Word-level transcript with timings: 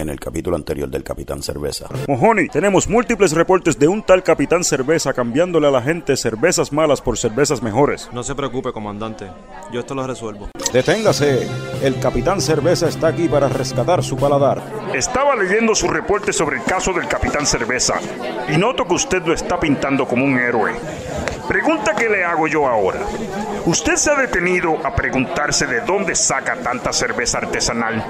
en 0.00 0.08
el 0.08 0.18
capítulo 0.18 0.56
anterior 0.56 0.88
del 0.88 1.02
Capitán 1.02 1.42
Cerveza. 1.42 1.88
Mojoni, 2.08 2.48
tenemos 2.48 2.88
múltiples 2.88 3.32
reportes 3.32 3.78
de 3.78 3.88
un 3.88 4.02
tal 4.02 4.22
Capitán 4.22 4.64
Cerveza 4.64 5.12
cambiándole 5.12 5.68
a 5.68 5.70
la 5.70 5.82
gente 5.82 6.16
cervezas 6.16 6.72
malas 6.72 7.00
por 7.00 7.18
cervezas 7.18 7.62
mejores. 7.62 8.08
No 8.12 8.22
se 8.22 8.34
preocupe, 8.34 8.72
comandante. 8.72 9.26
Yo 9.72 9.80
esto 9.80 9.94
lo 9.94 10.06
resuelvo. 10.06 10.48
Deténgase. 10.72 11.48
El 11.82 11.98
Capitán 11.98 12.40
Cerveza 12.40 12.88
está 12.88 13.08
aquí 13.08 13.28
para 13.28 13.48
rescatar 13.48 14.02
su 14.02 14.16
paladar. 14.16 14.62
Estaba 14.94 15.34
leyendo 15.36 15.74
su 15.74 15.88
reporte 15.88 16.32
sobre 16.32 16.58
el 16.58 16.64
caso 16.64 16.92
del 16.92 17.08
Capitán 17.08 17.46
Cerveza 17.46 17.94
y 18.48 18.56
noto 18.56 18.86
que 18.86 18.94
usted 18.94 19.22
lo 19.24 19.34
está 19.34 19.58
pintando 19.58 20.06
como 20.06 20.24
un 20.24 20.38
héroe. 20.38 20.72
Pregunta 21.50 21.96
que 21.96 22.08
le 22.08 22.24
hago 22.24 22.46
yo 22.46 22.64
ahora. 22.64 23.00
¿Usted 23.66 23.96
se 23.96 24.08
ha 24.08 24.14
detenido 24.14 24.78
a 24.86 24.94
preguntarse 24.94 25.66
de 25.66 25.80
dónde 25.80 26.14
saca 26.14 26.54
tanta 26.62 26.92
cerveza 26.92 27.38
artesanal? 27.38 28.04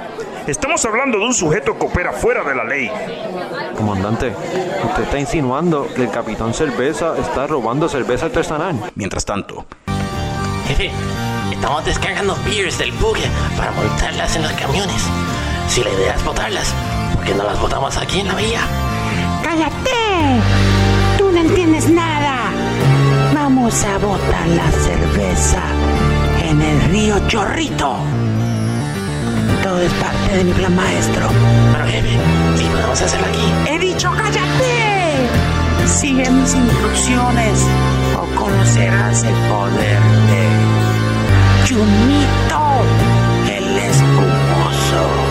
Estamos 0.46 0.84
hablando 0.84 1.18
de 1.18 1.24
un 1.24 1.32
sujeto 1.32 1.78
que 1.78 1.86
opera 1.86 2.12
fuera 2.12 2.44
de 2.44 2.54
la 2.54 2.64
ley. 2.64 2.90
Comandante, 3.78 4.34
usted 4.84 5.04
está 5.04 5.18
insinuando 5.18 5.88
que 5.94 6.02
el 6.02 6.10
capitán 6.10 6.52
cerveza 6.52 7.14
está 7.16 7.46
robando 7.46 7.88
cerveza 7.88 8.26
artesanal. 8.26 8.78
Mientras 8.94 9.24
tanto, 9.24 9.64
Jefe, 10.68 10.90
estamos 11.50 11.82
descargando 11.86 12.36
beers 12.44 12.76
del 12.76 12.92
buque 12.92 13.24
para 13.56 13.70
montarlas 13.70 14.36
en 14.36 14.42
los 14.42 14.52
camiones. 14.52 15.02
Si 15.66 15.82
la 15.82 15.88
idea 15.88 16.14
es 16.14 16.24
botarlas, 16.26 16.74
¿por 17.14 17.24
qué 17.24 17.34
no 17.34 17.44
las 17.44 17.58
botamos 17.58 17.96
aquí 17.96 18.20
en 18.20 18.28
la 18.28 18.34
vía? 18.34 18.60
¡Cállate! 19.42 20.42
Tú 21.16 21.32
no 21.32 21.38
entiendes 21.38 21.88
nada. 21.88 22.19
A 23.70 23.98
botar 23.98 24.48
la 24.48 24.68
cerveza 24.72 25.62
en 26.42 26.60
el 26.60 26.82
río 26.90 27.14
Chorrito. 27.28 27.98
Todo 29.62 29.80
es 29.80 29.92
parte 29.92 30.38
de 30.38 30.44
mi 30.44 30.52
plan 30.52 30.74
maestro. 30.74 31.28
Pero 31.72 31.86
jefe, 31.86 32.18
si 32.56 32.64
podemos 32.64 33.00
hacerlo 33.00 33.26
aquí. 33.28 33.70
He 33.70 33.78
dicho 33.78 34.10
cállate. 34.10 35.28
Sigue 35.86 36.28
mis 36.30 36.52
instrucciones 36.52 37.64
o 38.16 38.40
conocerás 38.40 39.22
el 39.22 39.34
poder 39.34 40.00
de 40.30 40.48
Chumito, 41.64 42.82
el 43.46 43.78
espumoso. 43.78 45.30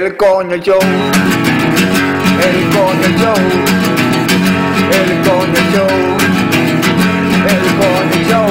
el 0.00 0.16
coño 0.16 0.56
show, 0.56 0.78
el 2.42 2.70
coño 2.70 3.18
show. 3.18 3.70
El 4.90 5.10
Coño 5.22 5.60
Show. 5.72 5.88
El 7.46 7.62
Coño 7.78 8.18
Show. 8.28 8.50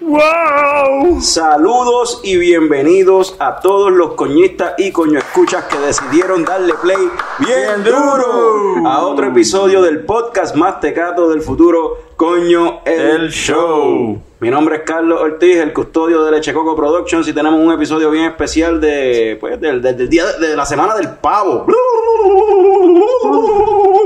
¡Wow! 0.00 1.20
Saludos 1.20 2.20
y 2.24 2.38
bienvenidos 2.38 3.36
a 3.38 3.60
todos 3.60 3.92
los 3.92 4.14
coñistas 4.14 4.74
y 4.78 4.90
coño 4.90 5.18
escuchas 5.18 5.64
que 5.64 5.78
decidieron 5.78 6.44
darle 6.44 6.72
play 6.74 7.10
bien 7.40 7.84
duro 7.84 8.88
a 8.88 9.02
otro 9.06 9.26
episodio 9.26 9.82
del 9.82 10.06
podcast 10.06 10.56
más 10.56 10.80
tecato 10.80 11.28
del 11.28 11.42
futuro, 11.42 11.98
Coño 12.16 12.80
el, 12.86 13.30
Show. 13.30 14.29
Mi 14.40 14.48
nombre 14.48 14.76
es 14.76 14.82
Carlos 14.86 15.20
Ortiz, 15.20 15.58
el 15.58 15.72
custodio 15.74 16.24
de 16.24 16.30
Leche 16.30 16.54
Coco 16.54 16.74
Productions 16.74 17.28
y 17.28 17.34
tenemos 17.34 17.60
un 17.60 17.70
episodio 17.72 18.10
bien 18.10 18.24
especial 18.24 18.80
de, 18.80 19.36
pues, 19.38 19.60
del, 19.60 19.82
del- 19.82 19.98
del 19.98 20.08
día 20.08 20.24
de 20.40 20.56
la 20.56 20.64
semana 20.64 20.94
del 20.94 21.10
pavo. 21.10 21.66
Uh, 21.66 21.72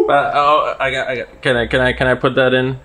oh, 0.08 0.64
I 0.80 0.90
got, 0.90 1.08
I 1.10 1.18
got, 1.20 1.28
can 1.40 1.56
I, 1.62 1.68
can 1.68 1.86
I, 1.88 1.94
can 1.94 2.08
I 2.10 2.16
put 2.16 2.34
that 2.34 2.52
in? 2.52 2.76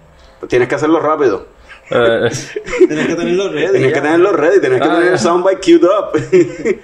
Tienes 0.48 0.68
que 0.68 0.76
hacerlo 0.76 1.00
rápido. 1.00 1.48
Uh, 1.90 2.30
Tienes 2.88 3.08
que 3.08 3.16
tenerlo 3.16 3.50
ready. 3.52 3.72
Tienes 3.72 3.94
que 3.94 4.02
tenerlo 4.02 4.32
ready, 4.32 4.60
tienes 4.60 4.80
que 4.82 4.88
Ah, 4.88 4.96
tener 4.98 5.14
el 5.14 5.20
soundbite 5.20 5.60
queued 5.60 5.84
up. 5.86 6.12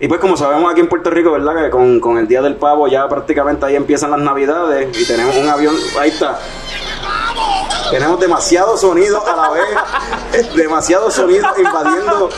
y 0.00 0.08
pues 0.08 0.18
como 0.18 0.38
sabemos 0.38 0.72
aquí 0.72 0.80
en 0.80 0.88
Puerto 0.88 1.10
Rico, 1.10 1.32
¿verdad? 1.32 1.62
Que 1.64 1.68
con, 1.70 2.00
con 2.00 2.16
el 2.16 2.26
Día 2.26 2.40
del 2.40 2.54
Pavo 2.56 2.88
ya 2.88 3.06
prácticamente 3.06 3.66
ahí 3.66 3.76
empiezan 3.76 4.12
las 4.12 4.20
navidades 4.20 4.98
y 4.98 5.06
tenemos 5.06 5.36
un 5.36 5.46
avión, 5.46 5.74
ahí 6.00 6.08
está. 6.08 6.38
Tenemos 7.90 8.20
demasiado 8.20 8.76
sonido 8.76 9.24
a 9.26 9.36
la 9.36 9.50
vez, 9.50 10.54
demasiado 10.54 11.10
sonido 11.10 11.46
invadiendo. 11.58 12.30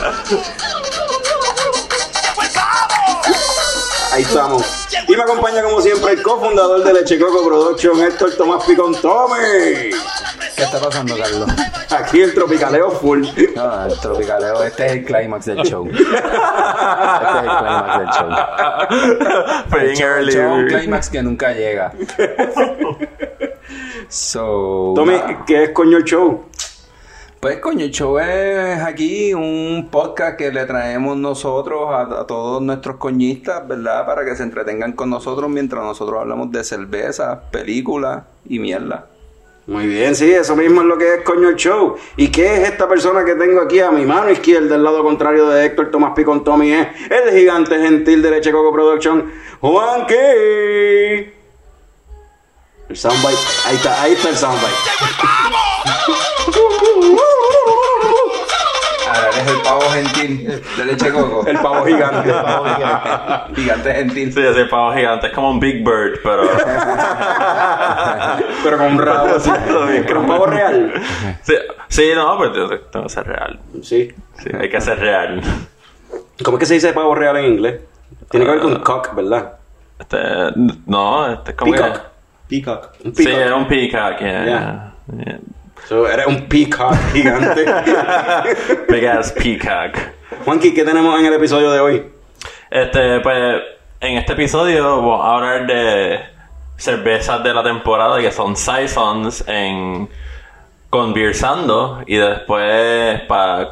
Ahí 4.13 4.23
estamos. 4.23 4.89
Y 5.07 5.17
me 5.17 5.23
acompaña 5.23 5.63
como 5.63 5.81
siempre 5.81 6.13
el 6.13 6.23
cofundador 6.23 6.85
de 6.85 6.93
Leche 6.93 7.19
Coco 7.19 7.47
Production, 7.47 8.01
Héctor 8.03 8.35
Tomás 8.37 8.65
Picón 8.65 8.95
Tommy. 9.01 9.91
¿Qué 10.57 10.65
está 10.65 10.81
pasando, 10.81 11.17
Carlos? 11.17 11.49
Aquí 11.91 12.21
el 12.21 12.35
tropicaleo 12.35 12.91
full. 12.91 13.25
No, 13.55 13.87
el 13.87 13.99
tropicaleo, 14.01 14.63
este 14.65 14.87
es 14.87 14.93
el 14.93 15.05
clímax 15.05 15.47
del 15.47 15.59
show. 15.59 15.87
Este 15.87 16.03
es 16.03 16.09
el 16.09 17.49
clímax 17.59 17.99
del 17.99 18.09
show. 18.09 18.29
El 19.79 19.97
show 19.97 20.09
early. 20.09 20.37
un 20.37 20.67
clímax 20.67 21.11
que 21.11 21.23
nunca 21.23 21.53
llega. 21.53 21.93
So, 24.09 24.93
Tommy. 24.95 25.15
¿qué 25.47 25.65
es 25.65 25.71
coño 25.71 25.99
el 25.99 26.05
show? 26.05 26.45
Pues 27.41 27.59
coño, 27.59 27.85
el 27.85 27.93
show 27.93 28.19
es 28.19 28.81
aquí 28.83 29.33
un 29.33 29.89
podcast 29.93 30.37
que 30.37 30.51
le 30.51 30.67
traemos 30.67 31.17
nosotros 31.17 31.89
a, 31.89 32.23
a 32.23 32.27
todos 32.27 32.61
nuestros 32.61 32.97
coñistas, 32.97 33.67
¿verdad? 33.69 34.05
Para 34.07 34.25
que 34.25 34.35
se 34.35 34.43
entretengan 34.43 34.93
con 34.93 35.09
nosotros 35.09 35.49
mientras 35.49 35.85
nosotros 35.85 36.21
hablamos 36.21 36.51
de 36.51 36.65
cerveza, 36.65 37.43
películas 37.53 38.25
y 38.45 38.59
mierda. 38.59 39.07
Muy 39.69 39.87
bien, 39.87 40.17
sí, 40.17 40.33
eso 40.33 40.57
mismo 40.57 40.81
es 40.81 40.87
lo 40.89 40.99
que 40.99 41.15
es 41.15 41.23
coño 41.23 41.51
el 41.51 41.55
show. 41.55 41.95
¿Y 42.17 42.29
qué 42.29 42.55
es 42.55 42.71
esta 42.71 42.89
persona 42.89 43.25
que 43.25 43.35
tengo 43.35 43.61
aquí 43.61 43.79
a 43.79 43.93
mi 43.93 44.05
mano 44.05 44.31
izquierda, 44.31 44.71
del 44.71 44.83
lado 44.83 45.05
contrario 45.05 45.47
de 45.49 45.65
Héctor 45.67 45.93
Tomás 45.93 46.15
Picón 46.17 46.43
Tommy? 46.43 46.73
Es 46.73 46.89
el 47.11 47.39
gigante 47.39 47.79
gentil 47.79 48.21
de 48.21 48.31
Leche 48.33 48.51
Coco 48.51 48.73
Production, 48.73 49.31
Juan 49.61 50.07
Key. 50.07 51.38
El 52.89 52.97
soundbite, 52.97 53.39
ahí 53.67 53.77
está, 53.77 54.03
ahí 54.03 54.13
está 54.13 54.29
el 54.31 54.37
soundbite. 54.37 54.75
Ahora 59.07 59.29
eres 59.31 59.47
el 59.47 59.61
pavo 59.63 59.81
gentil 59.91 60.63
de 60.77 60.85
leche 60.85 61.13
coco. 61.13 61.47
El 61.47 61.59
pavo 61.59 61.85
gigante. 61.85 62.33
Gigante 63.55 63.95
gentil. 63.95 64.33
Sí, 64.33 64.41
ese 64.41 64.65
pavo 64.67 64.93
gigante 64.95 65.27
es 65.29 65.33
como 65.35 65.51
un 65.51 65.61
Big 65.61 65.85
Bird, 65.85 66.21
pero. 66.23 66.43
Pero 68.63 68.77
con 68.79 68.87
un 68.93 68.99
rabo 68.99 69.29
así. 69.37 69.51
Pero 70.07 70.21
un 70.21 70.27
pavo 70.27 70.47
real. 70.47 70.93
sí, 71.43 71.55
sí, 71.89 72.11
no, 72.15 72.37
pues 72.37 72.53
tengo 72.53 72.69
tengo 72.69 73.05
que 73.07 73.13
ser 73.13 73.27
real. 73.27 73.59
Sí. 73.83 74.13
Sí, 74.43 74.51
hay 74.59 74.69
que 74.71 74.81
ser 74.81 74.99
real. 74.99 75.41
¿Cómo 76.45 76.57
es 76.57 76.61
que 76.61 76.67
se 76.67 76.75
dice 76.75 76.93
pavo 76.93 77.15
real 77.15 77.37
en 77.39 77.45
inglés? 77.53 77.81
Tiene 78.31 78.45
que 78.47 78.53
ver 78.53 78.61
con 78.61 78.77
cock, 78.81 79.15
¿verdad? 79.15 79.55
Este, 79.99 80.19
no, 80.87 81.33
este 81.33 81.51
es 81.53 81.57
como. 81.57 81.73
que- 81.73 82.18
Peacock. 82.49 82.93
Peacock. 82.93 82.95
Un 83.05 83.15
Sí, 83.15 83.25
peacock. 83.25 83.41
era 83.43 83.57
un 83.57 83.69
peacock, 83.69 84.21
yeah. 84.21 84.45
Yeah. 84.45 84.93
yeah. 85.27 85.39
So, 85.89 86.07
eres 86.09 86.27
un 86.27 86.47
peacock 86.49 86.95
gigante. 87.13 87.65
Big 88.89 89.05
ass 89.07 89.33
peacock. 89.33 89.97
Juanqui, 90.45 90.75
¿qué 90.75 90.85
tenemos 90.85 91.19
en 91.19 91.27
el 91.27 91.35
episodio 91.35 91.71
de 91.71 91.81
hoy? 91.81 92.03
Este, 92.71 93.21
pues, 93.21 93.63
en 94.01 94.19
este 94.19 94.33
episodio 94.35 94.97
vamos 94.97 95.25
a 95.25 95.35
hablar 95.35 95.67
de 95.67 96.21
cervezas 96.77 97.43
de 97.43 97.55
la 97.55 97.63
temporada 97.63 98.21
que 98.21 98.31
son 98.31 98.57
Saisons 98.57 99.45
en 99.49 100.09
Conversando 100.91 102.03
y 102.07 102.17
después 102.17 103.21
para 103.23 103.69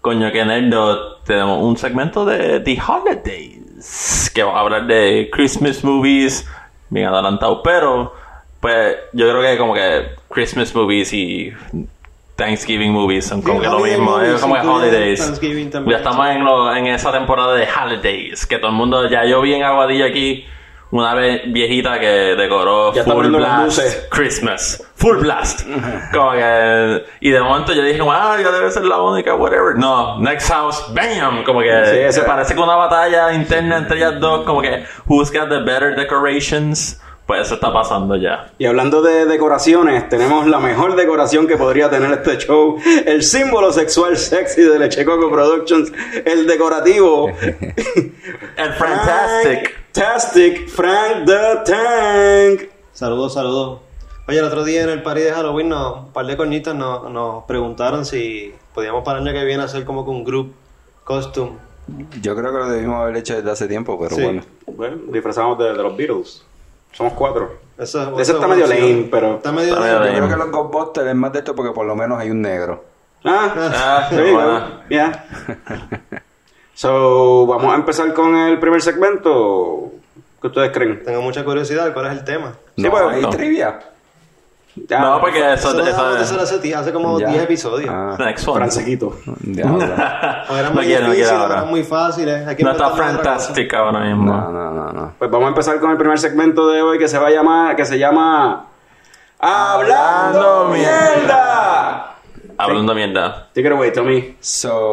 coño 0.00 0.32
que 0.32 0.44
nerdo 0.44 1.18
tenemos 1.18 1.62
un 1.62 1.76
segmento 1.76 2.24
de 2.24 2.58
The 2.60 2.78
Holidays 2.84 4.30
que 4.34 4.42
va 4.42 4.56
a 4.56 4.60
hablar 4.60 4.86
de 4.86 5.28
Christmas 5.32 5.84
movies 5.84 6.48
bien 6.92 7.06
adelantado. 7.08 7.62
Pero 7.62 8.12
pues 8.60 8.96
yo 9.12 9.28
creo 9.28 9.42
que 9.42 9.58
como 9.58 9.74
que 9.74 10.10
Christmas 10.28 10.74
movies 10.74 11.12
y 11.12 11.52
Thanksgiving 12.36 12.92
movies 12.92 13.26
son 13.26 13.42
como 13.42 13.56
Sí, 13.56 13.60
que 13.62 13.66
lo 13.68 13.78
mismo, 13.80 14.10
movies 14.12 14.34
es 14.34 14.40
como 14.40 14.54
que 14.54 14.60
holidays. 14.66 15.20
Ya 15.90 15.96
estamos 15.98 16.26
en, 16.28 16.44
lo- 16.44 16.74
en 16.74 16.86
esa 16.86 17.12
temporada 17.12 17.54
de 17.54 17.66
holidays, 17.68 18.46
que 18.46 18.58
todo 18.58 18.70
el 18.70 18.76
mundo, 18.76 19.08
ya 19.08 19.24
yo 19.24 19.40
vi 19.42 19.54
en 19.54 19.62
Aguadilla 19.64 20.06
aquí 20.06 20.44
una 20.92 21.14
viejita 21.14 21.98
que 21.98 22.06
decoró 22.36 22.92
Ya 22.92 23.02
Full 23.04 23.28
Blast. 23.28 24.08
Christmas. 24.10 24.84
Full 24.96 25.18
Blast. 25.18 25.62
Como 26.12 26.32
que, 26.32 27.04
y 27.20 27.30
de 27.30 27.40
momento 27.40 27.72
yo 27.72 27.82
dije, 27.82 27.98
como, 27.98 28.12
ah, 28.12 28.36
ya 28.40 28.50
debe 28.50 28.70
ser 28.70 28.84
la 28.84 29.00
única, 29.00 29.34
whatever. 29.34 29.74
No, 29.76 30.20
Next 30.20 30.48
House, 30.50 30.84
bam. 30.94 31.44
Como 31.44 31.60
que 31.60 32.08
Sí, 32.08 32.12
se 32.12 32.22
parece 32.22 32.54
que 32.54 32.60
una 32.60 32.76
batalla 32.76 33.32
interna 33.32 33.78
entre 33.78 33.96
ellas 33.96 34.20
dos. 34.20 34.44
Como 34.44 34.60
que, 34.60 34.84
who's 35.06 35.32
got 35.32 35.48
the 35.48 35.60
better 35.60 35.96
decorations? 35.96 37.00
Pues 37.26 37.46
eso 37.46 37.54
está 37.54 37.72
pasando 37.72 38.16
ya. 38.16 38.50
Y 38.58 38.66
hablando 38.66 39.00
de 39.00 39.24
decoraciones, 39.24 40.08
tenemos 40.08 40.46
la 40.46 40.58
mejor 40.58 40.96
decoración 40.96 41.46
que 41.46 41.56
podría 41.56 41.88
tener 41.88 42.12
este 42.12 42.36
show. 42.36 42.76
El 43.06 43.22
símbolo 43.22 43.72
sexual 43.72 44.18
sexy 44.18 44.62
de 44.62 44.78
Leche 44.78 45.04
Coco 45.04 45.30
Productions. 45.30 45.90
El 46.24 46.46
decorativo. 46.46 47.28
El 48.56 48.72
Fantastic. 48.74 49.81
Fantastic 49.94 50.68
Frank 50.70 51.26
the 51.26 51.56
Tank. 51.66 52.70
Saludos, 52.94 53.34
saludos. 53.34 53.80
Oye, 54.26 54.38
el 54.38 54.44
otro 54.46 54.64
día 54.64 54.82
en 54.84 54.88
el 54.88 55.02
party 55.02 55.20
de 55.20 55.32
Halloween, 55.32 55.68
nos, 55.68 55.98
un 56.06 56.12
par 56.12 56.24
de 56.24 56.34
cornitas 56.36 56.74
nos, 56.74 57.10
nos 57.10 57.44
preguntaron 57.44 58.06
si 58.06 58.54
podíamos 58.74 59.04
para 59.04 59.18
el 59.20 59.28
año 59.28 59.38
que 59.38 59.44
viene 59.44 59.62
hacer 59.64 59.84
como 59.84 60.04
que 60.04 60.10
un 60.10 60.24
group 60.24 60.54
costume. 61.04 61.52
Yo 62.22 62.34
creo 62.34 62.52
que 62.52 62.58
lo 62.58 62.68
debimos 62.70 63.02
haber 63.02 63.16
hecho 63.18 63.34
desde 63.36 63.50
hace 63.50 63.68
tiempo, 63.68 63.98
pero 64.00 64.16
Sí. 64.16 64.22
bueno. 64.22 64.42
Bueno, 64.66 64.96
disfrazamos 65.12 65.58
de, 65.58 65.74
de 65.74 65.82
los 65.82 65.94
Beatles. 65.94 66.42
Somos 66.92 67.12
cuatro. 67.12 67.58
Eso, 67.76 68.18
eso 68.18 68.32
está 68.34 68.46
es 68.46 68.50
medio 68.50 68.66
lame, 68.66 69.08
pero- 69.10 69.34
Está 69.36 69.52
medio 69.52 69.74
lame. 69.78 70.12
Yo 70.12 70.16
creo 70.24 70.28
que 70.30 70.36
los 70.36 70.50
Ghostbusters 70.50 71.08
es 71.08 71.14
más 71.14 71.32
de 71.34 71.40
esto 71.40 71.54
porque 71.54 71.72
por 71.72 71.84
lo 71.84 71.94
menos 71.94 72.18
hay 72.18 72.30
un 72.30 72.40
negro. 72.40 72.82
Ah, 73.24 73.52
Ah, 73.74 74.08
go. 74.10 74.16
bueno. 74.16 74.62
Yeah. 74.88 75.26
So, 76.74 77.46
vamos 77.46 77.72
a 77.72 77.76
empezar 77.76 78.12
con 78.14 78.34
el 78.36 78.58
primer 78.58 78.80
segmento. 78.82 79.90
¿Qué 80.40 80.46
ustedes 80.48 80.70
creen? 80.72 81.02
Tengo 81.04 81.22
mucha 81.22 81.44
curiosidad, 81.44 81.92
¿cuál 81.92 82.06
es 82.06 82.12
el 82.12 82.24
tema? 82.24 82.52
Sí, 82.76 82.82
no 82.82 82.90
pues, 82.90 83.02
hay 83.04 83.22
no. 83.22 83.30
trivia. 83.30 83.78
Ya, 84.74 85.00
No, 85.00 85.20
porque 85.20 85.38
eso, 85.52 85.68
Eso 85.78 85.80
eso 86.18 86.40
hacer 86.40 86.58
hace, 86.58 86.74
hace 86.74 86.92
como 86.94 87.20
Ya. 87.20 87.28
10 87.28 87.42
episodios. 87.42 87.90
Ah, 87.92 88.16
Next 88.18 88.48
one. 88.48 88.56
Francequito. 88.56 89.08
O 89.08 89.16
eran 89.44 90.64
No 90.64 90.70
muy 90.72 90.86
quiero, 90.86 91.08
no 91.08 91.12
quiero 91.12 91.12
difíciles, 91.12 91.30
o 91.30 91.36
ahora. 91.36 91.54
eran 91.56 91.68
muy 91.68 91.82
fáciles. 91.84 92.46
Hay 92.48 92.56
que 92.56 92.64
No 92.64 92.70
está 92.72 92.88
fantastic 92.90 93.74
ahora 93.74 94.00
mismo. 94.00 94.32
No, 94.32 94.50
no, 94.50 94.70
no, 94.72 94.92
no. 94.92 95.12
Pues 95.18 95.30
vamos 95.30 95.44
a 95.46 95.48
empezar 95.50 95.78
con 95.78 95.90
el 95.90 95.98
primer 95.98 96.18
segmento 96.18 96.66
de 96.68 96.80
hoy 96.80 96.98
que 96.98 97.06
se 97.06 97.18
va 97.18 97.28
a 97.28 97.30
llamar, 97.30 97.76
que 97.76 97.84
se 97.84 97.98
llama 97.98 98.64
Hablando 99.38 100.64
Hablando 100.64 100.68
Mierda. 100.74 102.14
Hablando 102.56 102.94
mierda. 102.94 103.48
Take 103.54 103.66
it 103.66 103.72
away, 103.72 103.92
Tommy. 103.92 104.36
So. 104.40 104.92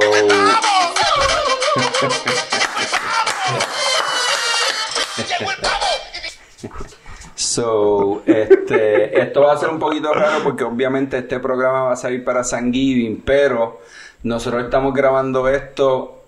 So, 7.36 8.22
este, 8.26 9.20
esto 9.22 9.42
va 9.42 9.54
a 9.54 9.58
ser 9.58 9.70
un 9.70 9.80
poquito 9.80 10.14
raro 10.14 10.44
porque 10.44 10.64
obviamente 10.64 11.18
este 11.18 11.40
programa 11.40 11.84
va 11.84 11.94
a 11.94 11.96
salir 11.96 12.24
para 12.24 12.44
San 12.44 12.72
Giving, 12.72 13.22
pero 13.26 13.82
nosotros 14.24 14.66
estamos 14.66 14.94
grabando 14.94 15.48
esto 15.48 16.24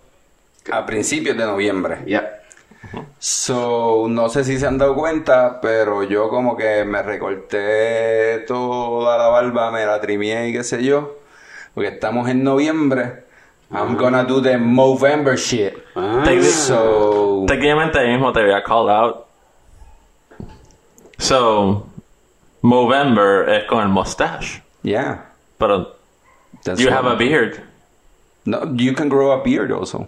a 0.71 0.85
principios 0.85 1.37
de 1.37 1.45
noviembre. 1.45 1.99
Ya. 2.05 2.41
So, 3.19 4.07
no 4.09 4.29
sé 4.29 4.43
si 4.43 4.59
se 4.59 4.67
han 4.67 4.77
dado 4.77 4.95
cuenta, 4.95 5.61
pero 5.61 6.03
yo 6.03 6.29
como 6.29 6.57
que 6.57 6.83
me 6.85 7.03
recorté 7.03 8.39
toda 8.47 9.17
la 9.17 9.27
barba, 9.27 9.71
me 9.71 9.85
la 9.85 10.01
trimié 10.01 10.49
y 10.49 10.53
qué 10.53 10.63
sé 10.63 10.83
yo, 10.83 11.17
porque 11.73 11.89
estamos 11.89 12.29
en 12.29 12.43
noviembre. 12.43 13.30
I'm 13.73 13.95
gonna 13.95 14.23
do 14.25 14.41
the 14.41 14.57
Movember 14.57 15.37
shit. 15.37 15.77
Ah. 15.95 16.23
So, 16.41 17.45
Técnicamente 17.47 17.99
ahí 17.99 18.07
mismo 18.11 18.33
te 18.33 18.41
había 18.41 18.63
called 18.63 18.89
out. 18.89 19.27
So, 21.17 21.87
Movember 22.61 23.49
es 23.49 23.65
con 23.65 23.81
el 23.83 23.89
mustache. 23.89 24.61
yeah. 24.83 25.25
Pero, 25.57 25.95
that's 26.63 26.79
you 26.79 26.89
have 26.89 27.05
a 27.05 27.15
beard. 27.15 27.61
No, 28.45 28.65
you 28.75 28.93
can 28.93 29.07
grow 29.09 29.31
a 29.31 29.43
beard 29.43 29.71
also. 29.71 30.07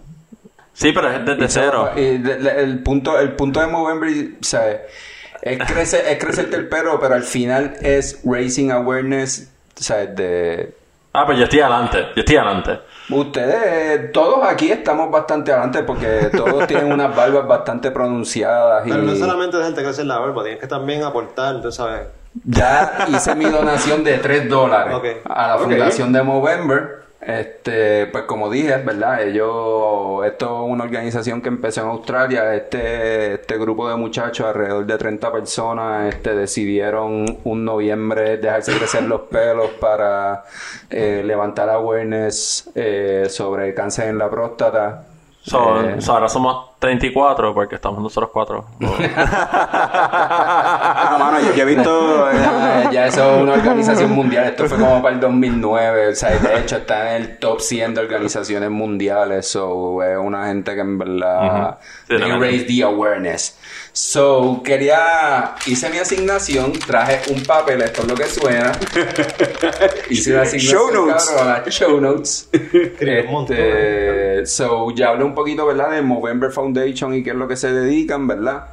Sí, 0.74 0.90
pero 0.92 1.08
es 1.08 1.24
desde 1.24 1.48
cero. 1.48 1.90
De- 1.94 2.62
el 2.62 2.82
punto, 2.82 3.16
el 3.18 3.32
punto 3.36 3.60
de 3.60 3.68
Movember, 3.68 4.10
sea, 4.42 4.82
es 5.40 5.58
crecer, 5.70 6.04
es 6.08 6.18
crecerte 6.18 6.56
el 6.56 6.68
pelo, 6.68 6.98
pero 6.98 7.14
al 7.14 7.22
final 7.22 7.76
es 7.80 8.20
raising 8.24 8.72
awareness, 8.72 9.52
de 10.16 10.74
Ah, 11.12 11.24
pues 11.26 11.38
yo 11.38 11.44
estoy 11.44 11.60
adelante. 11.60 12.06
Yo 12.16 12.20
estoy 12.22 12.36
adelante. 12.36 12.80
Ustedes, 13.10 14.12
todos 14.12 14.46
aquí 14.46 14.70
estamos 14.70 15.10
bastante 15.10 15.52
adelante 15.52 15.82
porque 15.82 16.30
todos 16.34 16.66
tienen 16.68 16.92
unas 16.92 17.14
barbas 17.14 17.46
bastante 17.46 17.90
pronunciadas 17.90 18.86
y 18.86 18.90
Pero 18.90 19.02
no 19.02 19.14
solamente 19.14 19.56
dejarte 19.56 19.82
crecer 19.82 20.06
la 20.06 20.18
barba, 20.18 20.42
tienes 20.42 20.60
que 20.60 20.66
también 20.66 21.02
aportar, 21.02 21.60
tú 21.60 21.70
sabes. 21.70 22.08
ya 22.44 23.06
hice 23.08 23.34
mi 23.34 23.44
donación 23.44 24.02
de 24.04 24.18
3 24.18 24.48
dólares 24.48 25.18
a 25.24 25.48
la 25.48 25.58
fundación 25.58 26.12
de 26.12 26.22
Movember. 26.22 27.04
Este, 27.26 28.06
pues 28.08 28.24
como 28.24 28.50
dije, 28.50 28.76
¿verdad? 28.78 29.22
Ellos, 29.22 30.26
esto 30.26 30.64
es 30.64 30.70
una 30.70 30.84
organización 30.84 31.40
que 31.40 31.48
empezó 31.48 31.80
en 31.80 31.88
Australia. 31.88 32.54
Este, 32.54 33.34
este 33.34 33.56
grupo 33.56 33.88
de 33.88 33.96
muchachos, 33.96 34.46
alrededor 34.46 34.84
de 34.84 34.98
30 34.98 35.32
personas, 35.32 36.14
este, 36.14 36.34
decidieron 36.34 37.38
un 37.44 37.64
noviembre 37.64 38.36
dejarse 38.36 38.76
crecer 38.76 39.04
los 39.04 39.22
pelos 39.22 39.70
para 39.80 40.44
eh, 40.90 41.22
levantar 41.24 41.70
awareness 41.70 42.70
eh, 42.74 43.26
sobre 43.30 43.68
el 43.68 43.74
cáncer 43.74 44.08
en 44.08 44.18
la 44.18 44.28
próstata. 44.28 45.06
So, 45.40 45.80
Eh, 45.80 46.00
so 46.00 46.12
ahora 46.12 46.28
somos 46.28 46.73
34 46.84 47.54
porque 47.54 47.76
estamos 47.76 48.02
nosotros 48.02 48.28
cuatro. 48.30 48.66
Mano, 51.18 51.40
yo, 51.40 51.54
yo 51.54 51.62
he 51.62 51.64
visto. 51.74 52.30
eh, 52.30 52.34
Ya, 52.34 52.90
ya 52.92 53.06
eso 53.06 53.36
es 53.36 53.42
una 53.42 53.52
organización 53.54 54.10
mundial. 54.12 54.44
Esto 54.48 54.66
fue 54.66 54.76
como 54.78 55.00
para 55.02 55.14
el 55.14 55.20
2009. 55.20 56.08
O 56.08 56.14
sea, 56.14 56.30
de 56.36 56.58
hecho 56.60 56.76
está 56.76 57.16
en 57.16 57.22
el 57.22 57.38
top 57.38 57.60
100 57.60 57.94
de 57.94 58.00
organizaciones 58.02 58.68
mundiales. 58.70 59.46
So, 59.48 60.02
es 60.02 60.18
una 60.18 60.48
gente 60.48 60.74
que 60.74 60.80
en 60.82 60.98
verdad... 60.98 61.78
They 62.06 62.18
tremendo. 62.18 62.44
raise 62.44 62.64
the 62.66 62.82
awareness. 62.82 63.56
So, 63.92 64.60
quería... 64.62 65.54
Hice 65.66 65.88
mi 65.88 65.96
asignación. 65.98 66.72
Traje 66.72 67.32
un 67.32 67.42
papel. 67.44 67.80
Esto 67.80 68.02
es 68.02 68.08
lo 68.08 68.14
que 68.14 68.24
suena. 68.26 68.72
Hice 70.10 70.32
una 70.32 70.42
asignación, 70.42 70.92
Show 70.92 71.06
notes. 71.06 71.30
cabrona, 71.30 71.62
Show 71.70 72.00
notes. 72.00 72.48
Escribe 72.52 73.22
un 73.26 73.32
montón. 73.32 73.56
Este, 73.58 74.46
so, 74.46 74.90
ya 74.94 75.08
hablé 75.08 75.24
un 75.24 75.34
poquito, 75.34 75.64
¿verdad? 75.66 75.90
De 75.90 76.02
Movember 76.02 76.50
Foundation 76.50 76.73
y 76.82 77.22
qué 77.22 77.30
es 77.30 77.36
lo 77.36 77.48
que 77.48 77.56
se 77.56 77.72
dedican, 77.72 78.26
¿verdad? 78.26 78.68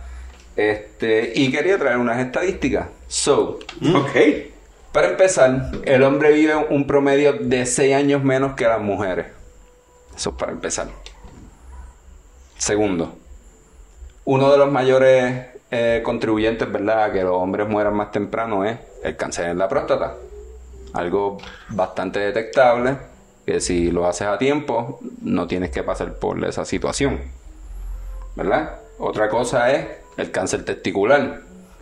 Este, 0.56 1.34
y 1.36 1.52
quería 1.52 1.78
traer 1.78 1.98
unas 1.98 2.20
estadísticas. 2.20 2.88
So, 3.08 3.60
ok. 3.96 4.16
para 4.92 5.10
empezar, 5.10 5.72
el 5.86 6.04
hombre 6.04 6.32
vive 6.32 6.56
un 6.56 6.88
promedio 6.88 7.34
de 7.34 7.66
6 7.66 7.96
años 7.96 8.24
menos 8.24 8.56
que 8.56 8.66
las 8.66 8.82
mujeres. 8.82 9.28
Eso 10.16 10.32
es 10.32 10.36
para 10.36 10.52
empezar. 10.52 10.88
Segundo, 12.58 13.16
uno 14.26 14.52
de 14.52 14.58
los 14.58 14.72
mayores 14.72 15.46
eh, 15.72 16.02
contribuyentes, 16.04 16.72
¿verdad?, 16.72 17.06
a 17.06 17.12
que 17.12 17.24
los 17.24 17.34
hombres 17.34 17.68
mueran 17.68 17.96
más 17.96 18.12
temprano 18.12 18.66
es 18.66 18.78
el 19.04 19.16
cáncer 19.16 19.50
en 19.50 19.58
la 19.58 19.68
próstata. 19.68 20.16
Algo 20.94 21.38
bastante 21.70 22.20
detectable, 22.20 22.98
que 23.46 23.62
si 23.62 23.90
lo 23.90 24.06
haces 24.06 24.28
a 24.28 24.38
tiempo, 24.38 25.00
no 25.22 25.48
tienes 25.48 25.72
que 25.72 25.84
pasar 25.84 26.14
por 26.20 26.44
esa 26.46 26.66
situación. 26.66 27.41
¿Verdad? 28.36 28.78
Otra 29.00 29.30
cosa 29.30 29.72
es 29.72 29.86
el 30.18 30.32
cáncer 30.32 30.64
testicular. 30.66 31.42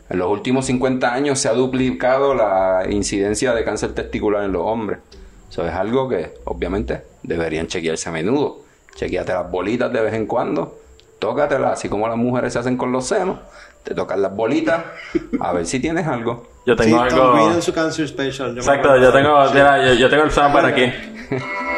En 0.09 0.17
los 0.17 0.29
últimos 0.31 0.65
50 0.65 1.13
años 1.13 1.39
se 1.39 1.49
ha 1.49 1.53
duplicado 1.53 2.33
la 2.33 2.83
incidencia 2.89 3.53
de 3.53 3.63
cáncer 3.63 3.93
testicular 3.93 4.43
en 4.43 4.51
los 4.53 4.63
hombres. 4.63 4.99
Eso 5.49 5.65
es 5.67 5.73
algo 5.73 6.07
que, 6.09 6.33
obviamente, 6.45 7.03
deberían 7.23 7.67
chequearse 7.67 8.09
a 8.09 8.11
menudo. 8.11 8.61
Chequeate 8.95 9.33
las 9.33 9.49
bolitas 9.51 9.91
de 9.93 10.01
vez 10.01 10.13
en 10.13 10.25
cuando. 10.25 10.79
Tócatelas, 11.19 11.73
así 11.73 11.89
como 11.89 12.07
las 12.07 12.17
mujeres 12.17 12.53
se 12.53 12.59
hacen 12.59 12.77
con 12.77 12.91
los 12.91 13.05
senos. 13.07 13.39
Te 13.83 13.93
tocas 13.93 14.17
las 14.19 14.35
bolitas, 14.35 14.83
a 15.39 15.53
ver 15.53 15.65
si 15.65 15.79
tienes 15.79 16.05
algo. 16.05 16.47
Yo 16.65 16.75
Sí, 16.75 16.83
tengo 16.83 16.99
algo. 17.01 17.33
Green 17.33 17.53
en 17.53 17.61
su 17.61 17.73
Cancer 17.73 18.07
Special. 18.07 18.53
yo 18.53 18.59
Exacto, 18.59 18.97
yo 18.97 19.11
tengo, 19.11 19.43
mira, 19.53 19.85
yo, 19.87 19.93
yo 19.93 20.09
tengo 20.09 20.23
el 20.23 20.31
soundbar 20.31 20.65
aquí. 20.65 20.91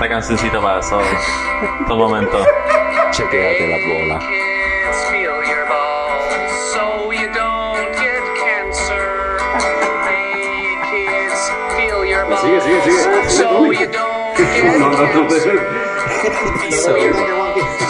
Esta 0.00 0.08
cancioncita 0.08 0.58
para 0.62 0.80
eso, 0.80 0.98
estos 1.82 1.98
momentos. 1.98 2.46
Chequeate 3.10 3.68
las 3.68 3.80
bolas. 3.86 4.24
Feel 5.10 5.42
your 5.44 5.68
balls 5.68 6.72
so 6.72 7.12
you 7.12 7.28
don't 7.34 7.86
get 7.98 8.22
cancer. 8.40 9.36
Hey 10.08 10.78
kids, 10.90 11.50
feel 11.76 12.06
your 12.06 12.24
balls 12.24 12.40
Sigue, 12.40 12.60
sigue, 12.62 12.80
sigue. 12.80 13.28
so 13.28 13.70
you 13.70 13.86
don't 13.92 14.38
get 14.38 14.78
No, 14.78 14.88
no, 14.88 15.28
no, 15.28 15.79
cancer. 16.22 17.12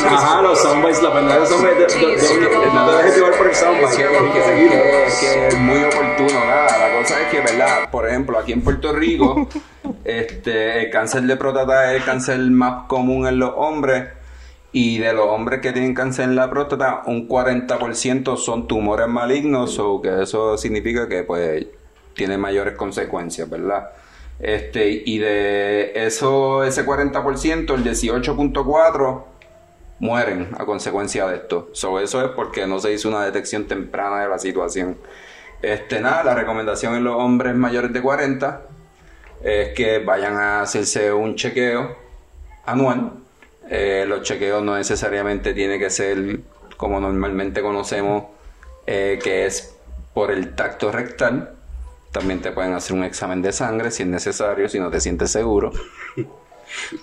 Ajá, 0.07 0.43
los 0.43 0.59
soundbites, 0.61 1.03
la 1.03 1.21
de 1.41 1.47
soundbites. 1.47 2.01
de- 2.01 2.07
de- 2.07 2.49
de- 2.49 2.67
No 2.75 2.87
te 2.91 2.97
dejes 2.97 3.17
llevar 3.17 3.35
por 3.37 3.47
el 3.49 3.55
soundbite. 3.55 3.97
que, 3.97 4.03
Hay 4.05 4.27
que 4.27 4.33
que- 4.33 4.43
seguir. 4.45 4.71
que- 4.71 5.07
que 5.21 5.47
es 5.49 5.59
muy 5.59 5.83
oportuno, 5.85 6.45
nada. 6.47 6.79
La 6.89 6.99
cosa 6.99 7.21
es 7.21 7.29
que, 7.29 7.41
¿verdad? 7.41 7.91
Por 7.91 8.09
ejemplo, 8.09 8.39
aquí 8.39 8.53
en 8.53 8.63
Puerto 8.63 8.93
Rico, 8.93 9.49
este, 10.05 10.85
el 10.85 10.91
cáncer 10.91 11.23
de 11.23 11.37
próstata 11.37 11.93
es 11.93 11.99
el 12.01 12.05
cáncer 12.05 12.39
más 12.41 12.87
común 12.87 13.27
en 13.27 13.39
los 13.39 13.53
hombres 13.57 14.09
Y 14.73 14.99
de 14.99 15.13
los 15.13 15.27
hombres 15.27 15.61
que 15.61 15.73
tienen 15.73 15.95
cáncer 15.95 16.27
en 16.27 16.37
la 16.37 16.49
próstata, 16.49 17.03
un 17.07 17.27
40% 17.27 18.37
son 18.37 18.69
tumores 18.69 19.09
malignos, 19.09 19.81
o 19.81 20.01
que 20.01 20.23
eso 20.23 20.57
significa 20.57 21.09
que 21.09 21.25
pues 21.25 21.67
tiene 22.15 22.39
mayores 22.39 22.77
consecuencias, 22.77 23.51
¿verdad? 23.51 23.91
Este, 24.41 25.03
y 25.05 25.19
de 25.19 25.93
eso, 26.07 26.65
ese 26.65 26.87
40%, 26.87 27.75
el 27.75 27.85
18.4 27.85 29.25
mueren 29.99 30.49
a 30.59 30.65
consecuencia 30.65 31.27
de 31.27 31.37
esto. 31.37 31.69
So, 31.73 32.01
eso 32.01 32.25
es 32.25 32.31
porque 32.33 32.67
no 32.67 32.79
se 32.81 32.93
hizo 32.93 33.09
una 33.09 33.25
detección 33.25 33.67
temprana 33.67 34.23
de 34.23 34.29
la 34.29 34.39
situación. 34.39 34.97
Este, 35.63 36.01
nada, 36.01 36.25
la 36.25 36.35
recomendación 36.35 36.95
en 36.95 37.05
los 37.05 37.17
hombres 37.17 37.55
mayores 37.55 37.93
de 37.93 38.01
40 38.01 38.63
es 39.43 39.75
que 39.75 39.99
vayan 39.99 40.37
a 40.37 40.63
hacerse 40.63 41.13
un 41.13 41.35
chequeo 41.35 41.97
anual. 42.65 43.13
Eh, 43.69 44.05
los 44.09 44.23
chequeos 44.23 44.63
no 44.63 44.77
necesariamente 44.77 45.53
tiene 45.53 45.79
que 45.79 45.91
ser 45.91 46.41
como 46.77 46.99
normalmente 46.99 47.61
conocemos, 47.61 48.25
eh, 48.87 49.19
que 49.23 49.45
es 49.45 49.77
por 50.15 50.31
el 50.31 50.55
tacto 50.55 50.91
rectal. 50.91 51.55
También 52.13 52.41
te 52.41 52.51
pueden 52.51 52.73
hacer 52.75 52.97
un 52.97 53.05
examen 53.05 53.41
de 53.41 53.53
sangre 53.53 53.91
si 53.91 54.03
es 54.03 54.09
necesario, 54.09 54.69
si 54.69 54.81
no 54.81 54.91
te 54.91 55.01
sientes 55.01 55.31
seguro. 55.31 55.71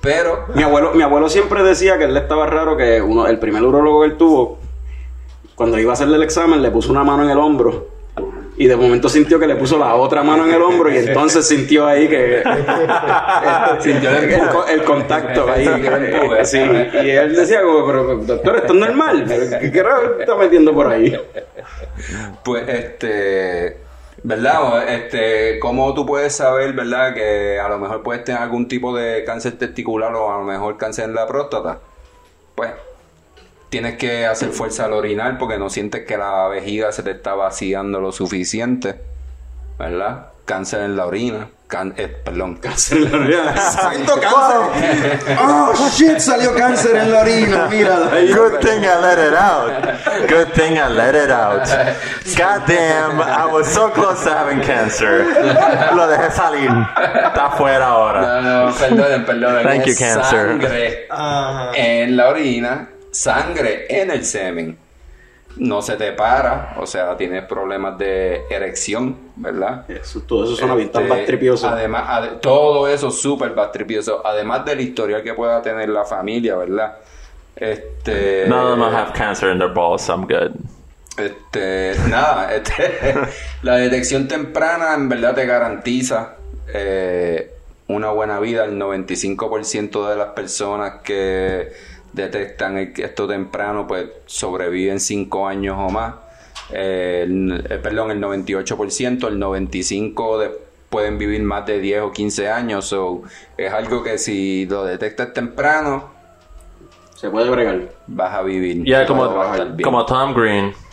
Pero 0.01 0.45
Mi 0.53 0.63
abuelo, 0.63 0.93
mi 0.93 1.03
abuelo 1.03 1.29
siempre 1.29 1.63
decía 1.63 1.97
que 1.97 2.05
él 2.05 2.13
le 2.13 2.21
estaba 2.21 2.45
raro 2.45 2.77
que 2.77 3.01
uno, 3.01 3.27
el 3.27 3.39
primer 3.39 3.63
urologo 3.63 4.01
que 4.01 4.07
él 4.07 4.17
tuvo, 4.17 4.59
cuando 5.55 5.79
iba 5.79 5.91
a 5.91 5.93
hacerle 5.93 6.17
el 6.17 6.23
examen, 6.23 6.61
le 6.61 6.71
puso 6.71 6.91
una 6.91 7.03
mano 7.03 7.23
en 7.23 7.29
el 7.29 7.37
hombro. 7.37 7.87
Y 8.59 8.65
de 8.65 8.75
momento 8.75 9.07
sintió 9.07 9.39
que 9.39 9.45
le 9.45 9.55
puso 9.55 9.77
la 9.77 9.93
otra 9.93 10.23
mano 10.23 10.45
en 10.47 10.53
el 10.53 10.61
hombro 10.61 10.91
y 10.91 10.97
entonces 10.97 11.47
sintió 11.47 11.85
ahí 11.85 12.07
que... 12.07 12.41
sintió 13.79 14.09
el, 14.09 14.23
el 14.23 14.41
el 14.71 14.83
contacto 14.83 15.47
ahí. 15.47 15.67
sí. 16.43 16.57
Y 16.57 17.09
él 17.11 17.35
decía 17.35 17.61
como, 17.61 17.85
pero 17.85 18.17
doctor, 18.17 18.57
esto 18.57 18.73
es 18.73 18.79
normal. 18.79 19.25
¿Qué, 19.61 19.71
qué 19.71 19.83
raro 19.83 20.19
está 20.19 20.35
metiendo 20.35 20.73
por 20.73 20.87
ahí? 20.87 21.15
Pues 22.43 22.67
este, 22.67 23.77
¿verdad? 24.27 24.89
Este, 24.89 25.57
¿cómo 25.59 25.93
tú 25.93 26.05
puedes 26.05 26.35
saber, 26.35 26.73
verdad, 26.73 27.13
que 27.13 27.61
a 27.61 27.69
lo 27.69 27.79
mejor 27.79 28.03
puedes 28.03 28.25
tener 28.25 28.41
algún 28.41 28.67
tipo 28.67 28.93
de 28.93 29.23
cáncer 29.23 29.57
testicular 29.57 30.13
o 30.15 30.33
a 30.33 30.39
lo 30.39 30.43
mejor 30.43 30.75
cáncer 30.75 31.05
en 31.05 31.15
la 31.15 31.25
próstata? 31.25 31.79
Pues 32.53 32.71
tienes 33.69 33.95
que 33.95 34.25
hacer 34.25 34.49
fuerza 34.49 34.83
al 34.83 34.91
orinar 34.91 35.37
porque 35.37 35.57
no 35.57 35.69
sientes 35.69 36.05
que 36.05 36.17
la 36.17 36.49
vejiga 36.49 36.91
se 36.91 37.03
te 37.03 37.11
está 37.11 37.35
vaciando 37.35 38.01
lo 38.01 38.11
suficiente, 38.11 38.99
¿verdad? 39.79 40.33
Cáncer 40.43 40.81
en 40.81 40.97
la 40.97 41.05
orina, 41.05 41.49
can- 41.67 41.93
eh, 41.97 42.07
perdón. 42.07 42.55
Cáncer 42.61 42.97
en 42.97 43.11
la 43.11 43.17
orina. 43.17 43.51
Exacto, 43.55 44.19
cáncer. 44.19 45.37
Oh, 45.41 45.73
shit, 45.95 46.19
salió 46.19 46.53
cáncer 46.55 46.95
en 46.95 47.11
la 47.11 47.21
orina, 47.21 47.67
mira. 47.67 47.97
Good 48.33 48.59
thing 48.61 48.83
I 48.83 48.95
let 49.01 49.17
it 49.19 49.33
out. 49.33 50.29
Good 50.29 50.53
thing 50.53 50.77
I 50.77 50.87
let 50.89 51.15
it 51.15 51.29
out. 51.31 51.67
God 52.37 52.65
damn, 52.67 53.19
I 53.21 53.45
was 53.45 53.67
so 53.67 53.89
close 53.89 54.23
to 54.23 54.33
having 54.33 54.61
cancer. 54.61 55.25
Lo 55.95 56.07
dejé 56.07 56.31
salir. 56.31 56.69
Está 56.69 57.51
fuera 57.57 57.87
ahora. 57.87 58.21
No, 58.21 58.65
no, 58.67 58.73
perdonen, 58.75 59.25
perdonen. 59.25 59.63
Thank 59.63 59.85
you, 59.87 59.95
cancer. 59.95 60.47
Sangre 60.59 61.07
en 61.75 62.15
la 62.17 62.29
orina, 62.29 62.89
sangre 63.11 63.85
en 63.89 64.11
el 64.11 64.23
semen. 64.25 64.77
No 65.59 65.81
se 65.81 65.95
te 65.95 66.11
para, 66.11 66.75
o 66.79 66.85
sea, 66.85 67.15
tienes 67.17 67.43
problemas 67.45 67.97
de 67.97 68.43
erección, 68.49 69.15
¿verdad? 69.35 69.89
Eso, 69.89 70.21
todo 70.21 70.43
eso 70.45 70.55
suena 70.55 70.75
bien 70.75 70.91
tan 70.91 71.03
Este, 71.03 71.15
bastripioso. 71.15 71.67
Además, 71.67 72.03
ade- 72.07 72.39
todo 72.41 72.87
eso 72.87 73.09
súper 73.11 73.51
bastripioso. 73.55 74.21
Además 74.25 74.65
del 74.65 74.81
historial 74.81 75.23
que 75.23 75.33
pueda 75.33 75.61
tener 75.61 75.89
la 75.89 76.05
familia, 76.05 76.55
¿verdad? 76.55 76.97
Este. 77.55 78.45
None 78.47 78.61
of 78.73 78.79
them 78.79 78.83
have 78.95 79.13
cancer 79.13 79.49
in 79.51 79.57
their 79.57 79.73
balls, 79.73 80.03
so 80.03 80.13
I'm 80.13 80.27
good. 80.27 80.51
Este, 81.17 81.95
nada, 82.09 82.53
este, 82.55 83.15
la 83.63 83.77
detección 83.77 84.27
temprana 84.27 84.93
en 84.93 85.09
verdad 85.09 85.33
te 85.33 85.45
garantiza 85.47 86.35
eh, 86.71 87.51
una 87.87 88.11
buena 88.11 88.39
vida. 88.39 88.65
El 88.65 88.77
95% 88.79 90.07
de 90.09 90.15
las 90.15 90.27
personas 90.29 91.01
que 91.03 91.71
detectan 92.17 92.77
esto 92.97 93.27
temprano, 93.27 93.87
pues 93.87 94.07
sobreviven 94.25 94.99
5 94.99 95.47
años 95.47 95.77
o 95.79 95.89
más. 95.89 96.15
Eh, 96.71 97.21
el- 97.23 97.65
eh, 97.69 97.79
perdón, 97.81 98.11
el 98.11 98.19
98%, 98.19 99.27
el 99.29 99.39
95% 99.39 100.39
de- 100.39 100.51
pueden 100.89 101.17
vivir 101.17 101.41
más 101.43 101.65
de 101.65 101.79
10 101.79 102.01
o 102.01 102.11
15 102.11 102.49
años. 102.49 102.85
So, 102.85 103.23
es 103.57 103.71
algo 103.71 104.03
que 104.03 104.17
si 104.17 104.65
lo 104.65 104.83
detectas 104.85 105.33
temprano, 105.33 106.11
se 107.15 107.29
puede 107.29 107.49
bregar. 107.49 107.89
Vas 108.07 108.33
a 108.35 108.41
vivir. 108.41 108.83
Ya, 108.85 109.05
como, 109.05 109.23
a 109.25 109.67
como 109.83 110.05
Tom 110.05 110.33
Green. 110.33 110.73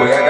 Voy 0.00 0.10
a 0.10 0.24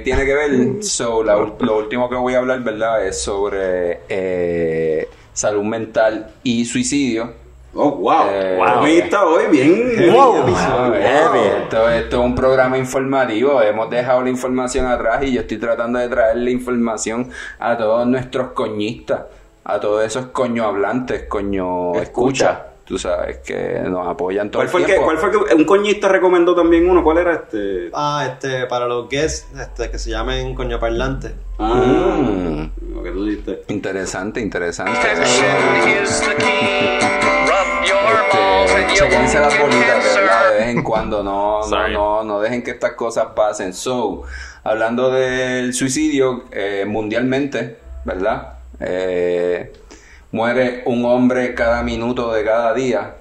tiene 0.00 0.24
que 0.24 0.34
ver. 0.34 0.82
So, 0.82 1.22
la 1.22 1.34
lo 1.36 1.78
último 1.78 2.08
que 2.08 2.16
voy 2.16 2.34
a 2.34 2.38
hablar, 2.38 2.60
¿verdad? 2.60 3.06
Es 3.06 3.22
sobre 3.22 4.00
eh, 4.08 5.08
salud 5.32 5.62
mental 5.62 6.30
y 6.42 6.64
suicidio. 6.64 7.32
Oh, 7.72 7.92
wow. 7.92 8.24
Eh, 8.32 8.56
Wow. 8.58 8.86
está 8.86 9.24
hoy 9.24 9.44
bien. 9.50 10.12
Wow. 10.12 10.42
Wow. 10.42 10.94
Esto, 10.94 11.88
esto 11.88 12.18
es 12.18 12.24
un 12.24 12.34
programa 12.34 12.76
informativo. 12.78 13.62
Hemos 13.62 13.88
dejado 13.90 14.22
la 14.22 14.30
información 14.30 14.86
atrás 14.86 15.22
y 15.24 15.32
yo 15.32 15.42
estoy 15.42 15.58
tratando 15.58 15.98
de 16.00 16.08
traer 16.08 16.36
la 16.38 16.50
información 16.50 17.30
a 17.60 17.76
todos 17.78 18.06
nuestros 18.08 18.52
coñistas, 18.52 19.20
a 19.62 19.78
todos 19.78 20.04
esos 20.04 20.26
coño 20.26 20.64
hablantes, 20.64 21.24
coño 21.28 21.94
escucha. 21.94 22.69
Tú 22.90 22.98
sabes 22.98 23.38
que 23.38 23.82
nos 23.84 24.04
apoyan 24.04 24.50
todo 24.50 24.62
¿Cuál 24.62 24.68
fue, 24.68 24.80
el 24.80 24.82
el 24.82 24.86
que, 24.88 24.92
tiempo. 24.94 25.06
¿Cuál 25.06 25.18
fue 25.18 25.30
el 25.30 25.46
que 25.46 25.54
un 25.54 25.64
coñista 25.64 26.08
recomendó 26.08 26.56
también 26.56 26.90
uno? 26.90 27.04
¿Cuál 27.04 27.18
era 27.18 27.34
este? 27.34 27.88
Ah, 27.94 28.26
este, 28.28 28.66
para 28.66 28.88
los 28.88 29.08
guests, 29.08 29.46
este, 29.56 29.92
que 29.92 29.96
se 29.96 30.10
llamen 30.10 30.56
coño 30.56 30.80
parlante. 30.80 31.36
Mm. 31.58 32.64
Lo 32.92 33.02
que 33.04 33.10
tú 33.12 33.26
dijiste. 33.26 33.62
Interesante, 33.68 34.40
interesante. 34.40 34.90
and 38.72 38.90
you 38.90 38.96
Chequense 38.96 39.38
las 39.38 39.56
bolitas, 39.56 40.16
verdad, 40.16 40.50
de 40.50 40.58
vez 40.58 40.68
en 40.70 40.82
cuando. 40.82 41.22
No, 41.22 41.60
no, 41.68 41.88
no, 41.90 42.24
no 42.24 42.40
dejen 42.40 42.64
que 42.64 42.72
estas 42.72 42.94
cosas 42.94 43.28
pasen. 43.36 43.72
So, 43.72 44.24
hablando 44.64 45.12
del 45.12 45.74
suicidio 45.74 46.46
eh, 46.50 46.84
mundialmente, 46.88 47.76
¿verdad? 48.04 48.54
Eh, 48.80 49.72
muere 50.32 50.82
un 50.86 51.04
hombre 51.04 51.54
cada 51.54 51.82
minuto 51.82 52.32
de 52.32 52.44
cada 52.44 52.74
día. 52.74 53.16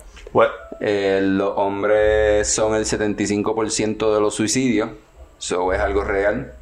Eh, 0.82 1.20
los 1.22 1.54
hombres 1.58 2.48
son 2.48 2.75
el 2.75 2.86
75% 2.86 4.13
de 4.13 4.22
los 4.22 4.34
suicidios. 4.36 4.89
Eso 5.38 5.74
es 5.74 5.80
algo 5.80 6.04
real. 6.04 6.54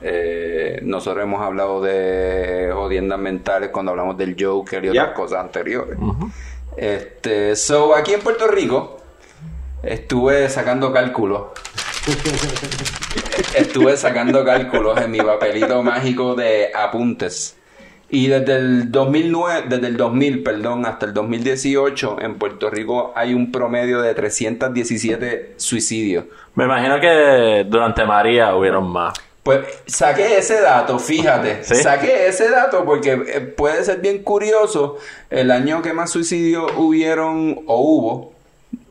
Eh, 0.00 0.80
nosotros 0.82 1.22
hemos 1.22 1.40
hablado 1.40 1.80
de 1.80 2.70
jodiendas 2.72 3.18
mentales 3.18 3.70
cuando 3.70 3.92
hablamos 3.92 4.18
del 4.18 4.36
Joker 4.38 4.84
y 4.84 4.88
otras 4.88 5.12
cosas 5.12 5.40
anteriores. 5.40 5.96
Este, 6.76 7.54
so, 7.54 7.94
aquí 7.94 8.12
en 8.12 8.20
Puerto 8.20 8.48
Rico 8.48 8.98
estuve 9.82 10.48
sacando 10.48 10.92
cálculos. 10.92 11.48
estuve 13.54 13.96
sacando 13.96 14.44
cálculos 14.44 15.00
en 15.00 15.10
mi 15.10 15.18
papelito 15.18 15.82
mágico 15.82 16.34
de 16.34 16.70
apuntes. 16.74 17.56
Y 18.14 18.28
desde 18.28 18.54
el 18.54 18.92
2009, 18.92 19.64
desde 19.68 19.88
el 19.88 19.96
2000, 19.96 20.44
perdón, 20.44 20.86
hasta 20.86 21.06
el 21.06 21.14
2018 21.14 22.18
en 22.20 22.38
Puerto 22.38 22.70
Rico 22.70 23.12
hay 23.16 23.34
un 23.34 23.50
promedio 23.50 24.00
de 24.02 24.14
317 24.14 25.54
suicidios. 25.56 26.26
Me 26.54 26.62
imagino 26.62 27.00
que 27.00 27.66
durante 27.68 28.04
María 28.04 28.54
hubieron 28.54 28.88
más. 28.88 29.14
Pues 29.42 29.66
saqué 29.86 30.38
ese 30.38 30.60
dato, 30.60 31.00
fíjate. 31.00 31.64
¿Sí? 31.64 31.74
Saqué 31.74 32.28
ese 32.28 32.50
dato 32.50 32.84
porque 32.84 33.20
eh, 33.26 33.40
puede 33.40 33.82
ser 33.82 34.00
bien 34.00 34.22
curioso. 34.22 34.96
El 35.28 35.50
año 35.50 35.82
que 35.82 35.92
más 35.92 36.10
suicidios 36.12 36.70
hubieron 36.76 37.64
o 37.66 37.80
hubo, 37.80 38.33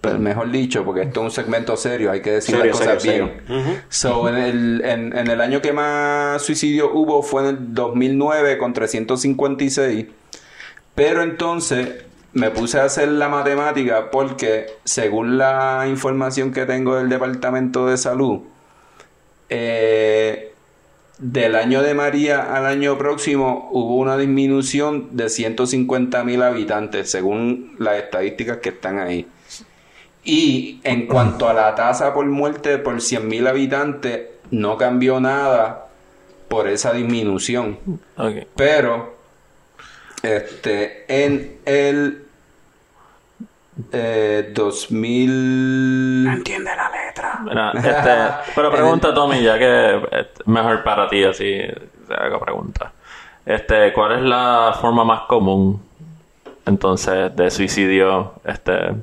pues 0.03 0.19
mejor 0.19 0.51
dicho, 0.51 0.83
porque 0.83 1.03
esto 1.03 1.21
es 1.21 1.23
un 1.23 1.31
segmento 1.31 1.77
serio, 1.77 2.11
hay 2.11 2.21
que 2.21 2.31
decir 2.31 2.57
Serio, 2.57 2.71
las 2.71 2.77
cosas 2.77 3.01
serio, 3.01 3.31
bien. 3.47 3.63
serio. 3.63 3.81
So, 3.87 4.27
en, 4.27 4.35
el, 4.35 4.81
en, 4.83 5.17
en 5.17 5.27
el 5.29 5.39
año 5.39 5.61
que 5.61 5.71
más 5.71 6.41
suicidios 6.41 6.89
hubo 6.93 7.23
fue 7.23 7.43
en 7.43 7.47
el 7.47 7.73
2009 7.73 8.57
con 8.57 8.73
356. 8.73 10.07
Pero 10.93 11.23
entonces 11.23 12.03
me 12.33 12.51
puse 12.51 12.81
a 12.81 12.83
hacer 12.83 13.07
la 13.07 13.29
matemática 13.29 14.11
porque 14.11 14.65
según 14.83 15.37
la 15.37 15.85
información 15.87 16.51
que 16.51 16.65
tengo 16.65 16.97
del 16.97 17.07
Departamento 17.07 17.87
de 17.87 17.95
Salud, 17.95 18.41
eh, 19.47 20.51
del 21.17 21.55
año 21.55 21.81
de 21.81 21.93
María 21.93 22.53
al 22.53 22.65
año 22.65 22.97
próximo 22.97 23.69
hubo 23.71 23.95
una 23.95 24.17
disminución 24.17 25.15
de 25.15 25.29
150 25.29 26.25
mil 26.25 26.41
habitantes 26.41 27.09
según 27.09 27.77
las 27.79 28.03
estadísticas 28.03 28.57
que 28.57 28.67
están 28.67 28.99
ahí. 28.99 29.27
Y 30.23 30.79
en 30.83 31.07
cuanto 31.07 31.49
a 31.49 31.53
la 31.53 31.75
tasa 31.75 32.13
por 32.13 32.25
muerte 32.25 32.77
por 32.77 33.01
100 33.01 33.27
mil 33.27 33.47
habitantes, 33.47 34.21
no 34.51 34.77
cambió 34.77 35.19
nada 35.19 35.87
por 36.47 36.67
esa 36.67 36.93
disminución. 36.93 37.77
Ok. 38.17 38.47
Pero, 38.55 39.17
este, 40.21 41.05
en 41.07 41.59
el 41.65 42.25
eh, 43.91 44.51
2000... 44.53 46.27
entiende 46.27 46.71
la 46.75 46.91
letra. 46.91 47.39
Mira, 47.43 47.71
este, 47.71 48.51
pero 48.55 48.71
pregunta 48.71 49.13
Tommy, 49.13 49.41
ya 49.41 49.57
que 49.57 49.95
es 50.11 50.27
mejor 50.47 50.83
para 50.83 51.09
ti 51.09 51.23
así 51.23 51.57
te 52.07 52.13
hago 52.13 52.39
pregunta. 52.39 52.91
Este, 53.45 53.91
¿cuál 53.91 54.19
es 54.19 54.21
la 54.21 54.77
forma 54.79 55.03
más 55.03 55.21
común 55.21 55.81
entonces 56.65 57.35
de 57.35 57.51
suicidio 57.51 58.33
este 58.45 58.93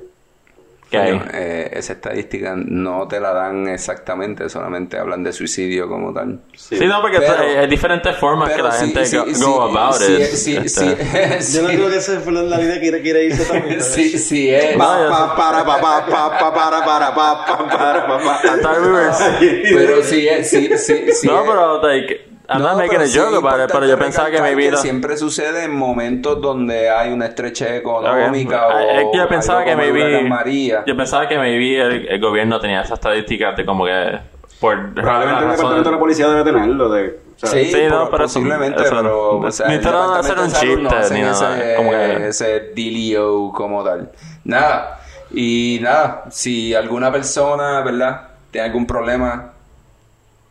que 0.90 0.98
hay? 0.98 1.12
Bueno, 1.12 1.30
eh, 1.32 1.70
esa 1.72 1.92
estadística 1.94 2.54
no 2.56 3.06
te 3.06 3.20
la 3.20 3.32
dan 3.32 3.68
exactamente, 3.68 4.48
solamente 4.48 4.98
hablan 4.98 5.22
de 5.22 5.32
suicidio 5.32 5.88
como 5.88 6.12
tal. 6.12 6.40
Sí, 6.54 6.78
no, 6.86 7.00
porque 7.00 7.18
Pero- 7.20 7.38
hay, 7.38 7.56
hay 7.56 7.66
diferentes 7.68 8.16
formas 8.16 8.52
que 8.52 8.62
la 8.62 8.72
sí, 8.72 8.86
gente 8.86 9.06
sí, 9.06 9.16
go, 9.16 9.24
sí, 9.26 9.42
go 9.44 9.62
about 9.62 9.94
sí, 9.94 10.12
it. 10.14 10.26
sí, 10.26 10.56
este. 10.56 11.42
sí, 11.42 11.56
Yo 11.56 11.62
no 11.62 11.68
creo 11.68 11.90
que 11.90 11.96
esa 11.96 12.20
fue 12.20 12.32
la 12.32 12.58
línea 12.58 12.80
que 12.80 13.00
quiere, 13.00 13.24
irse 13.24 13.44
también. 13.44 13.80
Sí, 13.82 14.18
sí 14.18 14.50
es. 14.50 14.76
Pa, 14.76 15.08
pa, 15.08 15.36
para, 15.36 15.64
pa, 15.64 15.80
pa, 15.80 16.06
pa, 16.06 16.38
pa, 16.38 16.54
para, 16.54 16.84
para, 16.84 17.14
pa, 17.14 17.46
pa, 17.46 17.68
para, 17.68 18.06
pa, 18.06 18.18
pa. 18.18 19.38
Pero 19.40 20.02
sí 20.02 20.28
es, 20.28 20.50
sí, 20.50 20.70
sí, 20.76 21.04
sí 21.12 21.26
no, 21.26 21.44
pero 21.44 21.82
like, 21.82 22.29
I'm 22.52 22.62
not 22.62 22.72
No, 22.72 22.76
making 22.78 22.90
pero 22.90 23.02
a 23.04 23.06
sí 23.06 23.18
joke 23.18 23.30
es 23.32 23.38
about 23.38 23.60
it, 23.68 23.72
pero 23.72 23.86
yo 23.86 23.98
pensaba 23.98 24.30
que 24.30 24.42
mi 24.42 24.54
vida 24.56 24.76
siempre 24.76 25.16
sucede 25.16 25.64
en 25.64 25.74
momentos 25.76 26.40
donde 26.40 26.90
hay 26.90 27.12
una 27.12 27.26
estrechez 27.26 27.70
económica 27.78 28.66
Ok. 28.66 28.74
o 28.74 28.78
Es 28.80 29.04
que 29.12 29.18
yo 29.18 29.28
pensaba 29.28 29.64
que 29.64 29.76
maybe 29.76 30.22
María. 30.28 30.82
yo 30.86 30.96
pensaba 30.96 31.28
que 31.28 31.38
maybe 31.38 31.80
el, 31.80 32.08
el 32.08 32.20
gobierno 32.20 32.58
tenía 32.60 32.80
esas 32.82 32.98
estadísticas 32.98 33.56
de 33.56 33.64
como 33.64 33.84
que 33.84 34.18
por 34.60 34.92
Probablemente 34.94 35.44
el 35.44 35.50
departamento 35.52 35.88
de 35.90 35.94
la 35.94 36.00
policía 36.00 36.28
debe 36.28 36.44
tenerlo. 36.44 36.88
De, 36.90 37.08
o 37.08 37.38
sea, 37.46 37.48
Sí, 37.50 37.72
Sí, 37.72 37.82
no, 37.88 38.04
po- 38.04 38.10
pero 38.10 38.24
posiblemente, 38.24 38.82
eso- 38.82 38.90
pero 38.90 39.38
o 39.38 39.50
sea, 39.50 39.68
de 39.68 39.76
hacer 39.76 40.38
un 40.38 40.52
no 40.52 40.58
chiste, 40.60 40.94
hacen 40.96 41.16
ni 41.16 41.22
nada, 41.22 41.56
ese, 41.58 41.74
como 41.76 41.90
que- 41.92 42.28
ese 42.28 42.60
dealio 42.74 43.52
como 43.54 43.82
tal. 43.84 44.10
Nada. 44.44 45.00
Y 45.32 45.78
nada, 45.80 46.24
si 46.30 46.74
alguna 46.74 47.10
persona, 47.12 47.80
¿verdad? 47.82 48.22
Tiene 48.50 48.66
algún 48.66 48.84
problema 48.86 49.52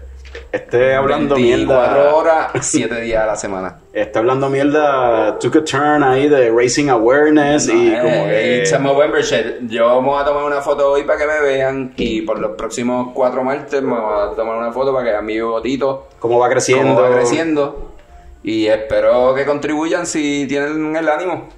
esté 0.50 0.94
hablando 0.94 1.34
24 1.34 1.92
mierda. 1.94 2.14
horas, 2.14 2.50
7 2.60 3.00
días 3.02 3.22
a 3.22 3.26
la 3.26 3.36
semana. 3.36 3.78
Está 3.92 4.20
hablando 4.20 4.48
mierda. 4.48 5.38
Took 5.38 5.56
a 5.56 5.64
turn 5.64 6.02
ahí 6.02 6.28
de 6.28 6.50
raising 6.50 6.88
awareness 6.90 7.68
y 7.68 7.92
Eh, 7.92 7.98
como 8.00 8.24
que. 8.26 8.58
it's 8.62 8.72
a 8.72 8.78
Movember 8.78 9.22
shit. 9.22 9.68
Yo 9.68 10.00
voy 10.00 10.20
a 10.20 10.24
tomar 10.24 10.44
una 10.44 10.60
foto 10.62 10.90
hoy 10.90 11.02
para 11.04 11.18
que 11.18 11.26
me 11.26 11.40
vean 11.40 11.92
y 11.96 12.22
por 12.22 12.38
los 12.38 12.52
próximos 12.56 13.08
cuatro 13.14 13.44
martes 13.44 13.82
me 13.82 13.90
voy 13.98 14.32
a 14.32 14.34
tomar 14.34 14.56
una 14.56 14.72
foto 14.72 14.92
para 14.92 15.04
que 15.04 15.10
vean 15.12 15.26
mi 15.26 15.34
bigotito 15.34 16.08
Cómo 16.18 16.38
va 16.38 16.48
creciendo. 16.48 16.94
cómo 16.94 17.08
va 17.08 17.14
creciendo 17.16 17.91
y 18.42 18.66
espero 18.66 19.34
que 19.34 19.44
contribuyan 19.44 20.06
si 20.06 20.46
tienen 20.48 20.94
el 20.96 21.08
ánimo. 21.08 21.48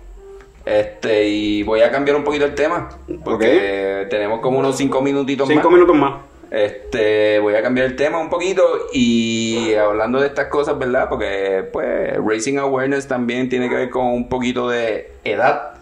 Este, 0.65 1.29
y 1.29 1.63
voy 1.63 1.83
a 1.83 1.91
cambiar 1.91 2.17
un 2.17 2.25
poquito 2.25 2.47
el 2.47 2.55
tema 2.55 2.89
porque 3.23 4.07
tenemos 4.09 4.41
como 4.41 4.59
unos 4.61 4.79
cinco 4.79 5.03
minutitos 5.03 5.47
Cinco 5.47 5.69
más. 5.71 5.73
minutos 5.75 5.97
más. 5.97 6.23
Este, 6.51 7.39
voy 7.41 7.55
a 7.55 7.63
cambiar 7.63 7.87
el 7.87 7.97
tema 7.97 8.19
un 8.19 8.31
poquito 8.31 8.63
y 8.93 9.75
hablando 9.75 10.21
de 10.21 10.29
estas 10.29 10.47
cosas, 10.47 10.79
¿verdad? 10.79 11.09
Porque, 11.09 11.69
pues, 11.73 12.17
Raising 12.25 12.59
Awareness 12.59 13.09
también 13.09 13.49
tiene 13.49 13.69
que 13.69 13.75
ver 13.75 13.91
con 13.91 14.07
un 14.07 14.29
poquito 14.29 14.69
de 14.69 15.13
edad 15.25 15.75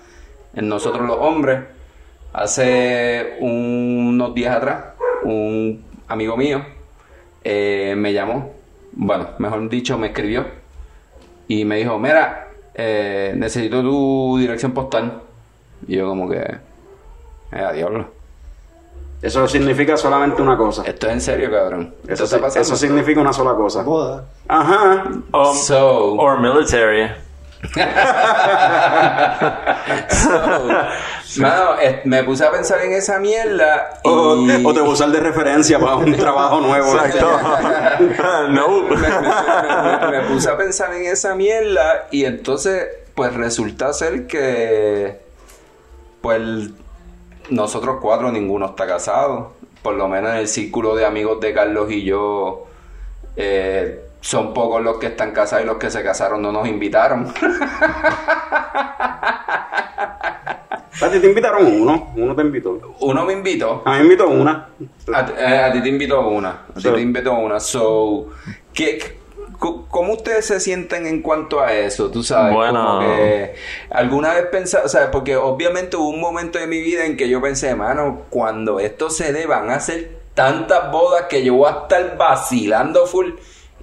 en 0.55 0.69
nosotros 0.69 1.07
los 1.07 1.19
hombres. 1.19 1.61
Hace 2.33 3.37
unos 3.41 4.35
días 4.35 4.57
atrás, 4.57 4.85
un 5.25 5.85
amigo 6.09 6.37
mío 6.37 6.65
eh, 7.45 7.95
me 7.97 8.15
llamó, 8.15 8.53
bueno, 8.93 9.29
mejor 9.39 9.69
dicho, 9.69 9.99
me 9.99 10.07
escribió 10.09 10.47
y 11.61 11.65
me 11.65 11.77
dijo, 11.77 11.99
mira, 11.99 12.49
eh, 12.75 13.35
necesito 13.37 13.83
tu 13.83 14.39
dirección 14.39 14.73
postal. 14.73 15.23
Y 15.87 15.97
yo 15.97 16.09
como 16.09 16.29
que, 16.29 16.39
eh, 16.39 17.61
a 17.61 17.73
diablo. 17.73 18.07
Eso 19.21 19.47
significa 19.47 19.97
solamente 19.97 20.43
una 20.43 20.57
cosa. 20.57 20.83
Esto 20.85 21.07
es 21.07 21.13
en 21.13 21.21
serio, 21.21 21.51
cabrón. 21.51 21.95
Eso, 22.09 22.25
está 22.25 22.41
pasando. 22.41 22.61
eso 22.63 22.77
significa 22.77 23.21
una 23.21 23.33
sola 23.33 23.55
cosa. 23.55 23.83
Boda. 23.83 24.25
Ajá. 24.49 25.05
Um, 25.33 25.55
So, 25.55 26.15
or 26.17 26.41
military. 26.41 27.09
mano, 31.39 31.79
eh, 31.81 32.01
me 32.05 32.23
puse 32.25 32.45
a 32.45 32.51
pensar 32.51 32.81
en 32.83 32.93
esa 32.93 33.19
mierda 33.19 34.01
y... 34.03 34.09
O, 34.09 34.33
o 34.33 34.75
te 34.75 34.81
voy 34.81 34.91
a 34.91 34.93
usar 34.93 35.11
de 35.11 35.21
referencia 35.21 35.79
para 35.79 35.97
un 35.97 36.15
trabajo 36.17 36.61
nuevo. 36.61 36.95
no. 38.51 38.83
me, 38.83 38.97
me- 38.97 39.09
me- 39.09 40.11
me 40.11 40.21
puse 40.29 40.51
a 40.51 40.57
pensar 40.57 40.93
en 40.95 41.07
esa 41.07 41.35
mierda 41.35 42.09
y 42.11 42.25
entonces 42.25 42.87
pues 43.15 43.35
resulta 43.35 43.93
ser 43.93 44.27
que 44.27 45.21
pues 46.21 46.41
nosotros 47.51 47.99
cuatro 48.01 48.31
ninguno 48.33 48.67
está 48.67 48.87
casado 48.87 49.53
por 49.83 49.95
lo 49.95 50.09
menos 50.09 50.31
en 50.33 50.37
el 50.39 50.49
círculo 50.49 50.95
de 50.95 51.05
amigos 51.05 51.41
de 51.41 51.53
Carlos 51.53 51.91
y 51.91 52.05
yo 52.05 52.67
eh, 53.37 54.01
son 54.23 54.55
pocos 54.55 54.81
los 54.83 54.97
que 54.99 55.09
están 55.09 55.33
casados 55.33 55.65
y 55.65 55.67
los 55.67 55.77
que 55.77 55.91
se 55.91 56.03
casaron 56.03 56.41
no 56.41 56.51
nos 56.53 56.67
invitaron 56.67 57.31
A 61.01 61.09
ti 61.11 61.19
te 61.19 61.27
invitaron 61.27 61.67
uno. 61.67 62.13
Uno 62.17 62.35
te 62.37 62.43
invitó. 62.43 62.95
uno 63.01 63.25
me 63.25 63.33
invitó 63.33 63.83
A 63.85 63.93
mí 63.93 63.97
me 63.99 64.03
invitó 64.05 64.29
una. 64.29 64.69
A, 65.13 65.27
ti- 65.27 65.33
eh, 65.37 65.59
a 65.59 65.73
ti 65.73 65.83
te 65.83 65.89
invitó 65.89 66.21
una. 66.29 66.51
A 66.71 66.75
ti 66.75 66.83
Sí. 66.83 66.91
te 66.93 67.01
invitó 67.01 67.33
una. 67.35 67.59
So, 67.59 68.29
¿qué, 68.73 69.19
¿cómo 69.59 70.13
ustedes 70.13 70.47
se 70.47 70.61
sienten 70.61 71.07
en 71.07 71.21
cuanto 71.23 71.61
a 71.61 71.73
eso? 71.73 72.11
Tú 72.11 72.23
sabes, 72.23 72.55
Bueno. 72.55 72.85
como 72.85 73.01
que 73.01 73.55
alguna 73.91 74.35
vez 74.35 74.47
pensaste, 74.53 74.87
o 74.87 74.89
sea, 74.89 75.11
porque 75.11 75.37
obviamente 75.37 75.97
hubo 75.97 76.09
un 76.09 76.21
momento 76.21 76.59
de 76.61 76.67
mi 76.69 76.79
vida 76.81 77.05
en 77.05 77.17
que 77.17 77.29
yo 77.29 77.41
pensé, 77.41 77.75
mano, 77.75 78.23
cuando 78.31 78.79
esto 78.79 79.11
se 79.11 79.33
dé 79.33 79.47
van 79.47 79.71
a 79.71 79.81
ser 79.81 80.19
tantas 80.35 80.93
bodas 80.93 81.25
que 81.29 81.43
yo 81.45 81.55
voy 81.55 81.69
a 81.73 81.79
estar 81.83 82.17
vacilando 82.17 83.07
full 83.07 83.31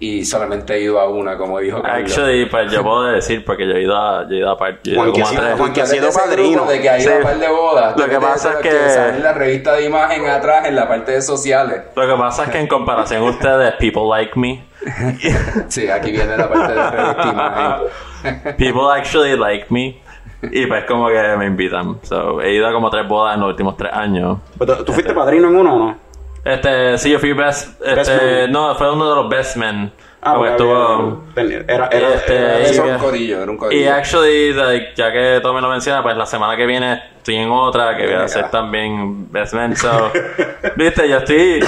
y 0.01 0.23
solamente 0.25 0.75
he 0.75 0.81
ido 0.81 0.99
a 0.99 1.09
una, 1.09 1.37
como 1.37 1.59
dijo 1.59 1.81
Carlos. 1.81 2.11
Actually, 2.11 2.45
pues 2.45 2.71
yo 2.71 2.81
puedo 2.83 3.03
decir 3.03 3.43
porque 3.43 3.67
yo 3.67 3.73
he 3.73 3.81
ido 3.81 3.97
a, 3.97 4.23
yo 4.27 4.35
he 4.35 4.37
ido 4.37 4.49
a, 4.51 4.57
par- 4.57 4.79
yo 4.83 4.91
he 4.91 4.93
ido 4.93 5.01
Juan, 5.03 5.13
que 5.13 5.21
como 5.21 5.25
a 5.25 5.29
sí, 5.31 5.37
tres. 5.37 5.57
Juan, 5.59 5.73
que 5.73 5.81
ha 5.81 5.83
Tú 5.85 5.89
sido 5.91 6.09
padrino. 6.11 6.65
De 6.65 6.81
que 6.81 6.89
ha 6.89 6.99
ido 6.99 7.11
Sí. 7.11 7.17
a 7.17 7.21
par 7.23 7.37
de 7.39 7.47
bodas. 7.49 7.97
Lo 7.97 8.03
Tú 8.05 8.09
que 8.09 8.19
pasa 8.19 8.51
es 8.53 8.57
que- 8.57 8.89
sale 8.89 9.17
en 9.17 9.23
la 9.23 9.33
revista 9.33 9.73
de 9.73 9.85
imagen 9.85 10.25
atrás, 10.27 10.65
en 10.67 10.75
la 10.75 10.87
parte 10.87 11.11
de 11.11 11.21
sociales. 11.21 11.81
Lo 11.95 12.07
que 12.07 12.15
pasa 12.15 12.43
es 12.45 12.49
que 12.49 12.59
en 12.59 12.67
comparación 12.67 13.21
a 13.23 13.29
ustedes, 13.29 13.73
people 13.79 14.03
like 14.09 14.39
me, 14.39 14.63
Sí, 15.67 15.89
aquí 15.89 16.11
viene 16.11 16.37
la 16.37 16.47
parte 16.49 16.73
de 16.73 16.89
revista 16.91 17.23
de 17.23 17.29
imagen. 17.29 18.55
people 18.57 18.91
actually 18.91 19.35
like 19.37 19.65
me. 19.69 20.01
Y 20.41 20.65
pues 20.67 20.85
como 20.85 21.09
que 21.09 21.21
me 21.37 21.47
invitan. 21.47 21.99
So, 22.03 22.39
he 22.41 22.53
ido 22.53 22.65
a 22.67 22.71
como 22.71 22.89
tres 22.89 23.05
bodas 23.05 23.35
en 23.35 23.41
los 23.41 23.49
últimos 23.49 23.75
tres 23.75 23.91
años. 23.93 24.37
Pero 24.57 24.85
¿Tú 24.85 24.93
fuiste 24.93 25.13
padrino 25.13 25.49
en 25.49 25.55
uno 25.57 25.75
o 25.75 25.79
no? 25.79 25.97
Este, 26.43 26.97
sí, 26.97 27.11
yo 27.11 27.19
fui 27.19 27.33
best, 27.33 27.79
Best 27.79 28.09
este, 28.09 28.47
no, 28.47 28.75
fue 28.75 28.91
uno 28.91 29.09
de 29.09 29.15
los 29.15 29.29
best 29.29 29.57
men. 29.57 29.91
Ah, 30.21 30.33
porque 30.35 30.51
estuvo, 30.51 31.23
Era, 31.35 31.87
era, 31.87 32.13
Este, 32.15 32.35
era- 32.35 32.59
Eso 32.59 32.83
y- 32.83 32.87
era 32.87 32.97
un 32.97 33.01
corillo, 33.03 33.41
era 33.41 33.51
un 33.51 33.57
corillo. 33.57 33.81
Y 33.81 33.87
actually, 33.87 34.51
like, 34.53 34.87
ya 34.95 35.13
que 35.13 35.39
Tommy 35.41 35.61
lo 35.61 35.69
menciona, 35.69 36.03
pues 36.03 36.17
la 36.17 36.25
semana 36.25 36.57
que 36.57 36.65
viene 36.65 37.01
estoy 37.19 37.37
en 37.37 37.49
otra 37.51 37.95
que 37.95 38.05
voy 38.05 38.15
a 38.15 38.23
hacer 38.23 38.49
también 38.49 39.31
Best 39.31 39.53
Man. 39.53 39.77
So, 39.77 40.11
viste, 40.75 41.07
yo 41.07 41.17
estoy 41.19 41.61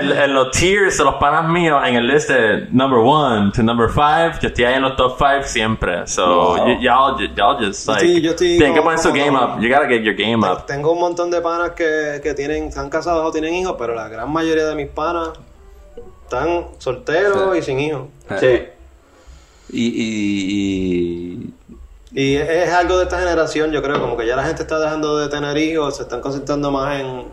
en, 0.00 0.10
en 0.10 0.32
los 0.34 0.50
tiers 0.52 0.96
de 0.96 1.04
los 1.04 1.16
panas 1.16 1.48
míos 1.50 1.82
en 1.84 1.96
el 1.96 2.06
list 2.06 2.30
de 2.30 2.66
number 2.70 2.98
one 2.98 3.52
to 3.52 3.62
number 3.62 3.90
five. 3.90 4.32
Yo 4.40 4.48
estoy 4.48 4.64
ahí 4.64 4.74
en 4.76 4.82
los 4.82 4.96
top 4.96 5.18
five 5.18 5.42
siempre. 5.44 6.06
So, 6.06 6.56
Wow. 6.56 6.68
y- 6.68 6.82
y'all, 6.82 7.18
y'all 7.34 7.58
just 7.58 7.86
like, 7.88 8.06
estoy- 8.06 8.22
yo 8.22 8.30
estoy 8.30 8.56
tienen 8.56 8.72
que 8.72 8.78
como- 8.80 8.84
poner 8.84 8.98
su 9.00 9.10
como 9.10 9.22
game 9.22 9.32
no. 9.38 9.44
up. 9.56 9.60
You 9.60 9.68
gotta 9.68 9.86
get 9.86 10.02
your 10.02 10.14
game 10.14 10.46
up. 10.46 10.64
Tengo 10.64 10.92
un 10.92 11.00
montón 11.00 11.30
de 11.30 11.42
panas 11.42 11.72
que, 11.72 12.20
que 12.22 12.32
tienen, 12.32 12.68
están 12.68 12.88
casados 12.88 13.26
o 13.26 13.30
tienen 13.30 13.52
hijos, 13.54 13.74
pero 13.78 13.94
la 13.94 14.08
gran 14.08 14.32
mayoría 14.32 14.64
de 14.64 14.74
mis 14.76 14.88
panas 14.88 15.30
están 16.28 16.66
solteros 16.78 17.52
Sí. 17.54 17.58
y 17.58 17.62
sin 17.62 17.80
hijos. 17.80 18.02
Sí. 18.38 18.62
Y, 19.70 19.86
y, 21.42 21.54
Y 22.14 22.36
es, 22.36 22.48
es 22.48 22.72
algo 22.72 22.96
de 22.98 23.04
esta 23.04 23.18
generación, 23.18 23.70
yo 23.70 23.82
creo, 23.82 24.00
como 24.00 24.16
que 24.16 24.26
ya 24.26 24.36
la 24.36 24.44
gente 24.44 24.62
está 24.62 24.78
dejando 24.78 25.18
de 25.18 25.28
tener 25.28 25.56
hijos, 25.58 25.96
se 25.96 26.02
están 26.04 26.20
concentrando 26.20 26.70
más 26.70 27.00
en 27.00 27.24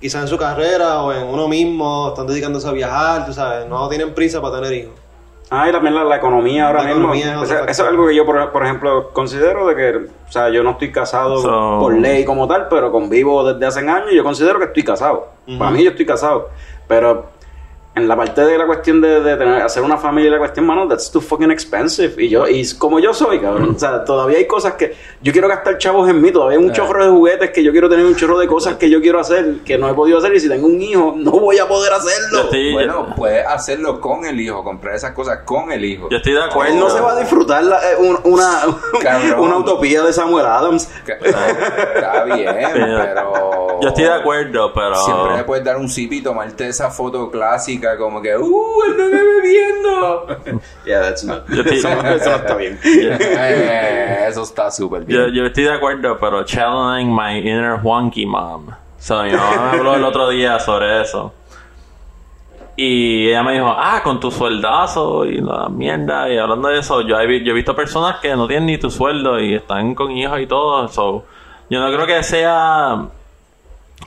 quizás 0.00 0.22
en 0.22 0.28
su 0.28 0.36
carrera 0.38 1.02
o 1.02 1.12
en 1.12 1.24
uno 1.26 1.48
mismo, 1.48 2.08
están 2.08 2.26
dedicándose 2.26 2.68
a 2.68 2.72
viajar, 2.72 3.26
tú 3.26 3.32
sabes, 3.32 3.66
no 3.68 3.88
tienen 3.88 4.12
prisa 4.14 4.40
para 4.42 4.60
tener 4.60 4.72
hijos. 4.72 4.94
Ah, 5.48 5.68
y 5.68 5.72
también 5.72 5.94
la, 5.94 6.02
la 6.02 6.16
economía 6.16 6.66
ahora 6.66 6.82
La 6.82 6.88
mismo. 6.88 7.14
economía 7.14 7.34
es 7.36 7.42
O 7.42 7.46
sea, 7.46 7.60
eso 7.60 7.82
es 7.84 7.88
algo 7.88 8.08
que 8.08 8.16
yo, 8.16 8.26
por, 8.26 8.50
por 8.50 8.64
ejemplo, 8.64 9.10
considero 9.12 9.66
de 9.68 9.76
que, 9.76 9.96
o 10.28 10.32
sea, 10.32 10.48
yo 10.48 10.64
no 10.64 10.72
estoy 10.72 10.90
casado 10.90 11.38
So- 11.40 11.78
por 11.80 11.94
ley 11.96 12.24
como 12.24 12.48
tal, 12.48 12.66
pero 12.68 12.90
convivo 12.90 13.44
desde 13.52 13.64
hace 13.66 13.88
años 13.88 14.08
y 14.12 14.16
yo 14.16 14.24
considero 14.24 14.58
que 14.58 14.64
estoy 14.66 14.82
casado. 14.82 15.28
Para 15.58 15.70
mí 15.70 15.84
yo 15.84 15.90
estoy 15.90 16.04
casado. 16.04 16.48
Pero 16.88 17.26
en 17.96 18.06
la 18.06 18.14
parte 18.14 18.42
de 18.42 18.58
la 18.58 18.66
cuestión 18.66 19.00
de, 19.00 19.20
de 19.22 19.36
tener, 19.36 19.62
hacer 19.62 19.82
una 19.82 19.96
familia, 19.96 20.30
la 20.30 20.38
cuestión, 20.38 20.66
mano, 20.66 20.86
that's 20.86 21.10
too 21.10 21.20
fucking 21.20 21.50
expensive. 21.50 22.12
Y 22.22 22.28
yo, 22.28 22.46
y 22.46 22.62
como 22.78 22.98
yo 23.00 23.14
soy, 23.14 23.40
cabrón, 23.40 23.72
o 23.74 23.78
sea, 23.78 24.04
todavía 24.04 24.36
hay 24.38 24.46
cosas 24.46 24.74
que 24.74 24.94
yo 25.22 25.32
quiero 25.32 25.48
gastar 25.48 25.78
chavos 25.78 26.06
en 26.08 26.20
mí, 26.20 26.30
todavía 26.30 26.58
hay 26.58 26.64
un 26.64 26.72
chorro 26.72 27.02
de 27.04 27.10
juguetes 27.10 27.50
que 27.52 27.64
yo 27.64 27.72
quiero 27.72 27.88
tener, 27.88 28.04
un 28.04 28.14
chorro 28.14 28.38
de 28.38 28.46
cosas 28.46 28.76
que 28.76 28.90
yo 28.90 29.00
quiero 29.00 29.18
hacer, 29.18 29.60
que 29.64 29.78
no 29.78 29.88
he 29.88 29.94
podido 29.94 30.18
hacer, 30.18 30.34
y 30.34 30.40
si 30.40 30.48
tengo 30.48 30.66
un 30.66 30.80
hijo, 30.80 31.14
no 31.16 31.30
voy 31.32 31.58
a 31.58 31.66
poder 31.66 31.92
hacerlo. 31.94 32.50
Bueno, 32.74 33.14
puedes 33.16 33.46
hacerlo 33.46 33.98
con 34.00 34.26
el 34.26 34.38
hijo, 34.40 34.62
comprar 34.62 34.94
esas 34.94 35.12
cosas 35.12 35.38
con 35.46 35.72
el 35.72 35.84
hijo. 35.84 36.08
Yo 36.10 36.18
estoy 36.18 36.34
de 36.34 36.40
él 36.66 36.78
no 36.78 36.90
se 36.90 37.00
va 37.00 37.12
a 37.12 37.18
disfrutar 37.20 37.64
la- 37.64 37.78
eh, 37.92 37.96
un- 37.98 38.18
una, 38.24 38.60
Cabrón. 39.00 39.40
una 39.40 39.56
utopía 39.56 40.02
de 40.02 40.12
Samuel 40.12 40.44
Adams. 40.44 40.88
Está 41.06 42.24
bien, 42.24 42.54
pero. 42.74 43.80
Yo 43.80 43.88
estoy 43.88 44.04
de 44.04 44.12
acuerdo, 44.12 44.72
pero. 44.74 44.94
Siempre 44.96 45.36
le 45.38 45.44
puedes 45.44 45.64
dar 45.64 45.76
un 45.76 45.88
sip 45.88 46.12
y 46.12 46.22
tomarte 46.22 46.68
esa 46.68 46.90
foto 46.90 47.30
clásica, 47.30 47.85
como 47.96 48.20
que, 48.22 48.36
¡uh, 48.36 48.82
el 48.88 48.94
bebé 48.94 49.22
bebiendo! 49.22 50.26
Yeah, 50.86 51.00
that's 51.02 51.24
not. 51.24 51.46
Yo 51.48 51.62
estoy- 51.62 51.78
eso, 51.78 51.88
no, 51.94 52.08
eso 52.10 52.30
no 52.30 52.36
está 52.36 52.54
bien. 52.56 52.78
Eh, 52.84 54.26
eso 54.28 54.42
está 54.42 54.70
súper 54.70 55.04
bien. 55.04 55.20
Yo, 55.20 55.28
yo 55.28 55.46
estoy 55.46 55.64
de 55.64 55.72
acuerdo, 55.72 56.16
pero 56.18 56.44
challenging 56.44 57.14
my 57.14 57.38
inner 57.38 57.78
wonky 57.82 58.24
mom. 58.26 58.68
So, 58.98 59.22
mi 59.22 59.30
mamá 59.32 59.70
me 59.72 59.78
habló 59.78 59.94
el 59.94 60.04
otro 60.04 60.28
día 60.30 60.58
sobre 60.58 61.02
eso. 61.02 61.32
Y 62.78 63.28
ella 63.28 63.42
me 63.42 63.54
dijo, 63.54 63.68
ah, 63.76 64.00
con 64.04 64.20
tu 64.20 64.30
sueldazo 64.30 65.24
y 65.24 65.40
la 65.40 65.68
mierda. 65.68 66.28
Y 66.30 66.36
hablando 66.36 66.68
de 66.68 66.80
eso, 66.80 67.00
yo 67.00 67.18
he, 67.18 67.42
yo 67.42 67.52
he 67.52 67.54
visto 67.54 67.74
personas 67.74 68.16
que 68.20 68.34
no 68.36 68.46
tienen 68.46 68.66
ni 68.66 68.78
tu 68.78 68.90
sueldo 68.90 69.40
y 69.40 69.54
están 69.54 69.94
con 69.94 70.10
hijos 70.12 70.40
y 70.40 70.46
todo. 70.46 70.86
So, 70.88 71.24
yo 71.70 71.80
no 71.80 71.86
creo 71.94 72.06
que 72.06 72.22
sea 72.22 73.06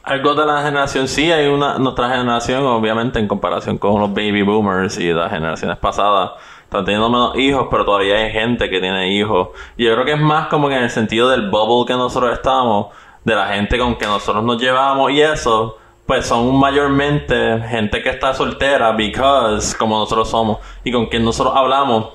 algo 0.04 0.34
de 0.36 0.46
la 0.46 0.64
generación. 0.64 1.08
Sí, 1.08 1.32
hay 1.32 1.48
una, 1.48 1.78
nuestra 1.78 2.10
generación, 2.10 2.66
obviamente, 2.66 3.20
en 3.20 3.28
comparación 3.28 3.78
con 3.78 4.00
los 4.00 4.10
baby 4.14 4.42
boomers 4.42 4.98
y 4.98 5.12
las 5.14 5.32
generaciones 5.32 5.78
pasadas. 5.78 6.32
Están 6.64 6.86
teniendo 6.86 7.10
menos 7.10 7.36
hijos, 7.38 7.68
pero 7.72 7.84
todavía 7.84 8.18
hay 8.18 8.32
gente 8.32 8.70
que 8.70 8.80
tiene 8.80 9.12
hijos. 9.14 9.50
Y 9.76 9.86
yo 9.86 9.94
creo 9.94 10.06
que 10.06 10.14
es 10.14 10.20
más 10.20 10.48
como 10.48 10.70
en 10.70 10.84
el 10.84 10.90
sentido 10.90 11.30
del 11.30 11.50
bubble 11.50 11.88
que 11.88 11.98
nosotros 11.98 12.32
estamos, 12.34 12.88
de 13.24 13.36
la 13.36 13.48
gente 13.48 13.78
con 13.78 13.96
que 13.96 14.06
nosotros 14.06 14.44
nos 14.44 14.62
llevamos 14.62 15.12
y 15.12 15.22
eso, 15.22 15.78
pues 16.06 16.26
son 16.26 16.56
mayormente 16.58 17.60
gente 17.68 18.02
que 18.02 18.10
está 18.10 18.34
soltera, 18.34 18.92
because 18.94 19.76
como 19.78 20.00
nosotros 20.00 20.30
somos 20.30 20.58
y 20.84 20.92
con 20.92 21.08
quien 21.08 21.24
nosotros 21.26 21.56
hablamos. 21.56 22.10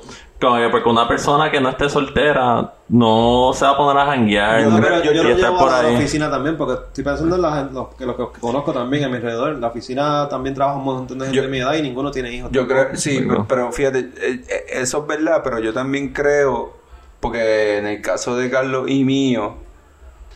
Como 0.45 0.57
que 0.57 0.69
porque 0.69 0.89
una 0.89 1.09
persona 1.09 1.51
que 1.51 1.61
no 1.61 1.69
esté 1.71 1.89
soltera 1.89 2.73
no 2.89 3.53
se 3.55 3.65
va 3.65 3.71
a 3.73 3.77
poner 3.77 4.03
a 4.03 4.07
janguear 4.07 4.63
Yo, 4.65 4.71
pero 4.81 5.03
yo, 5.03 5.13
yo 5.13 5.23
y 5.23 5.25
lo 5.25 5.31
estar 5.31 5.51
llevo 5.51 5.59
por 5.65 5.73
a 5.73 5.83
la 5.83 5.89
ahí. 5.89 5.95
oficina 5.97 6.31
también, 6.31 6.57
porque 6.57 6.75
estoy 6.87 7.03
pensando 7.05 7.37
en 7.37 7.43
la 7.43 7.57
gente- 7.57 7.75
los, 7.75 7.95
que, 7.95 8.05
los 8.07 8.17
que 8.17 8.41
conozco 8.41 8.73
también 8.73 9.05
a 9.05 9.09
mi 9.09 9.17
alrededor. 9.17 9.57
La 9.59 9.69
oficina 9.69 10.29
también 10.29 10.55
trabaja 10.55 10.79
un 10.79 10.85
montón 10.85 11.19
de 11.19 11.27
gente 11.27 11.41
de 11.43 11.49
mi 11.49 11.59
edad 11.59 11.75
y 11.75 11.83
ninguno 11.83 12.11
tiene 12.11 12.33
hijos. 12.33 12.51
Yo 12.53 12.67
creo, 12.69 12.89
sí, 12.95 13.25
pero, 13.27 13.47
pero 13.49 13.73
fíjate, 13.73 13.99
eh, 14.01 14.11
eh, 14.49 14.65
eso 14.75 14.99
es 15.03 15.07
verdad, 15.07 15.41
pero 15.43 15.59
yo 15.61 15.73
también 15.73 16.13
creo, 16.13 16.75
porque 17.21 17.79
en 17.79 17.87
el 17.87 18.03
caso 18.03 18.37
de 18.37 18.51
Carlos 18.51 18.89
y 18.91 19.03
mío, 19.05 19.55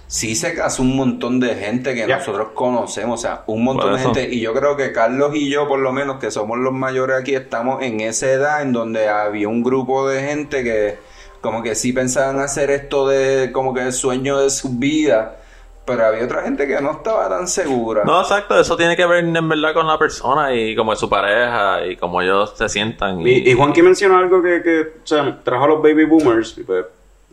sí 0.08 0.34
se 0.34 0.54
casó 0.54 0.82
un 0.82 0.96
montón 0.96 1.38
de 1.38 1.54
gente 1.54 1.94
que 1.94 2.06
nosotros 2.06 2.48
conocemos, 2.54 3.20
o 3.20 3.22
sea, 3.22 3.44
un 3.46 3.62
montón 3.62 3.94
de 3.94 4.00
gente, 4.00 4.28
y 4.28 4.40
yo 4.40 4.54
creo 4.54 4.76
que 4.76 4.90
Carlos 4.90 5.34
y 5.34 5.50
yo, 5.50 5.68
por 5.68 5.78
lo 5.78 5.92
menos, 5.92 6.18
que 6.18 6.30
somos 6.30 6.58
los 6.58 6.72
mayores 6.72 7.20
aquí, 7.20 7.34
estamos 7.34 7.82
en 7.82 8.00
esa 8.00 8.26
edad 8.30 8.62
en 8.62 8.72
donde 8.72 9.08
había 9.08 9.48
un 9.48 9.62
grupo 9.62 10.08
de 10.08 10.22
gente 10.22 10.64
que 10.64 10.98
como 11.42 11.62
que 11.62 11.74
sí 11.74 11.92
pensaban 11.92 12.40
hacer 12.40 12.70
esto 12.70 13.06
de 13.06 13.52
como 13.52 13.72
que 13.74 13.82
el 13.82 13.92
sueño 13.92 14.38
de 14.38 14.50
su 14.50 14.78
vida, 14.78 15.36
pero 15.84 16.06
había 16.06 16.24
otra 16.24 16.42
gente 16.42 16.66
que 16.66 16.80
no 16.80 16.92
estaba 16.92 17.28
tan 17.28 17.46
segura. 17.46 18.02
No, 18.04 18.20
exacto, 18.20 18.58
eso 18.58 18.76
tiene 18.76 18.96
que 18.96 19.06
ver 19.06 19.24
en 19.24 19.48
verdad 19.48 19.74
con 19.74 19.86
la 19.86 19.98
persona 19.98 20.54
y 20.54 20.74
como 20.74 20.94
es 20.94 20.98
su 20.98 21.08
pareja 21.08 21.86
y 21.86 21.96
como 21.96 22.22
ellos 22.22 22.54
se 22.56 22.68
sientan. 22.68 23.20
Y, 23.20 23.50
y 23.50 23.52
Juanqui 23.52 23.82
mencionó 23.82 24.16
algo 24.16 24.42
que, 24.42 24.62
que 24.62 24.80
o 24.80 25.06
sea, 25.06 25.38
trajo 25.44 25.64
a 25.64 25.68
los 25.68 25.82
baby 25.82 26.06
boomers. 26.06 26.56
y 26.56 26.64
pues, 26.64 26.86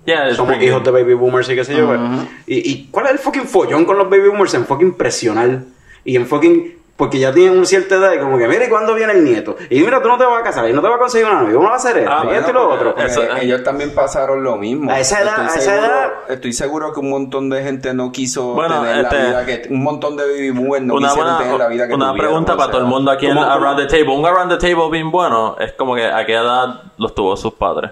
Yeah, 0.06 0.34
somos 0.36 0.62
hijos 0.62 0.84
de 0.84 0.92
baby 0.92 1.14
boomers 1.16 1.50
y 1.50 1.56
qué 1.56 1.64
sé 1.66 1.76
yo. 1.76 1.88
pues. 1.88 2.00
y, 2.48 2.72
¿Y 2.72 2.88
cuál 2.92 3.08
es 3.08 3.14
el 3.14 3.20
fucking 3.20 3.46
follón 3.48 3.86
con 3.86 3.98
los 3.98 4.10
baby 4.10 4.28
boomers? 4.30 4.54
En 4.54 4.66
fucking 4.66 4.94
presionar. 4.94 5.60
Y 6.04 6.16
en 6.16 6.26
fucking... 6.28 6.74
Porque 6.96 7.20
ya 7.20 7.34
tienen 7.34 7.58
una 7.58 7.66
cierta 7.66 7.96
edad 7.96 8.14
y 8.14 8.20
como 8.20 8.38
que, 8.38 8.48
mira, 8.48 8.64
¿y 8.68 8.70
cuándo 8.70 8.96
viene 8.96 9.12
el 9.12 9.26
nieto? 9.26 9.58
Y 9.70 9.82
mira, 9.82 10.02
tú 10.02 10.08
no 10.08 10.18
te 10.18 10.24
vas 10.24 10.40
a 10.40 10.44
casar 10.44 10.70
y 10.70 10.72
no 10.72 10.82
te 10.82 10.88
vas 10.88 10.96
a 10.96 11.00
conseguir 11.00 11.28
una 11.28 11.42
novia. 11.42 11.54
¿Cómo 11.56 11.68
vas 11.70 11.84
a 11.86 11.90
hacer 11.90 12.02
esto? 12.04 12.10
Ah, 12.14 12.20
y 12.22 12.26
bueno, 12.28 12.40
esto 12.40 12.52
y 12.52 12.54
lo 12.54 12.70
otro. 12.70 12.96
porque 12.96 13.46
ellos 13.46 13.64
también 13.66 13.94
pasaron 13.94 14.42
lo 14.42 14.56
mismo. 14.56 14.90
A 14.90 14.98
esa 15.02 15.20
edad- 15.22 15.32
estoy 15.32 15.44
a 15.44 15.48
esa 15.60 15.60
seguro, 15.74 15.86
edad- 15.88 16.12
Estoy 16.30 16.54
seguro 16.54 16.94
que 16.94 17.00
un 17.02 17.10
montón 17.10 17.50
de 17.50 17.64
gente 17.64 17.94
no 17.94 18.14
quiso 18.14 18.54
Bueno, 18.54 18.80
tener 18.82 19.04
este- 19.04 19.18
la 19.18 19.42
vida 19.42 19.46
que... 19.46 19.68
Un 19.74 19.84
montón 19.84 20.16
de 20.16 20.24
baby 20.24 20.52
boomers 20.52 20.86
no 20.86 20.94
una 20.94 21.08
quisieron 21.10 21.32
buena, 21.34 21.44
tener 21.44 21.60
la 21.60 21.68
vida 21.68 21.88
que 21.90 21.94
una 21.96 22.06
tuvieron, 22.12 22.28
pregunta 22.30 22.54
o 22.54 22.56
para 22.56 22.66
sea. 22.68 22.72
todo 22.72 22.82
el 22.84 22.88
mundo 22.88 23.12
aquí 23.12 23.26
en. 23.26 23.38
Around 23.40 23.78
the 23.80 23.88
Table. 23.88 24.16
Un 24.16 24.26
Around 24.26 24.52
the 24.58 24.58
Table 24.70 24.90
bien 24.90 25.12
bueno 25.12 25.58
es 25.60 25.74
como 25.74 25.96
que 25.96 26.06
a 26.06 26.26
qué 26.26 26.34
edad 26.36 26.82
los 26.98 27.14
tuvo 27.14 27.36
sus 27.36 27.56
padres. 27.56 27.92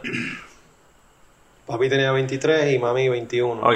Papi 1.74 1.90
tenía 1.90 2.12
23 2.12 2.72
y 2.72 2.78
mami 2.78 3.10
21. 3.10 3.64
Ok, 3.64 3.76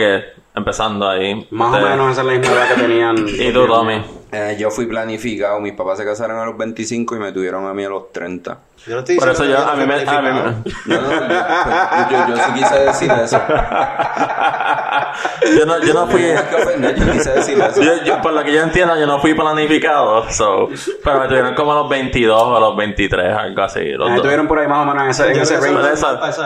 empezando 0.53 1.09
ahí. 1.09 1.47
Más 1.49 1.73
o 1.73 1.81
menos 1.81 2.11
esa 2.11 2.21
es 2.21 2.27
la 2.27 2.33
misma 2.33 2.53
edad 2.53 2.75
que 2.75 2.81
tenían. 2.83 3.15
¿Y 3.27 3.51
tú, 3.51 3.65
Tommy? 3.65 3.99
Eh, 4.31 4.55
yo 4.59 4.69
fui 4.69 4.85
planificado. 4.85 5.59
Mis 5.59 5.73
papás 5.73 5.97
se 5.97 6.05
casaron 6.05 6.37
a 6.37 6.45
los 6.45 6.55
25 6.55 7.15
y 7.15 7.19
me 7.19 7.31
tuvieron 7.31 7.65
a 7.65 7.73
mí 7.73 7.83
a 7.83 7.89
los 7.89 8.11
30. 8.11 8.59
Yo 8.87 8.93
no 8.93 8.99
estoy 8.99 9.17
Por 9.17 9.29
eso 9.29 9.43
yo, 9.45 9.57
a 9.57 9.75
mí 9.75 9.85
me... 9.85 9.95
a 9.95 10.21
mí 10.21 10.29
me-. 10.31 10.73
No, 10.95 11.01
no, 11.01 11.09
yo, 11.11 12.27
yo, 12.27 12.35
yo 12.35 12.37
sí 12.37 12.51
quise 12.53 12.79
decir 12.79 13.11
eso. 13.11 13.39
yo, 15.57 15.65
no, 15.65 15.79
yo 15.83 15.93
no 15.93 16.07
fui... 16.07 16.21
Yo 16.21 17.11
quise 17.11 17.31
decir 17.31 17.59
eso. 17.61 17.81
Yo, 17.81 18.03
yo- 18.03 18.21
por 18.21 18.33
lo 18.33 18.43
que 18.43 18.53
yo 18.53 18.61
entiendo, 18.61 18.97
yo 18.97 19.05
no 19.05 19.19
fui 19.19 19.33
planificado. 19.33 20.29
So, 20.31 20.69
pero 21.03 21.19
me 21.19 21.27
tuvieron 21.27 21.53
como 21.55 21.71
a 21.73 21.75
los 21.75 21.89
22 21.89 22.41
o 22.41 22.55
a 22.57 22.59
los 22.59 22.75
23, 22.77 23.33
algo 23.35 23.61
así. 23.61 23.83
Los 23.91 24.09
Me 24.09 24.15
dos. 24.15 24.23
tuvieron 24.23 24.47
por 24.47 24.59
ahí 24.59 24.67
más 24.67 24.79
o 24.79 24.85
menos 24.85 25.03
en 25.03 25.09
ese, 25.09 25.31
en 25.31 25.39
ese 25.41 25.57
range. 25.59 25.77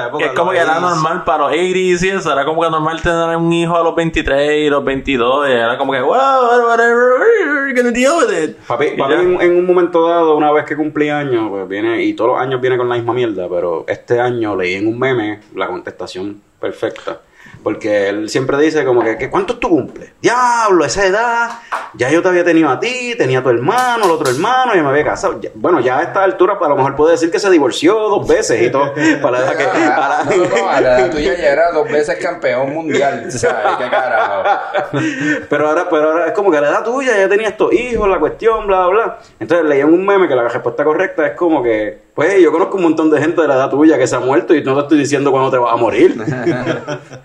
Época, 0.07 0.25
es 0.25 0.31
como 0.33 0.51
que 0.51 0.57
era 0.57 0.77
80s. 0.77 0.81
normal 0.81 1.23
para 1.23 1.37
los 1.43 1.51
80s 1.53 2.01
y 2.03 2.09
eso, 2.09 2.31
era 2.31 2.45
como 2.45 2.61
que 2.61 2.69
normal 2.69 3.01
tener 3.01 3.35
un 3.37 3.51
hijo 3.53 3.75
a 3.77 3.83
los 3.83 3.95
23 3.95 4.65
y 4.65 4.69
los 4.69 4.83
22 4.83 5.49
y 5.49 5.51
era 5.51 5.77
como 5.77 5.91
que, 5.93 6.01
wow, 6.01 6.67
whatever, 6.67 7.19
we're 7.19 7.73
gonna 7.73 7.91
deal 7.91 8.13
with 8.17 8.31
it. 8.43 8.57
Papi, 8.67 8.91
papi 8.97 9.13
en, 9.13 9.41
en 9.41 9.57
un 9.57 9.65
momento 9.65 10.07
dado, 10.07 10.35
una 10.35 10.51
vez 10.51 10.65
que 10.65 10.75
cumplí 10.75 11.09
años, 11.09 11.47
pues 11.49 11.67
viene, 11.67 12.03
y 12.03 12.13
todos 12.13 12.30
años 12.37 12.61
viene 12.61 12.77
con 12.77 12.89
la 12.89 12.95
misma 12.95 13.13
mierda, 13.13 13.47
pero 13.49 13.85
este 13.87 14.19
año 14.19 14.55
leí 14.55 14.75
en 14.75 14.87
un 14.87 14.97
meme 14.97 15.39
la 15.55 15.67
contestación 15.67 16.41
perfecta. 16.59 17.21
Porque 17.63 18.09
él 18.09 18.29
siempre 18.29 18.57
dice 18.57 18.83
como 18.85 19.03
que, 19.03 19.29
¿cuántos 19.29 19.59
tú 19.59 19.69
cumples? 19.69 20.11
Diablo, 20.21 20.83
esa 20.83 21.05
edad, 21.05 21.49
ya 21.93 22.09
yo 22.09 22.21
te 22.23 22.29
había 22.29 22.43
tenido 22.43 22.69
a 22.69 22.79
ti, 22.79 23.13
tenía 23.17 23.39
a 23.39 23.43
tu 23.43 23.49
hermano, 23.49 24.05
el 24.05 24.11
otro 24.11 24.31
hermano, 24.31 24.75
y 24.75 24.81
me 24.81 24.89
había 24.89 25.03
casado. 25.03 25.39
Ya- 25.39 25.51
bueno, 25.53 25.79
ya 25.79 25.99
a 25.99 26.03
esta 26.03 26.23
altura 26.23 26.57
pues, 26.57 26.65
a 26.65 26.69
lo 26.69 26.75
mejor 26.77 26.95
puede 26.95 27.11
decir 27.11 27.29
que 27.29 27.37
se 27.39 27.49
divorció 27.51 27.93
dos 27.99 28.27
veces 28.27 28.61
y 28.63 28.71
todo. 28.71 28.93
Para 29.21 29.39
la 29.39 29.45
edad 29.45 29.57
que, 29.57 29.63
Ah, 29.63 30.23
no, 30.25 30.35
no, 30.37 30.45
no, 30.57 30.69
a 30.69 30.81
la 30.81 30.99
edad 31.01 31.11
tuya 31.11 31.37
ya 31.37 31.47
era 31.49 31.71
dos 31.71 31.87
veces 31.91 32.17
campeón 32.19 32.73
mundial. 32.73 33.31
¿Sabes 33.31 33.77
qué 33.77 33.89
carajo? 33.89 34.43
pero 35.49 35.67
ahora, 35.69 35.87
pero 35.89 36.11
ahora 36.11 36.25
es 36.27 36.31
como 36.33 36.49
que 36.49 36.57
a 36.57 36.61
la 36.61 36.69
edad 36.69 36.83
tuya 36.83 37.15
ya 37.17 37.29
tenía 37.29 37.49
estos 37.49 37.71
hijos, 37.73 38.09
la 38.09 38.17
cuestión, 38.19 38.65
bla, 38.67 38.87
bla, 38.87 39.03
bla. 39.03 39.17
Entonces 39.39 39.67
leí 39.67 39.81
en 39.81 39.93
un 39.93 40.03
meme 40.05 40.27
que 40.27 40.35
la 40.35 40.47
respuesta 40.47 40.83
correcta 40.83 41.27
es 41.27 41.35
como 41.35 41.61
que, 41.61 42.09
pues 42.15 42.41
yo 42.41 42.51
conozco 42.51 42.77
un 42.77 42.83
montón 42.83 43.09
de 43.11 43.19
gente 43.21 43.41
de 43.41 43.47
la 43.47 43.53
edad 43.55 43.69
tuya 43.69 43.97
que 43.97 44.07
se 44.07 44.15
ha 44.15 44.19
muerto 44.19 44.53
y 44.55 44.63
no 44.63 44.75
te 44.75 44.81
estoy 44.81 44.97
diciendo 44.97 45.31
cuándo 45.31 45.49
te 45.51 45.57
vas 45.57 45.73
a 45.73 45.77
morir. 45.77 46.15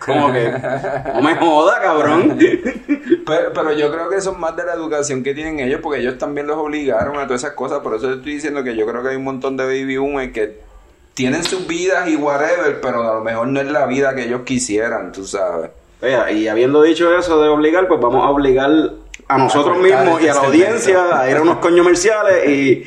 como 0.04 0.25
que, 0.32 0.52
no 1.14 1.22
me 1.22 1.36
joda, 1.36 1.80
cabrón. 1.80 2.38
Pero, 3.26 3.52
pero 3.52 3.72
yo 3.72 3.90
creo 3.90 4.08
que 4.08 4.16
eso 4.16 4.32
es 4.32 4.38
más 4.38 4.56
de 4.56 4.64
la 4.64 4.74
educación 4.74 5.22
que 5.22 5.34
tienen 5.34 5.58
ellos, 5.60 5.80
porque 5.82 6.00
ellos 6.00 6.18
también 6.18 6.46
los 6.46 6.56
obligaron 6.56 7.18
a 7.18 7.26
todas 7.26 7.42
esas 7.42 7.54
cosas. 7.54 7.80
Por 7.80 7.94
eso 7.94 8.08
te 8.08 8.14
estoy 8.14 8.34
diciendo 8.34 8.62
que 8.62 8.76
yo 8.76 8.86
creo 8.86 9.02
que 9.02 9.10
hay 9.10 9.16
un 9.16 9.24
montón 9.24 9.56
de 9.56 9.64
baby 9.64 9.96
boomers 9.96 10.32
que 10.32 10.60
tienen 11.14 11.42
sus 11.44 11.66
vidas 11.66 12.08
y 12.08 12.16
whatever, 12.16 12.80
pero 12.80 13.10
a 13.10 13.14
lo 13.14 13.24
mejor 13.24 13.48
no 13.48 13.60
es 13.60 13.70
la 13.70 13.86
vida 13.86 14.14
que 14.14 14.24
ellos 14.24 14.42
quisieran, 14.44 15.12
tú 15.12 15.24
sabes. 15.24 15.70
Y 16.32 16.46
habiendo 16.46 16.82
dicho 16.82 17.16
eso 17.16 17.40
de 17.42 17.48
obligar, 17.48 17.88
pues 17.88 18.00
vamos 18.00 18.24
a 18.24 18.28
obligar 18.28 18.70
a 19.28 19.38
nosotros 19.38 19.78
A 19.78 19.80
mismos 19.80 20.20
y 20.20 20.28
a 20.28 20.34
la 20.34 20.40
este 20.40 20.46
audiencia 20.46 21.20
a 21.20 21.30
ir 21.30 21.38
a 21.38 21.42
unos 21.42 21.56
comerciales 21.56 22.48
y 22.48 22.84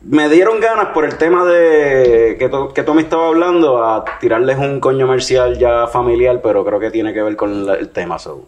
me 0.00 0.28
dieron 0.28 0.60
ganas 0.60 0.88
por 0.94 1.04
el 1.04 1.16
tema 1.18 1.44
de 1.44 2.36
que, 2.38 2.48
to- 2.48 2.72
que 2.72 2.82
Tommy 2.82 3.02
estaba 3.02 3.28
hablando 3.28 3.82
a 3.84 4.04
tirarles 4.20 4.58
un 4.58 4.80
coño 4.80 5.06
comercial 5.06 5.58
ya 5.58 5.86
familiar, 5.86 6.40
pero 6.42 6.64
creo 6.64 6.78
que 6.80 6.90
tiene 6.90 7.12
que 7.12 7.22
ver 7.22 7.36
con 7.36 7.68
el 7.68 7.88
tema. 7.90 8.18
So. 8.18 8.46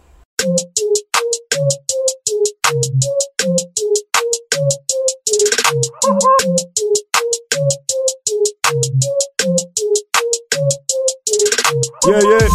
Yeah, 12.07 12.19
yeah. 12.19 12.47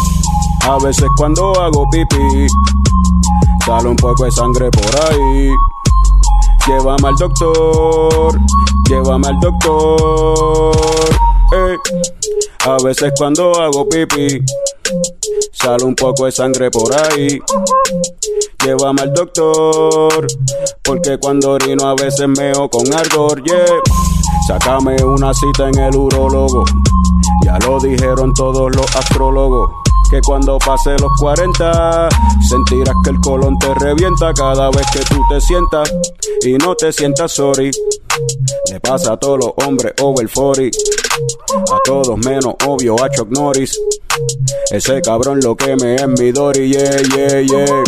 A 0.73 0.77
veces 0.83 1.07
cuando 1.17 1.53
hago 1.59 1.85
pipí, 1.89 2.47
sale 3.65 3.89
un 3.89 3.95
poco 3.95 4.25
de 4.25 4.31
sangre 4.31 4.69
por 4.71 4.95
ahí. 5.09 5.51
Llévame 6.67 7.07
al 7.07 7.15
doctor, 7.15 8.39
llévame 8.89 9.27
al 9.27 9.39
doctor. 9.39 10.75
eh. 11.53 11.77
A 12.65 12.77
veces 12.83 13.13
cuando 13.17 13.53
hago 13.61 13.87
pipí, 13.87 14.41
sale 15.53 15.85
un 15.85 15.95
poco 15.95 16.25
de 16.25 16.31
sangre 16.33 16.69
por 16.69 16.93
ahí. 16.93 17.39
Llévame 18.65 19.03
al 19.03 19.13
doctor, 19.13 20.27
porque 20.83 21.17
cuando 21.17 21.51
orino 21.51 21.87
a 21.87 21.95
veces 21.95 22.27
meo 22.27 22.69
con 22.69 22.93
ardor, 22.93 23.41
yeah. 23.43 23.65
Sácame 24.47 25.01
una 25.03 25.33
cita 25.33 25.69
en 25.69 25.77
el 25.79 25.95
urólogo. 25.95 26.65
Ya 27.45 27.57
lo 27.59 27.79
dijeron 27.79 28.33
todos 28.33 28.75
los 28.75 28.95
astrólogos. 28.95 29.71
Que 30.09 30.21
cuando 30.21 30.57
pase 30.57 30.91
los 30.99 31.11
40 31.19 32.09
sentirás 32.47 32.95
que 33.03 33.09
el 33.09 33.19
colon 33.19 33.59
te 33.59 33.73
revienta 33.75 34.33
cada 34.33 34.69
vez 34.69 34.85
que 34.93 34.99
tú 34.99 35.21
te 35.29 35.41
sientas 35.41 35.93
y 36.43 36.53
no 36.53 36.75
te 36.75 36.93
sientas 36.93 37.33
sorry. 37.33 37.71
Le 38.71 38.79
pasa 38.79 39.13
a 39.13 39.17
todos 39.17 39.39
los 39.39 39.67
hombres 39.67 39.93
over 40.01 40.29
40. 40.29 40.77
A 41.71 41.77
todos 41.83 42.17
menos 42.19 42.55
obvio 42.65 42.95
a 43.03 43.09
Chuck 43.09 43.29
Norris. 43.31 43.77
Ese 44.71 45.01
cabrón 45.01 45.39
lo 45.41 45.55
que 45.55 45.75
me 45.75 45.95
es 45.95 46.07
mi 46.07 46.31
Dory, 46.31 46.71
yeah, 46.71 47.01
yeah, 47.15 47.41
yeah. 47.41 47.83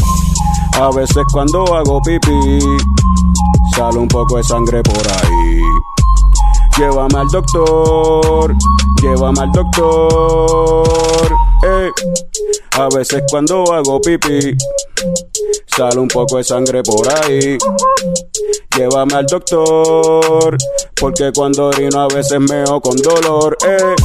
A 0.74 0.92
veces 0.92 1.24
cuando 1.32 1.64
hago 1.76 2.02
pipí, 2.02 2.60
sale 3.76 3.98
un 3.98 4.08
poco 4.08 4.38
de 4.38 4.44
sangre 4.44 4.82
por 4.84 5.08
ahí. 5.08 5.39
Llévame 6.80 7.20
al 7.20 7.28
doctor, 7.28 8.56
llévame 9.02 9.42
al 9.42 9.52
doctor. 9.52 11.30
Eh. 11.68 11.92
A 12.72 12.88
veces 12.96 13.22
cuando 13.30 13.74
hago 13.74 14.00
pipí, 14.00 14.56
sale 15.68 16.00
un 16.00 16.08
poco 16.08 16.38
de 16.38 16.46
sangre 16.46 16.82
por 16.82 17.06
ahí. 17.12 17.58
Llévame 18.78 19.14
al 19.14 19.26
doctor, 19.26 20.56
porque 20.98 21.34
cuando 21.36 21.66
orino 21.66 22.00
a 22.00 22.08
veces 22.08 22.40
meo 22.40 22.80
con 22.80 22.96
dolor. 22.96 23.58
Eh. 23.68 23.96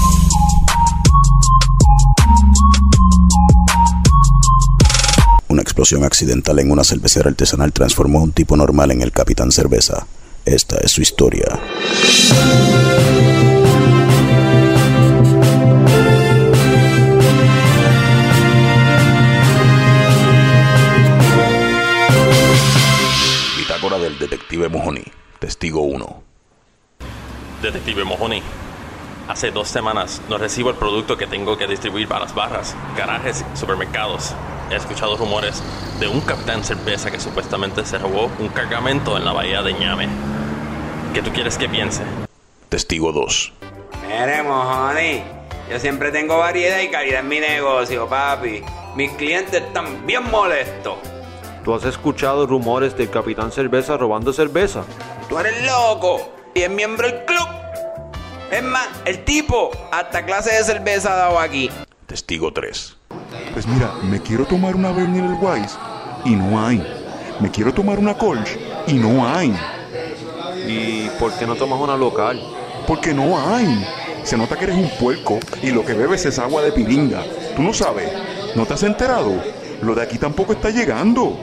Una 5.47 5.63
explosión 5.63 6.03
accidental 6.03 6.59
en 6.59 6.73
una 6.73 6.83
cervecera 6.83 7.31
artesanal 7.31 7.73
transformó 7.73 8.19
a 8.19 8.23
un 8.25 8.33
tipo 8.33 8.57
normal 8.57 8.91
en 8.91 9.03
el 9.03 9.13
Capitán 9.13 9.53
Cerveza. 9.53 10.09
Esta 10.45 10.77
es 10.83 10.93
su 10.93 11.01
historia. 11.01 11.47
Bitácora 23.57 23.99
del 23.99 24.19
detective 24.19 24.69
Mojoni, 24.69 25.03
testigo 25.39 25.81
1. 25.81 26.23
Detective 27.63 28.05
Mojoni, 28.05 28.43
hace 29.27 29.51
dos 29.51 29.69
semanas 29.69 30.21
no 30.29 30.37
recibo 30.37 30.69
el 30.69 30.77
producto 30.77 31.17
que 31.17 31.27
tengo 31.27 31.57
que 31.57 31.67
distribuir 31.67 32.07
para 32.07 32.27
las 32.27 32.35
barras, 32.35 32.77
garajes 32.99 33.43
y 33.55 33.57
supermercados. 33.57 34.35
He 34.70 34.77
escuchado 34.77 35.16
rumores 35.16 35.62
de 36.00 36.09
un 36.09 36.20
capitán 36.20 36.64
cerveza 36.64 37.11
que 37.11 37.20
supuestamente 37.20 37.85
se 37.85 37.98
robó 37.98 38.31
un 38.38 38.48
cargamento 38.48 39.16
en 39.16 39.24
la 39.24 39.33
bahía 39.33 39.62
de 39.62 39.74
Ñame. 39.74 40.09
¿Qué 41.12 41.22
tú 41.22 41.31
quieres 41.33 41.59
que 41.59 41.68
piense? 41.68 42.03
Testigo 42.68 43.12
2. 43.12 43.53
Mire, 44.09 44.42
mojoni, 44.42 45.22
yo 45.70 45.79
siempre 45.79 46.11
tengo 46.11 46.38
variedad 46.38 46.81
y 46.81 46.88
calidad 46.88 47.20
en 47.20 47.29
mi 47.29 47.40
negocio, 47.40 48.09
papi. 48.09 48.62
Mis 48.96 49.11
clientes 49.12 49.62
están 49.62 50.07
bien 50.07 50.29
molestos. 50.31 50.96
¿Tú 51.64 51.74
has 51.74 51.85
escuchado 51.85 52.46
rumores 52.46 52.96
del 52.96 53.11
Capitán 53.11 53.53
Cerveza 53.53 53.96
robando 53.96 54.33
cerveza? 54.33 54.85
Tú 55.29 55.38
eres 55.38 55.64
loco 55.64 56.33
y 56.55 56.62
es 56.62 56.70
miembro 56.70 57.07
del 57.07 57.24
club. 57.24 57.48
Es 58.50 58.62
más, 58.62 58.88
el 59.05 59.24
tipo 59.24 59.70
hasta 59.90 60.24
clase 60.24 60.55
de 60.55 60.64
cerveza 60.64 61.12
ha 61.12 61.16
dado 61.16 61.38
aquí. 61.38 61.70
Testigo 62.07 62.53
3. 62.53 62.96
Pues 63.55 63.69
mira, 63.69 63.93
me 64.03 64.21
quiero 64.21 64.45
tomar 64.45 64.75
una 64.75 64.90
Bernier 64.90 65.27
el 65.27 65.37
Wise 65.40 65.79
y 66.25 66.35
no 66.35 66.67
hay. 66.67 66.85
Me 67.38 67.49
quiero 67.53 67.73
tomar 67.73 68.01
una 68.01 68.14
Kolsch 68.14 68.59
y 68.88 68.95
no 68.95 69.25
hay. 69.29 69.57
¿Y 70.67 71.09
por 71.21 71.33
qué 71.38 71.47
no 71.47 71.55
tomas 71.55 71.79
una 71.79 71.97
local? 71.97 72.43
Porque 72.85 73.14
no 73.14 73.38
hay. 73.38 73.87
Se 74.25 74.37
nota 74.37 74.57
que 74.57 74.64
eres 74.64 74.77
un 74.77 74.90
puerco 74.99 75.38
y 75.62 75.71
lo 75.71 75.85
que 75.85 75.95
bebes 75.95 76.27
es 76.27 76.40
agua 76.40 76.62
de 76.62 76.73
piringa. 76.73 77.23
¿Tú 77.55 77.62
no 77.62 77.73
sabes? 77.73 78.11
¿No 78.57 78.67
te 78.67 78.75
has 78.75 78.83
enterado? 78.83 79.40
Lo 79.83 79.95
de 79.95 80.03
aquí 80.03 80.19
tampoco 80.19 80.55
está 80.55 80.71
llegando. 80.71 81.38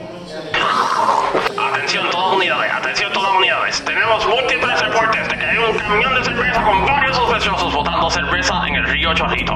Atención 1.72 2.10
todas 2.10 2.36
unidades, 2.36 2.72
atención 2.74 3.10
todas 3.14 3.38
unidades. 3.38 3.82
Tenemos 3.86 4.26
múltiples 4.28 4.80
reportes 4.82 5.28
de 5.30 5.38
que 5.38 5.44
hay 5.46 5.56
un 5.56 5.78
camión 5.78 6.14
de 6.14 6.24
cerveza 6.24 6.62
con 6.62 6.84
varios 6.84 7.16
sospechosos 7.16 7.72
botando 7.72 8.10
cerveza 8.10 8.68
en 8.68 8.74
el 8.74 8.84
río 8.84 9.14
Chorrito. 9.14 9.54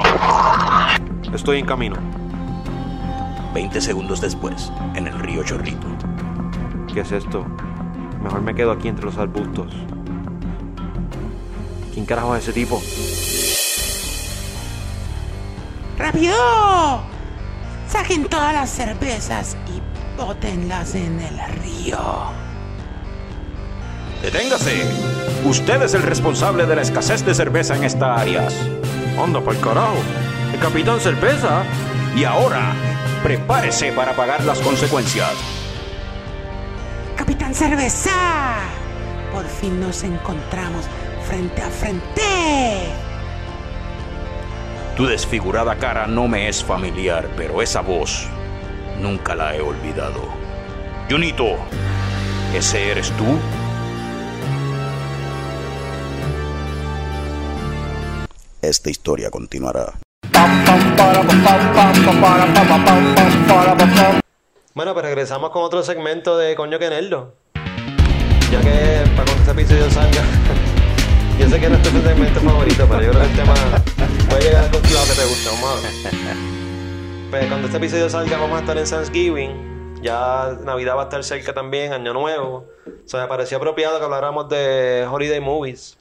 Estoy 1.31 1.59
en 1.59 1.65
camino. 1.67 2.26
20 3.53 3.81
segundos 3.81 4.21
después, 4.21 4.71
en 4.95 5.07
el 5.07 5.19
río 5.19 5.43
Chorrito. 5.43 5.87
¿Qué 6.93 7.01
es 7.01 7.11
esto? 7.11 7.45
Mejor 8.23 8.41
me 8.41 8.55
quedo 8.55 8.71
aquí 8.71 8.87
entre 8.87 9.05
los 9.05 9.17
arbustos. 9.17 9.73
¿Quién 11.93 12.05
carajo 12.05 12.35
es 12.35 12.43
ese 12.43 12.53
tipo? 12.53 12.81
¡Rápido! 15.97 16.35
Saquen 17.87 18.25
todas 18.25 18.53
las 18.53 18.69
cervezas 18.69 19.57
y 19.67 19.81
bótenlas 20.21 20.93
en 20.95 21.19
el 21.19 21.39
río. 21.63 21.97
Deténgase. 24.21 24.83
Usted 25.45 25.81
es 25.83 25.93
el 25.93 26.03
responsable 26.03 26.65
de 26.65 26.75
la 26.75 26.81
escasez 26.81 27.25
de 27.25 27.33
cerveza 27.33 27.75
en 27.75 27.83
esta 27.83 28.15
área. 28.15 28.47
Anda 29.23 29.41
pa'l 29.41 29.59
carajo. 29.59 29.97
El 30.53 30.59
Capitán 30.59 30.99
Cerveza. 30.99 31.63
Y 32.15 32.23
ahora, 32.23 32.73
prepárese 33.17 33.91
para 33.91 34.15
pagar 34.15 34.43
las 34.43 34.59
consecuencias. 34.59 35.33
Capitán 37.15 37.53
Cerveza. 37.53 38.59
Por 39.31 39.45
fin 39.45 39.79
nos 39.79 40.03
encontramos 40.03 40.85
frente 41.27 41.61
a 41.61 41.69
frente. 41.69 42.21
Tu 44.95 45.05
desfigurada 45.05 45.75
cara 45.77 46.07
no 46.07 46.27
me 46.27 46.47
es 46.49 46.63
familiar, 46.63 47.29
pero 47.37 47.61
esa 47.61 47.81
voz 47.81 48.27
nunca 48.99 49.35
la 49.35 49.55
he 49.55 49.61
olvidado. 49.61 50.23
Junito, 51.09 51.57
¿ese 52.55 52.91
eres 52.91 53.11
tú? 53.11 53.25
Esta 58.61 58.89
historia 58.89 59.29
continuará. 59.29 60.06
Bueno, 64.73 64.93
pues 64.93 65.05
regresamos 65.05 65.49
con 65.49 65.63
otro 65.63 65.81
segmento 65.83 66.37
de 66.37 66.55
Coño 66.55 66.77
que 66.77 66.89
Nerdo. 66.89 67.33
Ya 68.51 68.61
que 68.61 69.03
para 69.15 69.25
cuando 69.25 69.33
este 69.33 69.51
episodio 69.51 69.89
salga, 69.89 70.21
yo 71.39 71.49
sé 71.49 71.59
que 71.59 71.69
no 71.69 71.75
es 71.75 71.83
tu 71.83 71.89
segmento 71.89 72.39
favorito, 72.39 72.85
pero 72.87 73.01
yo 73.01 73.09
creo 73.09 73.23
que 73.23 73.29
el 73.29 73.35
tema 73.35 73.53
puede 74.29 74.43
llegar 74.43 74.65
al 74.65 74.71
lado 74.71 74.81
que 74.81 75.13
te 75.13 75.25
gusta. 75.25 75.49
Vamos 75.51 75.69
a 75.69 75.81
ver. 75.81 76.37
Pues 77.29 77.45
cuando 77.47 77.67
este 77.67 77.77
episodio 77.77 78.09
salga, 78.09 78.37
vamos 78.37 78.57
a 78.57 78.61
estar 78.61 78.77
en 78.77 78.85
Thanksgiving. 78.85 79.99
Ya 80.01 80.57
Navidad 80.63 80.95
va 80.95 81.01
a 81.01 81.03
estar 81.05 81.23
cerca 81.23 81.53
también, 81.53 81.91
Año 81.91 82.13
Nuevo. 82.13 82.67
O 82.85 83.07
sea, 83.07 83.21
me 83.21 83.27
pareció 83.27 83.57
apropiado 83.57 83.97
que 83.97 84.05
habláramos 84.05 84.47
de 84.47 85.07
Holiday 85.11 85.39
Movies. 85.39 85.97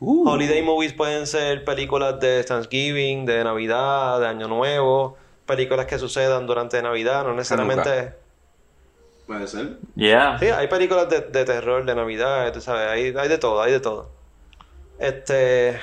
Holiday 0.00 0.62
Movies 0.62 0.94
pueden 0.94 1.26
ser 1.26 1.64
películas 1.64 2.18
de 2.20 2.42
Thanksgiving, 2.42 3.26
de 3.26 3.44
Navidad, 3.44 4.18
de 4.20 4.28
Año 4.28 4.48
Nuevo, 4.48 5.16
películas 5.46 5.86
que 5.86 5.98
sucedan 5.98 6.46
durante 6.46 6.80
Navidad, 6.80 7.24
no 7.24 7.34
necesariamente. 7.34 8.14
Puede 9.26 9.46
ser. 9.46 9.76
Yeah. 9.94 10.38
Sí, 10.38 10.46
hay 10.46 10.68
películas 10.68 11.08
de, 11.08 11.20
de 11.20 11.44
terror, 11.44 11.84
de 11.84 11.94
Navidad, 11.94 12.52
tú 12.52 12.60
sabes, 12.60 12.88
hay, 12.88 13.14
hay 13.16 13.28
de 13.28 13.38
todo, 13.38 13.60
hay 13.60 13.72
de 13.72 13.80
todo. 13.80 14.08
Este, 14.98 15.78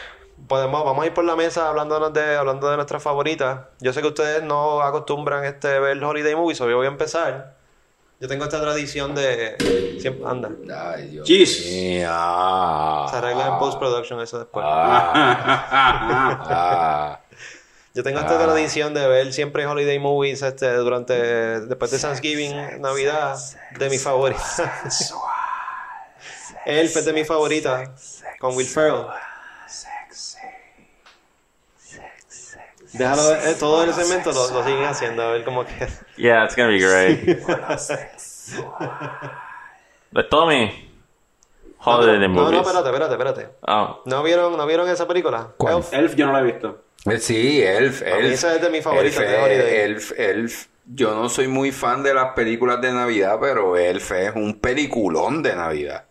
podemos, 0.48 0.84
vamos 0.84 1.04
a 1.04 1.08
ir 1.08 1.14
por 1.14 1.24
la 1.24 1.36
mesa 1.36 1.70
hablándonos 1.70 2.14
de, 2.14 2.36
hablando 2.36 2.70
de 2.70 2.76
nuestras 2.76 3.02
favoritas. 3.04 3.68
Yo 3.80 3.94
sé 3.94 4.02
que 4.02 4.08
ustedes 4.08 4.44
no 4.44 4.82
acostumbran 4.82 5.46
este 5.46 5.80
ver 5.80 6.04
holiday 6.04 6.36
movies, 6.36 6.58
so 6.58 6.70
yo 6.70 6.78
voy 6.78 6.88
a 6.88 6.90
empezar. 6.90 7.57
Yo 8.20 8.28
tengo 8.28 8.46
esta 8.46 8.60
tradición 8.60 9.14
de 9.14 9.56
siempre 10.00 10.28
anda. 10.28 10.50
Ay, 10.76 11.10
Dios 11.10 11.28
Chis. 11.28 11.68
mío. 11.68 12.10
Se 12.10 13.16
arregla 13.16 13.46
en 13.48 13.60
post 13.60 13.78
production 13.78 14.20
eso 14.22 14.40
después. 14.40 14.66
Ah. 14.68 15.60
Yo 17.94 18.04
tengo 18.04 18.20
esta 18.20 18.38
tradición 18.38 18.94
de 18.94 19.08
ver 19.08 19.32
siempre 19.34 19.66
holiday 19.66 20.00
movies 20.00 20.42
este, 20.44 20.72
durante 20.76 21.16
después 21.62 21.90
de 21.90 21.98
Thanksgiving, 22.00 22.80
Navidad, 22.80 23.36
de 23.78 23.90
mi 23.90 23.98
favorita. 23.98 24.44
Elf 26.66 26.98
es 26.98 27.06
de 27.06 27.14
mi 27.14 27.24
favorita, 27.24 27.94
con 28.40 28.56
Will 28.56 28.68
Ferrell. 28.68 29.06
Déjalo, 32.98 33.36
eh, 33.36 33.56
todo 33.60 33.84
el 33.84 33.94
segmento 33.94 34.32
lo, 34.32 34.50
lo 34.52 34.64
siguen 34.64 34.84
haciendo, 34.86 35.22
a 35.24 35.32
ver 35.32 35.44
cómo 35.44 35.66
queda. 35.66 35.88
Yeah, 36.18 36.46
it's 36.46 36.56
gonna 36.56 36.70
be 36.70 36.80
great. 36.80 37.40
But 40.12 40.30
Tommy, 40.30 40.90
Holiday 41.80 42.20
no, 42.20 42.28
no, 42.28 42.44
Movies. 42.44 42.60
espérate, 42.62 42.88
espérate, 42.90 43.14
espérate. 43.14 43.50
Oh, 43.68 44.02
¿No 44.06 44.24
vieron, 44.24 44.58
¿No 44.58 44.66
vieron 44.66 44.90
esa 44.90 45.08
película? 45.08 45.50
¿Cuál? 45.58 45.76
Elf. 45.78 45.94
Elf 45.94 46.16
yo 46.16 46.26
no 46.28 46.34
la 46.34 46.40
he 46.40 46.44
visto. 46.44 46.84
Eh, 47.06 47.20
Sí, 47.20 47.62
Elf, 47.62 48.02
A 48.02 48.06
mí 48.06 48.12
Elf. 48.26 48.34
esa 48.34 48.56
es 48.56 48.62
de 48.62 48.70
mis 48.70 48.84
favoritas 48.84 49.20
Elf, 49.20 49.30
de 49.30 49.38
Holiday. 49.44 49.76
Elf, 49.82 50.12
Elf. 50.18 50.66
Yo 50.86 51.14
no 51.14 51.28
soy 51.30 51.48
muy 51.50 51.72
fan 51.74 52.02
de 52.02 52.14
las 52.14 52.34
películas 52.34 52.80
de 52.82 52.94
Navidad, 52.94 53.38
pero 53.42 53.76
Elf 53.76 54.12
es 54.14 54.34
un 54.36 54.60
peliculón 54.60 55.44
de 55.44 55.56
Navidad. 55.56 56.06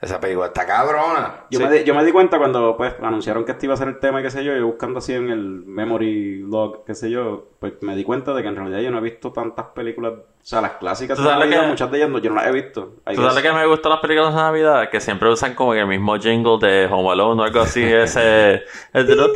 Esa 0.00 0.18
película 0.18 0.46
está 0.46 0.64
cabrona. 0.66 1.44
Yo, 1.50 1.58
Sí. 1.58 1.64
me 1.66 1.70
di, 1.72 1.84
yo 1.84 1.94
me 1.94 2.02
di 2.02 2.10
cuenta 2.10 2.38
cuando 2.38 2.74
pues 2.74 2.94
anunciaron 3.02 3.44
que 3.44 3.52
este 3.52 3.66
iba 3.66 3.74
a 3.74 3.76
ser 3.76 3.88
el 3.88 3.98
tema 3.98 4.20
y 4.20 4.22
qué 4.22 4.30
sé 4.30 4.42
yo, 4.42 4.56
y 4.56 4.60
buscando 4.62 4.98
así 5.00 5.12
en 5.12 5.28
el 5.28 5.62
memory 5.66 6.38
log, 6.40 6.86
qué 6.86 6.94
sé 6.94 7.10
yo, 7.10 7.48
pues 7.58 7.74
me 7.82 7.94
di 7.94 8.02
cuenta 8.02 8.32
de 8.32 8.40
que 8.40 8.48
en 8.48 8.56
realidad 8.56 8.78
yo 8.80 8.90
no 8.90 8.96
he 8.96 9.02
visto 9.02 9.30
tantas 9.30 9.66
películas, 9.74 10.12
o 10.14 10.22
sea, 10.40 10.62
las 10.62 10.72
clásicas 10.72 11.18
¿Tú 11.18 11.22
de 11.22 11.28
sabes 11.28 11.44
Navidad, 11.44 11.62
que- 11.64 11.68
muchas 11.68 11.90
de 11.90 11.98
ellas 11.98 12.08
no, 12.08 12.18
yo 12.18 12.30
no 12.30 12.36
las 12.36 12.46
he 12.46 12.52
visto. 12.52 12.94
I 13.06 13.14
¿Tú 13.14 13.20
sabes 13.20 13.36
lo 13.36 13.42
que 13.42 13.52
me 13.52 13.66
gusta 13.66 13.88
de 13.90 13.94
las 13.94 14.00
películas 14.00 14.34
de 14.34 14.40
Navidad? 14.40 14.88
Que 14.88 15.00
siempre 15.00 15.28
usan 15.28 15.54
como 15.54 15.74
el 15.74 15.86
mismo 15.86 16.16
jingle 16.16 16.56
de 16.66 16.86
Home 16.90 17.10
Alone 17.10 17.42
o 17.42 17.44
algo 17.44 17.60
así. 17.60 17.82
Ese. 17.84 18.62
El 18.94 19.06
de 19.06 19.16
los- 19.16 19.30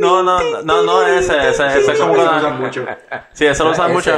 No, 0.00 0.22
no, 0.24 0.38
no, 0.64 0.82
no, 0.82 1.06
ese. 1.06 1.36
Ese, 1.50 1.66
ese 1.66 1.92
es 1.92 2.00
como 2.00 2.14
Eso 2.16 2.24
lo 2.32 2.36
usan 2.38 2.60
mucho. 2.60 2.86
Sí, 3.32 3.46
eso 3.46 3.64
lo 3.64 3.70
usan 3.70 3.92
mucho. 3.92 4.10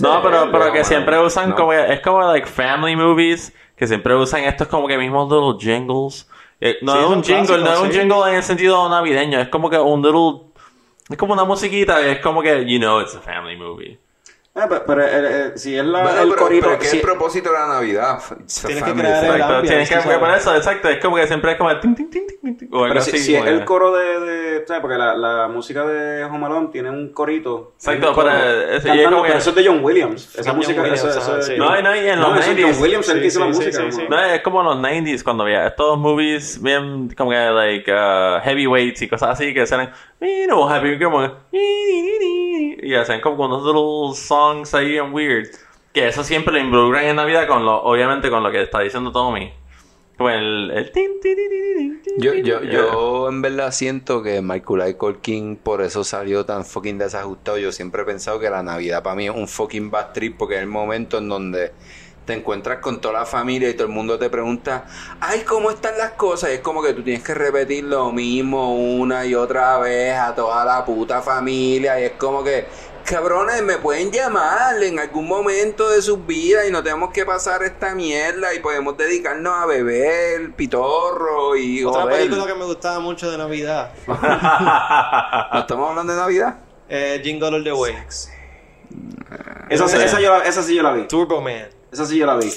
No, 0.00 0.22
pero, 0.22 0.50
pero 0.52 0.72
que 0.72 0.84
siempre 0.84 1.18
usan 1.18 1.50
No. 1.50 1.56
como. 1.56 1.72
Es 1.72 2.00
como 2.00 2.20
like 2.30 2.46
family 2.46 2.94
movies. 2.96 3.52
Que 3.76 3.86
siempre 3.86 4.14
usan 4.14 4.44
estos 4.44 4.68
como 4.68 4.86
que 4.86 4.96
mismos 4.98 5.30
little 5.30 5.58
jingles. 5.58 6.28
Eh, 6.60 6.76
no 6.82 6.92
Sí, 6.92 6.98
es 6.98 7.06
un 7.06 7.22
jingle, 7.24 7.58
no 7.58 7.72
es 7.72 7.80
un 7.80 7.90
jingle 7.90 8.30
en 8.30 8.36
el 8.36 8.42
sentido 8.42 8.88
navideño. 8.88 9.40
Es 9.40 9.48
como 9.48 9.68
que 9.68 9.78
un 9.78 10.02
little. 10.02 10.46
Es 11.10 11.16
como 11.16 11.34
una 11.34 11.44
musiquita. 11.44 12.00
Es 12.06 12.20
como 12.20 12.42
que, 12.42 12.64
you 12.66 12.78
know, 12.78 13.00
it's 13.00 13.14
a 13.14 13.20
family 13.20 13.56
movie. 13.56 13.98
Ah, 14.56 14.66
pero, 14.68 14.84
pero, 14.86 15.02
eh, 15.02 15.08
eh, 15.12 15.52
si 15.56 15.76
es 15.76 15.84
la, 15.84 16.04
Bueno, 16.04 16.20
el 16.22 16.28
pero, 16.28 16.40
corito... 16.42 16.66
pero 16.66 16.78
¿qué 16.78 16.84
si- 16.84 16.96
es 16.98 17.02
el 17.02 17.08
propósito 17.08 17.50
de 17.50 17.58
la 17.58 17.66
Navidad? 17.66 18.20
Tienes 18.64 18.84
que 18.84 18.92
crear 18.92 19.24
el 19.24 19.62
tienes 19.66 19.88
que 19.88 19.96
eso, 20.36 20.54
exacto. 20.54 20.88
Es 20.88 21.00
como 21.02 21.16
que 21.16 21.26
siempre 21.26 21.50
es 21.52 21.58
como 21.58 21.70
el 21.72 21.80
ting, 21.80 21.92
ting, 21.96 22.08
ting, 22.08 22.24
ting, 22.28 22.38
ting, 22.40 22.56
ting, 22.58 22.68
o 22.72 22.84
algo 22.84 22.88
pero 22.90 23.00
si, 23.00 23.10
así. 23.10 23.18
si 23.18 23.34
es 23.34 23.44
el 23.46 23.64
coro 23.64 23.90
de, 23.96 24.20
de 24.20 24.64
¿sabes? 24.64 24.80
Porque 24.80 24.96
la, 24.96 25.16
la 25.16 25.48
música 25.48 25.84
de 25.84 26.22
Home 26.22 26.46
Alone 26.46 26.68
tiene 26.70 26.88
un 26.88 27.12
corito. 27.12 27.72
Exacto, 27.74 28.10
un 28.10 28.14
coro 28.14 28.30
pero, 28.32 28.60
ese- 28.70 28.70
y 28.70 28.76
es 28.76 28.82
cantando, 28.84 29.10
como 29.10 29.22
que- 29.22 29.26
pero 29.30 29.38
eso 29.40 29.50
es 29.50 29.56
de 29.56 29.66
John 29.66 29.80
Williams. 29.84 30.34
Esa 30.38 30.50
John 30.50 30.56
música, 30.58 30.80
Williams, 30.82 31.04
eso, 31.04 31.08
ajá, 31.20 31.38
eso- 31.40 31.42
sí. 31.42 31.54
No, 31.58 31.82
no, 31.82 31.96
y 31.96 31.98
en 32.08 32.20
No, 32.20 32.28
los 32.30 32.38
eso 32.38 32.50
es 32.52 32.56
90s. 32.56 32.72
John 32.74 32.82
Williams, 32.82 33.08
el 33.08 33.20
que 33.20 33.26
hizo 33.26 33.40
la 33.40 33.46
música. 33.46 33.72
sí, 33.72 33.78
¿no? 33.82 33.90
sí, 33.90 34.00
sí. 34.02 34.06
No, 34.08 34.24
es 34.24 34.40
como 34.42 34.62
los 34.62 34.76
90s 34.76 35.24
cuando 35.24 35.42
había 35.42 35.66
estos 35.66 35.98
movies 35.98 36.62
bien 36.62 37.12
como 37.16 37.30
que 37.32 37.36
like 37.36 37.92
uh, 37.92 38.40
heavyweights 38.44 39.02
y 39.02 39.08
cosas 39.08 39.30
así 39.30 39.52
que 39.52 39.66
salen 39.66 39.90
you 40.20 40.46
know 40.46 40.68
happy 40.70 40.96
como 40.98 41.22
y 42.84 42.94
hacen 42.94 43.20
como 43.20 43.44
unos 43.46 43.64
little 43.64 44.14
songs 44.14 44.74
ahí 44.74 44.90
bien 44.90 45.12
weird 45.12 45.48
que 45.92 46.08
eso 46.08 46.24
siempre 46.24 46.52
lo 46.52 46.60
involucran 46.60 47.04
en 47.04 47.16
Navidad 47.16 47.46
con 47.46 47.64
lo 47.64 47.82
obviamente 47.82 48.30
con 48.30 48.42
lo 48.42 48.50
que 48.50 48.62
está 48.62 48.80
diciendo 48.80 49.12
Tommy 49.12 49.52
como 50.16 50.30
el, 50.30 50.70
el 50.70 50.92
tin, 50.92 51.20
tin, 51.20 51.36
tin, 52.04 52.18
Yo, 52.18 52.34
yo, 52.34 52.60
tin. 52.60 52.70
yo 52.70 53.28
en 53.28 53.42
verdad 53.42 53.72
siento 53.72 54.22
que 54.22 54.40
Michael 54.42 54.96
Colkin 54.96 55.56
por 55.56 55.82
eso 55.82 56.04
salió 56.04 56.44
tan 56.44 56.64
fucking 56.64 56.98
desajustado. 56.98 57.58
Yo 57.58 57.72
siempre 57.72 58.02
he 58.02 58.04
pensado 58.04 58.38
que 58.38 58.48
la 58.48 58.62
Navidad 58.62 59.02
para 59.02 59.16
mí 59.16 59.26
es 59.26 59.34
un 59.34 59.48
fucking 59.48 59.90
bad 59.90 60.12
trip 60.12 60.36
porque 60.38 60.54
es 60.56 60.60
el 60.60 60.68
momento 60.68 61.18
en 61.18 61.28
donde 61.28 61.72
te 62.24 62.32
encuentras 62.32 62.78
con 62.78 63.00
toda 63.00 63.20
la 63.20 63.26
familia 63.26 63.68
y 63.68 63.74
todo 63.74 63.86
el 63.86 63.92
mundo 63.92 64.18
te 64.18 64.30
pregunta, 64.30 64.86
ay, 65.20 65.40
¿cómo 65.40 65.70
están 65.70 65.98
las 65.98 66.12
cosas? 66.12 66.50
Y 66.50 66.54
es 66.54 66.60
como 66.60 66.82
que 66.82 66.94
tú 66.94 67.02
tienes 67.02 67.22
que 67.22 67.34
repetir 67.34 67.84
lo 67.84 68.12
mismo 68.12 68.74
una 68.74 69.26
y 69.26 69.34
otra 69.34 69.78
vez 69.78 70.16
a 70.16 70.34
toda 70.34 70.64
la 70.64 70.84
puta 70.84 71.20
familia 71.20 72.00
y 72.00 72.04
es 72.04 72.12
como 72.12 72.42
que, 72.42 72.66
cabrones, 73.04 73.62
me 73.62 73.76
pueden 73.76 74.10
llamar 74.10 74.82
en 74.82 74.98
algún 74.98 75.28
momento 75.28 75.90
de 75.90 76.00
sus 76.00 76.26
vidas 76.26 76.66
y 76.66 76.70
no 76.70 76.82
tenemos 76.82 77.10
que 77.12 77.26
pasar 77.26 77.62
esta 77.62 77.94
mierda 77.94 78.54
y 78.54 78.60
podemos 78.60 78.96
dedicarnos 78.96 79.52
a 79.62 79.66
beber 79.66 80.52
pitorro 80.54 81.54
y 81.56 81.84
Otra 81.84 82.02
joder. 82.04 82.16
película 82.20 82.46
que 82.46 82.54
me 82.54 82.64
gustaba 82.64 83.00
mucho 83.00 83.30
de 83.30 83.36
Navidad. 83.36 83.92
¿No 84.06 85.58
estamos 85.60 85.90
hablando 85.90 86.14
de 86.14 86.18
Navidad? 86.18 86.54
Eh, 86.88 87.20
Jingle 87.22 87.48
All 87.48 87.64
the 87.64 87.72
Way. 87.74 87.94
Esa, 89.68 89.88
sí- 89.88 89.96
esa, 89.96 90.20
yo 90.20 90.38
la- 90.38 90.44
esa 90.44 90.62
sí 90.62 90.74
yo 90.74 90.82
la 90.82 90.92
vi. 90.92 91.06
Turbo 91.06 91.40
Man. 91.42 91.66
Esa 91.94 92.06
sí 92.06 92.18
yo 92.18 92.26
la 92.26 92.36
vi. 92.36 92.50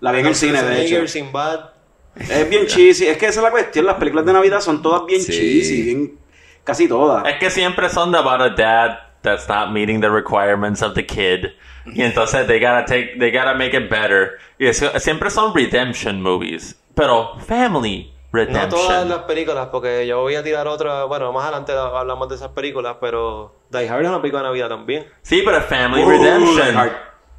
La 0.00 0.12
vi 0.12 0.20
en 0.20 0.26
el 0.26 0.34
cine, 0.34 0.62
de 0.62 0.84
hecho. 0.84 1.02
Es 1.02 2.48
bien 2.48 2.66
cheesy. 2.66 3.06
Es 3.06 3.18
que 3.18 3.26
esa 3.26 3.40
es 3.40 3.44
la 3.44 3.50
cuestión. 3.50 3.84
Las 3.86 3.96
películas 3.96 4.24
de 4.24 4.32
Navidad 4.32 4.60
son 4.60 4.80
todas 4.82 5.04
bien 5.06 5.20
Sí. 5.20 5.32
cheesy. 5.32 5.82
Bien, 5.82 6.18
casi 6.62 6.86
todas. 6.88 7.26
Es 7.26 7.34
que 7.40 7.50
siempre 7.50 7.88
son 7.88 8.14
about 8.14 8.40
a 8.40 8.50
dad 8.50 8.98
that's 9.22 9.48
not 9.48 9.70
meeting 9.70 10.00
the 10.00 10.08
requirements 10.08 10.80
of 10.82 10.94
the 10.94 11.04
kid. 11.04 11.46
Y 11.86 12.02
entonces 12.02 12.46
they 12.46 12.60
gotta 12.60 12.84
take, 12.86 13.16
they 13.18 13.30
gotta 13.32 13.54
make 13.54 13.76
it 13.76 13.90
better. 13.90 14.38
Y 14.58 14.66
eso- 14.68 14.96
siempre 15.00 15.28
son 15.30 15.52
redemption 15.54 16.22
movies. 16.22 16.80
Pero 16.94 17.36
family 17.40 18.12
No 18.32 18.38
redemption. 18.40 18.70
todas 18.70 19.06
las 19.08 19.18
películas, 19.24 19.68
porque 19.72 20.06
yo 20.06 20.20
voy 20.20 20.36
a 20.36 20.42
tirar 20.44 20.66
otra. 20.68 21.04
Bueno, 21.04 21.32
más 21.32 21.44
adelante 21.44 21.72
hablamos 21.72 22.28
de 22.28 22.36
esas 22.36 22.48
películas, 22.50 22.96
pero 23.00 23.54
Die 23.70 23.88
Hard 23.88 24.02
es 24.02 24.08
una 24.08 24.20
película 24.20 24.42
de 24.42 24.48
Navidad 24.48 24.68
también. 24.68 25.06
Sí, 25.22 25.42
pero 25.44 25.60
family 25.62 26.02
Die 26.04 26.08
redemption. 26.10 26.90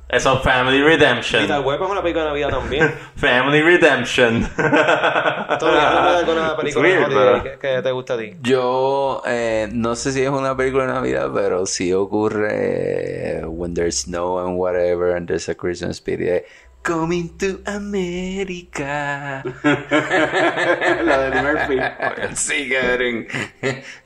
Eso 0.07 0.39
family 0.41 0.81
redemption. 0.83 1.41
Lethal 1.41 1.65
Weapon 1.65 1.87
es 1.87 1.91
una 1.93 2.01
película 2.01 2.23
de 2.25 2.29
Navidad 2.29 2.49
también. 2.49 2.93
family 3.15 3.61
redemption. 3.61 4.47
Tony, 4.55 5.77
háblame 5.77 6.11
de 6.11 6.17
alguna 6.17 6.55
película 6.57 6.87
weird, 6.87 7.09
de 7.09 7.15
pero- 7.15 7.43
que, 7.43 7.57
que 7.59 7.81
te 7.81 7.91
gusta 7.91 8.13
a 8.13 8.17
ti. 8.19 8.33
Yo 8.41 9.23
eh, 9.25 9.67
no 9.71 9.95
sé 9.95 10.11
si 10.11 10.21
es 10.21 10.29
una 10.29 10.55
película 10.55 10.85
de 10.85 10.93
Navidad, 10.93 11.31
pero 11.33 11.65
sí 11.65 11.91
ocurre 11.91 13.39
eh, 13.39 13.45
when 13.45 13.73
there's 13.73 14.01
snow 14.01 14.39
and 14.45 14.57
whatever 14.57 15.15
and 15.15 15.27
there's 15.27 15.49
a 15.49 15.55
Christmas 15.55 15.97
spirit. 15.97 16.45
Coming 16.85 17.29
to 17.39 17.59
America. 17.65 19.43
la 19.63 21.17
de 21.19 21.41
Murphy. 21.41 21.79
sí, 22.35 22.69
cabrón. 22.69 23.25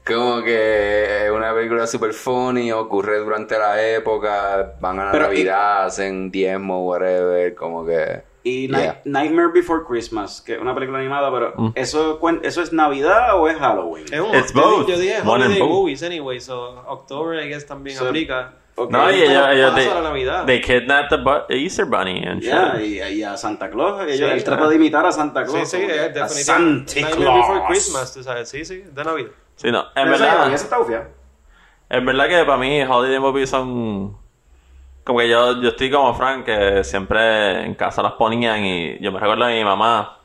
Como 0.05 0.41
que 0.43 1.25
es 1.25 1.31
una 1.31 1.53
película 1.53 1.85
super 1.87 2.13
funny, 2.13 2.71
ocurre 2.71 3.19
durante 3.19 3.57
la 3.57 3.81
época, 3.85 4.75
van 4.79 4.99
a 4.99 5.05
la 5.07 5.11
Pero, 5.11 5.25
Navidad, 5.25 5.85
hacen 5.85 6.31
diezmo, 6.31 6.85
whatever, 6.87 7.53
como 7.55 7.85
que... 7.85 8.23
Y 8.43 8.69
Yeah. 8.69 8.77
Night- 8.77 8.95
Nightmare 9.03 9.49
Before 9.53 9.83
Christmas, 9.85 10.41
que 10.41 10.53
es 10.53 10.59
una 10.61 10.73
película 10.73 10.99
animada, 10.99 11.29
pero 11.31 11.53
Mm. 11.57 11.71
¿eso, 11.75 12.17
¿eso 12.41 12.61
es 12.61 12.71
Navidad 12.71 13.37
o 13.37 13.49
es 13.49 13.57
Halloween? 13.57 14.05
Es 14.09 14.19
un, 14.21 14.33
It's 14.33 14.53
yo, 14.53 14.61
both. 14.61 14.87
yo 14.87 14.97
dije 14.97 15.17
Holiday. 15.25 15.59
Movies 15.61 16.01
anyway, 16.03 16.39
so 16.39 16.81
October 16.87 17.43
I 17.43 17.49
guess 17.49 17.65
también 17.65 17.97
So- 17.97 18.07
aplica. 18.07 18.53
No, 18.87 19.11
y 19.11 19.15
ellos, 19.23 19.47
ellos 19.51 19.71
Pasa 19.71 19.75
they, 19.75 19.93
la 19.93 20.01
Navidad. 20.01 20.45
they 20.45 20.61
kidnapped 20.61 21.09
the 21.09 21.17
bu- 21.17 21.45
Easter 21.49 21.85
Bunny 21.85 22.23
and 22.25 22.41
shit. 22.41 22.49
Ya, 22.51 22.81
y, 22.81 23.01
y 23.19 23.23
a 23.23 23.35
Santa 23.37 23.69
Claus. 23.69 24.03
Ellos, 24.03 24.17
Sí, 24.17 24.23
él 24.23 24.43
trata 24.43 24.67
de 24.67 24.75
imitar 24.75 25.05
a 25.05 25.11
Santa 25.11 25.45
Sí, 25.45 25.51
Claus. 25.51 25.69
sí, 25.69 25.77
que, 25.77 25.85
es 25.95 26.01
a 26.01 26.07
definitivamente. 26.09 26.91
Santa 26.93 27.01
Nightmare 27.17 27.37
Before 27.37 27.59
Claus. 27.59 27.67
Christmas, 27.69 28.13
tú 28.13 28.23
sabes, 28.23 28.49
sí, 28.49 28.63
sí, 28.65 28.77
de 28.91 29.03
Navidad. 29.03 29.29
Sí, 29.55 29.71
no. 29.71 29.85
En 29.95 30.09
verdad, 30.09 30.53
esa 30.53 30.63
está. 30.65 31.07
En 31.89 32.05
verdad 32.05 32.27
que 32.27 32.43
para 32.45 32.57
mí 32.57 32.81
holiday 32.83 33.19
movies 33.19 33.49
son 33.49 34.15
como 35.03 35.19
que 35.19 35.27
yo, 35.29 35.59
yo 35.61 35.69
estoy 35.69 35.89
como 35.89 36.13
Frank 36.13 36.45
que 36.45 36.83
siempre 36.83 37.65
en 37.65 37.73
casa 37.73 38.03
las 38.03 38.11
ponían 38.13 38.63
y 38.63 38.99
yo 38.99 39.11
me 39.11 39.19
recuerdo 39.19 39.45
de 39.45 39.55
mi 39.55 39.63
mamá 39.65 40.19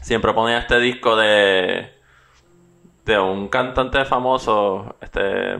siempre 0.00 0.32
ponía 0.32 0.58
este 0.58 0.78
disco 0.80 1.14
de 1.16 1.92
de 3.04 3.18
un 3.18 3.48
cantante 3.48 4.04
famoso 4.04 4.96
este 5.00 5.58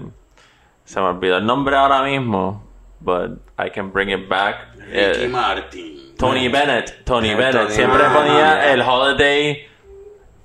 se 0.85 1.01
me 1.01 1.07
olvidó 1.07 1.37
el 1.39 1.47
nombre 1.47 1.77
ahora 1.77 2.03
mismo 2.03 2.63
but 3.01 3.33
I 3.59 3.71
can 3.71 3.91
bring 3.93 4.11
it 4.11 4.29
back 4.29 4.69
Ricky 4.77 5.25
Eh, 5.25 5.29
Martin. 5.29 6.15
Tony 6.19 6.49
Bennett 6.49 7.05
Tony 7.05 7.31
Eh, 7.31 7.35
Bennett 7.35 7.55
Tony 7.63 7.71
siempre 7.75 7.99
Bennett. 7.99 8.17
ponía 8.17 8.53
Ah, 8.53 8.73
el 8.73 8.83
holiday 8.83 9.67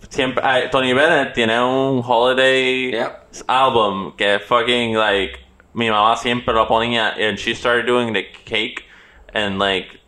siempre 0.10 0.42
ah, 0.44 0.60
Tony 0.72 0.94
Bennett 0.94 1.34
tiene 1.34 1.60
un 1.62 2.02
holiday 2.06 2.92
Yep. 2.92 3.44
album 3.48 4.16
que 4.16 4.36
es 4.36 4.44
fucking 4.44 4.96
like 4.98 5.40
mi 5.74 5.90
mamá 5.90 6.16
siempre 6.18 6.54
lo 6.54 6.68
ponía 6.68 7.14
and 7.20 7.38
she 7.38 7.54
started 7.54 7.86
doing 7.86 8.14
the 8.14 8.24
cake 8.46 8.84
and 9.34 9.60
like 9.60 10.00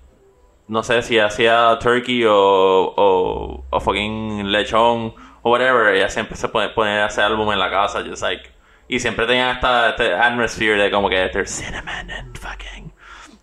no 0.68 0.82
sé 0.84 1.02
si 1.04 1.18
hacía 1.20 1.78
turkey 1.80 2.24
o, 2.26 2.34
o, 2.34 3.64
o 3.70 3.80
fucking 3.80 4.46
lechón 4.52 5.14
o 5.44 5.50
whatever 5.52 5.94
ella 5.94 6.10
siempre 6.10 6.36
se 6.36 6.48
pone, 6.48 6.70
pone 6.70 7.04
ese 7.06 7.22
álbum 7.22 7.52
en 7.52 7.60
la 7.60 7.70
casa 7.70 8.02
just 8.04 8.22
like 8.24 8.50
y 8.90 9.00
siempre 9.00 9.26
tenía 9.26 9.52
esta 9.54 9.92
este 9.92 10.14
atmosphere 10.14 10.76
de 10.82 10.92
como 10.92 11.08
que 11.10 11.30
there's 11.32 11.50
cinnamon 11.52 12.12
and 12.12 12.38
fucking 12.38 12.92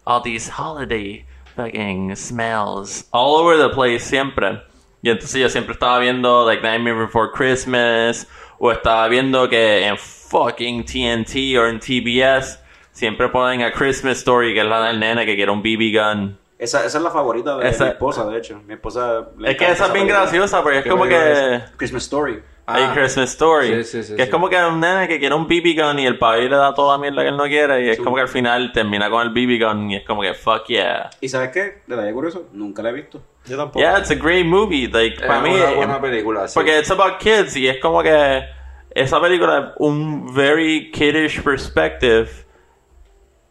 all 0.05 0.21
these 0.23 0.51
holiday 0.51 1.25
fucking 1.57 2.15
smells 2.17 3.07
all 3.13 3.37
over 3.37 3.57
the 3.57 3.71
place 3.75 4.01
siempre. 4.05 4.61
Y 5.03 5.11
entonces 5.11 5.41
yo 5.41 5.49
siempre 5.49 5.73
estaba 5.75 5.99
viendo 6.01 6.45
like 6.45 6.63
Nightmare 6.63 6.97
Before 7.07 7.31
Christmas 7.33 8.27
o 8.59 8.73
estaba 8.73 9.07
viendo 9.09 9.49
que 9.49 9.87
en 9.87 9.97
fucking 9.97 10.85
TNT 10.85 11.57
o 11.59 11.67
en 11.67 11.79
TBS 11.79 12.59
siempre 12.93 13.29
ponen 13.29 13.63
a 13.63 13.73
Christmas 13.73 14.19
Story 14.19 14.53
que 14.53 14.61
es 14.61 14.67
la 14.67 14.83
del 14.89 14.99
nene 14.99 15.25
que 15.25 15.37
quiere 15.37 15.51
un 15.53 15.63
BB 15.63 15.93
gun. 15.97 16.39
Esa, 16.59 16.85
esa 16.87 16.99
es 16.99 17.05
la 17.05 17.11
favorita 17.11 17.57
de 17.59 17.69
Esa- 17.69 17.85
mi 17.85 17.91
esposa, 17.91 18.25
de 18.27 18.39
hecho. 18.39 18.61
Mi 18.67 18.75
esposa. 18.75 19.29
Es 19.45 19.57
que 19.59 19.71
esa 19.71 19.87
es 19.87 19.93
bien 19.93 20.09
graciosa 20.09 20.63
porque 20.63 20.79
es 20.79 20.85
¿Qué 20.85 20.91
como 20.91 21.05
que? 21.05 21.61
Christmas 21.77 22.05
Story. 22.05 22.43
Hay 22.67 22.83
Ah. 22.83 22.93
Christmas 22.95 23.31
Story. 23.31 23.85
Sí, 23.85 23.85
sí, 23.85 24.03
sí, 24.03 24.17
que 24.17 24.23
es 24.25 24.29
como 24.29 24.49
que 24.49 24.57
un 24.57 24.81
nene 24.81 25.07
que 25.09 25.19
quiere 25.21 25.35
un 25.35 25.47
BB 25.47 25.81
gun 25.81 25.99
y 26.01 26.07
el 26.07 26.19
país 26.19 26.51
le 26.51 26.57
da 26.57 26.75
toda 26.75 26.97
la 26.97 27.01
mierda 27.01 27.23
que 27.23 27.29
él 27.29 27.37
no 27.37 27.45
quiere 27.45 27.85
y 27.87 27.91
es 27.91 27.99
como 27.99 28.17
que 28.17 28.23
al 28.23 28.29
final 28.29 28.73
termina 28.73 29.09
con 29.09 29.23
el 29.23 29.31
BB 29.31 29.65
gun 29.65 29.91
y 29.91 29.97
es 29.97 30.05
como 30.05 30.23
que 30.23 30.35
fuck 30.35 30.67
yeah. 30.67 31.09
¿Y 31.21 31.29
sabes 31.29 31.51
qué? 31.51 31.83
Detalle 31.87 32.13
curioso, 32.13 32.49
nunca 32.53 32.83
la 32.83 32.91
he 32.91 32.93
visto. 32.93 33.23
Yo 33.47 33.57
tampoco. 33.57 33.79
Yeah, 33.79 33.99
it's 33.99 34.11
a 34.11 34.17
great 34.17 34.45
movie. 34.45 34.89
Like, 34.89 35.15
Es 35.17 35.23
para 35.23 35.41
mí, 35.41 35.55
una 35.55 35.71
buena 35.71 36.01
película, 36.01 36.49
sí. 36.49 36.55
porque 36.59 36.77
it's 36.79 36.91
about 36.91 37.19
kids 37.19 37.57
y 37.57 37.69
es 37.69 37.79
como 37.79 38.03
que 38.03 38.43
esa 38.91 39.21
película 39.21 39.59
es 39.59 39.65
un 39.79 40.35
very 40.35 40.91
kiddish 40.91 41.41
perspective 41.43 42.29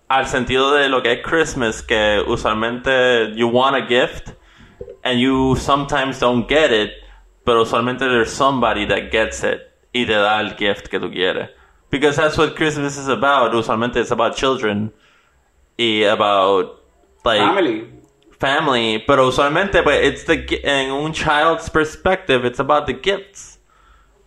al 0.07 0.28
sentido 0.28 0.74
de 0.76 0.89
lo 0.89 1.01
que 1.01 1.13
es 1.13 1.22
Christmas, 1.24 1.82
que 1.82 2.22
usualmente 2.28 3.32
you 3.36 3.47
want 3.47 3.76
a 3.76 3.88
gift 3.88 4.30
and 5.03 5.20
you 5.20 5.55
sometimes 5.55 6.20
don't 6.20 6.47
get 6.49 6.72
it, 6.72 6.91
pero 7.46 7.62
usualmente 7.62 8.06
there's 8.06 8.32
somebody 8.32 8.86
that 8.86 9.12
gets 9.12 9.43
it 9.43 9.62
y 9.93 10.06
te 10.06 10.14
da 10.14 10.41
el 10.41 10.56
gift 10.58 10.88
que 10.88 11.00
tú 11.00 11.10
quieres. 11.12 11.50
Because 11.89 12.18
that's 12.18 12.38
what 12.38 12.56
Christmas 12.56 12.98
is 12.98 13.08
about. 13.08 13.54
Usualmente 13.54 13.98
it's 13.98 14.12
about 14.12 14.36
children 14.36 14.91
y 15.78 16.04
about 16.04 16.82
like 17.24 17.39
Family. 17.39 17.88
family, 18.39 19.04
pero 19.08 19.28
usualmente 19.28 19.82
pues 19.84 20.04
it's 20.04 20.26
the 20.26 20.60
en 20.64 20.91
un 20.91 21.14
child's 21.14 21.70
perspective, 21.70 22.46
it's 22.46 22.60
about 22.60 22.86
the 22.88 23.00
gifts. 23.02 23.60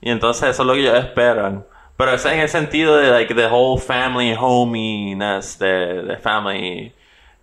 Y 0.01 0.11
entonces 0.11 0.51
eso 0.51 0.63
es 0.63 0.67
lo 0.67 0.75
que 0.75 0.81
ellos 0.81 0.97
esperan. 0.97 1.67
Pero 1.97 2.13
es 2.13 2.25
en 2.25 2.39
el 2.39 2.49
sentido 2.49 2.97
de 2.97 3.11
like 3.11 3.35
the 3.35 3.49
whole 3.49 3.81
family 3.81 4.33
hominess 4.33 5.59
de, 5.59 6.05
de 6.05 6.17
family 6.17 6.95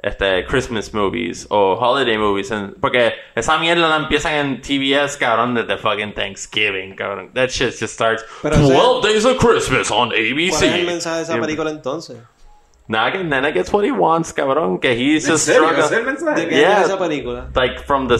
este 0.05 0.45
Christmas 0.45 0.93
movies 0.93 1.47
o 1.49 1.75
holiday 1.75 2.15
movies 2.17 2.51
and- 2.51 2.75
porque 2.79 3.13
esa 3.35 3.57
mierda 3.57 3.89
la 3.89 3.95
empiezan 3.97 4.33
en 4.35 4.61
TBS 4.61 5.17
cabrón 5.17 5.55
desde 5.55 5.77
fucking 5.77 6.13
Thanksgiving 6.13 6.95
cabrón 6.95 7.31
that 7.33 7.49
shit 7.49 7.73
just 7.77 7.93
starts 7.93 8.23
Pero 8.43 8.55
ese- 8.55 8.71
12 8.73 9.01
days 9.07 9.25
of 9.25 9.37
Christmas 9.37 9.89
on 9.89 10.09
¿Cuál 10.09 10.19
ABC 10.19 10.53
es 10.67 10.73
el 10.75 10.85
mensaje 10.85 11.17
de 11.17 11.23
esa 11.23 11.39
película 11.41 11.71
entonces? 11.71 12.17
Nada, 12.87 13.11
que 13.13 13.23
nene 13.23 13.51
gets 13.51 13.73
what 13.73 13.83
he 13.83 13.91
wants, 13.91 14.31
cabrón. 14.31 14.79
Que 14.79 14.91
he's 14.93 15.25
¿En 15.25 15.31
just 15.31 15.45
serio? 15.45 15.63
struggling. 15.63 15.85
¿Ese 15.85 15.93
es 15.95 15.99
el 15.99 16.05
mensaje? 16.05 16.41
¿De 16.41 16.47
qué 16.49 16.59
Yeah. 16.59 16.81
es 16.81 16.85
esa 16.85 16.99
película? 16.99 17.49
Like 17.55 17.79
from 17.79 18.07
the 18.07 18.19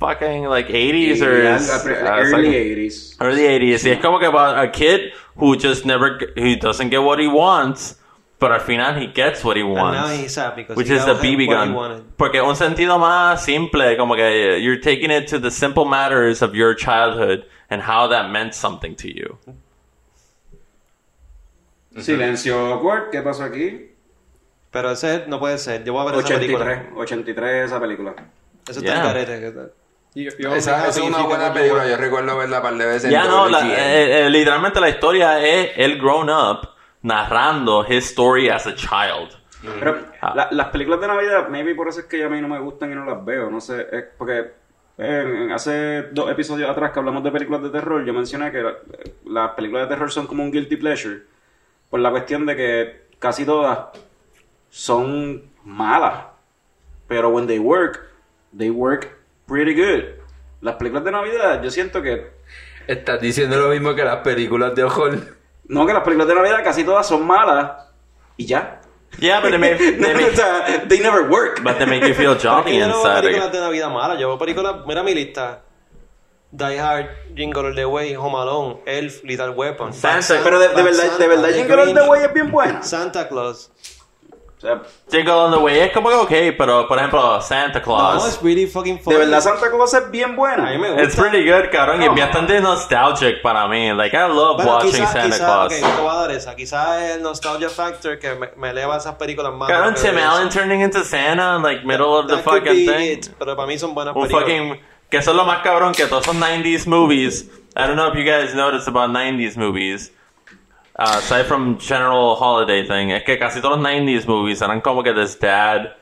fucking 0.00 0.48
like 0.48 0.68
80s 0.68 1.22
or 1.22 1.44
Yeah, 1.44 1.54
s- 1.54 1.70
early 1.86 2.08
uh, 2.08 2.20
it's 2.22 2.32
like- 2.32 2.48
80s. 2.48 3.16
early 3.20 3.46
80s. 3.46 3.84
Y 3.86 3.90
es 3.92 4.00
como 4.00 4.18
que 4.18 4.26
about 4.26 4.58
a 4.58 4.72
kid 4.72 5.12
who 5.36 5.54
just 5.54 5.84
never, 5.86 6.18
g- 6.18 6.26
who 6.36 6.56
doesn't 6.56 6.90
get 6.90 7.00
what 7.02 7.20
he 7.20 7.28
wants, 7.28 7.99
but 8.40 8.50
al 8.50 8.60
final 8.60 8.94
he 8.94 9.06
gets 9.06 9.44
what 9.44 9.56
he 9.56 9.62
And 9.62 9.74
now 9.74 9.82
wants. 10.06 10.12
he's 10.18 10.36
Which 10.74 10.88
he 10.88 10.94
is 10.96 11.04
the 11.04 11.14
BB 11.14 11.46
gun. 11.46 12.04
Porque 12.16 12.40
un 12.40 12.56
sentido 12.56 12.98
más 12.98 13.44
simple, 13.44 13.96
como 13.96 14.16
que 14.16 14.58
you're 14.62 14.80
taking 14.80 15.10
it 15.10 15.28
to 15.28 15.38
the 15.38 15.50
simple 15.50 15.84
matters 15.84 16.42
of 16.42 16.54
your 16.54 16.74
childhood 16.74 17.44
and 17.68 17.82
how 17.82 18.08
that 18.08 18.30
meant 18.30 18.54
something 18.54 18.96
to 18.96 19.08
you. 19.08 19.38
Silencio 21.98 22.74
awkward, 22.74 23.10
¿qué 23.10 23.20
pasó 23.20 23.44
aquí? 23.44 23.90
Pero 24.70 24.92
ese 24.92 25.24
no 25.26 25.38
puede 25.40 25.58
ser. 25.58 25.82
Yo 25.84 25.92
voy 25.92 26.02
a 26.02 26.12
ver 26.12 26.20
esa 26.24 26.28
película. 26.38 26.64
83, 26.64 26.96
83 26.96 27.64
esa 27.66 27.80
película. 27.80 28.14
Eso 28.68 28.78
está 28.80 28.92
Yeah. 28.92 28.96
en 29.00 29.06
carete. 29.26 29.70
Yo- 30.14 30.30
yo- 30.38 30.54
Esa, 30.54 30.88
es 30.88 30.96
una 30.98 31.22
buena 31.22 31.52
película. 31.52 31.88
Yo 31.88 31.96
recuerdo 31.96 32.36
verla 32.36 32.58
un 32.58 32.62
par 32.62 32.74
de 32.76 32.86
veces. 32.86 33.10
Ya 33.10 33.24
no, 33.24 33.48
la- 33.48 33.60
eh, 33.66 34.26
eh, 34.26 34.30
literalmente 34.30 34.80
la 34.80 34.88
historia 34.88 35.44
es 35.44 35.70
él 35.76 35.98
grown 36.00 36.30
up 36.30 36.68
narrando 37.02 37.84
his 37.88 38.04
story 38.10 38.48
as 38.48 38.66
a 38.66 38.74
child. 38.74 39.30
Pero 39.78 39.98
Ah. 40.22 40.32
la- 40.34 40.48
las 40.52 40.68
películas 40.68 41.00
de 41.00 41.06
Navidad, 41.08 41.48
maybe 41.48 41.74
por 41.74 41.88
eso 41.88 42.00
es 42.00 42.06
que 42.06 42.24
a 42.24 42.28
mí 42.28 42.40
no 42.40 42.48
me 42.48 42.58
gustan 42.58 42.90
y 42.92 42.94
no 42.94 43.04
las 43.04 43.22
veo. 43.24 43.50
No 43.50 43.60
sé, 43.60 43.86
es 43.92 44.04
porque 44.16 44.52
eh, 45.02 45.48
hace 45.54 46.02
dos 46.12 46.30
episodios 46.30 46.68
atrás 46.68 46.92
que 46.92 46.98
hablamos 46.98 47.24
de 47.24 47.30
películas 47.30 47.62
de 47.62 47.70
terror, 47.70 48.04
yo 48.04 48.12
mencioné 48.12 48.52
que 48.52 48.62
la- 48.62 48.76
las 49.26 49.50
películas 49.52 49.88
de 49.88 49.94
terror 49.94 50.10
son 50.12 50.26
como 50.26 50.42
un 50.42 50.50
guilty 50.52 50.76
pleasure. 50.76 51.22
Por 51.88 52.00
la 52.00 52.10
cuestión 52.10 52.44
de 52.46 52.54
que 52.56 53.02
casi 53.18 53.44
todas 53.46 53.78
son 54.68 55.42
malas. 55.64 56.24
Pero 57.08 57.30
when 57.30 57.46
they 57.46 57.58
work, 57.58 58.00
they 58.56 58.70
work 58.70 59.08
pretty 59.46 59.74
good. 59.74 60.04
Las 60.60 60.74
películas 60.76 61.04
de 61.04 61.12
Navidad, 61.12 61.62
yo 61.62 61.70
siento 61.70 62.02
que 62.02 62.38
Estás 62.86 63.20
diciendo 63.20 63.56
lo 63.58 63.68
mismo 63.68 63.94
que 63.94 64.04
las 64.04 64.16
películas 64.18 64.74
de 64.74 64.84
horror. 64.84 65.18
No, 65.70 65.86
que 65.86 65.92
las 65.92 66.02
películas 66.02 66.28
de 66.28 66.34
Navidad 66.34 66.62
casi 66.64 66.84
todas 66.84 67.06
son 67.06 67.26
malas 67.26 67.72
y 68.36 68.46
ya. 68.46 68.80
Yeah, 69.18 69.40
but 69.40 69.50
they 69.50 69.58
make, 69.58 69.76
they 69.78 69.92
No, 69.98 70.08
make- 70.14 70.32
o 70.32 70.36
sea, 70.36 70.84
they 70.88 71.00
never 71.00 71.28
work. 71.28 71.62
but 71.64 71.78
they 71.78 71.86
make 71.86 72.06
you 72.06 72.14
feel 72.14 72.36
jolly 72.38 72.78
yo 72.78 72.86
inside. 72.86 73.22
películas 73.22 73.50
de 73.52 73.60
Navidad 73.60 73.90
malas. 73.90 74.18
Yo 74.20 74.28
veo 74.28 74.38
películas... 74.38 74.76
Mira 74.86 75.02
mi 75.02 75.14
lista. 75.14 75.62
Die 76.52 76.78
Hard, 76.80 77.06
Jingle 77.36 77.66
All 77.68 77.74
the 77.74 77.84
Way, 77.86 78.14
Home 78.16 78.34
Alone, 78.36 78.80
Elf, 78.86 79.22
Little 79.24 79.50
Weapon. 79.50 79.92
Santa- 79.92 80.40
Pero 80.42 80.58
de, 80.58 80.68
de 80.68 80.82
verdad, 80.82 81.02
Santa, 81.06 81.18
de 81.18 81.28
verdad, 81.28 81.48
Jingle 81.52 81.80
All 81.80 81.94
the 81.94 82.02
Way 82.08 82.22
es 82.24 82.32
bien 82.32 82.50
buena. 82.50 82.82
Santa 82.82 83.28
Claus. 83.28 83.70
O 84.60 84.62
sea, 84.62 84.82
Jingle 85.10 85.32
on 85.32 85.52
the 85.52 85.56
Way 85.56 85.78
es 85.78 85.92
como 85.92 86.10
que 86.10 86.14
ok, 86.16 86.54
pero 86.58 86.86
por 86.86 86.98
ejemplo 86.98 87.40
Santa 87.40 87.78
No, 87.78 87.84
Claus. 87.86 88.26
it's 88.26 88.42
really 88.42 88.66
fucking 88.66 88.98
funny. 89.00 89.16
de 89.16 89.24
verdad 89.24 89.40
Santa 89.40 89.70
Claus 89.70 89.94
es 89.94 90.10
bien 90.10 90.36
buena. 90.36 90.68
A 90.68 90.70
mí 90.72 90.76
me 90.78 90.88
gusta. 90.90 91.02
It's 91.02 91.16
pretty 91.16 91.50
good, 91.50 91.70
cabrón, 91.72 92.02
y 92.02 92.04
es 92.04 92.10
bastante 92.14 92.60
nostalgic 92.60 93.40
para 93.40 93.66
mí. 93.68 93.90
Like, 93.94 94.14
I 94.14 94.28
love 94.28 94.56
Bueno, 94.56 94.72
watching 94.74 94.90
quizá, 94.90 95.06
Santa 95.06 95.26
quizá, 95.28 95.46
Claus. 95.46 95.72
ok, 95.72 95.78
te 95.96 96.02
voy 96.02 96.10
a 96.10 96.14
dar 96.14 96.30
esa. 96.32 96.54
Quizás 96.56 97.02
es 97.02 97.16
el 97.16 97.22
nostalgia 97.22 97.70
factor 97.70 98.18
que 98.18 98.34
me, 98.34 98.50
me 98.58 98.68
eleva 98.70 98.98
esas 98.98 99.14
películas 99.14 99.54
más. 99.54 99.70
Cabrón, 99.70 99.94
Tim 99.94 100.18
Allen 100.18 100.50
turning 100.50 100.82
into 100.82 101.02
Santa, 101.04 101.58
like, 101.58 101.82
middle 101.86 102.06
of 102.18 102.26
the 102.26 102.36
That 102.36 102.44
fucking 102.44 102.86
thing. 102.86 103.12
it, 103.12 103.28
pero 103.38 103.56
para 103.56 103.66
mí 103.66 103.78
son 103.78 103.94
buenas 103.94 104.14
Un 104.14 104.22
películas. 104.28 104.44
fucking... 104.46 104.80
Que 105.08 105.16
es 105.16 105.26
lo 105.26 105.44
más 105.44 105.62
cabrón 105.62 105.92
que 105.92 106.04
todos 106.06 106.22
esos 106.24 106.36
90s 106.36 106.86
movies. 106.86 107.46
I 107.74 107.86
don't 107.86 107.96
know 107.96 108.08
if 108.08 108.14
you 108.14 108.22
guys 108.24 108.54
noticed 108.54 108.86
about 108.86 109.10
90s 109.10 109.56
movies. 109.56 110.12
Uh, 110.98 111.16
aside 111.18 111.44
from 111.46 111.78
general 111.78 112.34
holiday 112.36 112.86
thing, 112.86 113.10
es 113.10 113.22
que 113.24 113.38
casi 113.38 113.60
todos 113.60 113.78
los 113.78 113.86
90s 113.86 114.26
movies 114.26 114.60
eran 114.60 114.80
como 114.80 115.02
que 115.02 115.12
this 115.14 115.38
dad 115.38 115.94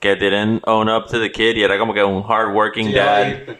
que 0.00 0.14
didn't 0.16 0.62
own 0.66 0.88
up 0.88 1.06
to 1.08 1.18
the 1.20 1.30
kid 1.30 1.56
y 1.56 1.62
era 1.64 1.78
como 1.78 1.92
que 1.92 2.02
un 2.02 2.22
hardworking 2.22 2.86
Sí, 2.88 2.94
dad. 2.94 3.26
I- 3.26 3.58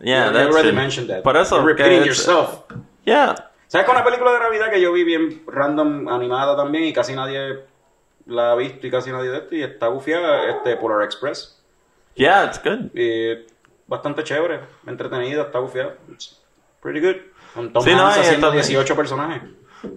Yeah, 0.00 0.26
you 0.26 0.32
that's 0.32 0.48
already 0.48 0.68
it. 0.70 0.74
mentioned 0.74 1.08
that. 1.08 1.22
Por 1.22 1.36
eso, 1.36 1.56
You're 1.56 1.72
repeating 1.72 2.04
yourself. 2.04 2.64
Yeah. 3.06 3.34
¿Sabes 3.68 3.86
que 3.86 3.92
una 3.92 4.04
película 4.04 4.32
de 4.32 4.38
Navidad 4.40 4.70
que 4.70 4.80
yo 4.80 4.92
vi 4.92 5.04
bien 5.04 5.42
random, 5.46 6.08
animada 6.08 6.56
también 6.56 6.84
y 6.84 6.92
casi 6.92 7.14
nadie 7.14 7.60
la 8.26 8.52
ha 8.52 8.54
visto 8.56 8.86
y 8.86 8.90
casi 8.90 9.10
nadie 9.12 9.30
de 9.30 9.38
esto 9.38 9.54
y 9.54 9.62
está 9.62 9.88
bufiada, 9.88 10.50
este, 10.50 10.76
Polar 10.76 11.02
Express. 11.04 11.62
Yeah, 12.16 12.44
it's 12.44 12.60
good. 12.62 12.90
Y 12.94 13.46
bastante 13.86 14.24
chévere, 14.24 14.60
entretenida, 14.86 15.42
está 15.42 15.58
bufiada. 15.60 15.94
It's 16.12 16.38
pretty 16.82 17.00
good. 17.00 17.16
Con 17.54 17.72
Tom 17.72 17.82
Sí, 17.82 17.94
no, 17.94 18.02
Hanks 18.04 18.16
y 18.16 18.20
haciendo 18.20 18.48
también- 18.48 18.66
18 18.66 18.96
personajes. 18.96 19.42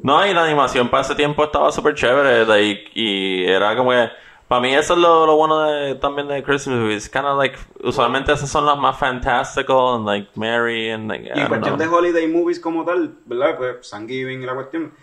No, 0.03 0.25
y 0.25 0.33
la 0.33 0.43
animación 0.43 0.89
para 0.89 1.01
ese 1.03 1.15
tiempo 1.15 1.43
estaba 1.43 1.71
súper 1.71 1.93
chévere. 1.95 2.45
like, 2.45 2.91
y 2.93 3.45
era 3.45 3.75
como 3.75 3.91
que. 3.91 4.09
Para 4.47 4.61
mí, 4.61 4.73
eso 4.73 4.93
es 4.93 4.99
lo, 4.99 5.25
lo 5.25 5.35
bueno 5.35 5.59
de, 5.63 5.95
también 5.95 6.29
de 6.29 6.41
Christmas 6.41 6.77
movies. 6.79 7.09
Kind 7.09 7.25
of 7.25 7.37
like. 7.37 7.57
Usualmente 7.83 8.31
esas 8.31 8.49
son 8.49 8.65
las 8.65 8.77
más 8.77 8.97
fantastical 8.97 9.95
and 9.95 10.05
like 10.05 10.29
merry 10.35 10.89
and 10.91 11.09
like. 11.09 11.25
I 11.25 11.37
Y 11.37 11.41
en 11.41 11.47
cuestión 11.47 11.75
know. 11.75 11.87
de 11.89 11.93
holiday 11.93 12.27
movies 12.27 12.59
como 12.59 12.85
tal, 12.85 13.15
¿verdad? 13.25 13.57
Pues 13.57 13.89
Thanksgiving 13.89 14.41
y 14.41 14.45
la 14.45 14.55
cuestión. 14.55 14.93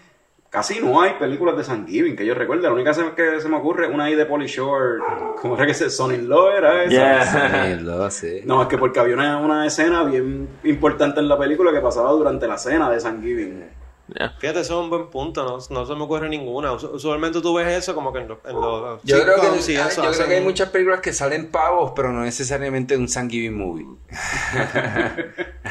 Casi 0.48 0.80
no 0.80 1.02
hay 1.02 1.14
películas 1.14 1.56
de 1.56 1.64
Thanksgiving 1.64 2.14
que 2.16 2.24
yo 2.24 2.32
recuerde. 2.34 2.62
La 2.62 2.72
única 2.72 2.92
que 3.16 3.40
se 3.40 3.48
me 3.48 3.56
ocurre 3.56 3.86
es 3.88 3.92
una 3.92 4.04
ahí 4.04 4.14
de 4.14 4.24
Polly 4.24 4.46
Shore. 4.46 5.00
¿Cómo 5.42 5.56
era 5.56 5.66
que 5.66 5.74
se 5.74 5.90
Son 5.90 6.14
in 6.14 6.28
Law 6.28 6.48
era 6.48 6.84
esa? 6.84 6.90
Yeah. 6.90 7.76
Sí, 7.76 7.82
lo 7.84 8.10
sé. 8.10 8.42
No, 8.46 8.62
es 8.62 8.68
que 8.68 8.78
porque 8.78 9.00
había 9.00 9.14
una, 9.14 9.38
una 9.38 9.66
escena 9.66 10.04
bien 10.04 10.48
importante 10.62 11.18
en 11.20 11.28
la 11.28 11.36
película 11.36 11.72
que 11.72 11.80
pasaba 11.80 12.12
durante 12.12 12.46
la 12.46 12.56
cena 12.56 12.88
de 12.88 12.98
Thanksgiving. 13.00 13.64
Yeah. 14.06 14.34
Fíjate, 14.38 14.60
eso 14.60 14.78
es 14.78 14.84
un 14.84 14.90
buen 14.90 15.08
punto, 15.08 15.42
no, 15.44 15.58
no 15.74 15.86
se 15.86 15.94
me 15.94 16.02
ocurre 16.02 16.28
ninguna. 16.28 16.72
Us- 16.72 16.84
Usualmente 16.84 17.40
tú 17.40 17.54
ves 17.54 17.68
eso 17.68 17.94
como 17.94 18.12
que 18.12 18.18
en, 18.18 18.28
lo- 18.28 18.40
en 18.44 18.54
los 18.54 19.02
Yo 19.02 19.22
creo, 19.22 19.36
que, 19.36 19.40
sitcoms 19.40 19.68
y 19.70 19.74
eso 19.76 19.88
yo 19.88 19.94
creo 19.94 20.10
hacen- 20.10 20.26
que 20.28 20.34
hay 20.34 20.40
muchas 20.42 20.68
películas 20.68 21.00
que 21.00 21.12
salen 21.14 21.50
pavos, 21.50 21.92
pero 21.96 22.12
no 22.12 22.20
necesariamente 22.22 22.96
un 22.98 23.06
Thanksgiving 23.06 23.56
movie. 23.56 23.86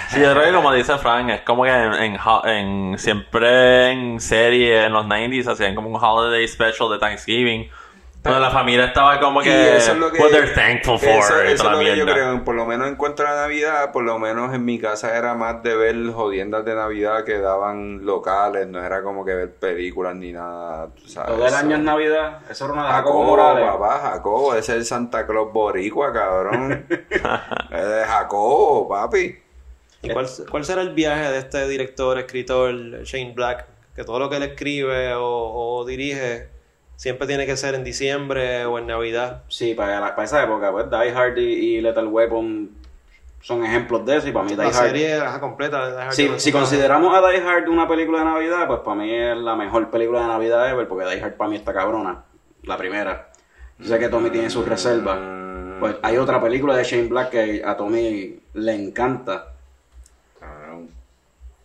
Sí, 0.10 0.20
yo 0.20 0.32
creo 0.34 0.44
que 0.46 0.52
como 0.54 0.74
dice 0.74 0.98
Frank, 0.98 1.30
es 1.30 1.42
como 1.42 1.64
que 1.64 1.70
en, 1.70 2.18
en- 2.46 2.98
siempre 2.98 3.92
en 3.92 4.20
serie 4.20 4.86
en 4.86 4.94
los 4.94 5.06
90s 5.06 5.48
hacían 5.52 5.76
como 5.76 5.90
un 5.90 6.04
holiday 6.04 6.48
special 6.48 6.90
de 6.92 6.98
Thanksgiving. 7.00 7.70
Donde 8.24 8.40
la 8.40 8.52
familia 8.52 8.86
estaba 8.86 9.20
como 9.20 9.42
Y 9.42 9.46
que. 9.46 9.76
eso 9.78 9.92
es 9.92 9.98
lo 9.98 10.10
que, 10.10 10.18
what 10.22 10.30
they're 10.30 10.54
thankful 10.54 10.98
for. 10.98 11.10
Eso, 11.10 11.44
y 11.44 11.48
eso 11.52 11.66
es 11.66 11.72
lo 11.72 11.80
que 11.80 11.86
yo 11.88 11.94
mierda. 12.06 12.14
creo. 12.14 12.44
Por 12.46 12.56
lo 12.56 12.66
menos 12.66 12.88
en 12.88 12.96
cuanto 12.96 13.24
a 13.24 13.32
la 13.32 13.42
Navidad, 13.42 13.92
por 13.92 14.04
lo 14.04 14.18
menos 14.18 14.54
en 14.54 14.64
mi 14.64 14.80
casa 14.80 15.18
era 15.18 15.34
más 15.34 15.62
de 15.62 15.76
ver 15.76 16.12
jodiendas 16.14 16.64
de 16.64 16.74
Navidad 16.74 17.26
que 17.26 17.38
daban 17.40 18.06
locales. 18.06 18.66
No 18.68 18.82
era 18.82 19.04
como 19.04 19.26
que 19.26 19.34
ver 19.34 19.54
películas 19.56 20.16
ni 20.16 20.32
nada. 20.32 20.88
tú 20.96 21.08
sabes, 21.10 21.36
Todo 21.36 21.48
el 21.48 21.54
año 21.54 21.76
es 21.76 21.82
Navidad. 21.84 22.40
Eso 22.50 22.64
era 22.66 22.74
una 22.74 22.86
de 22.88 22.92
Jacobo 22.94 23.14
Jacobo, 23.24 23.24
Morales. 23.38 23.68
papá, 23.72 24.00
Jacobo, 24.12 24.56
ese 24.56 24.72
es 24.72 24.78
el 24.78 24.86
Santa 24.86 25.28
Claus 25.28 25.52
boricua, 25.52 26.14
cabrón. 26.14 26.86
es 26.90 27.90
de 27.90 28.06
Jacobo, 28.08 28.88
papi. 28.88 29.36
¿Y 30.02 30.10
cuál, 30.10 30.28
cuál 30.50 30.64
será 30.66 30.82
el 30.82 30.94
viaje 30.94 31.30
de 31.30 31.40
este 31.40 31.68
director, 31.68 32.18
escritor, 32.20 32.74
Shane 33.04 33.34
Black? 33.34 33.66
Que 33.96 34.04
todo 34.04 34.20
lo 34.20 34.30
que 34.30 34.38
él 34.38 34.44
escribe 34.44 35.14
o, 35.14 35.26
o 35.80 35.86
dirige 35.86 36.50
siempre 36.96 37.28
tiene 37.28 37.46
que 37.46 37.58
ser 37.58 37.76
en 37.76 37.84
diciembre 37.84 38.66
o 38.66 38.78
en 38.80 38.88
Navidad. 38.88 39.44
Sí, 39.50 39.74
para, 39.74 40.00
la- 40.00 40.16
para 40.16 40.26
esa 40.26 40.44
época, 40.44 40.72
pues 40.72 40.90
Die 40.90 41.12
Hard 41.12 41.38
y, 41.38 41.42
y 41.78 41.82
Lethal 41.82 42.08
Weapon 42.08 42.70
son 43.42 43.66
ejemplos 43.66 44.06
de 44.06 44.18
eso. 44.18 44.28
Y 44.28 44.32
para 44.32 44.46
mí 44.46 44.52
Die 44.52 44.58
La 44.58 44.64
Hard. 44.66 44.74
serie 44.74 45.16
ajá, 45.16 45.40
completa. 45.40 45.86
de 45.88 45.92
Die 45.94 46.28
Hard 46.30 46.40
Si, 46.40 46.52
consideramos 46.52 47.14
a 47.16 47.28
Die 47.30 47.42
Hard 47.42 47.68
una 47.68 47.88
película 47.88 48.20
de 48.20 48.26
Navidad, 48.26 48.68
pues 48.68 48.80
para 48.82 48.96
mí 48.96 49.12
es 49.14 49.36
la 49.38 49.56
mejor 49.56 49.90
película 49.90 50.22
de 50.22 50.28
Navidad 50.28 50.70
ever, 50.70 50.88
porque 50.88 51.06
Die 51.10 51.22
Hard 51.22 51.34
para 51.34 51.50
mí 51.50 51.58
está 51.58 51.74
cabrona, 51.74 52.24
la 52.64 52.78
primera. 52.78 53.30
Yo 53.80 53.88
sé 53.90 54.00
que 54.00 54.08
Tommy 54.10 54.30
tiene 54.30 54.50
sus 54.50 54.66
reservas. 54.68 55.20
Pues 55.80 55.96
hay 56.02 56.16
otra 56.18 56.42
película 56.42 56.78
de 56.78 56.84
Shane 56.86 57.10
Black 57.10 57.32
que 57.32 57.62
a 57.66 57.76
Tommy 57.76 58.40
le 58.54 58.74
encanta, 58.76 59.48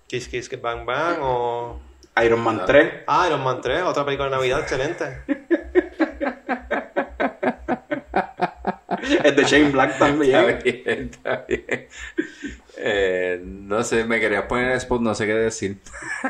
Kiss 0.09 0.27
Kiss 0.29 0.49
Kiss, 0.49 0.61
Bang 0.63 0.85
Bang 0.87 1.19
o... 1.21 1.79
Iron 2.25 2.41
Man 2.41 2.63
3. 2.67 3.05
Ah, 3.07 3.27
Iron 3.27 3.43
Man 3.43 3.61
3, 3.61 3.83
otra 3.83 4.05
película 4.05 4.29
de 4.29 4.37
Navidad, 4.37 4.61
excelente. 4.61 5.23
es 9.25 9.37
de 9.37 9.45
Shane 9.45 9.71
Black 9.71 9.99
también. 9.99 11.11
Eh, 12.81 13.41
no 13.43 13.83
sé, 13.83 14.05
me 14.05 14.21
querías 14.21 14.45
poner 14.45 14.67
en 14.67 14.71
el 14.71 14.77
spot, 14.79 15.01
no 15.01 15.13
sé 15.13 15.27
qué 15.27 15.35
decir. 15.35 15.79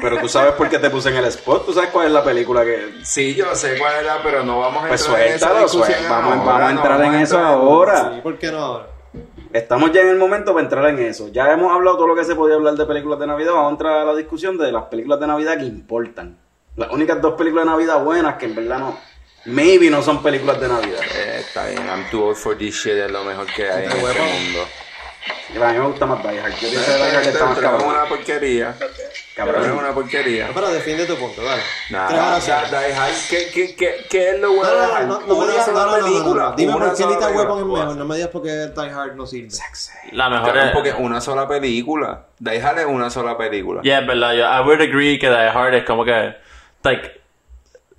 Pero 0.01 0.19
tú 0.19 0.29
sabes 0.31 0.55
por 0.55 0.71
qué 0.71 0.79
te 0.79 0.89
puse 0.89 1.11
en 1.11 1.17
el 1.17 1.27
spot, 1.27 1.67
tú 1.67 1.75
sabes 1.75 1.91
cuál 1.91 2.07
es 2.07 2.13
la 2.13 2.25
película 2.25 2.65
que. 2.65 3.01
Sí, 3.03 3.35
yo 3.35 3.55
sé 3.55 3.77
cuál 3.79 4.03
era, 4.03 4.23
pero 4.23 4.43
no 4.43 4.61
vamos 4.61 4.85
a 4.85 4.89
pues 4.89 5.03
entrar 5.03 5.19
suéltalo, 5.19 5.59
en 5.59 5.65
esa 5.65 5.77
discusión. 5.77 6.09
Vamos, 6.09 6.31
vamos, 6.31 6.47
vamos, 6.47 6.63
a 6.63 6.71
entrar 6.71 7.05
en 7.05 7.15
eso 7.17 7.39
ahora. 7.39 8.13
Sí, 8.15 8.21
¿por 8.23 8.39
qué 8.39 8.51
no 8.51 8.59
ahora? 8.59 8.98
Estamos 9.53 9.93
ya 9.93 10.03
en 10.03 10.09
el 10.09 10.17
momento 10.17 10.53
para 10.53 10.65
entrar 10.65 10.87
en 10.89 10.99
eso. 10.99 11.29
Ya 11.29 11.51
hemos 11.53 11.73
hablado 11.73 11.97
todo 11.97 12.09
lo 12.09 12.15
que 12.15 12.25
se 12.25 12.35
podía 12.35 12.57
hablar 12.57 12.75
de 12.75 12.85
películas 12.85 13.19
de 13.19 13.27
Navidad. 13.27 13.53
Vamos 13.53 13.69
a 13.69 13.73
entrar 13.73 13.99
a 13.99 14.05
la 14.05 14.15
discusión 14.15 14.59
de 14.59 14.71
las 14.71 14.85
películas 14.85 15.19
de 15.21 15.27
Navidad 15.27 15.59
que 15.59 15.65
importan. 15.65 16.39
Las 16.77 16.91
únicas 16.91 17.21
dos 17.23 17.35
películas 17.35 17.65
de 17.65 17.71
Navidad 17.71 18.05
buenas 18.05 18.37
que 18.37 18.47
en 18.47 18.55
verdad 18.55 18.79
no. 18.79 18.99
Maybe 19.47 19.89
no 19.89 20.03
son 20.03 20.23
películas 20.23 20.61
de 20.61 20.69
Navidad. 20.69 21.01
Eh, 21.01 21.37
está 21.41 21.67
bien, 21.67 21.87
I'm 21.87 22.05
too 22.11 22.23
old 22.23 22.37
for 22.37 22.57
this 22.57 22.75
shit, 22.75 22.93
es 22.93 23.11
lo 23.11 23.25
mejor 23.25 23.47
que 23.47 23.71
hay 23.71 23.85
en 23.87 23.91
este 23.91 24.03
mundo. 24.03 24.67
A 25.61 25.73
mí 25.73 25.79
me 25.79 25.87
gusta 25.87 26.07
más 26.07 26.23
Die 26.23 26.39
Hard. 26.41 26.53
Yo 26.53 26.69
pienso 26.69 26.87
que 26.93 26.97
Die 26.99 27.17
Hard 27.17 27.27
está 27.27 27.45
más 27.47 27.55
Pero 27.59 27.67
es 27.69 27.73
cabrón. 27.83 27.95
una 27.97 28.05
porquería. 28.09 28.75
Cabrón. 29.35 29.65
Es 29.65 29.71
una 29.73 29.93
porquería. 29.95 30.49
Pero 30.55 30.69
defiende 30.71 31.07
tu 31.07 31.17
punto, 31.17 31.43
dale. 31.43 31.63
Nada. 31.91 32.39
Die 32.39 32.53
Hard, 32.95 33.13
¿qué, 33.31 33.51
qué, 33.53 33.75
qué, 33.77 34.07
qué 34.11 34.31
es 34.31 34.41
lo 34.41 34.53
bueno 34.53 34.71
No, 34.71 34.79
de 34.79 34.87
Die 34.87 34.89
no, 34.89 34.95
Hard? 34.95 35.07
no, 35.07 35.21
no, 35.21 35.27
no 35.27 35.35
me 35.39 35.45
Una 35.55 35.63
sola 35.65 35.97
película. 35.97 36.43
no. 36.51 36.57
Dime 36.57 36.75
una 36.75 36.87
por 36.87 36.97
qué 36.97 37.05
película. 37.05 37.29
Weapon 37.31 37.59
es 37.59 37.65
mejor. 37.67 37.97
No 37.97 38.05
me 38.05 38.15
digas 38.17 38.31
por 38.31 38.43
qué 38.43 38.51
Die 38.67 38.91
Hard 38.91 39.15
no 39.17 39.27
sirve. 39.27 39.49
La 40.13 40.29
mejor 40.29 40.47
Cabrón, 40.49 40.67
es... 40.69 40.73
porque 40.73 40.93
una 40.93 41.21
sola 41.21 41.49
película. 41.49 42.27
Die 42.39 42.61
Hard 42.63 42.79
es 42.81 42.87
una 42.87 43.11
sola 43.11 43.37
película. 43.39 43.83
Yeah, 43.83 44.01
es 44.01 44.07
verdad. 44.07 44.33
Yo, 44.35 44.45
I 44.45 44.61
would 44.67 44.81
agree 44.83 45.19
que 45.19 45.29
Die 45.29 45.49
Hard 45.49 45.75
es 45.75 45.85
como 45.85 46.05
que... 46.05 46.37
Like... 46.83 47.21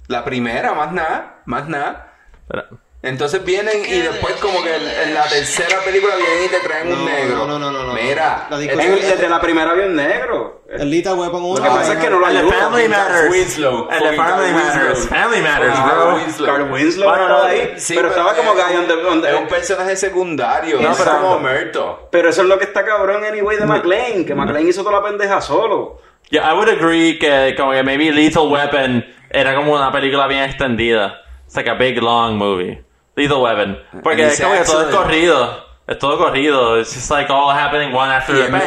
La 0.07 0.23
primera, 0.23 0.73
más 0.73 0.91
nada, 0.91 1.41
más 1.45 1.67
nada. 1.67 2.13
Pero- 3.01 3.11
Entonces 3.13 3.43
vienen 3.45 3.85
y 3.85 3.99
después 4.01 4.35
como 4.35 4.61
que 4.61 4.75
en, 4.75 5.13
la 5.13 5.23
tercera 5.23 5.79
película 5.85 6.15
vienen 6.17 6.45
y 6.45 6.47
te 6.49 6.59
traen 6.59 6.91
un 6.91 7.05
negro. 7.05 7.37
no, 7.37 7.47
no, 7.47 7.59
no, 7.59 7.71
no, 7.71 7.83
no. 7.85 7.93
Mira, 7.93 8.47
desde 8.49 9.29
la 9.29 9.39
primera 9.39 9.71
había 9.71 9.85
un 9.85 9.95
negro. 9.95 10.63
El 10.69 10.91
Lethal 10.91 11.17
Weapon 11.17 11.43
1. 11.43 11.55
Lo 11.57 11.63
que 11.63 11.69
pasa 11.69 11.93
es 11.93 11.99
que 11.99 12.09
no 12.09 12.19
lo 12.19 12.25
ayuda. 12.27 12.53
family 12.53 12.87
matters. 12.87 13.31
Winslow. 13.31 13.87
And 13.89 13.99
the 14.03 14.13
Fucking 14.13 14.23
family 14.23 14.51
matters. 14.53 15.07
Family 15.07 15.41
matters, 15.41 15.73
Carl 15.73 15.95
bro. 16.03 16.15
Winslow. 16.15 16.45
Carl 16.45 16.71
Winslow 16.71 17.09
Bueno, 17.09 17.27
no, 17.29 17.43
ahí. 17.43 17.73
Sí, 17.77 17.93
pero 17.95 18.09
estaba 18.09 18.35
como 18.35 18.53
que 18.53 18.61
es 18.61 19.39
un- 19.39 19.47
personaje 19.47 19.95
secundario, 19.95 20.79
no 20.79 20.95
como 20.95 21.39
Merto. 21.39 22.07
Pero 22.11 22.29
eso 22.29 22.41
es 22.43 22.47
lo 22.47 22.57
que 22.59 22.65
está 22.65 22.85
cabrón 22.85 23.23
anyway 23.23 23.57
de 23.57 23.65
McLean. 23.65 24.25
Que 24.25 24.35
McLean 24.35 24.67
hizo 24.67 24.83
toda 24.83 24.99
la 24.99 25.03
pendeja 25.07 25.41
solo. 25.41 26.01
Yeah, 26.29 26.51
I 26.51 26.53
would 26.53 26.69
agree 26.69 27.17
que 27.17 27.55
como 27.57 27.71
que 27.71 27.81
maybe 27.81 28.11
Lethal 28.11 28.47
Weapon 28.51 29.03
era 29.31 29.55
como 29.55 29.73
una 29.73 29.91
película 29.91 30.27
bien 30.27 30.43
extendida. 30.43 31.21
It's 31.47 31.55
like 31.55 31.67
a 31.67 31.73
big 31.73 31.97
long 32.03 32.37
movie. 32.37 32.83
Lethal 33.19 33.37
Weapon. 33.41 33.79
Porque 34.03 34.25
es 34.27 34.33
it's 34.33 34.41
como 34.41 34.55
que 34.57 34.63
todo 34.65 34.89
es 34.89 34.95
corrido. 34.95 35.69
Es 35.87 35.97
todo 35.99 36.17
corrido. 36.17 36.79
It's 36.79 36.93
just 36.93 37.09
like 37.11 37.31
all 37.31 37.51
happening 37.51 37.93
one 37.93 38.13
after 38.13 38.35
the 38.35 38.49
bam. 38.51 38.61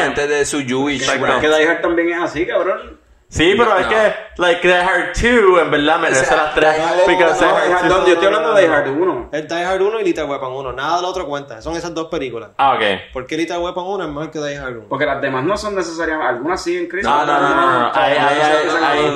antes 0.00 0.28
de 0.28 0.44
su 0.44 0.60
Jewish. 0.64 1.02
Es 1.02 1.10
que 1.10 1.48
Die 1.48 1.68
Hard 1.68 1.80
también 1.80 2.10
es 2.10 2.22
así, 2.22 2.46
cabrón. 2.46 2.98
Sí, 3.32 3.54
pero 3.56 3.78
es 3.78 3.86
No. 3.86 3.92
que, 3.92 4.12
like, 4.38 4.66
Die 4.66 4.74
Hard 4.76 5.12
2, 5.14 5.62
en 5.62 5.70
verdad 5.70 6.00
merece 6.00 6.22
O 6.22 6.24
sea, 6.24 6.36
las 6.36 6.54
tres. 6.54 6.74
Because 7.06 7.40
No, 7.40 7.46
Die 7.46 7.54
Hard 7.54 7.66
Die 7.68 7.72
Hard- 7.74 7.88
2 7.88 7.98
no, 8.00 8.06
yo 8.08 8.12
estoy 8.14 8.26
hablando 8.26 8.54
de 8.54 8.62
Die 8.62 8.68
Hard 8.74 8.88
1. 8.88 9.28
Es 9.32 9.48
Die 9.48 9.54
Hard 9.64 9.82
1 9.82 10.00
y 10.00 10.04
Lethal 10.04 10.24
Weapon 10.30 10.52
1. 10.52 10.72
Nada 10.72 10.96
de 10.96 11.02
lo 11.02 11.08
otro 11.08 11.26
cuenta. 11.26 11.62
Son 11.62 11.76
esas 11.76 11.94
dos 11.94 12.08
películas. 12.08 12.50
Ah, 12.58 12.74
ok. 12.74 13.12
¿Por 13.12 13.26
qué 13.28 13.36
Lethal 13.36 13.60
Weapon 13.60 13.84
1 13.86 14.02
es 14.04 14.10
mejor 14.10 14.30
que 14.32 14.38
Die 14.40 14.56
Hard 14.58 14.76
1? 14.78 14.86
Porque 14.88 15.06
las 15.06 15.20
demás 15.22 15.44
no 15.44 15.56
son 15.56 15.76
necesariamente. 15.76 16.28
Algunas 16.28 16.60
sí 16.60 16.76
en 16.76 16.88
Chris. 16.88 17.04
No, 17.04 17.24
no, 17.24 17.38
no, 17.40 17.48
no, 17.54 17.78
no. 17.78 17.92
Ahí, 17.94 18.14
ahí, 18.14 18.18
ahí, 18.18 18.68
ahí, 18.82 19.08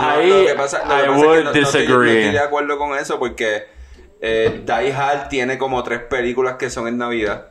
ahí, 0.00 0.30
I 0.30 0.46
es 0.46 1.08
would 1.16 1.38
no- 1.38 1.42
no 1.44 1.52
disagree. 1.52 2.18
estoy 2.22 2.32
de 2.32 2.40
acuerdo 2.40 2.76
con 2.76 2.96
eso 2.98 3.20
porque 3.20 3.68
eh, 4.20 4.62
Die 4.64 4.92
Hard 4.92 5.28
tiene 5.28 5.56
como 5.58 5.82
tres 5.82 6.00
películas 6.02 6.56
que 6.56 6.70
son 6.70 6.86
en 6.88 6.98
Navidad. 6.98 7.48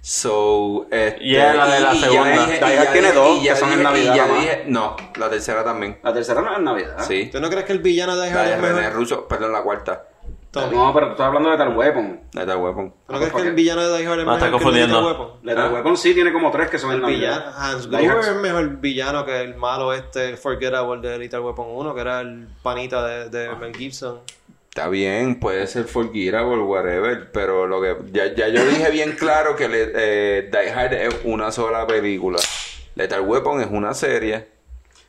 So, 0.00 0.86
este, 0.90 1.24
Yeah, 1.24 1.54
la 1.54 1.66
de 1.66 1.80
la 1.80 1.94
y- 1.94 1.96
y 1.96 2.00
ya 2.00 2.06
segunda. 2.08 2.30
dije- 2.46 2.52
Die 2.64 2.78
Hard 2.78 2.92
tiene 2.92 3.08
dije- 3.08 3.12
dos 3.14 3.38
y 3.40 3.44
ya 3.44 3.54
que 3.54 3.60
son 3.60 3.72
en 3.72 3.82
Navidad 3.82 4.14
y 4.14 4.16
ya 4.18 4.26
dije- 4.26 4.64
no, 4.66 4.96
la 5.16 5.30
tercera 5.30 5.64
también. 5.64 5.98
La 6.02 6.12
tercera 6.12 6.42
no 6.42 6.52
es 6.52 6.58
en 6.58 6.64
Navidad. 6.64 6.96
Sí. 7.06 7.30
¿Tú 7.32 7.40
no 7.40 7.48
crees 7.48 7.64
que 7.64 7.72
el 7.72 7.78
villano 7.78 8.14
de 8.16 8.26
Die 8.28 8.38
Hard 8.38 8.48
es 8.48 8.60
René 8.60 8.74
mejor? 8.80 8.92
Russo, 8.92 9.26
perdón, 9.26 9.52
la 9.52 9.62
cuarta. 9.62 10.08
Tommy. 10.50 10.76
No, 10.76 10.92
pero 10.94 11.06
tú 11.06 11.12
estás 11.12 11.26
hablando 11.26 11.50
de 11.50 11.56
Tal 11.56 11.76
Weapon. 11.76 12.20
De 12.32 12.44
Weapon. 12.54 12.94
¿Tú 13.08 13.12
no 13.12 13.18
crees 13.18 13.32
que 13.32 13.42
el 13.42 13.54
villano 13.54 13.82
de 13.88 13.98
Die 13.98 14.06
Hard 14.06 14.20
es 14.20 14.24
No, 14.26 14.32
mejor 14.34 14.38
que 14.38 14.44
el 14.44 14.50
de 14.50 14.52
confundiendo. 14.52 15.00
Lethal 15.00 15.20
Weapon? 15.20 15.38
Lethal 15.42 15.64
Ah. 15.66 15.72
Weapon 15.72 15.96
sí 15.96 16.14
tiene 16.14 16.32
como 16.32 16.50
tres 16.52 16.70
que 16.70 16.78
son 16.78 16.90
en 16.90 16.96
El 16.96 17.02
Navidad. 17.02 17.38
villano, 17.46 17.56
Hans 17.58 17.86
Gruber 17.88 18.18
es 18.18 18.36
mejor 18.36 18.68
villano 18.76 19.24
que 19.24 19.40
el 19.40 19.54
malo 19.56 19.92
este, 19.94 20.28
el 20.28 20.36
Forgettable 20.36 21.00
de 21.08 21.18
Lethal 21.18 21.40
Weapon 21.40 21.66
1, 21.70 21.94
que 21.94 22.00
era 22.02 22.20
el 22.20 22.46
panita 22.62 23.04
de, 23.04 23.30
de 23.30 23.56
Mel 23.56 23.74
Gibson. 23.74 24.20
Está 24.76 24.88
bien, 24.88 25.38
puede 25.38 25.68
ser 25.68 25.84
forgivable, 25.84 26.60
whatever, 26.64 27.30
pero 27.30 27.68
lo 27.68 27.80
que 27.80 27.94
ya, 28.10 28.34
ya 28.34 28.48
yo 28.48 28.64
dije 28.66 28.90
bien 28.90 29.12
claro 29.12 29.54
que 29.54 29.68
le- 29.68 29.92
eh, 29.94 30.50
Die 30.50 30.70
Hard 30.72 30.94
es 30.94 31.14
una 31.22 31.52
sola 31.52 31.86
película. 31.86 32.40
Lethal 32.96 33.20
Weapon 33.20 33.60
es 33.60 33.68
una 33.70 33.94
serie. 33.94 34.48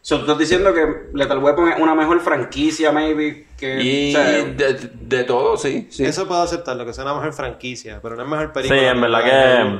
So, 0.04 0.18
tú 0.18 0.22
estás 0.26 0.38
diciendo 0.38 0.72
que 0.72 0.86
Lethal 1.16 1.40
Weapon 1.40 1.70
es 1.70 1.80
una 1.80 1.96
mejor 1.96 2.22
franquicia, 2.22 2.92
maybe. 2.92 3.48
Que, 3.58 3.82
Y 3.82 4.16
o 4.16 4.20
sea, 4.20 4.30
de, 4.44 4.90
de 5.02 5.24
todo, 5.24 5.58
sí. 5.58 5.88
sí. 5.90 6.06
Eso 6.06 6.28
puedo 6.28 6.44
aceptarlo, 6.44 6.86
que 6.86 6.94
sea 6.94 7.04
una 7.06 7.16
mejor 7.16 7.34
franquicia, 7.34 8.00
pero 8.04 8.16
no 8.16 8.22
es 8.22 8.30
mejor 8.30 8.46
Sí, 8.50 8.54
película. 8.54 8.92
en 8.92 9.02
verdad 9.02 9.24
que... 9.24 9.80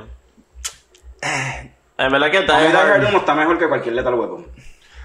En 1.98 2.12
verdad 2.12 2.32
que 2.32 2.42
Die 2.42 2.52
a 2.52 2.58
mí 2.60 2.68
Die 2.70 2.76
Hard 2.76 2.90
Hard... 2.92 3.06
1 3.10 3.18
está 3.20 3.36
mejor 3.36 3.60
que 3.60 3.68
cualquier 3.68 3.94
Lethal 3.94 4.16
Weapon. 4.16 4.48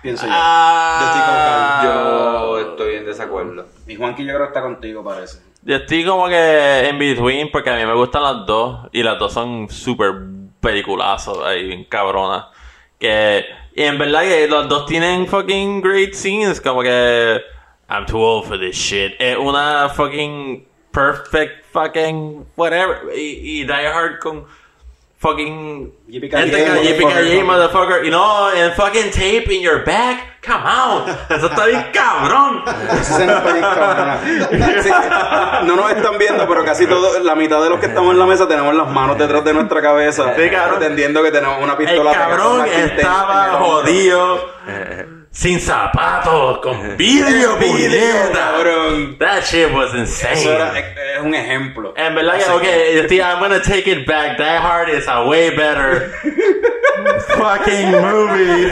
Pienso 0.03 0.27
yo. 0.27 0.33
Ah, 0.35 1.81
Yo 1.85 2.59
estoy 2.59 2.97
en 2.97 3.07
desacuerdo. 3.07 3.67
Y 3.87 3.97
Juanqui 3.97 4.25
yo 4.25 4.29
creo 4.35 4.41
que 4.41 4.47
está 4.47 4.63
contigo, 4.63 5.05
parece. 5.05 5.41
Yo 5.63 5.77
estoy 5.77 6.05
como 6.07 6.27
que 6.29 6.89
en 6.89 6.99
between 6.99 7.51
porque 7.51 7.71
a 7.71 7.77
mí 7.77 7.85
me 7.85 7.95
gustan 7.95 8.23
las 8.23 8.47
dos 8.47 8.89
y 8.93 9.03
las 9.03 9.19
dos 9.19 9.33
son 9.33 9.69
súper 9.69 10.13
peliculazos 10.61 11.45
ahí, 11.45 11.67
bien 11.67 11.85
cabronas. 11.85 12.47
Que, 12.99 13.45
y 13.75 13.83
en 13.83 13.99
verdad 13.99 14.23
que 14.23 14.49
los 14.49 14.69
dos 14.69 14.87
tienen 14.87 15.27
fucking 15.27 15.81
great 15.83 16.15
scenes, 16.15 16.61
como 16.61 16.83
que 16.83 17.41
I'm 17.89 18.07
too 18.07 18.19
old 18.21 18.47
for 18.47 18.59
this 18.59 18.77
shit. 18.77 19.13
Es 19.19 19.37
una 19.37 19.89
fucking 19.91 20.67
perfect 20.93 21.67
fucking 21.73 22.47
whatever. 22.57 23.01
Y, 23.15 23.61
y 23.61 23.65
Die 23.65 23.73
Hard 23.87 24.19
con 24.21 24.47
fucking 25.21 25.93
yippee-ki-yay, 26.09 27.43
motherfucker. 27.45 28.05
Y 28.07 28.11
no, 28.11 28.51
en 28.53 28.73
fucking 28.73 29.11
tape 29.11 29.45
in 29.55 29.61
your 29.63 29.85
back. 29.85 30.41
Come 30.45 30.65
on. 30.65 31.05
Eso 31.37 31.47
está 31.49 31.67
bien 31.67 31.87
cabrón. 31.93 32.63
Está 32.67 34.23
bien. 34.23 34.81
Sí, 34.83 34.91
no 35.67 35.77
nos 35.77 35.91
están 35.93 36.17
viendo, 36.19 36.49
pero 36.49 36.65
casi 36.65 36.87
todo, 36.87 37.19
la 37.21 37.35
mitad 37.35 37.63
de 37.63 37.69
los 37.69 37.79
que 37.79 37.87
estamos 37.87 38.13
en 38.13 38.19
la 38.19 38.25
mesa 38.27 38.49
tenemos 38.49 38.75
las 38.75 38.89
manos 38.89 39.19
detrás 39.19 39.45
de 39.45 39.53
nuestra 39.53 39.83
cabeza. 39.83 40.35
Sí, 40.37 40.49
cabrón. 40.51 40.83
Entendiendo 40.83 41.23
que 41.23 41.31
tenemos 41.31 41.63
una 41.63 41.73
El 41.73 41.79
pistola 41.79 42.13
pegada 42.13 42.29
cabrón 42.31 42.67
estaba 42.67 43.45
el 43.47 43.55
hombro. 43.55 43.69
jodido. 43.83 44.51
Sin 45.33 45.61
zapatos, 45.61 46.59
con 46.59 46.97
vidrio, 46.97 47.57
puñeta. 47.57 48.33
cabrón. 48.33 49.17
That 49.19 49.43
shit 49.45 49.73
was 49.73 49.91
Eso 49.95 49.99
insane. 49.99 50.45
era, 50.45 50.77
es, 50.79 50.85
es 51.19 51.23
un 51.23 51.35
ejemplo. 51.35 51.95
En 51.97 52.15
verdad 52.17 52.37
que, 52.39 52.51
ok, 52.51 52.65
estoy- 52.65 53.21
I'm 53.21 53.39
gonna 53.39 53.63
take 53.63 53.89
it 53.91 54.07
back. 54.07 54.37
Die 54.37 54.43
Hard 54.59 54.89
is 54.89 55.07
a 55.07 55.23
way 55.25 55.51
better 55.51 56.13
fucking 57.29 57.93
movie. 57.93 58.71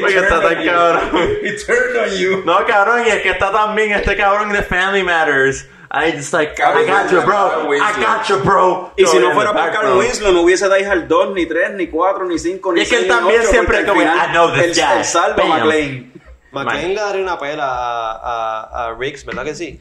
Porque 0.00 0.16
está 0.18 0.40
tan 0.40 0.64
cabrón. 0.64 1.38
It 1.42 1.66
turned 1.66 1.96
on 1.96 2.16
you. 2.16 2.42
No, 2.44 2.64
cabrón, 2.66 3.02
y 3.06 3.10
es 3.10 3.22
que 3.22 3.30
está 3.30 3.50
también 3.50 3.92
este 3.92 4.16
cabrón 4.16 4.52
de 4.52 4.62
Family 4.62 5.02
Matters. 5.02 5.66
I 5.92 6.12
just 6.12 6.32
like, 6.32 6.60
I 6.60 6.86
got 6.86 7.10
you, 7.10 7.20
bro. 7.22 7.68
I 7.72 7.92
got 8.00 8.28
you, 8.28 8.36
bro. 8.44 8.92
Y 8.96 9.04
si 9.06 9.18
no 9.18 9.32
fuera 9.32 9.52
por 9.52 9.72
Carl. 9.72 9.98
Winslow, 9.98 10.32
no 10.32 10.42
hubiese 10.42 10.68
Die 10.68 10.84
Hard 10.84 11.08
2, 11.08 11.34
ni 11.34 11.46
3, 11.46 11.72
ni 11.74 11.88
4, 11.88 12.24
ni 12.26 12.38
5, 12.38 12.72
ni 12.72 12.80
Y 12.80 12.82
es 12.84 12.88
que 12.88 12.96
6, 12.98 13.02
él 13.02 13.08
también 13.08 13.40
8, 13.40 13.50
siempre 13.50 13.84
como, 13.84 14.00
I 14.00 14.28
know 14.32 14.52
this 14.52 14.78
él- 14.78 14.84
guy. 14.84 14.98
él 14.98 15.04
salva 15.04 15.42
a. 15.42 15.46
McLean. 15.48 16.12
McLean 16.52 16.88
le 16.94 17.00
daría 17.00 17.22
una 17.22 17.38
pela 17.38 17.64
a, 17.66 18.12
a, 18.12 18.86
a 18.88 18.94
Riggs, 18.94 19.24
¿verdad 19.24 19.44
que 19.44 19.54
sí? 19.54 19.80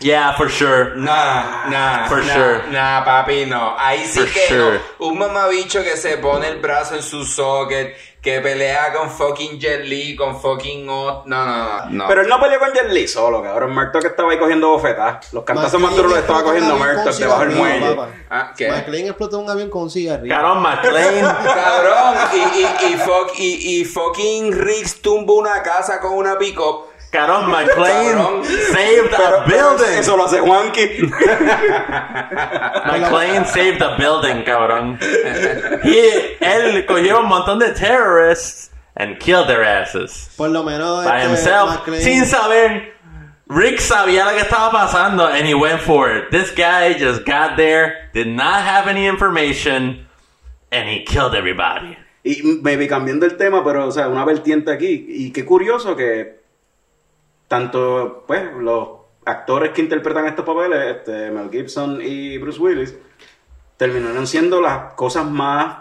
Yeah, 0.00 0.32
for 0.32 0.48
sure. 0.48 0.94
Nah, 0.96 1.66
nah, 1.68 2.06
For 2.08 2.24
nah, 2.24 2.32
sure. 2.32 2.62
nah, 2.70 3.04
papi, 3.04 3.44
no. 3.44 3.74
Ahí 3.78 4.06
sí 4.06 4.20
For 4.20 4.28
que 4.32 4.46
sure. 4.48 4.80
no. 4.98 5.06
Un 5.08 5.18
mamabicho 5.18 5.82
que 5.84 5.94
se 5.98 6.16
pone 6.16 6.48
el 6.48 6.58
brazo 6.58 6.94
en 6.94 7.02
su 7.02 7.22
socket, 7.26 7.94
que 8.22 8.40
pelea 8.40 8.92
con 8.92 9.10
fucking 9.10 9.58
Jet 9.58 9.84
Li, 9.84 10.14
con 10.14 10.38
fucking 10.38 10.86
Ot. 10.88 11.24
No, 11.26 11.46
no, 11.46 11.56
no. 11.56 11.86
no. 11.90 12.08
Pero 12.08 12.20
él 12.20 12.28
no 12.28 12.38
peleó 12.38 12.58
con 12.58 12.70
Jet 12.72 12.90
Li 12.90 13.08
solo, 13.08 13.42
cabrón. 13.42 13.74
Murdoch 13.74 14.04
estaba 14.04 14.30
ahí 14.32 14.38
cogiendo 14.38 14.68
bofetadas. 14.68 15.32
Los 15.32 15.44
cantazos 15.44 15.80
más 15.80 15.96
duros 15.96 16.10
los 16.10 16.20
estaba 16.20 16.42
cogiendo 16.42 16.76
Murdoch 16.76 17.14
debajo 17.14 17.40
del 17.40 17.50
muelle. 17.52 17.96
Ah, 18.28 18.52
¿qué? 18.56 18.68
McLean 18.68 19.06
explotó 19.06 19.38
un 19.38 19.48
avión 19.48 19.70
con 19.70 19.82
un 19.84 19.90
cigarrillo. 19.90 20.34
Cabrón, 20.34 20.60
McLean. 20.62 21.36
Cabrón, 21.44 22.14
y, 22.34 22.58
y, 22.58 22.92
y, 22.92 22.96
fuck- 22.98 23.32
y, 23.38 23.80
y 23.80 23.84
fucking 23.86 24.52
Riggs 24.52 25.00
tumba 25.00 25.32
una 25.34 25.62
casa 25.62 25.98
con 26.00 26.12
una 26.12 26.36
pick-up. 26.36 26.89
Cabrón, 27.10 27.50
McLean 27.50 28.16
Cabrón. 28.16 28.44
saved 28.44 29.12
a 29.14 29.44
building. 29.46 29.98
Eso 29.98 30.16
lo 30.16 30.26
hace 30.26 30.38
Juanqui. 30.40 31.10
McLean 32.86 33.44
saved 33.46 33.82
a 33.82 33.96
building, 33.96 34.44
cabrón. 34.44 34.98
He, 35.82 36.36
él 36.40 36.86
cogió 36.86 37.20
un 37.20 37.26
montón 37.28 37.58
de 37.58 37.70
terrorists 37.72 38.70
and 38.96 39.18
killed 39.18 39.46
their 39.48 39.62
asses 39.62 40.30
Por 40.36 40.50
lo 40.50 40.62
menos 40.62 41.04
by 41.04 41.20
este, 41.22 41.28
himself 41.30 41.70
McLean- 41.70 42.02
sin 42.02 42.24
saber 42.26 42.94
Rick 43.48 43.80
sabía 43.80 44.24
lo 44.24 44.32
que 44.32 44.40
estaba 44.42 44.70
pasando 44.70 45.26
and 45.26 45.44
he 45.46 45.54
went 45.54 45.80
for 45.80 46.08
it. 46.10 46.30
This 46.30 46.52
guy 46.54 46.94
just 46.94 47.24
got 47.26 47.56
there, 47.56 48.08
did 48.14 48.28
not 48.28 48.62
have 48.62 48.86
any 48.86 49.06
information, 49.08 50.06
and 50.70 50.88
he 50.88 51.02
killed 51.04 51.34
everybody. 51.34 51.96
Y 52.22 52.42
maybe 52.62 52.86
cambiando 52.86 53.26
el 53.26 53.36
tema, 53.36 53.64
pero, 53.64 53.88
o 53.88 53.90
sea, 53.90 54.06
una 54.08 54.24
vertiente 54.24 54.70
aquí. 54.70 55.04
Y 55.08 55.32
qué 55.32 55.44
curioso 55.44 55.96
que 55.96 56.39
tanto, 57.50 58.22
pues, 58.28 58.44
los 58.60 58.88
actores 59.24 59.72
que 59.72 59.80
interpretan 59.82 60.26
estos 60.26 60.44
papeles, 60.44 60.96
este, 60.98 61.32
Mel 61.32 61.50
Gibson 61.50 62.00
y 62.00 62.38
Bruce 62.38 62.60
Willis, 62.60 62.94
terminaron 63.76 64.28
siendo 64.28 64.60
las 64.60 64.94
cosas 64.94 65.26
más 65.28 65.78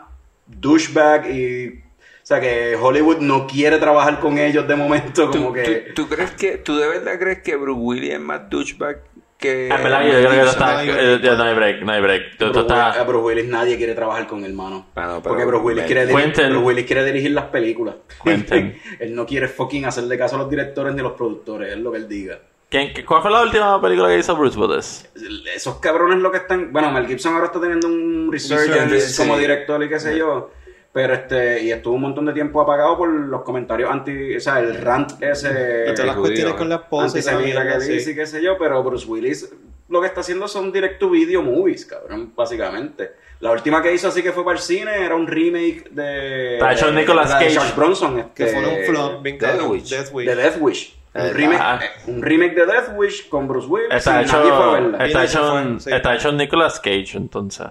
douchebag 0.47 1.29
y... 1.29 1.83
O 2.23 2.25
sea, 2.29 2.39
que 2.41 2.75
Hollywood 2.75 3.17
no 3.19 3.45
quiere 3.47 3.77
trabajar 3.77 4.19
con 4.19 4.37
ellos 4.39 4.67
de 4.67 4.75
momento, 4.75 5.29
como 5.31 5.47
¿Tú, 5.47 5.53
que... 5.53 5.91
tú- 5.95 6.03
tú 6.07 6.15
crees 6.15 6.31
que, 6.31 6.57
tú 6.57 6.75
de 6.75 6.87
verdad 6.87 7.19
crees 7.19 7.43
que 7.43 7.55
Bruce 7.55 7.79
Willis 7.79 8.13
es 8.13 8.19
más 8.19 8.49
douchebag 8.49 9.01
que... 9.39 9.69
Ah, 9.71 9.77
verdad, 9.77 10.03
yo 10.03 10.09
creo 10.11 10.29
que 10.29 10.35
Gibson, 10.35 10.47
está, 10.49 10.71
no 10.73 10.77
hay- 10.79 10.89
eh, 10.89 11.19
no 11.37 11.43
hay 11.43 11.55
break, 11.55 11.81
no 11.83 11.91
hay 11.93 12.01
break. 12.01 12.21
Bruce, 12.37 12.59
Willis, 12.59 12.71
a 12.97 13.03
Bruce 13.03 13.23
Willis 13.25 13.45
nadie 13.47 13.77
quiere 13.77 13.95
trabajar 13.95 14.27
con 14.27 14.43
el 14.43 14.53
mano. 14.53 14.87
pero- 14.93 15.21
Porque 15.23 15.45
Bruce 15.45 15.63
Willis, 15.63 15.83
quiere 15.85 16.05
dirigir. 16.05 16.33
Bruce 16.49 16.57
Willis 16.65 16.85
quiere 16.85 17.05
dirigir 17.05 17.31
las 17.31 17.45
películas. 17.45 17.95
Él 18.25 19.15
no 19.15 19.25
quiere 19.25 19.47
fucking 19.47 19.85
hacerle 19.85 20.17
caso 20.17 20.35
a 20.35 20.39
los 20.39 20.49
directores 20.49 20.93
ni 20.93 20.99
a 20.99 21.03
los 21.03 21.13
productores, 21.13 21.71
es 21.71 21.77
lo 21.79 21.91
que 21.91 21.97
él 21.97 22.07
diga. 22.09 22.39
¿Quién- 22.69 22.91
¿Cuál 23.05 23.21
fue 23.23 23.31
la 23.31 23.41
última 23.41 23.81
película 23.81 24.09
que 24.09 24.19
hizo 24.19 24.35
Bruce 24.35 24.59
Willis? 24.59 25.09
Esos 25.55 25.77
cabrones 25.79 26.19
lo 26.19 26.31
que 26.31 26.37
están... 26.37 26.71
Bueno, 26.71 26.91
Mel 26.91 27.07
Gibson 27.07 27.33
ahora 27.33 27.45
está 27.47 27.59
teniendo 27.59 27.87
un 27.87 28.29
resurgence 28.31 28.73
Resurgence, 28.85 29.17
como 29.23 29.35
sí. 29.35 29.39
director 29.41 29.83
y 29.83 29.89
qué 29.89 29.99
sé 29.99 30.17
yo. 30.17 30.51
Pero 30.91 31.13
este... 31.13 31.63
Y 31.63 31.71
estuvo 31.71 31.95
un 31.95 32.01
montón 32.01 32.25
de 32.25 32.33
tiempo 32.33 32.59
apagado 32.61 32.97
por 32.97 33.09
los 33.09 33.41
comentarios 33.43 33.91
anti... 33.91 34.35
O 34.35 34.39
sea, 34.39 34.59
el 34.59 34.75
rant 34.81 35.21
ese... 35.21 35.85
Todas 35.93 36.05
las 36.07 36.15
cuestiones 36.15 36.53
con 36.55 36.69
la 36.69 36.75
esposa 36.75 37.17
y 37.17 37.19
antisemita 37.35 37.67
que 37.73 37.81
sí. 37.81 37.91
dice 37.93 38.11
y 38.11 38.15
qué 38.15 38.25
sé 38.25 38.41
yo. 38.41 38.57
Pero 38.57 38.83
Bruce 38.83 39.05
Willis 39.07 39.53
lo 39.87 40.01
que 40.01 40.07
está 40.07 40.21
haciendo 40.21 40.47
son 40.47 40.71
direct 40.71 40.99
to 40.99 41.09
video 41.09 41.41
movies, 41.41 41.83
cabrón, 41.85 42.31
básicamente. 42.35 43.11
La 43.39 43.51
última 43.51 43.81
que 43.81 43.91
hizo 43.93 44.07
así 44.09 44.21
que 44.21 44.31
fue 44.31 44.43
para 44.45 44.57
el 44.57 44.61
cine 44.63 45.03
era 45.03 45.15
un 45.15 45.25
remake 45.25 45.89
de... 45.91 46.53
Está 46.55 46.73
hecho 46.73 46.87
de- 46.87 46.93
Nicolas 46.93 47.29
de 47.29 47.45
Cage. 47.45 47.55
Charles 47.55 47.75
Bronson. 47.75 48.19
Este, 48.19 48.45
Que 48.45 48.51
fue 48.51 48.65
un 48.67 48.85
flop 48.85 49.21
bien 49.23 49.37
Death 49.39 49.51
cabrón. 49.51 49.71
Wish. 49.71 49.89
Death 49.89 50.09
Wish. 50.13 50.27
De 50.27 50.35
Death 50.35 50.57
Wish. 50.59 50.95
Un 51.15 51.21
Eh, 51.21 51.33
remake, 51.33 51.83
eh, 51.85 51.89
un 52.05 52.21
remake 52.21 52.53
de 52.53 52.65
Death 52.67 52.89
Wish 52.95 53.29
con 53.29 53.47
Bruce 53.47 53.67
Willis. 53.67 53.87
Está 53.91 54.21
y 54.21 54.25
nadie 54.25 54.29
fue 54.29 54.39
a 54.39 54.47
hecho, 54.47 54.71
verla. 54.73 55.05
está 55.07 55.23
hecho, 55.23 55.79
sí. 55.79 55.89
está 55.91 56.15
hecho 56.15 56.31
Nicolas 56.33 56.79
Cage, 56.79 57.11
entonces. 57.15 57.67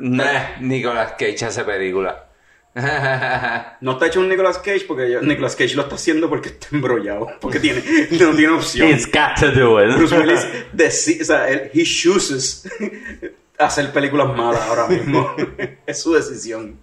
Nah, 0.00 0.58
Nicolas 0.60 1.12
Cage 1.12 1.44
hace 1.46 1.64
película. 1.64 2.26
No 3.80 3.92
está 3.92 4.06
hecho 4.06 4.20
un 4.20 4.28
Nicolas 4.28 4.58
Cage 4.58 4.84
porque 4.86 5.10
yo- 5.10 5.22
Nicolas 5.22 5.56
Cage 5.56 5.74
lo 5.74 5.82
está 5.82 5.94
haciendo 5.96 6.28
porque 6.28 6.48
está 6.50 6.68
embrollado. 6.72 7.26
Porque 7.40 7.60
tiene, 7.60 7.82
no 8.12 8.30
tiene 8.34 8.48
opción. 8.50 8.88
He's 8.88 9.06
got 9.06 9.38
to 9.40 9.50
do 9.52 9.82
it. 9.82 9.94
Bruce 9.96 10.16
Willis 10.18 11.20
o 11.20 11.24
sea, 11.24 11.48
él, 11.48 11.70
he 11.72 11.84
chooses 11.84 12.68
hacer 13.58 13.92
películas 13.92 14.36
malas 14.36 14.62
ahora 14.62 14.86
mismo. 14.86 15.34
es 15.86 16.00
su 16.02 16.14
decisión. 16.14 16.78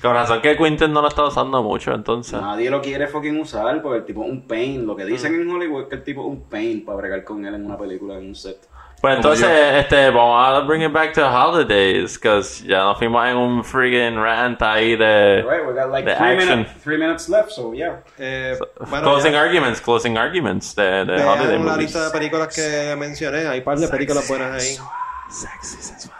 Con 0.00 0.14
razón 0.14 0.42
que 0.42 0.56
Quinten 0.56 0.92
no 0.92 1.00
lo 1.00 1.06
está 1.06 1.24
usando 1.24 1.62
mucho, 1.62 1.94
entonces. 1.94 2.32
Nadie 2.32 2.68
lo 2.70 2.82
quiere 2.82 3.06
fucking 3.06 3.38
usar 3.38 3.80
porque 3.80 3.98
el 3.98 4.04
tipo 4.04 4.24
es 4.24 4.30
un 4.30 4.48
pain. 4.48 4.84
Lo 4.84 4.96
que 4.96 5.04
dicen 5.04 5.32
en 5.34 5.48
Hollywood 5.48 5.82
es 5.82 5.88
que 5.90 5.94
el 5.94 6.02
tipo 6.02 6.22
es 6.22 6.26
un 6.26 6.42
pain 6.42 6.84
para 6.84 6.98
bregar 6.98 7.22
con 7.22 7.46
él 7.46 7.54
en 7.54 7.64
una 7.64 7.78
película, 7.78 8.18
en 8.18 8.26
un 8.26 8.34
set. 8.34 8.58
Pues 9.02 9.16
entonces, 9.16 9.48
este, 9.74 10.10
vamos 10.10 10.46
a 10.46 10.60
bring 10.60 10.80
it 10.82 10.92
back 10.92 11.12
to 11.14 11.28
holidays, 11.28 12.16
because 12.16 12.64
ya 12.64 12.84
nos 12.84 12.98
fuimos 12.98 13.26
en 13.28 13.36
un 13.36 13.64
friggin' 13.64 14.14
rant 14.22 14.62
ahí 14.62 14.94
de, 14.96 15.42
Right, 15.42 15.66
we 15.66 15.74
got 15.74 15.90
like 15.90 16.04
de 16.08 16.14
three 16.16 16.34
action. 16.36 16.48
minutes, 16.60 16.82
three 16.84 16.96
minutes 16.96 17.28
left, 17.28 17.50
so 17.50 17.72
yeah. 17.74 17.96
Eh, 18.16 18.56
bueno, 18.88 19.02
closing 19.10 19.32
ya. 19.32 19.40
arguments, 19.42 19.80
closing 19.80 20.16
arguments 20.16 20.74
de, 20.76 21.04
de 21.04 21.20
holiday 21.20 21.58
la 21.58 21.58
movies. 21.58 21.78
lista 21.78 22.04
de 22.04 22.10
películas 22.12 22.54
que 22.54 22.94
mencioné. 22.96 23.48
Hay 23.48 23.58
un 23.58 23.64
par 23.64 23.78
de 23.78 23.88
películas 23.88 24.28
buenas 24.28 24.62
ahí. 24.62 24.76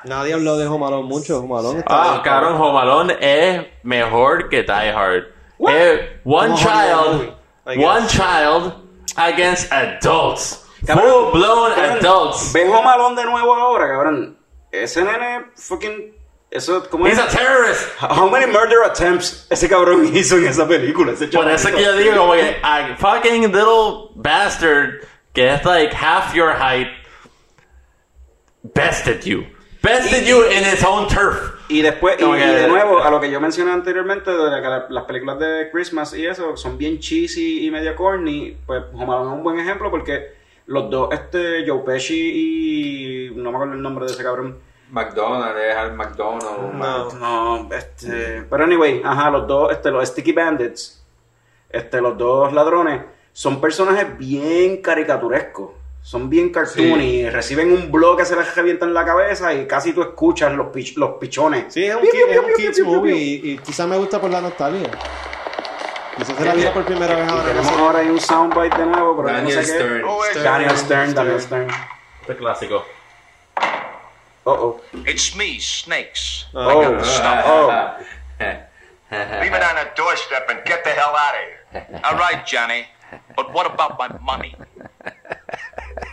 Nadie 0.05 0.35
habló 0.35 0.57
de 0.57 0.67
Home 0.67 0.85
Alone 0.87 1.07
mucho. 1.09 1.45
Está 1.79 2.15
Ah, 2.15 2.21
cabrón, 2.25 2.61
Home 2.61 2.81
Alone 2.81 3.17
es 3.21 3.63
mejor 3.85 4.49
que 4.49 4.63
Die 4.65 4.73
Hard. 4.91 5.25
Es 5.61 6.01
one 6.25 6.49
Como 6.49 6.57
child, 6.57 7.33
one 7.67 8.07
child 8.09 8.75
against 9.17 9.71
adults. 9.73 10.62
Full 10.87 11.33
blown 11.33 11.73
cabrón, 11.75 11.99
adults. 11.99 12.53
Ve 12.53 12.69
Home 12.69 12.89
Alone 12.89 13.17
de 13.21 13.25
nuevo 13.29 13.55
ahora, 13.55 13.89
cabrón. 13.89 14.37
Ese 14.71 15.03
nene 15.05 15.47
fucking... 15.57 16.17
Eso, 16.51 16.87
¿cómo 16.91 17.07
He's 17.07 17.17
es? 17.19 17.25
a 17.25 17.29
terrorist. 17.29 17.89
How 18.03 18.29
many 18.29 18.45
murder 18.47 18.83
attempts 18.85 19.47
ese 19.49 19.69
cabrón 19.71 20.11
hizo 20.15 20.37
en 20.37 20.47
esa 20.47 20.69
película? 20.69 21.13
Ese 21.13 21.29
Por 21.29 21.51
eso 21.51 21.71
que 21.71 21.83
yo 21.83 21.97
digo, 21.97 22.33
que 22.33 22.57
a 22.63 22.95
fucking 22.99 23.43
little 23.53 24.11
bastard 24.17 25.01
que 25.33 25.49
es 25.55 25.65
like 25.65 25.95
half 25.95 26.35
your 26.35 26.53
height 26.53 26.89
bested 28.75 29.25
you. 29.25 29.47
Bested 29.83 30.27
you 30.27 30.45
in 30.45 30.63
his 30.63 30.85
own 30.85 31.09
turf. 31.09 31.55
Y 31.69 31.81
después, 31.81 32.17
y, 32.21 32.25
y 32.25 32.37
de 32.39 32.69
nuevo, 32.69 33.03
a 33.03 33.11
lo 33.11 33.19
que 33.21 33.31
yo 33.31 33.41
mencioné 33.41 33.73
anteriormente, 33.73 34.31
de 34.31 34.61
que 34.63 34.69
la- 34.69 34.87
las 34.91 35.05
películas 35.05 35.39
de 35.39 35.71
Christmas 35.73 36.13
y 36.15 36.27
eso 36.27 36.57
son 36.57 36.77
bien 36.77 36.99
cheesy 37.01 37.67
y 37.67 37.71
medio 37.71 37.97
corny, 37.97 38.59
pues 38.67 38.83
Home 38.93 39.05
Alone 39.05 39.31
es 39.31 39.37
un 39.39 39.43
buen 39.43 39.59
ejemplo 39.59 39.91
porque 39.91 40.35
los 40.67 40.91
dos, 40.91 41.13
este, 41.13 41.65
Joe 41.69 41.81
Pesci 41.85 43.31
y... 43.31 43.35
no 43.35 43.51
me 43.51 43.57
acuerdo 43.57 43.75
el 43.75 43.83
nombre 43.83 44.07
de 44.07 44.13
ese 44.13 44.23
cabrón. 44.23 44.59
McDonald's, 44.91 45.61
es 45.61 45.77
al 45.77 45.95
McDonald's. 45.95 46.75
No. 46.75 47.13
No, 47.13 47.69
este... 47.75 48.43
Pero 48.49 48.65
anyway, 48.65 49.01
ajá, 49.05 49.31
los 49.31 49.47
dos, 49.47 49.73
este, 49.73 49.91
los 49.91 50.07
Sticky 50.09 50.33
Bandits, 50.33 51.05
este, 51.71 52.01
los 52.01 52.17
dos 52.19 52.53
ladrones, 52.53 53.03
son 53.33 53.61
personajes 53.61 54.19
bien 54.19 54.83
caricaturescos. 54.83 55.71
Son 56.05 56.29
bien 56.29 56.51
cartoony, 56.51 57.31
reciben 57.31 57.71
un 57.71 57.93
blog 57.93 58.17
que 58.19 58.25
se 58.25 58.35
les 58.35 58.57
revienta 58.57 58.85
en 58.85 58.93
la 58.93 59.05
cabeza 59.05 59.55
y 59.55 59.69
casi 59.69 59.93
tú 59.93 60.03
escuchas 60.03 60.53
los, 60.53 60.67
pich- 60.67 60.97
los 60.97 61.13
pichones. 61.21 61.73
Sí, 61.73 61.85
es 61.85 61.95
un, 61.95 62.01
Piu, 62.03 62.11
ki- 62.11 62.19
piu, 62.19 62.33
es 62.33 62.39
un 62.41 62.55
kids 62.57 62.81
movie 62.85 63.17
y, 63.17 63.51
y 63.53 63.59
quizás 63.59 63.87
me 63.87 63.97
gusta 63.97 64.21
por 64.21 64.29
la 64.29 64.41
nostalgia. 64.41 64.91
Quizás 66.17 66.37
se 66.37 66.45
la 66.45 66.55
vi 66.55 66.65
por 66.67 66.85
primera 66.85 67.15
vez 67.15 67.29
ahora. 67.31 67.45
tenemos 67.45 67.73
ahora 67.73 67.99
ahí 68.01 68.09
un 68.09 68.21
soundbite 68.21 68.77
de 68.79 68.87
nuevo, 68.87 69.17
pero 69.17 69.35
Daniel 69.35 69.57
no 69.57 69.63
sé 69.63 69.73
qué. 69.73 69.79
Stern. 69.79 70.05
Stern. 70.31 70.45
Daniel 70.45 70.79
Stern, 70.79 71.15
Daniel 71.15 71.41
Stern. 71.41 71.71
Este 72.21 72.37
clásico. 72.37 72.87
Oh, 74.45 74.53
oh. 74.53 74.81
It's 75.07 75.35
me, 75.37 75.59
Snakes. 75.61 76.47
Ah, 76.55 76.69
Oh, 76.69 76.99
oh. 77.47 77.97
Leave 79.41 79.53
it 79.53 79.63
on 79.63 79.75
the 79.77 79.91
doorstep 79.95 80.49
and 80.49 80.65
get 80.65 80.85
the 80.85 80.91
hell 80.91 81.15
out 81.15 81.35
of 81.35 81.41
here. 81.83 82.01
All 82.05 82.17
right, 82.19 82.45
Johnny. 82.47 82.87
But 83.37 83.53
what 83.53 83.67
about 83.67 83.99
my 83.99 84.09
money? 84.21 84.55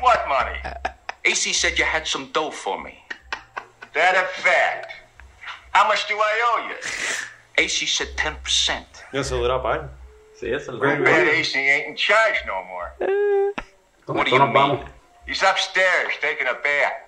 What 0.01 0.27
money? 0.27 0.59
AC 1.25 1.53
said 1.53 1.77
you 1.79 1.85
had 1.85 2.05
some 2.05 2.29
dough 2.33 2.51
for 2.51 2.81
me. 2.83 3.03
That 3.93 4.15
a 4.15 4.27
fact. 4.41 4.91
How 5.71 5.87
much 5.87 6.07
do 6.07 6.15
I 6.15 6.41
owe 6.43 6.67
you? 6.69 6.75
AC 7.57 7.85
said 7.85 8.09
10%. 8.17 8.83
Eso 9.13 9.37
dura 9.37 9.61
par. 9.61 9.89
Sí, 10.35 10.51
es 10.51 10.67
el 10.67 10.75
I 10.77 10.95
bet 11.01 11.27
AC 11.27 11.55
ain't 11.55 11.87
in 11.89 11.95
charge 11.95 12.45
no 12.45 12.63
more. 12.63 12.91
Con 14.05 14.15
What 14.17 14.25
do 14.27 14.29
esto 14.29 14.35
you 14.37 14.39
nos 14.45 14.53
vamos. 14.53 14.79
mean? 14.79 14.89
He's 15.27 15.43
upstairs 15.43 16.13
taking 16.21 16.47
a 16.47 16.53
bath. 16.53 17.07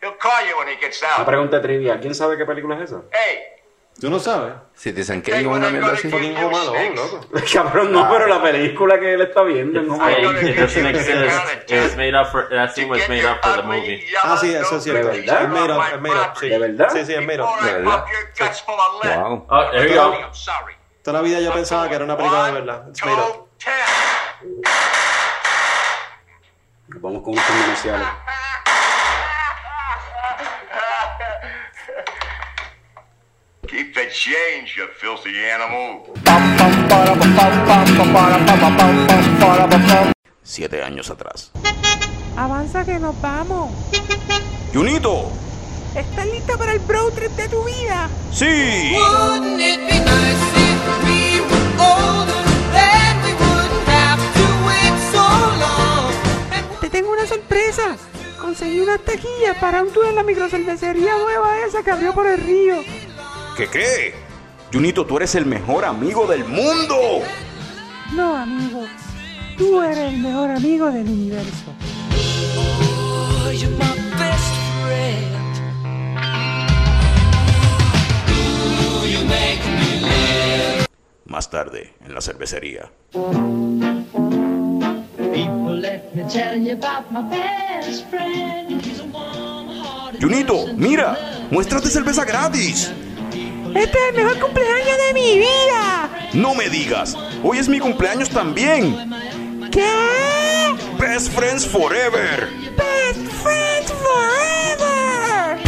He'll 0.00 0.16
call 0.18 0.46
you 0.46 0.56
when 0.58 0.68
he 0.68 0.76
gets 0.80 1.02
Una 1.02 1.12
out. 1.18 1.26
pregunta 1.26 1.60
trivia. 1.60 1.98
¿Quién 2.00 2.14
sabe 2.14 2.36
qué 2.36 2.44
película 2.46 2.76
es 2.76 2.90
esa? 2.90 3.02
Hey, 3.12 3.59
¿Tú 4.00 4.08
no 4.08 4.18
sabes? 4.18 4.54
Citizen 4.74 5.20
Kane 5.20 5.46
o 5.46 5.50
una 5.50 5.68
mierda 5.68 5.92
así. 5.92 6.08
Fucking 6.08 6.34
Home 6.38 6.56
Alone, 6.56 6.94
loco. 6.94 7.20
Cabrón, 7.52 7.92
no, 7.92 8.08
pero 8.08 8.26
la 8.28 8.42
película 8.42 8.98
que 8.98 9.12
él 9.12 9.20
está 9.20 9.42
viendo 9.42 9.80
Alone. 9.80 10.40
it 10.50 10.56
doesn't 10.56 10.86
exist. 10.86 11.70
It 11.70 11.82
was 11.82 11.96
made 11.96 12.14
up 12.14 12.28
for, 12.28 12.48
that 12.48 12.74
scene 12.74 12.88
was 12.88 13.06
made 13.10 13.26
up 13.26 13.42
for 13.42 13.56
the 13.56 13.62
movie. 13.62 14.02
Ah, 14.22 14.38
sí, 14.40 14.54
eso 14.54 14.78
es 14.78 14.84
cierto. 14.84 15.08
¿De 15.08 15.20
verdad? 15.20 15.42
Es 15.42 15.48
made 15.50 15.72
up, 15.72 15.82
es 15.92 16.00
made 16.00 16.14
up, 16.14 16.36
sí. 16.40 16.48
¿De 16.48 16.58
verdad? 16.58 16.88
Sí, 16.90 17.04
sí, 17.04 17.12
es 17.12 17.26
made 17.26 17.42
up. 17.42 17.62
¿De 17.62 17.72
verdad? 17.72 18.04
Wow. 19.04 19.46
Oh, 19.50 19.70
there 19.70 19.88
you 19.88 19.94
go. 19.94 20.14
Toda 21.02 21.18
la 21.18 21.22
vida 21.22 21.40
yo 21.40 21.52
pensaba 21.52 21.86
que 21.88 21.94
era 21.94 22.04
una 22.04 22.16
película 22.16 22.46
de 22.46 22.52
verdad. 22.52 22.88
It's 22.88 23.04
made 23.04 23.20
up. 23.20 23.48
Vamos 26.88 27.22
con 27.22 27.32
unos 27.34 27.44
comerciales. 27.44 28.08
Keep 34.10 34.16
the 34.16 34.16
change, 34.16 34.76
you 34.76 34.86
filthy 34.98 35.30
animal. 35.50 36.02
Siete 40.42 40.82
años 40.82 41.10
atrás. 41.10 41.52
Avanza 42.36 42.84
que 42.84 42.98
nos 42.98 43.20
vamos. 43.20 43.70
¡Junito! 44.72 45.30
¿Estás 45.94 46.26
lista 46.26 46.56
para 46.56 46.72
el 46.72 46.78
bro 46.80 47.10
trip 47.12 47.30
de 47.32 47.48
tu 47.48 47.64
vida? 47.64 48.08
¡Sí! 48.32 48.96
Te 56.80 56.90
tengo 56.90 57.12
una 57.12 57.26
sorpresa. 57.26 57.96
Conseguí 58.40 58.80
unas 58.80 59.00
taquillas 59.04 59.56
para 59.60 59.82
un 59.82 59.92
tour 59.92 60.06
en 60.06 60.16
la 60.16 60.22
microcervecería 60.22 61.16
nueva 61.18 61.60
esa 61.66 61.82
que 61.82 61.90
abrió 61.90 62.12
por 62.12 62.26
el 62.26 62.38
río. 62.38 62.82
¿Qué 63.60 63.68
qué? 63.68 64.14
Junito, 64.72 65.04
tú 65.04 65.18
eres 65.18 65.34
el 65.34 65.44
mejor 65.44 65.84
amigo 65.84 66.26
del 66.26 66.46
mundo. 66.46 67.20
No, 68.14 68.34
amigo. 68.34 68.86
Tú 69.58 69.82
eres 69.82 70.14
el 70.14 70.16
mejor 70.16 70.50
amigo 70.50 70.90
del 70.90 71.06
universo. 71.06 71.74
Oh, 72.56 73.50
you're 73.52 73.68
my 73.76 73.84
best 74.18 74.54
friend. 74.80 75.36
Ooh, 78.30 79.04
you 79.06 79.22
make 79.26 79.60
me 79.78 80.00
live. 80.08 80.86
Más 81.26 81.50
tarde, 81.50 81.92
en 82.02 82.14
la 82.14 82.22
cervecería. 82.22 82.90
People, 85.34 85.78
let 85.78 86.14
me 86.14 86.24
tell 86.32 86.58
you 86.58 86.72
about 86.72 87.10
my 87.10 87.20
best 87.28 88.08
friend. 88.08 88.80
He's 88.80 89.00
a 89.00 89.04
warm-hearted 89.04 90.22
Junito, 90.22 90.66
mira, 90.78 91.18
muéstrate 91.50 91.90
cerveza 91.90 92.24
gratis. 92.24 92.90
Este 93.74 93.98
es 93.98 94.08
el 94.10 94.16
mejor 94.16 94.38
cumpleaños 94.40 94.96
de 95.06 95.14
mi 95.14 95.38
vida. 95.38 96.10
No 96.32 96.54
me 96.54 96.68
digas, 96.68 97.16
hoy 97.42 97.58
es 97.58 97.68
mi 97.68 97.78
cumpleaños 97.78 98.28
también. 98.28 99.10
¿Qué? 99.70 99.86
Best 100.98 101.32
Friends 101.32 101.66
Forever. 101.66 102.48
Best 102.76 103.32
friends 103.42 103.92
forever. 103.92 105.58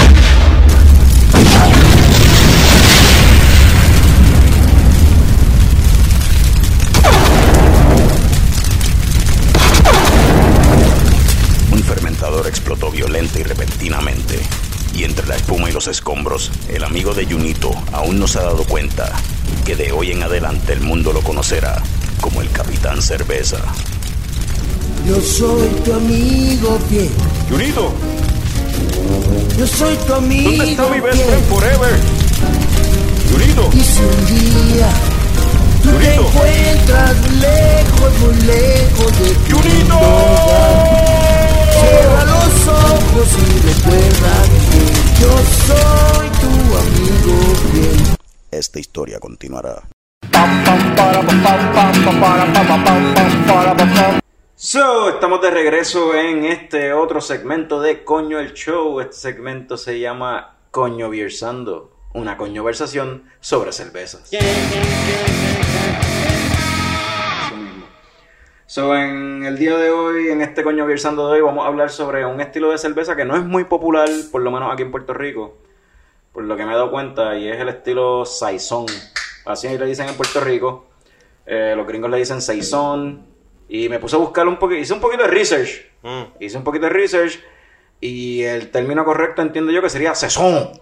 Un 11.70 11.82
fermentador 11.84 12.46
explotó 12.48 12.90
violenta 12.90 13.38
y 13.38 13.42
repentinamente. 13.44 14.40
Y 14.94 15.04
entre 15.04 15.26
la 15.26 15.36
espuma 15.36 15.68
y 15.70 15.72
los 15.72 15.86
escombros, 15.88 16.50
el 16.68 16.84
amigo 16.84 17.14
de 17.14 17.24
Junito 17.26 17.70
aún 17.92 18.18
no 18.18 18.28
se 18.28 18.38
ha 18.38 18.42
dado 18.42 18.64
cuenta 18.64 19.10
que 19.64 19.74
de 19.76 19.90
hoy 19.92 20.12
en 20.12 20.22
adelante 20.22 20.72
el 20.74 20.80
mundo 20.80 21.12
lo 21.12 21.22
conocerá 21.22 21.82
como 22.20 22.42
el 22.42 22.50
Capitán 22.50 23.00
Cerveza. 23.02 23.58
Yo 25.06 25.20
soy 25.20 25.68
tu 25.84 25.94
amigo 25.94 26.78
fiel. 26.88 27.10
Junito, 27.50 27.92
Yo 29.58 29.66
soy 29.66 29.96
tu 30.06 30.14
amigo 30.14 30.50
¿dónde 30.50 30.70
está 30.72 30.86
mi 30.88 31.00
best 31.00 31.22
friend 31.24 31.44
forever? 31.48 32.00
Junito, 33.32 33.70
Y 33.72 33.80
si 33.80 34.00
un 34.00 34.26
día 34.26 34.88
tú 35.82 35.88
te 35.90 35.94
Junito. 35.94 36.28
encuentras 36.28 37.16
lejos, 37.40 38.18
muy 38.20 38.34
lejos 38.46 39.18
de 39.18 39.34
tu 39.48 39.56
Junito. 39.56 39.98
Cierra 41.82 42.24
los 42.24 42.68
ojos 42.68 43.28
y 43.38 43.58
recuerda 43.66 44.34
que 44.70 44.82
yo 45.20 45.32
soy 45.66 46.28
tu 46.40 46.52
amigo 46.78 47.54
fiel. 47.72 48.16
Esta 48.50 48.78
historia 48.78 49.18
continuará. 49.18 49.82
So, 54.54 55.08
estamos 55.08 55.42
de 55.42 55.50
regreso 55.50 56.14
en 56.14 56.44
este 56.44 56.92
otro 56.92 57.20
segmento 57.20 57.80
de 57.80 58.04
Coño 58.04 58.38
el 58.38 58.52
Show. 58.52 59.00
Este 59.00 59.16
segmento 59.16 59.76
se 59.76 59.98
llama 59.98 60.58
Coño 60.70 61.10
Viersando, 61.10 61.96
una 62.14 62.36
conversación 62.36 63.24
sobre 63.40 63.72
cervezas. 63.72 64.32
Eso 64.32 64.44
mismo. 64.44 65.71
So, 68.72 68.96
en 68.96 69.44
el 69.44 69.58
día 69.58 69.76
de 69.76 69.90
hoy, 69.90 70.30
en 70.30 70.40
este 70.40 70.62
Coño 70.64 70.86
Viersando 70.86 71.28
de 71.28 71.34
hoy, 71.34 71.40
vamos 71.42 71.62
a 71.62 71.68
hablar 71.68 71.90
sobre 71.90 72.24
un 72.24 72.40
estilo 72.40 72.70
de 72.70 72.78
cerveza 72.78 73.14
que 73.14 73.26
no 73.26 73.36
es 73.36 73.44
muy 73.44 73.64
popular, 73.64 74.08
por 74.30 74.40
lo 74.40 74.50
menos 74.50 74.72
aquí 74.72 74.80
en 74.80 74.90
Puerto 74.90 75.12
Rico, 75.12 75.58
por 76.32 76.44
lo 76.44 76.56
que 76.56 76.64
me 76.64 76.72
he 76.72 76.74
dado 76.74 76.90
cuenta, 76.90 77.36
y 77.36 77.50
es 77.50 77.60
el 77.60 77.68
estilo 77.68 78.24
Saison. 78.24 78.86
Así 79.44 79.68
le 79.68 79.84
dicen 79.84 80.08
en 80.08 80.14
Puerto 80.14 80.40
Rico. 80.40 80.86
Eh, 81.44 81.74
los 81.76 81.86
gringos 81.86 82.10
le 82.10 82.16
dicen 82.16 82.40
Saison. 82.40 83.26
Y 83.68 83.90
me 83.90 83.98
puse 83.98 84.16
a 84.16 84.20
buscar 84.20 84.48
un 84.48 84.58
poquito, 84.58 84.80
hice 84.80 84.94
un 84.94 85.02
poquito 85.02 85.24
de 85.24 85.28
research. 85.28 85.90
Hice 86.40 86.56
un 86.56 86.64
poquito 86.64 86.86
de 86.86 86.92
research. 86.94 87.40
Y 88.00 88.40
el 88.44 88.70
término 88.70 89.04
correcto 89.04 89.42
entiendo 89.42 89.70
yo 89.70 89.82
que 89.82 89.90
sería 89.90 90.14
Saison. 90.14 90.80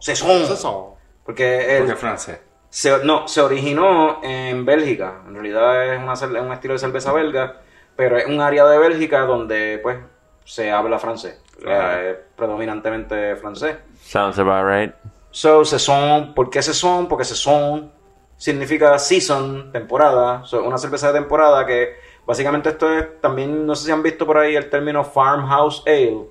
Saison. 0.00 0.46
Sazón. 0.48 0.86
Porque, 1.24 1.76
el- 1.76 1.78
Porque 1.78 1.92
es 1.92 1.98
francés. 2.00 2.40
Se, 2.74 3.04
no, 3.04 3.28
se 3.28 3.40
originó 3.40 4.18
en 4.20 4.64
Bélgica. 4.64 5.20
En 5.28 5.34
realidad 5.34 5.94
es 5.94 6.02
una 6.02 6.42
un 6.42 6.52
estilo 6.52 6.74
de 6.74 6.80
cerveza 6.80 7.12
belga, 7.12 7.60
pero 7.94 8.18
es 8.18 8.26
un 8.26 8.40
área 8.40 8.66
de 8.66 8.78
Bélgica 8.78 9.20
donde 9.20 9.78
pues 9.80 9.98
se 10.44 10.72
habla 10.72 10.98
francés. 10.98 11.40
Claro. 11.62 12.02
Eh, 12.02 12.20
predominantemente 12.34 13.36
francés. 13.36 13.76
Sounds 14.02 14.40
about 14.40 14.66
right. 14.66 14.92
So, 15.30 15.64
saison, 15.64 16.34
¿por 16.34 16.50
qué 16.50 16.62
saison? 16.62 17.06
Porque 17.06 17.22
saison 17.22 17.92
significa 18.36 18.98
season, 18.98 19.70
temporada. 19.70 20.44
So, 20.44 20.64
una 20.64 20.76
cerveza 20.76 21.12
de 21.12 21.20
temporada 21.20 21.64
que 21.64 21.94
básicamente 22.26 22.70
esto 22.70 22.92
es, 22.92 23.20
también, 23.20 23.64
no 23.64 23.76
sé 23.76 23.84
si 23.84 23.92
han 23.92 24.02
visto 24.02 24.26
por 24.26 24.38
ahí 24.38 24.56
el 24.56 24.68
término 24.68 25.04
farmhouse 25.04 25.84
ale. 25.86 26.24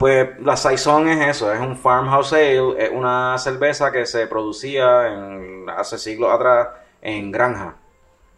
Pues 0.00 0.30
la 0.40 0.56
Saison 0.56 1.08
es 1.08 1.28
eso, 1.28 1.52
es 1.52 1.60
un 1.60 1.76
farmhouse 1.76 2.32
ale, 2.32 2.72
es 2.78 2.90
una 2.90 3.36
cerveza 3.36 3.92
que 3.92 4.06
se 4.06 4.26
producía 4.26 5.08
en, 5.08 5.68
hace 5.68 5.98
siglos 5.98 6.32
atrás 6.32 6.68
en 7.02 7.30
granja. 7.30 7.76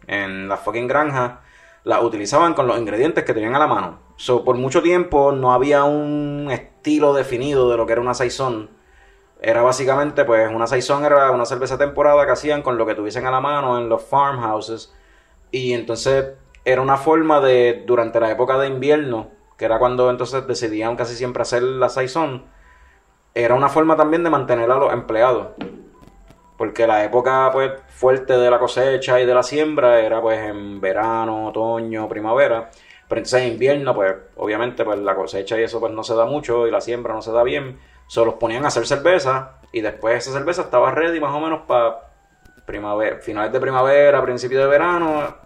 En 0.05 0.49
la 0.49 0.57
fucking 0.57 0.89
granja 0.89 1.39
la 1.85 2.01
utilizaban 2.01 2.53
con 2.53 2.67
los 2.67 2.77
ingredientes 2.77 3.23
que 3.23 3.33
tenían 3.33 3.55
a 3.55 3.59
la 3.59 3.67
mano. 3.67 3.99
So, 4.17 4.43
por 4.43 4.57
mucho 4.57 4.81
tiempo 4.81 5.31
no 5.31 5.53
había 5.53 5.85
un 5.85 6.49
estilo 6.51 7.13
definido 7.13 7.71
de 7.71 7.77
lo 7.77 7.85
que 7.85 7.93
era 7.93 8.01
una 8.01 8.13
Saison. 8.13 8.69
Era 9.41 9.61
básicamente, 9.61 10.25
pues, 10.25 10.53
una 10.53 10.67
Saison 10.67 11.05
era 11.05 11.31
una 11.31 11.45
cerveza 11.45 11.77
temporada 11.77 12.25
que 12.25 12.33
hacían 12.33 12.61
con 12.61 12.77
lo 12.77 12.85
que 12.85 12.95
tuviesen 12.95 13.25
a 13.25 13.31
la 13.31 13.39
mano 13.39 13.79
en 13.79 13.87
los 13.87 14.03
farmhouses. 14.03 14.93
Y 15.49 15.71
entonces 15.71 16.25
era 16.65 16.81
una 16.81 16.97
forma 16.97 17.39
de, 17.39 17.85
durante 17.87 18.19
la 18.19 18.31
época 18.31 18.57
de 18.57 18.67
invierno, 18.67 19.31
que 19.63 19.67
era 19.67 19.79
cuando 19.79 20.09
entonces 20.09 20.45
decidían 20.45 20.97
casi 20.97 21.15
siempre 21.15 21.43
hacer 21.43 21.63
la 21.63 21.87
Saison, 21.87 22.43
era 23.33 23.55
una 23.55 23.69
forma 23.69 23.95
también 23.95 24.21
de 24.21 24.29
mantener 24.29 24.69
a 24.69 24.75
los 24.75 24.91
empleados. 24.91 25.53
Porque 26.57 26.85
la 26.85 27.05
época 27.05 27.49
pues 27.53 27.71
fuerte 27.87 28.37
de 28.37 28.51
la 28.51 28.59
cosecha 28.59 29.21
y 29.21 29.25
de 29.25 29.33
la 29.33 29.41
siembra 29.41 30.01
era 30.01 30.21
pues 30.21 30.37
en 30.37 30.81
verano, 30.81 31.47
otoño, 31.47 32.09
primavera. 32.09 32.71
Pero 33.07 33.19
entonces 33.19 33.41
en 33.41 33.53
invierno 33.53 33.95
pues 33.95 34.13
obviamente 34.35 34.83
pues 34.83 34.99
la 34.99 35.15
cosecha 35.15 35.57
y 35.57 35.63
eso 35.63 35.79
pues 35.79 35.93
no 35.93 36.03
se 36.03 36.13
da 36.13 36.25
mucho 36.25 36.67
y 36.67 36.71
la 36.71 36.81
siembra 36.81 37.13
no 37.13 37.21
se 37.21 37.31
da 37.31 37.43
bien. 37.43 37.79
Solo 38.07 38.31
los 38.31 38.35
ponían 38.35 38.65
a 38.65 38.67
hacer 38.67 38.85
cerveza 38.85 39.61
y 39.71 39.79
después 39.79 40.17
esa 40.17 40.37
cerveza 40.37 40.63
estaba 40.63 40.91
ready 40.91 41.21
más 41.21 41.33
o 41.33 41.39
menos 41.39 41.61
para 41.65 42.11
primavera, 42.65 43.19
finales 43.19 43.53
de 43.53 43.61
primavera, 43.61 44.21
principio 44.21 44.59
de 44.59 44.67
verano. 44.67 45.42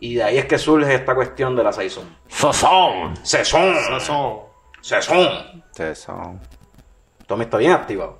Y 0.00 0.14
de 0.14 0.22
ahí 0.24 0.38
es 0.38 0.46
que 0.46 0.58
surge 0.58 0.94
esta 0.94 1.14
cuestión 1.14 1.54
de 1.54 1.62
la 1.62 1.72
saison. 1.72 2.16
¡Sazón! 2.26 3.14
¡Sazón! 3.22 3.74
Sazón. 3.86 4.40
¡Sazón! 4.80 5.64
Sazón. 5.72 6.40
Tommy 7.26 7.44
está 7.44 7.58
bien 7.58 7.72
activado. 7.72 8.18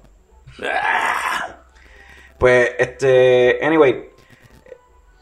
Pues, 2.38 2.70
este, 2.78 3.58
anyway, 3.64 4.10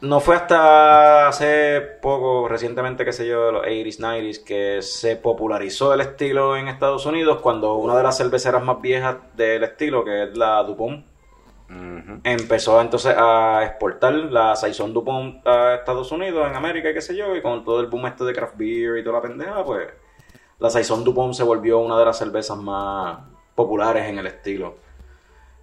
no 0.01 0.21
fue 0.21 0.37
hasta 0.37 1.29
hace 1.29 1.81
poco, 2.01 2.47
recientemente, 2.49 3.05
qué 3.05 3.13
sé 3.13 3.27
yo, 3.27 3.51
los 3.51 3.65
80s, 3.65 3.99
90s, 3.99 4.45
que 4.45 4.83
se 4.83 5.17
popularizó 5.17 5.95
el 5.95 6.01
estilo 6.01 6.57
en 6.57 6.69
Estados 6.69 7.07
Unidos 7.07 7.41
cuando 7.41 7.75
una 7.75 7.97
de 7.97 8.03
las 8.05 8.17
cerveceras 8.17 8.63
más 8.63 8.81
viejas 8.81 9.17
del 9.35 9.65
estilo, 9.65 10.05
que 10.05 10.25
es 10.25 10.37
la 10.37 10.63
Dupont, 10.63 11.05
empezó 12.25 12.81
entonces 12.81 13.15
a 13.17 13.63
exportar 13.65 14.15
la 14.15 14.57
Saison 14.57 14.93
Dupont 14.93 15.47
a 15.47 15.75
Estados 15.75 16.11
Unidos, 16.13 16.47
en 16.49 16.57
América 16.57 16.91
y 16.91 16.95
qué 16.95 17.01
sé 17.01 17.15
yo, 17.15 17.37
y 17.37 17.43
con 17.43 17.65
todo 17.65 17.81
el 17.81 17.87
boom 17.87 18.07
este 18.07 18.25
de 18.25 18.33
craft 18.33 18.57
beer 18.57 18.99
y 18.99 19.05
toda 19.05 19.17
la 19.17 19.23
pendeja, 19.23 19.65
pues 19.65 19.89
la 20.59 20.71
Saison 20.71 21.05
Dupont 21.05 21.35
se 21.35 21.43
volvió 21.43 21.79
una 21.79 21.99
de 21.99 22.05
las 22.05 22.19
cervezas 22.19 22.57
más 22.57 23.19
populares 23.55 24.09
en 24.09 24.19
el 24.19 24.27
estilo. 24.27 24.77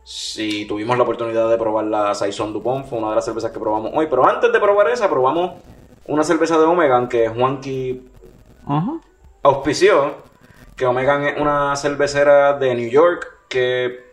Si 0.04 0.66
tuvimos 0.68 0.96
la 0.98 1.04
oportunidad 1.04 1.50
de 1.50 1.58
probar 1.58 1.86
la 1.86 2.14
Saison 2.14 2.54
Dupont, 2.54 2.86
fue 2.86 3.00
una 3.00 3.10
de 3.10 3.16
las 3.16 3.26
cervezas 3.26 3.52
que 3.52 3.60
probamos 3.60 3.92
hoy, 3.96 4.06
pero 4.08 4.28
antes 4.28 4.52
de 4.52 4.60
probar 4.60 4.90
esa, 4.90 5.10
probamos 5.10 5.54
una 6.06 6.24
cerveza 6.24 6.60
de 6.60 6.66
Omegan 6.66 7.10
que 7.10 7.28
Juanqui 7.28 8.08
auspició, 9.42 10.16
que 10.76 10.86
Omegan 10.86 11.24
es 11.24 11.42
una 11.42 11.76
cervecera 11.76 12.54
de 12.54 12.76
New 12.76 12.90
York 12.90 13.48
que 13.50 14.05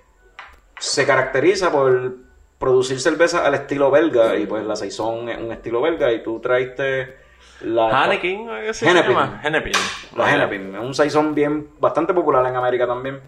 se 0.82 1.06
caracteriza 1.06 1.70
por 1.70 2.16
producir 2.58 3.00
cerveza 3.00 3.46
al 3.46 3.54
estilo 3.54 3.88
belga 3.90 4.36
y 4.36 4.46
pues 4.46 4.64
la 4.66 4.74
Saison 4.74 5.28
es 5.28 5.38
un 5.38 5.52
estilo 5.52 5.80
belga 5.80 6.12
y 6.12 6.24
tú 6.24 6.40
traiste 6.40 7.16
la 7.60 8.04
Heineken, 8.04 8.48
¿o 8.50 8.60
qué 8.60 8.74
se 8.74 8.88
Hennepin. 8.90 9.10
llama? 9.12 9.40
Hennepin. 9.44 9.72
La 10.16 10.34
Hennepin. 10.34 10.74
Es 10.74 10.80
un 10.80 10.92
Saison 10.92 11.34
bien 11.36 11.68
bastante 11.78 12.12
popular 12.12 12.44
en 12.46 12.56
América 12.56 12.84
también. 12.86 13.20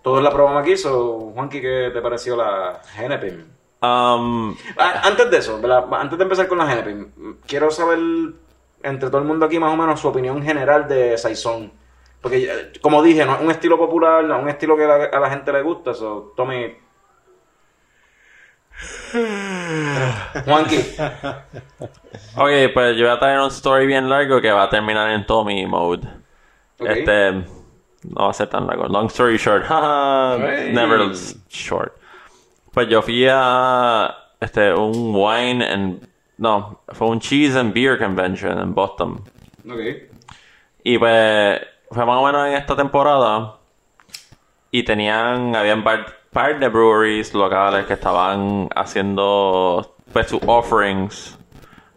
Todos 0.00 0.22
la 0.22 0.30
probamos 0.30 0.62
aquí, 0.62 0.76
so, 0.76 1.32
Juanqui, 1.34 1.60
¿qué 1.60 1.90
te 1.92 2.00
pareció 2.00 2.36
la 2.36 2.80
Hennepin? 2.96 3.46
Um, 3.82 4.54
Antes 4.76 5.28
de 5.28 5.38
eso, 5.38 5.60
¿verdad? 5.60 5.86
antes 5.92 6.16
de 6.18 6.22
empezar 6.22 6.46
con 6.46 6.58
la 6.58 6.72
Hennepin, 6.72 7.36
quiero 7.48 7.70
saber 7.72 7.98
entre 8.84 9.08
todo 9.08 9.18
el 9.18 9.26
mundo 9.26 9.46
aquí 9.46 9.58
más 9.58 9.72
o 9.74 9.76
menos 9.76 9.98
su 9.98 10.06
opinión 10.06 10.40
general 10.40 10.86
de 10.86 11.18
Saison. 11.18 11.72
Porque, 12.20 12.44
eh, 12.44 12.72
como 12.82 13.02
dije, 13.02 13.24
no 13.24 13.34
es 13.36 13.40
un 13.40 13.50
estilo 13.50 13.78
popular, 13.78 14.24
no 14.24 14.36
es 14.36 14.42
un 14.42 14.48
estilo 14.50 14.76
que 14.76 14.86
la- 14.86 15.04
a 15.06 15.20
la 15.20 15.30
gente 15.30 15.52
le 15.52 15.62
gusta. 15.62 15.94
So, 15.94 16.32
Tommy, 16.36 16.74
Juanqui. 20.44 20.76
Ok, 22.36 22.72
pues 22.74 22.96
yo 22.96 23.04
voy 23.06 23.14
a 23.14 23.18
traer 23.18 23.40
un 23.40 23.48
story 23.48 23.86
bien 23.86 24.08
largo 24.08 24.40
que 24.40 24.50
va 24.50 24.64
a 24.64 24.70
terminar 24.70 25.10
en 25.10 25.26
Tommy 25.26 25.66
mode. 25.66 26.06
Ok. 26.78 26.88
Este. 26.88 27.32
No 27.32 28.24
va 28.24 28.30
a 28.30 28.32
ser 28.32 28.48
tan 28.48 28.66
largo. 28.66 28.86
Long 28.88 29.06
story 29.06 29.36
short. 29.36 29.64
Hey. 29.68 30.72
Never 30.72 31.12
short. 31.48 31.94
Pues 32.72 32.88
yo 32.88 33.02
fui 33.02 33.26
a 33.28 34.14
este, 34.40 34.72
un 34.72 35.14
wine 35.14 35.64
and. 35.64 36.08
No, 36.38 36.80
fue 36.94 37.08
un 37.08 37.20
cheese 37.20 37.54
and 37.58 37.74
beer 37.74 37.98
convention 37.98 38.58
en 38.58 38.74
Boston. 38.74 39.22
Ok. 39.68 39.80
Y 40.84 40.96
pues 40.96 41.60
fue 41.90 42.06
más 42.06 42.18
o 42.18 42.24
menos 42.24 42.46
en 42.46 42.54
esta 42.54 42.76
temporada. 42.76 43.56
Y 44.70 44.84
tenían, 44.84 45.56
habían 45.56 45.82
par, 45.82 46.58
de 46.58 46.68
breweries 46.68 47.34
locales 47.34 47.86
que 47.86 47.94
estaban 47.94 48.68
haciendo 48.74 49.94
pues 50.12 50.28
sus 50.28 50.40
offerings 50.46 51.36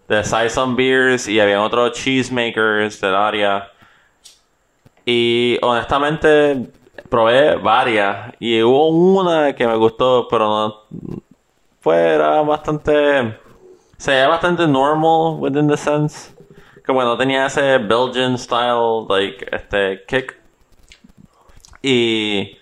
de 0.07 0.23
Saison 0.23 0.75
Beers 0.75 1.27
y 1.27 1.39
habían 1.39 1.59
otros 1.59 1.93
cheesemakers 1.93 2.99
del 2.99 3.15
área. 3.15 3.71
Y 5.05 5.59
honestamente 5.61 6.71
probé 7.09 7.55
varias 7.57 8.33
y 8.39 8.61
hubo 8.63 8.89
una 8.89 9.53
que 9.53 9.67
me 9.67 9.75
gustó, 9.75 10.27
pero 10.29 10.47
no 10.47 10.75
fue 11.81 11.95
era 11.95 12.41
bastante 12.41 13.37
se 13.97 14.11
veía 14.11 14.27
bastante 14.27 14.67
normal 14.67 15.37
within 15.39 15.67
the 15.67 15.77
sense. 15.77 16.32
Como 16.85 17.01
no 17.03 17.17
tenía 17.17 17.45
ese 17.45 17.77
Belgian 17.77 18.37
style 18.37 19.05
like 19.09 19.47
este 19.51 20.03
kick. 20.07 20.37
Y 21.81 22.57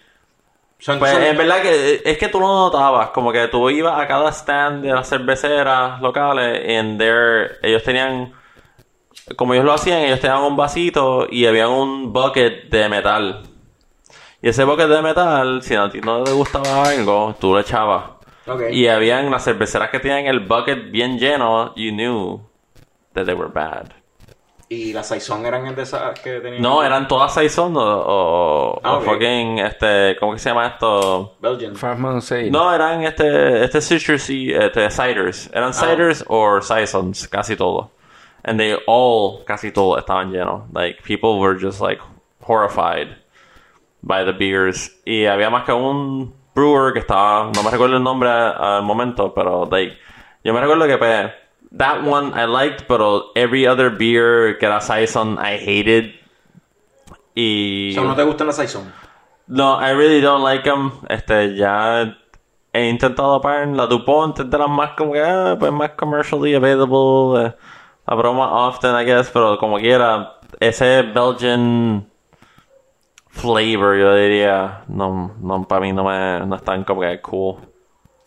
pues 1.00 1.12
son- 1.12 1.24
en 1.24 1.38
verdad 1.38 1.62
que 1.62 2.02
es 2.04 2.18
que 2.18 2.28
tú 2.28 2.40
lo 2.40 2.48
notabas, 2.48 3.10
como 3.10 3.32
que 3.32 3.48
tú 3.48 3.70
ibas 3.70 4.00
a 4.00 4.08
cada 4.08 4.30
stand 4.32 4.84
de 4.84 4.92
las 4.94 5.08
cerveceras 5.10 6.02
locales 6.02 6.60
y 6.64 6.98
there, 6.98 7.52
ellos 7.62 7.84
tenían, 7.84 8.34
como 9.36 9.54
ellos 9.54 9.66
lo 9.66 9.74
hacían, 9.74 10.00
ellos 10.00 10.20
tenían 10.20 10.42
un 10.42 10.56
vasito 10.58 11.28
y 11.30 11.46
había 11.46 11.68
un 11.68 12.12
bucket 12.12 12.70
de 12.70 12.90
metal. 12.90 13.44
Y 14.42 14.50
ese 14.50 14.64
bucket 14.64 14.88
de 14.88 15.02
metal, 15.04 15.62
si 15.62 15.76
a 15.76 15.88
ti 15.90 16.02
no 16.02 16.24
te 16.24 16.32
gustaba 16.32 16.84
algo, 16.86 17.36
tú 17.40 17.54
lo 17.54 17.60
echabas. 17.60 18.04
Y 18.74 18.88
habían 18.88 19.30
las 19.30 19.44
cerveceras 19.44 19.92
que 19.92 20.00
tenían 20.00 20.26
el 20.26 20.40
bucket 20.40 20.90
bien 20.90 21.20
lleno, 21.20 21.76
you 21.76 21.92
knew 21.92 22.42
that 23.14 23.26
they 23.26 23.36
were 23.36 23.52
bad. 23.54 23.92
Y 24.72 24.94
las 24.94 25.10
Saison 25.10 25.46
eran 25.46 25.76
de 25.76 25.82
esas 25.82 26.18
que 26.22 26.40
tenían. 26.40 26.62
No, 26.62 26.82
eran 26.82 27.06
todas 27.06 27.34
Saison 27.34 27.76
o, 27.76 27.82
o, 27.82 28.82
Ah, 28.82 28.96
o 28.96 29.02
fucking, 29.02 29.60
este, 29.60 30.16
¿cómo 30.18 30.32
que 30.32 30.40
se 30.40 30.48
llama 30.48 30.66
esto? 30.68 31.36
Belgian. 31.42 31.74
No, 32.50 32.74
eran 32.74 33.04
este, 33.04 33.66
este 33.66 33.82
citrusy, 33.82 34.54
este, 34.54 34.90
ciders. 34.90 35.50
Ah. 35.50 35.58
Eran 35.58 35.74
ciders 35.74 36.24
or 36.30 36.64
saisons, 36.64 37.28
casi 37.28 37.58
todo. 37.58 37.92
And 38.46 38.58
they 38.58 38.78
all, 38.88 39.44
casi 39.44 39.72
todo, 39.72 39.98
estaban 39.98 40.32
llenos. 40.32 40.62
Like, 40.72 41.04
people 41.04 41.42
were 41.42 41.60
just 41.60 41.82
like 41.82 42.00
horrified 42.40 43.10
by 44.02 44.24
the 44.24 44.32
beers. 44.32 45.02
Y 45.06 45.26
había 45.26 45.50
más 45.50 45.66
que 45.66 45.74
un 45.74 46.34
brewer 46.56 46.94
que 46.94 47.00
estaba, 47.00 47.52
no 47.54 47.62
me 47.62 47.72
recuerdo 47.72 47.98
el 47.98 48.04
nombre 48.04 48.30
al 48.30 48.84
momento, 48.84 49.34
pero 49.34 49.68
like, 49.70 49.98
yo 50.46 50.54
me 50.54 50.62
recuerdo 50.62 50.88
que 50.88 50.98
pues, 50.98 51.32
that 51.72 52.04
one 52.04 52.34
I 52.34 52.46
liked, 52.46 52.88
pero 52.88 53.32
every 53.36 53.66
other 53.66 53.90
beer 53.90 54.58
que 54.58 54.66
era 54.68 54.82
saison 54.82 55.38
I 55.38 55.58
hated. 55.58 56.14
Y... 57.36 57.92
O 57.92 57.94
sea, 57.94 58.04
¿no 58.04 58.16
te 58.16 58.24
gustan 58.24 58.48
las 58.48 58.58
Saison? 58.58 58.92
No, 59.48 59.76
I 59.80 59.92
really 59.92 60.22
don't 60.22 60.44
like 60.44 60.64
them. 60.64 60.92
Este, 61.10 61.56
ya 61.56 62.18
he 62.74 62.90
intentado 62.90 63.42
parar 63.42 63.68
la 63.68 63.88
DuPont 63.88 64.40
de 64.40 64.58
las 64.58 64.70
más 64.70 64.92
como 64.98 65.14
que, 65.14 65.22
ah, 65.22 65.56
pues 65.60 65.72
más 65.72 65.92
commercially 65.92 66.54
available. 66.54 67.46
Eh, 67.46 67.56
la 68.08 68.16
broma 68.16 68.68
often, 68.68 68.96
I 68.96 69.06
guess, 69.06 69.30
pero 69.30 69.58
como 69.58 69.78
quiera, 69.78 70.40
ese 70.60 71.02
Belgian 71.04 72.10
flavor, 73.28 73.98
yo 73.98 74.14
diría, 74.16 74.84
no, 74.88 75.36
no 75.40 75.68
para 75.68 75.82
mí 75.82 75.94
no 75.94 76.04
me, 76.04 76.46
no 76.46 76.56
es 76.56 76.64
tan 76.64 76.84
como 76.84 77.02
que 77.02 77.22
cool. 77.22 77.58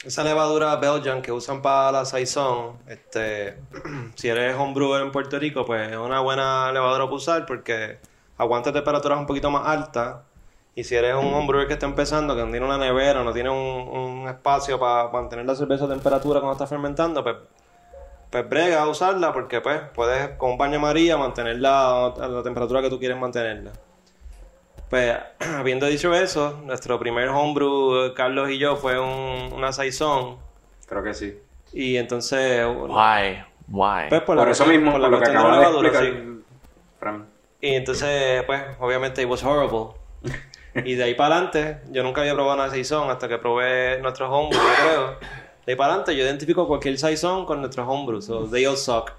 Esa 0.04 0.22
levadura 0.22 0.76
Belgian 0.76 1.22
que 1.22 1.32
usan 1.32 1.62
para 1.62 1.90
la 1.90 2.04
Saison, 2.04 2.76
este, 2.86 3.56
si 4.16 4.28
eres 4.28 4.54
homebrewer 4.54 5.00
en 5.00 5.10
Puerto 5.10 5.38
Rico, 5.38 5.64
pues 5.64 5.92
es 5.92 5.96
una 5.96 6.20
buena 6.20 6.70
levadura 6.72 7.04
para 7.04 7.16
usar 7.16 7.46
porque 7.46 7.98
aguanta 8.36 8.70
temperaturas 8.70 9.18
un 9.18 9.26
poquito 9.26 9.50
más 9.50 9.66
altas. 9.66 10.18
Y 10.74 10.84
si 10.84 10.94
eres 10.94 11.14
un 11.14 11.32
homebrewer 11.32 11.66
que 11.66 11.74
está 11.74 11.86
empezando, 11.86 12.36
que 12.36 12.44
no 12.44 12.50
tiene 12.50 12.66
una 12.66 12.76
nevera, 12.76 13.24
no 13.24 13.32
tiene 13.32 13.48
un, 13.48 14.28
espacio 14.28 14.78
para 14.78 15.08
mantener 15.08 15.46
la 15.46 15.54
cerveza 15.54 15.86
a 15.86 15.88
temperatura 15.88 16.40
cuando 16.40 16.52
está 16.52 16.66
fermentando, 16.66 17.22
pues, 17.22 17.36
pues 18.30 18.48
brega 18.48 18.82
a 18.82 18.88
usarla 18.88 19.32
porque 19.32 19.60
pues 19.60 19.80
puedes 19.94 20.30
con 20.36 20.52
un 20.52 20.58
baño 20.58 20.80
María 20.80 21.16
mantenerla 21.16 22.06
a 22.06 22.28
la 22.28 22.42
temperatura 22.42 22.82
que 22.82 22.90
tú 22.90 22.98
quieres 22.98 23.16
mantenerla. 23.16 23.72
Pues, 24.90 25.16
habiendo 25.40 25.86
dicho 25.86 26.14
eso, 26.14 26.60
nuestro 26.64 26.98
primer 26.98 27.28
homebrew, 27.28 28.14
Carlos 28.14 28.50
y 28.50 28.58
yo, 28.58 28.76
fue 28.76 28.98
un, 28.98 29.52
una 29.52 29.72
Saison. 29.72 30.36
Creo 30.86 31.02
que 31.02 31.14
sí. 31.14 31.38
Y 31.72 31.96
entonces... 31.96 32.64
Why? 32.66 33.42
Why? 33.68 34.08
Pues 34.08 34.20
por, 34.22 34.36
Por 34.36 34.46
la 34.46 34.52
eso 34.52 34.64
cuestión- 34.64 34.68
mismo, 34.70 34.92
por 34.92 35.00
la 35.00 35.08
por 35.08 35.18
lo 35.18 35.24
que 35.24 35.30
acabas 35.30 35.44
de 35.44 35.50
la 35.50 35.58
levadura, 35.68 35.88
explicar, 35.88 36.14
sí. 36.22 36.42
Fran. 37.00 37.26
Y 37.60 37.74
entonces, 37.74 38.42
pues, 38.44 38.62
obviamente, 38.78 39.22
it 39.22 39.28
was 39.28 39.42
horrible. 39.42 39.94
y 40.84 40.94
de 40.94 41.04
ahí 41.04 41.14
para 41.14 41.36
adelante, 41.36 41.80
yo 41.90 42.02
nunca 42.02 42.20
había 42.20 42.34
probado 42.34 42.60
una 42.62 42.70
Saison 42.70 43.10
hasta 43.10 43.26
que 43.26 43.38
probé 43.38 43.98
nuestros 44.02 44.30
homebrew, 44.30 44.60
yo 44.60 44.84
creo. 44.84 45.06
De 45.66 45.72
ahí 45.72 45.76
para 45.76 45.94
adelante, 45.94 46.14
yo 46.14 46.24
identifico 46.24 46.68
cualquier 46.68 46.98
Saison 46.98 47.46
con 47.46 47.60
nuestros 47.60 47.88
homebrew, 47.88 48.20
so 48.20 48.44
they 48.50 48.66
all 48.66 48.76
suck. 48.76 49.12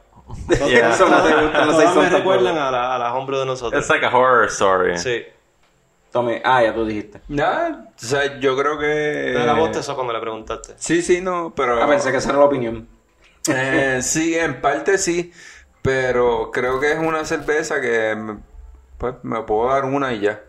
Todas- 0.47 0.70
Yeah. 0.70 0.82
todas- 0.82 0.95
Eso 0.95 1.09
no 1.09 1.24
te 1.24 1.34
gustan 1.34 1.51
todas 1.51 1.68
los 1.68 1.78
me 1.78 1.86
Saison 1.86 2.09
recuerdan 2.20 2.57
a 2.57 2.72
la, 2.72 2.95
a 2.95 2.99
la 2.99 3.13
homebrew 3.16 3.39
de 3.39 3.45
nosotros. 3.47 3.82
It's 3.82 3.89
like 3.89 4.05
a 4.05 4.09
horror 4.16 4.45
story. 4.47 4.97
Sí. 4.97 5.24
Tommy, 6.16 6.38
ah, 6.45 6.63
ya 6.63 6.74
tú 6.74 6.86
dijiste. 6.86 7.20
Nada, 7.28 7.89
o 7.89 7.91
sea, 7.97 8.39
yo 8.39 8.55
creo 8.55 8.80
que... 8.80 9.34
Te 9.34 9.45
la 9.45 9.51
voz 9.51 9.76
eso 9.76 9.95
cuando 9.95 10.13
le 10.13 10.22
preguntaste. 10.22 10.74
Sí, 10.78 11.01
sí, 11.01 11.20
no, 11.20 11.51
pero... 11.53 11.84
Ah, 11.84 11.89
pensé 11.89 12.09
que 12.09 12.20
esa 12.20 12.30
era 12.30 12.39
la 12.39 12.45
opinión. 12.45 12.88
Eh, 13.49 13.99
sí, 14.01 14.34
en 14.34 14.61
parte 14.61 14.97
sí, 14.97 15.34
pero 15.82 16.51
creo 16.53 16.80
que 16.80 16.93
es 16.93 16.99
una 16.99 17.26
cerveza 17.26 17.82
que 17.82 18.16
me- 18.16 18.38
pues 18.97 19.16
me 19.24 19.41
puedo 19.41 19.70
dar 19.70 19.84
una 19.84 20.13
y 20.13 20.22
ya. 20.22 20.41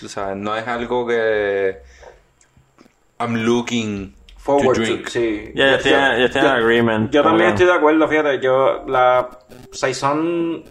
Tú 0.00 0.08
sabes, 0.08 0.38
no 0.38 0.56
es 0.56 0.66
algo 0.66 1.06
que 1.06 1.82
I'm 3.18 3.34
looking 3.44 4.16
Forward 4.38 4.78
to 4.78 5.10
sí. 5.10 5.52
Yeah, 5.54 5.76
yo 5.76 6.18
yo 6.18 6.30
tiene 6.30 6.48
agreement. 6.48 7.12
Yo 7.12 7.22
también 7.22 7.50
estoy 7.50 7.66
de 7.66 7.74
acuerdo, 7.74 8.08
fíjate, 8.08 8.40
yo 8.40 8.84
la 8.86 9.28
Saison 9.70 10.64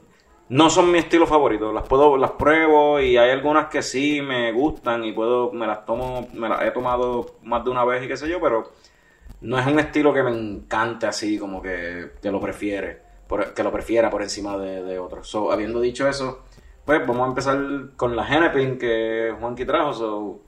no 0.50 0.70
son 0.70 0.92
mi 0.92 1.00
estilo 1.00 1.28
favorito, 1.28 1.72
las 1.72 1.88
puedo 1.88 2.18
las 2.18 2.32
pruebo 2.32 3.00
y 3.00 3.18
hay 3.18 3.30
algunas 3.32 3.68
que 3.68 3.82
sí 3.82 4.22
me 4.22 4.52
gustan 4.52 5.04
y 5.06 5.12
puedo 5.12 5.52
me 5.52 5.68
las 5.68 5.86
tomo, 5.86 6.28
me 6.34 6.50
las 6.50 6.64
he 6.64 6.72
tomado 6.72 7.38
más 7.44 7.64
de 7.64 7.70
una 7.70 7.86
vez 7.86 8.04
y 8.04 8.08
qué 8.08 8.18
sé 8.18 8.28
yo, 8.28 8.40
pero 8.42 8.72
no 9.42 9.58
es 9.60 9.66
un 9.68 9.80
estilo 9.80 10.14
que 10.14 10.24
me 10.24 10.32
encante 10.32 11.06
así 11.08 11.38
como 11.38 11.62
que, 11.62 12.12
que 12.22 12.32
lo 12.32 12.40
prefiere, 12.40 13.02
por- 13.28 13.54
que 13.54 13.64
lo 13.64 13.72
prefiera 13.72 14.10
por 14.10 14.22
encima 14.24 14.58
de, 14.58 14.84
de 14.84 15.00
otros. 15.00 15.28
So, 15.30 15.52
habiendo 15.52 15.80
dicho 15.80 16.08
eso, 16.08 16.44
pues 16.84 17.00
vamos 17.06 17.24
a 17.24 17.30
empezar 17.30 17.58
con 17.96 18.16
la 18.16 18.28
Hennepin 18.28 18.78
que 18.78 19.34
Juanqui 19.40 19.66
trajo, 19.66 19.94
so 19.94 20.40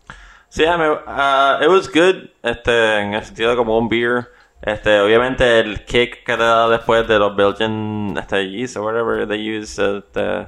Sí, 0.50 0.64
I 0.64 0.78
mean, 0.78 0.92
uh, 1.08 1.64
it 1.64 1.70
was 1.70 1.88
good, 1.90 2.30
este, 2.44 3.00
en 3.00 3.14
el 3.14 3.24
sentido 3.24 3.52
de 3.52 3.56
como 3.56 3.78
un 3.78 3.88
beer. 3.88 4.28
Este, 4.62 5.00
obviamente 5.00 5.60
el 5.60 5.84
kick 5.86 6.24
que 6.24 6.38
te 6.38 6.44
da 6.44 6.70
después 6.70 7.08
de 7.08 7.18
los 7.18 7.36
Belgian, 7.36 8.16
este, 8.18 8.48
yeast 8.50 8.78
or 8.78 8.84
whatever 8.84 9.28
they 9.28 9.40
use, 9.40 9.80
este, 9.80 10.42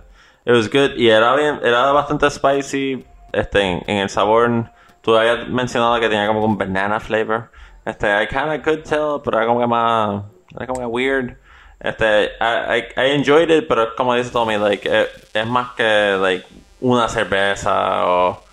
it 0.45 0.53
was 0.53 0.69
good. 0.69 0.95
Y 0.95 1.09
era 1.09 1.35
bien, 1.35 1.59
era 1.63 1.91
bastante 1.91 2.29
spicy, 2.29 3.03
este, 3.31 3.61
en, 3.61 3.97
el 3.97 4.09
sabor. 4.09 4.69
Tú 5.01 5.17
habías 5.17 5.47
mencionado 5.47 5.99
que 5.99 6.09
tenía 6.09 6.27
como 6.27 6.45
un 6.45 6.57
banana 6.57 6.99
flavor. 6.99 7.49
Este, 7.85 8.07
I 8.07 8.27
kinda 8.27 8.61
could 8.61 8.83
tell, 8.83 9.19
pero 9.23 9.37
era 9.37 9.47
como 9.47 9.59
que 9.59 9.67
más, 9.67 10.23
era 10.55 10.67
como 10.67 10.87
weird. 10.87 11.35
Este, 11.79 12.31
I, 12.39 12.77
I, 12.77 12.83
I 12.95 13.15
enjoyed 13.15 13.49
it, 13.49 13.67
pero 13.67 13.95
como 13.95 14.13
dice 14.13 14.29
Tommy, 14.29 14.57
like, 14.57 14.87
eh, 14.89 15.07
es 15.33 15.47
más 15.47 15.71
que, 15.71 16.17
like, 16.21 16.45
una 16.81 17.09
cerveza 17.09 18.05
o... 18.05 18.43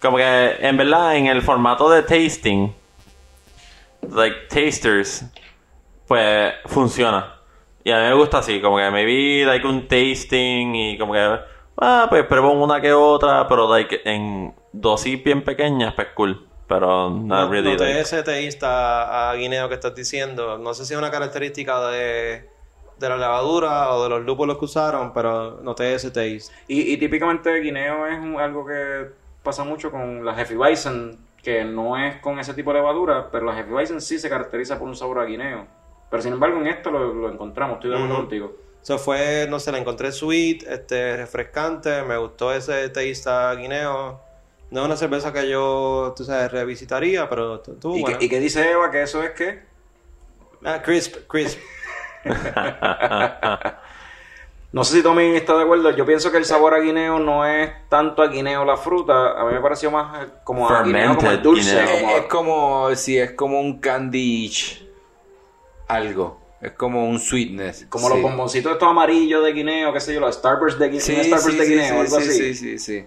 Como 0.00 0.16
que, 0.18 0.56
en 0.60 0.76
verdad, 0.76 1.16
en 1.16 1.26
el 1.26 1.42
formato 1.42 1.90
de 1.90 2.02
tasting, 2.02 2.72
like 4.08 4.36
tasters, 4.48 5.24
pues 6.06 6.52
funciona. 6.66 7.36
Y 7.84 7.90
a 7.90 7.96
mí 7.96 8.02
me 8.08 8.14
gusta 8.14 8.38
así, 8.38 8.60
como 8.60 8.76
que 8.76 8.90
me 8.90 9.04
vi 9.04 9.44
like 9.44 9.66
un 9.66 9.88
tasting 9.88 10.74
y 10.74 10.98
como 10.98 11.12
que, 11.14 11.38
ah, 11.78 12.06
pues 12.10 12.24
pruebo 12.26 12.52
una 12.52 12.80
que 12.80 12.92
otra, 12.92 13.46
pero 13.48 13.68
like 13.70 14.00
en 14.04 14.54
dosis 14.72 15.22
bien 15.24 15.42
pequeñas, 15.42 15.94
pues 15.94 16.08
cool. 16.14 16.46
Pero 16.68 17.10
not 17.10 17.46
No, 17.46 17.48
really 17.50 17.76
like- 17.76 18.00
ese 18.00 18.22
teísta 18.22 19.30
a 19.30 19.34
guineo 19.34 19.68
que 19.68 19.74
estás 19.74 19.94
diciendo. 19.94 20.56
No 20.58 20.72
sé 20.74 20.84
si 20.84 20.92
es 20.94 20.98
una 20.98 21.10
característica 21.10 21.88
de, 21.90 22.48
de 22.98 23.08
la 23.08 23.16
levadura 23.16 23.90
o 23.94 24.04
de 24.04 24.08
los 24.10 24.22
lúpulos 24.24 24.56
que 24.58 24.66
usaron, 24.66 25.12
pero 25.12 25.58
noté 25.62 25.94
ese 25.94 26.10
taste. 26.10 26.52
Y, 26.68 26.92
y 26.92 26.96
típicamente 26.96 27.58
guineo 27.60 28.06
es 28.06 28.18
un- 28.18 28.38
algo 28.38 28.64
que 28.66 29.06
pasa 29.42 29.64
mucho 29.64 29.90
con 29.90 30.24
la 30.24 30.40
Hefeweizen. 30.40 31.18
Que 31.42 31.64
no 31.64 31.98
es 31.98 32.16
con 32.16 32.38
ese 32.38 32.54
tipo 32.54 32.72
de 32.72 32.78
levadura, 32.78 33.30
pero 33.30 33.46
la 33.46 33.58
Hefeweizen 33.58 34.00
sí 34.00 34.18
se 34.18 34.28
caracteriza 34.28 34.78
por 34.78 34.88
un 34.88 34.96
sabor 34.96 35.20
a 35.20 35.24
guineo. 35.24 35.66
Pero 36.10 36.22
sin 36.22 36.32
embargo 36.32 36.60
en 36.60 36.66
esto 36.66 36.90
lo, 36.90 37.14
lo 37.14 37.32
encontramos, 37.32 37.76
estoy 37.76 37.90
de 37.90 37.96
acuerdo 37.96 38.16
contigo. 38.16 38.56
Eso 38.82 38.98
fue, 38.98 39.46
no 39.48 39.60
sé, 39.60 39.72
la 39.72 39.78
encontré 39.78 40.10
sweet, 40.10 40.62
este, 40.66 41.16
refrescante, 41.16 42.02
me 42.02 42.16
gustó 42.16 42.52
ese 42.52 42.88
taste 42.88 43.28
a 43.28 43.54
guineo. 43.54 44.20
No 44.70 44.80
es 44.80 44.86
una 44.86 44.96
cerveza 44.96 45.32
que 45.32 45.48
yo, 45.48 46.14
tú 46.16 46.24
sabes, 46.24 46.50
revisitaría, 46.50 47.28
pero 47.28 47.56
estuvo 47.56 47.96
¿Y, 47.96 48.04
qué, 48.04 48.16
¿Y 48.20 48.28
qué 48.28 48.38
dice 48.40 48.70
Eva? 48.70 48.90
Que 48.90 49.02
eso 49.02 49.22
es 49.22 49.30
que... 49.32 49.62
Ah, 50.64 50.80
crisp, 50.82 51.26
crisp. 51.28 51.58
No 54.72 54.84
sé 54.84 54.96
si 54.98 55.02
Tommy 55.02 55.34
está 55.34 55.56
de 55.56 55.64
acuerdo. 55.64 55.90
Yo 55.90 56.06
pienso 56.06 56.30
que 56.30 56.36
el 56.36 56.44
sabor 56.44 56.74
a 56.74 56.78
guineo 56.80 57.18
no 57.18 57.44
es 57.44 57.70
tanto 57.88 58.22
a 58.22 58.28
guineo 58.28 58.64
la 58.64 58.76
fruta. 58.76 59.32
A 59.40 59.44
mí 59.44 59.52
me 59.54 59.60
pareció 59.60 59.90
más 59.90 60.22
eh, 60.24 60.28
como 60.44 60.68
a 60.68 60.82
guineo 60.84 61.16
como 61.16 61.30
el 61.30 61.42
dulce. 61.42 61.82
Es, 61.82 61.90
como- 62.00 62.16
es 62.16 62.22
como 62.26 62.94
si 62.94 63.18
es 63.18 63.32
como 63.32 63.60
un 63.60 63.80
candy 63.80 64.48
algo. 65.88 66.38
Es 66.60 66.72
como 66.72 67.08
un 67.08 67.18
sweetness. 67.18 67.86
Como 67.88 68.08
los 68.08 68.18
Sí. 68.18 68.22
bomboncitos 68.22 68.72
estos 68.72 68.88
amarillos 68.88 69.42
de 69.44 69.52
guineo, 69.52 69.92
qué 69.92 70.00
sé 70.00 70.14
yo, 70.14 70.20
los 70.20 70.34
Starburst 70.36 70.78
de, 70.78 70.92
gui- 70.92 71.00
Sí, 71.00 71.14
Starburst 71.16 71.46
sí, 71.50 71.56
de 71.56 71.64
sí, 71.64 71.70
guineo, 71.72 71.88
sí, 71.88 71.94
algo 72.00 72.20
sí, 72.20 72.28
así. 72.28 72.32
sí, 72.32 72.54
sí, 72.54 72.78
sí. 72.78 73.06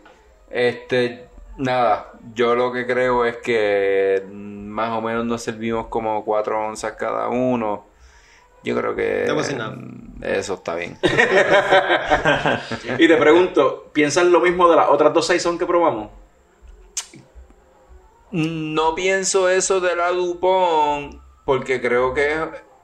Este, 0.49 1.28
nada, 1.57 2.14
yo 2.34 2.55
lo 2.55 2.72
que 2.74 2.86
creo 2.88 3.26
es 3.26 3.38
que 3.38 4.24
más 4.30 4.89
o 4.97 5.01
menos 5.01 5.24
nos 5.26 5.41
servimos 5.43 5.88
como 5.88 6.26
cuatro 6.26 6.59
onzas 6.68 6.93
cada 6.93 7.30
uno. 7.30 7.86
Yo 8.64 8.76
creo 8.76 8.95
que 8.95 9.26
eso 10.22 10.53
está 10.53 10.76
bien. 10.76 10.97
Y 12.97 13.07
te 13.07 13.18
pregunto, 13.18 13.89
¿piensas 13.93 14.26
lo 14.26 14.39
mismo 14.39 14.70
de 14.70 14.76
las 14.78 14.89
otras 14.89 15.14
dos 15.14 15.28
Saison 15.28 15.57
que 15.57 15.66
probamos? 15.66 16.09
No 18.32 18.95
pienso 18.95 19.47
eso 19.49 19.80
de 19.80 19.95
la 19.95 20.09
Dupont 20.09 21.16
porque 21.45 21.82
creo 21.82 22.14
que 22.14 22.34
es 22.34 22.39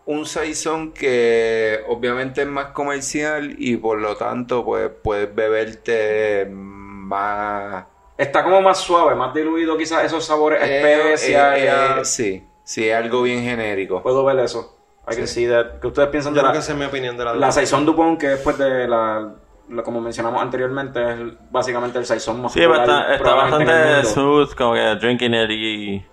un 0.05 0.25
saison 0.25 0.91
que 0.91 1.80
obviamente 1.88 2.41
es 2.41 2.47
más 2.47 2.67
comercial 2.67 3.55
y 3.57 3.77
por 3.77 3.99
lo 3.99 4.15
tanto 4.17 4.63
pues 4.65 4.89
puedes 5.03 5.34
beberte 5.34 6.47
más 6.51 7.86
Está 8.17 8.43
como 8.43 8.61
más 8.61 8.80
suave, 8.80 9.15
más 9.15 9.34
diluido 9.34 9.77
quizás 9.77 10.03
esos 10.03 10.25
sabores 10.25 10.61
Eh, 10.61 11.13
especias. 11.13 11.53
eh, 11.57 11.99
eh, 12.01 12.05
sí, 12.05 12.43
sí, 12.65 12.91
algo 12.91 13.21
bien 13.21 13.43
genérico. 13.43 14.03
Puedo 14.03 14.25
ver 14.25 14.39
eso. 14.39 14.75
I 15.12 15.16
can 15.16 15.28
see 15.28 15.47
that. 15.47 15.80
¿Qué 15.82 15.88
ustedes 15.88 16.10
piensan 16.10 16.34
Yo 16.34 16.36
de 16.36 16.41
creo 16.41 16.47
la, 16.49 16.53
que 16.53 16.60
esa 16.60 16.72
es 16.74 16.78
mi 16.78 16.86
opinión 16.86 17.18
de 17.18 17.26
la 17.26 17.34
la 17.34 17.51
Saison 17.51 17.86
Dupont, 17.86 18.20
que 18.20 18.28
después 18.30 18.57
de 18.57 18.88
la, 18.88 19.34
la- 19.70 19.84
como 19.84 20.01
mencionamos 20.01 20.41
anteriormente, 20.41 21.01
es 21.12 21.20
básicamente 21.51 21.97
el 21.99 22.05
Saison 22.05 22.41
más 22.41 22.53
Sí, 22.53 22.60
popular 22.62 22.82
está 23.14 23.14
el 23.16 23.24
bastante 23.36 24.03
smooth, 24.05 24.53
como 24.55 24.74
que 24.74 24.95
drinking 24.95 25.34
it 25.34 25.49
y 25.51 26.05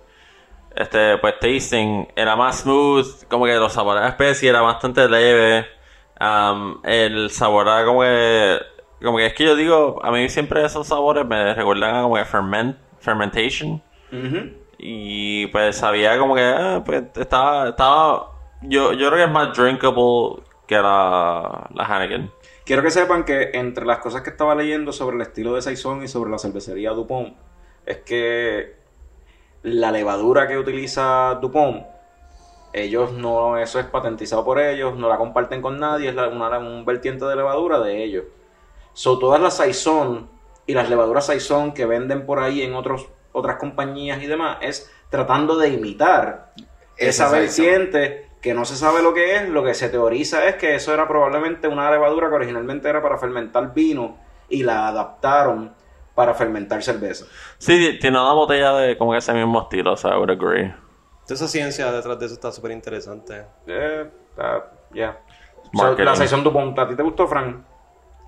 este, 0.75 1.17
pues 1.17 1.39
tasting 1.39 2.07
era 2.15 2.35
más 2.35 2.59
smooth, 2.61 3.23
como 3.29 3.45
que 3.45 3.55
los 3.55 3.73
sabores 3.73 4.03
a 4.03 4.09
especie 4.09 4.49
era 4.49 4.61
bastante 4.61 5.07
leve. 5.09 5.65
Um, 6.19 6.79
el 6.83 7.29
sabor 7.29 7.67
era 7.67 7.85
como 7.85 8.01
que, 8.01 8.59
como 9.03 9.17
que 9.17 9.27
es 9.27 9.33
que 9.33 9.45
yo 9.45 9.55
digo, 9.55 9.99
a 10.03 10.11
mí 10.11 10.29
siempre 10.29 10.63
esos 10.65 10.87
sabores 10.87 11.25
me 11.25 11.53
recuerdan 11.53 11.95
a 11.95 12.01
como 12.03 12.15
que 12.15 12.25
ferment, 12.25 12.77
fermentation. 12.99 13.81
Ujú. 14.11 14.51
Y 14.79 15.47
pues 15.47 15.77
sabía 15.77 16.17
como 16.19 16.35
que, 16.35 16.43
ah, 16.43 16.83
pues 16.85 17.03
estaba, 17.15 17.69
estaba, 17.69 18.31
yo, 18.61 18.93
yo 18.93 19.07
creo 19.07 19.17
que 19.17 19.23
es 19.23 19.31
más 19.31 19.55
drinkable 19.57 20.43
que 20.67 20.75
la, 20.75 21.69
la 21.73 21.83
Heineken. 21.85 22.31
Quiero 22.65 22.81
que 22.83 22.91
sepan 22.91 23.23
que 23.23 23.51
entre 23.53 23.85
las 23.85 23.99
cosas 23.99 24.21
que 24.21 24.29
estaba 24.29 24.53
leyendo 24.53 24.91
sobre 24.91 25.15
el 25.15 25.21
estilo 25.21 25.53
de 25.55 25.61
Saison 25.61 26.03
y 26.03 26.07
sobre 26.07 26.29
la 26.31 26.37
cervecería 26.37 26.91
Dupont, 26.91 27.33
es 27.85 27.97
que 27.99 28.75
la 29.63 29.91
levadura 29.91 30.47
que 30.47 30.57
utiliza 30.57 31.35
Dupont, 31.41 31.85
ellos 32.73 33.13
no, 33.13 33.57
eso 33.57 33.79
es 33.79 33.85
patentizado 33.85 34.43
por 34.43 34.59
ellos, 34.59 34.95
no 34.97 35.07
la 35.07 35.17
comparten 35.17 35.61
con 35.61 35.79
nadie, 35.79 36.09
es 36.09 36.15
la- 36.15 36.27
una- 36.27 36.59
un 36.59 36.83
vertiente 36.85 37.23
de 37.25 37.35
levadura 37.37 37.79
de 37.79 38.03
ellos. 38.03 38.25
So, 38.93 39.17
todas 39.17 39.39
las 39.39 39.55
Saison 39.55 40.29
y 40.65 40.73
las 40.73 40.89
levaduras 40.89 41.25
Saison 41.27 41.73
que 41.73 41.85
venden 41.85 42.25
por 42.25 42.39
ahí 42.39 42.61
en 42.63 42.75
otros, 42.75 43.07
otras 43.31 43.55
compañías 43.55 44.21
y 44.21 44.27
demás, 44.27 44.57
es 44.61 44.91
tratando 45.09 45.55
de 45.57 45.69
imitar 45.69 46.51
Esa 46.97 47.25
esa 47.25 47.29
Saison. 47.29 47.65
vertiente 47.65 48.26
que 48.47 48.53
no 48.53 48.65
se 48.65 48.75
sabe 48.75 49.01
lo 49.01 49.13
que 49.13 49.35
es, 49.35 49.49
lo 49.49 49.63
que 49.63 49.73
se 49.73 49.89
teoriza 49.89 50.47
es 50.47 50.55
que 50.55 50.75
eso 50.75 50.93
era 50.93 51.07
probablemente 51.07 51.67
una 51.67 51.91
levadura 51.91 52.29
que 52.29 52.35
originalmente 52.35 52.87
era 52.87 53.01
para 53.01 53.17
fermentar 53.17 53.73
vino 53.73 54.17
y 54.49 54.63
la 54.63 54.87
adaptaron 54.87 55.73
para 56.15 56.33
fermentar 56.33 56.81
cerveza. 56.81 57.25
Sí, 57.57 57.97
tiene 57.99 58.19
una 58.19 58.31
botella 58.31 58.73
de 58.73 58.97
como 58.97 59.11
que 59.11 59.17
ese 59.17 59.33
mismo 59.33 59.61
estilo, 59.61 59.93
o 59.93 59.97
sea, 59.97 60.11
I 60.11 60.17
would 60.17 60.31
agree. 60.31 60.73
Esa 61.27 61.47
ciencia 61.47 61.91
detrás 61.91 62.17
de 62.17 62.25
eso 62.25 62.35
está 62.35 62.51
súper 62.53 62.71
interesante. 62.71 63.45
Eh, 63.67 64.09
ah, 64.37 64.63
ya. 64.93 65.19
So, 65.63 65.83
Marketing. 65.83 66.05
la 66.05 66.15
Saison 66.15 66.43
Dupont, 66.43 66.79
¿a 66.79 66.87
ti 66.87 66.95
te 66.95 67.03
gustó, 67.03 67.27
Frank? 67.27 67.57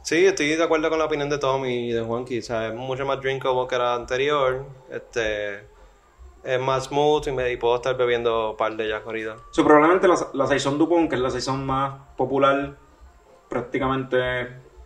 Sí, 0.02 0.26
estoy 0.26 0.56
de 0.56 0.64
acuerdo 0.64 0.90
con 0.90 1.00
la 1.00 1.06
opinión 1.06 1.30
de 1.30 1.38
Tommy 1.38 1.90
y 1.90 1.92
de 1.94 2.02
Juanqui. 2.02 2.40
O 2.40 2.42
sea, 2.42 2.68
es 2.68 2.74
mucho 2.74 3.06
más 3.06 3.22
drinkable 3.22 3.68
que 3.70 3.78
la 3.78 3.96
anterior. 3.96 4.66
Este, 4.90 5.66
es 6.44 6.60
más 6.60 6.86
smooth 6.86 7.28
y, 7.28 7.32
me, 7.32 7.52
y 7.52 7.58
puedo 7.58 7.76
estar 7.76 7.96
bebiendo 7.98 8.52
un 8.52 8.58
par 8.58 8.76
de 8.76 8.86
ellas 8.86 9.02
corridas. 9.02 9.40
So, 9.52 9.64
probablemente 9.64 10.08
la, 10.08 10.16
la 10.34 10.48
Saison 10.48 10.78
Dupont, 10.78 11.10
que 11.10 11.16
es 11.16 11.22
la 11.22 11.30
Saison 11.30 11.66
más 11.66 11.94
popular 12.16 12.76
prácticamente, 13.50 14.44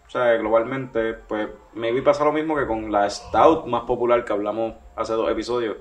o 0.07 0.09
sea, 0.09 0.33
globalmente, 0.37 1.13
pues 1.13 1.49
maybe 1.73 2.01
pasa 2.01 2.23
lo 2.23 2.31
mismo 2.31 2.55
que 2.55 2.65
con 2.65 2.91
la 2.91 3.09
Stout 3.09 3.65
más 3.65 3.83
popular 3.83 4.23
que 4.23 4.33
hablamos 4.33 4.73
hace 4.95 5.13
dos 5.13 5.29
episodios, 5.29 5.77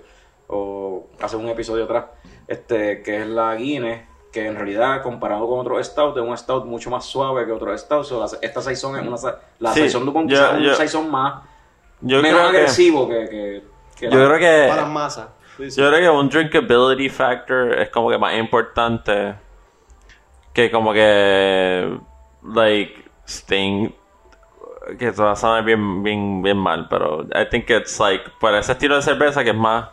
o 0.49 1.07
hace 1.21 1.37
un 1.37 1.49
episodio 1.49 1.85
atrás, 1.85 2.07
este, 2.47 3.03
que 3.03 3.23
es 3.23 3.27
la 3.27 3.55
Guinness, 3.55 4.09
que 4.33 4.47
en 4.47 4.57
realidad 4.57 5.03
comparado 5.03 5.47
con 5.49 5.61
otros 5.61 5.87
Stout, 5.87 6.17
es 6.17 6.23
un 6.23 6.37
Stout 6.37 6.65
mucho 6.65 6.91
más 6.91 7.05
suave 7.05 7.45
que 7.47 7.53
otros 7.53 7.81
Stout. 7.81 8.05
So, 8.05 8.19
la- 8.21 8.39
esta 8.41 8.61
Saison 8.63 8.97
es 8.97 9.07
una, 9.07 9.17
la 9.59 9.73
Sí, 9.75 9.81
Saison 9.81 10.05
Dupont 10.05 10.29
yo- 10.31 10.37
es 10.57 10.71
un 10.71 10.75
Saison 10.75 11.11
más, 11.11 11.43
Yo 12.01 12.21
menos 12.21 12.41
que- 12.41 12.47
agresivo 12.57 13.09
que, 13.09 13.29
que, 13.29 13.63
que 13.97 14.11
Yo 14.11 14.19
la- 14.19 14.27
creo 14.27 14.39
que- 14.39 14.69
Para 14.69 14.83
las 14.83 14.91
masas. 14.91 15.29
Yo 15.71 15.89
creo 15.89 16.01
que 16.01 16.11
un 16.11 16.29
drinkability 16.29 17.09
factor 17.09 17.73
es 17.79 17.91
como 17.91 18.11
que 18.11 18.19
más 18.19 18.35
importante 18.35 19.35
que 20.53 20.71
como 20.71 20.93
que 20.93 21.99
like 22.43 23.05
Sting 23.27 23.93
que 24.99 25.09
esto 25.09 25.25
va 25.25 25.33
a 25.33 25.37
sonar 25.37 25.65
bien, 25.65 26.03
bien, 26.03 26.43
bien 26.43 26.57
mal, 26.57 26.89
pero 26.89 27.23
I 27.35 27.47
think 27.49 27.71
it's 27.71 28.01
like 28.01 28.25
para 28.41 28.59
ese 28.59 28.73
estilo 28.73 28.97
de 28.97 29.03
cerveza 29.03 29.45
que 29.45 29.51
es 29.51 29.57
más 29.57 29.89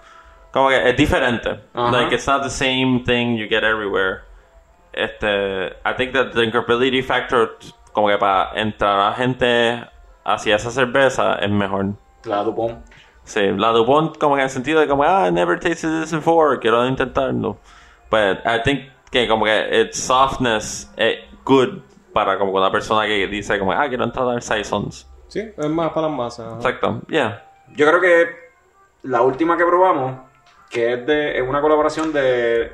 como 0.52 0.70
que 0.70 0.90
es 0.90 0.98
diferente. 0.98 1.60
Like 1.74 2.14
it's 2.14 2.28
not 2.28 2.42
the 2.42 2.50
same 2.50 3.04
thing 3.06 3.38
you 3.38 3.48
get 3.48 3.64
everywhere. 3.64 4.24
Este, 4.92 5.68
I 5.86 5.94
think 5.96 6.14
that 6.14 6.34
drinkability 6.34 7.04
factor 7.04 7.58
como 7.94 8.08
que 8.08 8.18
para 8.18 8.60
entrar 8.60 9.00
a 9.00 9.14
gente 9.14 9.88
hacia 10.26 10.56
esa 10.56 10.72
cerveza 10.72 11.36
es 11.36 11.50
mejor. 11.50 11.94
La 12.26 12.44
Dupont. 12.44 12.84
Sí, 13.30 13.42
la 13.42 13.70
Dupont 13.70 14.18
como 14.18 14.34
que 14.34 14.42
en 14.42 14.46
el 14.46 14.50
sentido 14.50 14.80
de 14.80 14.88
como, 14.88 15.04
ah, 15.04 15.28
I 15.28 15.32
never 15.32 15.60
tasted 15.60 16.02
this 16.02 16.12
before, 16.12 16.58
quiero 16.58 16.84
intentarlo. 16.88 17.60
But 18.10 18.40
I 18.44 18.60
think 18.64 18.90
que 19.12 19.28
como 19.28 19.46
que 19.46 19.82
its 19.82 20.00
softness 20.00 20.92
es 20.98 21.20
good 21.46 21.78
para 22.12 22.40
como 22.40 22.54
una 22.54 22.72
persona 22.72 23.06
que 23.06 23.28
dice 23.28 23.60
como, 23.60 23.72
ah, 23.72 23.88
quiero 23.88 24.04
entrar 24.04 24.28
a 24.36 24.42
Saisons. 24.42 25.08
Sí, 25.28 25.42
es 25.56 25.70
más 25.70 25.92
para 25.92 26.08
las 26.08 26.18
masas. 26.18 26.56
Exacto, 26.56 27.02
yeah. 27.08 27.46
Yo 27.76 27.86
creo 27.86 28.02
que 28.02 28.30
la 29.04 29.22
última 29.22 29.56
que 29.56 29.64
probamos, 29.64 30.22
que 30.72 30.94
es 30.94 31.06
de 31.06 31.38
es 31.38 31.48
una 31.48 31.62
colaboración 31.62 32.12
de. 32.12 32.74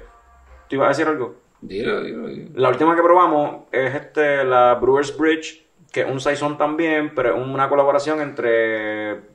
¿Tú 0.69 0.77
ibas 0.77 0.85
a 0.85 0.89
decir 0.89 1.05
algo? 1.05 1.35
Dilo, 1.59 2.01
dilo, 2.01 2.27
dilo. 2.27 2.51
La 2.55 2.69
última 2.69 2.95
que 2.95 3.01
probamos 3.01 3.63
es 3.73 3.93
este 3.93 4.45
la 4.45 4.75
Brewers 4.75 5.17
Bridge, 5.17 5.67
que 5.91 6.03
es 6.03 6.09
un 6.09 6.21
saison 6.21 6.57
también, 6.57 7.13
pero 7.13 7.35
es 7.35 7.45
una 7.45 7.67
colaboración 7.67 8.21
entre 8.21 9.34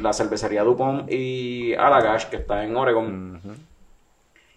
la 0.00 0.12
cervecería 0.12 0.62
Dupont 0.64 1.10
y 1.10 1.74
Allagash, 1.74 2.26
que 2.26 2.36
está 2.36 2.64
en 2.64 2.76
Oregon. 2.76 3.40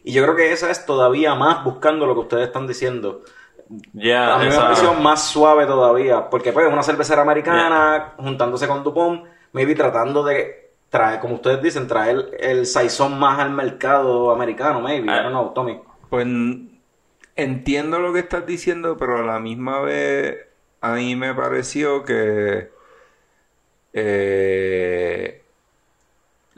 Y 0.03 0.11
yo 0.13 0.23
creo 0.23 0.35
que 0.35 0.51
esa 0.51 0.69
es 0.71 0.85
todavía 0.85 1.35
más 1.35 1.63
buscando 1.63 2.05
lo 2.05 2.13
que 2.13 2.21
ustedes 2.21 2.47
están 2.47 2.65
diciendo. 2.67 3.21
Yeah, 3.93 4.35
a 4.35 4.37
mí 4.37 4.45
me 4.45 4.49
esa- 4.51 4.61
pareció 4.61 4.93
más 4.93 5.27
suave 5.27 5.65
todavía, 5.65 6.29
porque 6.29 6.53
pues 6.53 6.65
es 6.67 6.71
una 6.71 6.83
cervecera 6.83 7.21
americana 7.23 8.13
juntándose 8.17 8.67
con 8.67 8.83
Dupont, 8.83 9.25
maybe 9.51 9.75
tratando 9.75 10.23
de 10.23 10.71
traer, 10.89 11.19
como 11.19 11.35
ustedes 11.35 11.61
dicen, 11.61 11.85
traer 11.87 12.31
el 12.39 12.65
saison 12.65 13.19
más 13.19 13.39
al 13.39 13.51
mercado 13.51 14.31
americano, 14.31 14.79
maybe. 14.79 15.07
I 15.07 15.15
don't 15.23 15.31
know, 15.31 15.51
Tommy. 15.53 15.81
Pues 16.09 16.25
entiendo 17.35 17.99
lo 17.99 18.13
que 18.13 18.19
estás 18.19 18.45
diciendo, 18.45 18.95
pero 18.97 19.17
a 19.17 19.23
la 19.23 19.39
misma 19.39 19.81
vez 19.81 20.37
a 20.79 20.93
mí 20.93 21.17
me 21.17 21.33
pareció 21.35 22.03
que 22.05 22.69
eh, 23.93 25.26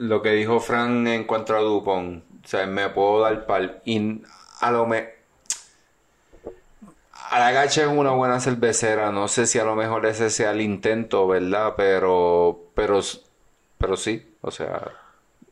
lo 0.00 0.22
que 0.22 0.30
dijo 0.30 0.60
Fran 0.60 1.06
en 1.06 1.24
cuanto 1.24 1.54
a 1.54 1.60
Dupont, 1.60 2.24
o 2.44 2.48
sea, 2.48 2.66
me 2.66 2.88
puedo 2.88 3.20
dar 3.20 3.44
pal. 3.46 3.80
Y 3.84 4.22
a 4.60 4.70
lo 4.70 4.86
me 4.86 5.10
a 7.30 7.38
la 7.38 7.52
gacha 7.52 7.82
es 7.82 7.88
una 7.88 8.10
buena 8.10 8.40
cervecera, 8.40 9.12
no 9.12 9.28
sé 9.28 9.46
si 9.46 9.58
a 9.58 9.64
lo 9.64 9.76
mejor 9.76 10.04
ese 10.06 10.30
sea 10.30 10.50
el 10.50 10.60
intento, 10.60 11.28
¿verdad? 11.28 11.74
Pero, 11.76 12.70
pero, 12.74 12.98
pero 13.78 13.96
sí, 13.96 14.34
o 14.40 14.50
sea, 14.50 14.80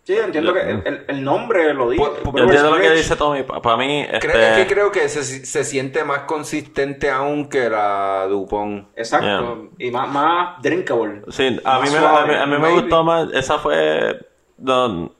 Sí, 0.02 0.14
entiendo 0.16 0.54
que 0.54 0.60
el, 0.62 0.82
el- 0.86 1.04
el 1.06 1.22
nombre 1.22 1.74
lo 1.74 1.90
dice. 1.90 2.02
Yo 2.02 2.42
entiendo 2.42 2.70
lo 2.76 2.80
que 2.80 2.90
dice 2.92 3.14
Tommy. 3.14 3.42
Para 3.42 3.76
mí, 3.76 4.06
Creo- 4.22 4.32
este... 4.36 4.52
es 4.62 4.66
que 4.66 4.72
creo 4.74 4.90
que 4.90 5.06
se, 5.10 5.22
se 5.44 5.64
siente 5.64 6.02
más 6.02 6.20
consistente 6.20 7.10
aún 7.10 7.50
que 7.50 7.68
la 7.68 8.24
Dupont. 8.26 8.88
Exacto. 8.96 9.68
Y 9.78 9.90
más, 9.90 10.08
más 10.08 10.62
drinkable. 10.62 11.20
Sí, 11.28 11.60
a 11.62 11.78
Más 11.80 11.92
mí, 11.92 11.98
me, 11.98 12.06
a 12.06 12.24
mí, 12.24 12.34
a 12.36 12.46
mí 12.46 12.56
me 12.58 12.70
gustó 12.72 13.04
más. 13.04 13.28
Esa 13.34 13.58
fue. 13.58 14.18
No, 14.58 15.12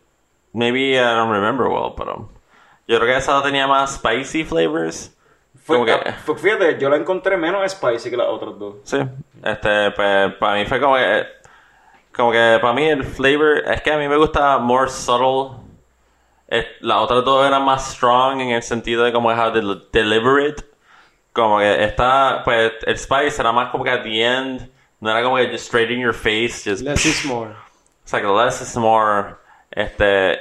maybe 0.53 0.95
I 0.99 1.15
don't 1.15 1.31
remember 1.31 1.69
well, 1.69 1.95
pero. 1.97 2.29
Yo 2.87 2.99
creo 2.99 3.07
que 3.07 3.17
esa 3.17 3.43
tenía 3.43 3.67
más 3.67 3.97
spicy 3.97 4.45
flavors. 4.45 5.15
Fue- 5.65 5.77
Como 5.77 5.87
que- 5.87 6.13
fue- 6.25 6.39
fíjate, 6.39 6.79
yo 6.81 6.89
la 6.89 6.97
encontré 6.97 7.37
menos 7.37 7.71
spicy 7.71 8.11
que 8.11 8.17
las 8.17 8.29
otras 8.29 8.59
dos. 8.59 8.77
Sí, 8.85 8.99
este, 9.45 9.91
pues 9.93 10.35
para 10.35 10.55
mí 10.55 10.65
fue 10.67 10.81
como 10.81 10.97
que. 10.97 11.27
Como 12.17 12.33
que 12.33 12.59
para 12.61 12.73
mí 12.73 12.85
el 12.89 13.05
flavor. 13.05 13.59
Es 13.67 13.83
que 13.83 13.93
a 13.93 13.99
mí 13.99 14.09
me 14.09 14.17
gusta 14.17 14.59
more 14.59 14.91
subtle. 14.91 15.59
Las 16.81 16.99
otras 16.99 17.25
dos 17.25 17.47
eran 17.47 17.63
más 17.65 17.93
strong 17.93 18.41
en 18.41 18.51
el 18.51 18.63
sentido 18.63 19.05
de 19.05 19.13
como 19.13 19.29
how 19.29 19.53
to 19.53 19.75
deliver 19.93 20.49
it. 20.49 20.63
Como 21.35 21.59
que 21.59 21.85
esta, 21.85 22.43
pues 22.45 22.73
el 22.87 22.99
spice 22.99 23.41
era 23.41 23.53
más 23.53 23.69
como 23.71 23.85
que 23.85 23.91
at 23.91 24.03
the 24.03 24.25
end. 24.25 24.71
No 25.01 25.11
era 25.11 25.23
como 25.23 25.37
que 25.37 25.45
just 25.51 25.67
straight 25.67 25.91
in 25.91 26.01
your 26.01 26.15
face. 26.15 26.65
Just 26.69 26.83
Less 26.83 27.05
is 27.05 27.25
more. 27.27 27.55
Exacto, 28.09 28.35
less 28.35 28.63
is 28.63 28.75
more. 28.79 29.35
Este, 29.71 30.39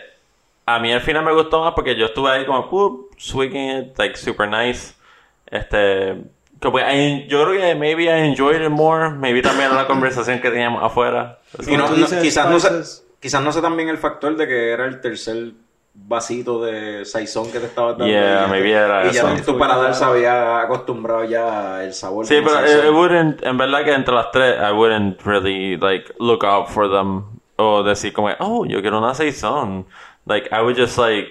a 0.66 0.80
mí 0.80 0.94
al 0.94 1.02
final 1.02 1.26
me 1.26 1.34
gustó 1.34 1.62
más 1.66 1.74
porque 1.74 1.98
yo 1.98 2.06
estuve 2.06 2.32
ahí 2.32 2.46
como, 2.46 2.62
"Whoop", 2.62 3.10
swigging 3.18 3.70
it, 3.78 3.98
like 4.00 4.16
super 4.16 4.48
nice. 4.48 4.96
Este, 5.48 6.16
como 6.62 6.78
que 6.78 6.84
I- 6.96 7.28
yo 7.28 7.44
creo 7.44 7.60
que 7.60 7.76
maybe 7.76 8.06
I 8.06 8.26
enjoyed 8.30 8.62
it 8.62 8.70
more. 8.70 9.10
Maybe 9.10 9.42
también 9.42 9.76
la 9.76 9.86
conversación 9.86 10.40
que 10.40 10.50
teníamos 10.50 10.82
afuera. 10.82 11.40
Y 11.68 11.76
no- 11.76 11.90
no- 11.90 12.08
quizás, 12.22 12.50
no 12.50 12.58
sé, 12.58 13.04
quizás 13.20 13.42
no 13.42 13.52
sé 13.52 13.62
también 13.62 13.90
el 13.90 13.98
factor 13.98 14.38
de 14.38 14.48
que 14.48 14.72
era 14.72 14.86
el 14.86 15.02
tercer 15.02 15.52
vasito 15.94 16.64
de 16.64 17.04
saizón 17.04 17.52
que 17.52 17.60
te 17.60 17.66
estabas 17.66 17.98
dando. 17.98 18.08
Yeah, 18.14 18.46
y, 18.48 18.50
maybe 18.50 18.72
era 18.72 19.08
y 19.08 19.12
ya 19.12 19.34
eso. 19.34 19.44
tu 19.52 19.58
paladar 19.58 19.94
se 19.94 20.06
había 20.06 20.62
acostumbrado 20.62 21.26
ya 21.26 21.84
el 21.84 21.94
sabor. 21.94 22.26
Sí, 22.26 22.40
pero 22.42 22.62
it, 22.66 22.86
it 22.86 22.92
wouldn't, 22.94 23.44
en 23.44 23.58
verdad 23.58 23.84
que 23.84 23.94
entre 23.94 24.14
las 24.16 24.32
tres, 24.32 24.56
I 24.58 24.72
wouldn't 24.72 25.22
really 25.26 25.76
like 25.76 26.14
look 26.20 26.46
out 26.46 26.70
for 26.70 26.90
them 26.90 27.37
o 27.58 27.84
decir 27.84 28.14
como, 28.14 28.30
oh, 28.40 28.66
yo 28.66 28.82
quiero 28.82 28.98
una 29.00 29.14
saison. 29.14 29.86
Like, 30.26 30.50
I 30.52 30.62
would 30.62 30.76
just 30.78 30.98
like 30.98 31.28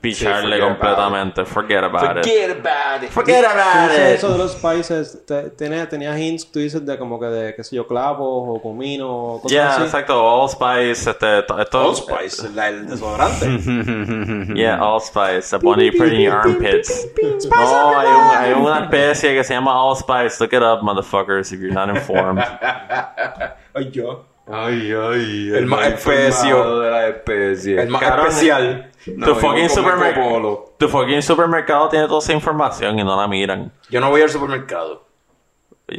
picharle 0.00 0.42
forget 0.42 0.60
about 0.60 0.78
completamente, 0.80 1.44
forget 1.46 1.82
about 1.84 2.16
it. 2.18 2.24
Forget 2.24 2.50
about 2.50 3.02
it. 3.04 3.10
Forget 3.10 3.44
about 3.44 3.90
it. 3.90 3.98
Eso 4.16 4.32
de 4.32 4.36
los 4.38 4.52
spices, 4.52 5.24
te- 5.26 5.48
tenía, 5.50 5.88
tenía 5.88 6.14
hints, 6.18 6.44
tú 6.52 6.58
dices, 6.58 6.84
de 6.84 6.98
como 6.98 7.18
que 7.18 7.24
de, 7.26 7.54
qué 7.54 7.64
sé 7.64 7.76
yo, 7.76 7.86
clavos 7.86 8.20
o 8.46 8.60
comino 8.60 9.08
o 9.08 9.40
cosas 9.40 9.52
Yeah, 9.52 9.74
así. 9.76 9.82
exacto, 9.84 10.12
Allspice, 10.28 11.08
este, 11.10 11.42
to- 11.44 11.58
esto, 11.58 11.80
Allspice, 11.80 12.50
la- 12.54 12.68
el 12.68 12.86
desodorante. 12.86 13.46
Yeah, 14.54 14.78
Allspice, 14.78 15.50
the 15.58 15.58
one 15.66 15.80
you 15.82 15.92
put 15.92 16.12
in 16.12 16.20
your 16.20 16.34
armpits. 16.34 17.06
No, 17.48 17.98
hay, 17.98 18.06
un- 18.06 18.36
hay 18.36 18.52
una 18.52 18.80
especie 18.84 19.34
que 19.34 19.42
se 19.42 19.54
llama 19.54 19.72
Allspice. 19.72 20.38
Look 20.38 20.52
it 20.52 20.62
up, 20.62 20.82
motherfuckers, 20.82 21.50
if 21.52 21.60
you're 21.60 21.72
not 21.72 21.88
informed. 21.88 22.40
Ay, 23.74 23.90
yo. 23.90 24.24
Ay, 24.46 24.92
ay, 24.92 25.50
El 25.54 25.66
más 25.66 25.90
informado 25.90 26.22
especio. 26.22 26.80
de 26.80 26.90
la 26.90 27.08
especie. 27.08 27.80
El 27.80 27.88
más 27.88 28.02
especial. 28.02 28.90
No, 29.06 29.26
tu, 29.26 29.34
fucking 29.34 29.68
supermercado, 29.70 30.74
tu 30.78 30.88
fucking 30.88 31.22
supermercado 31.22 31.88
tiene 31.88 32.06
toda 32.06 32.20
esa 32.20 32.32
información 32.32 32.98
y 32.98 33.04
no 33.04 33.16
la 33.16 33.26
miran. 33.26 33.72
Yo 33.90 34.00
no 34.00 34.10
voy 34.10 34.22
al 34.22 34.30
supermercado. 34.30 35.06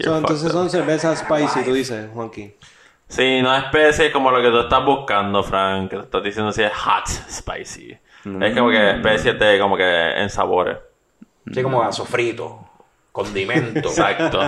So, 0.02 0.18
entonces 0.18 0.52
son 0.52 0.70
cervezas 0.70 1.20
spicy, 1.20 1.64
tú 1.64 1.74
dices, 1.74 2.10
Juanqui. 2.14 2.56
Sí, 3.08 3.42
no 3.42 3.56
especie 3.56 4.12
como 4.12 4.32
lo 4.32 4.42
que 4.42 4.50
tú 4.50 4.60
estás 4.62 4.84
buscando, 4.84 5.44
Frank. 5.44 5.92
Que 5.92 5.98
estás 5.98 6.24
diciendo 6.24 6.52
si 6.52 6.64
es 6.64 6.74
hot, 6.74 7.08
spicy. 7.08 7.98
Es 8.42 8.58
como 8.58 8.70
que 8.70 8.92
especies 8.92 9.40
de 9.40 9.60
como 9.60 9.78
que 9.78 10.12
en 10.22 10.30
sabores. 10.30 10.78
Sí, 11.54 11.62
como 11.62 11.84
a 11.84 11.92
sofrito. 11.92 12.65
Condimento. 13.16 13.88
Exacto. 13.88 14.40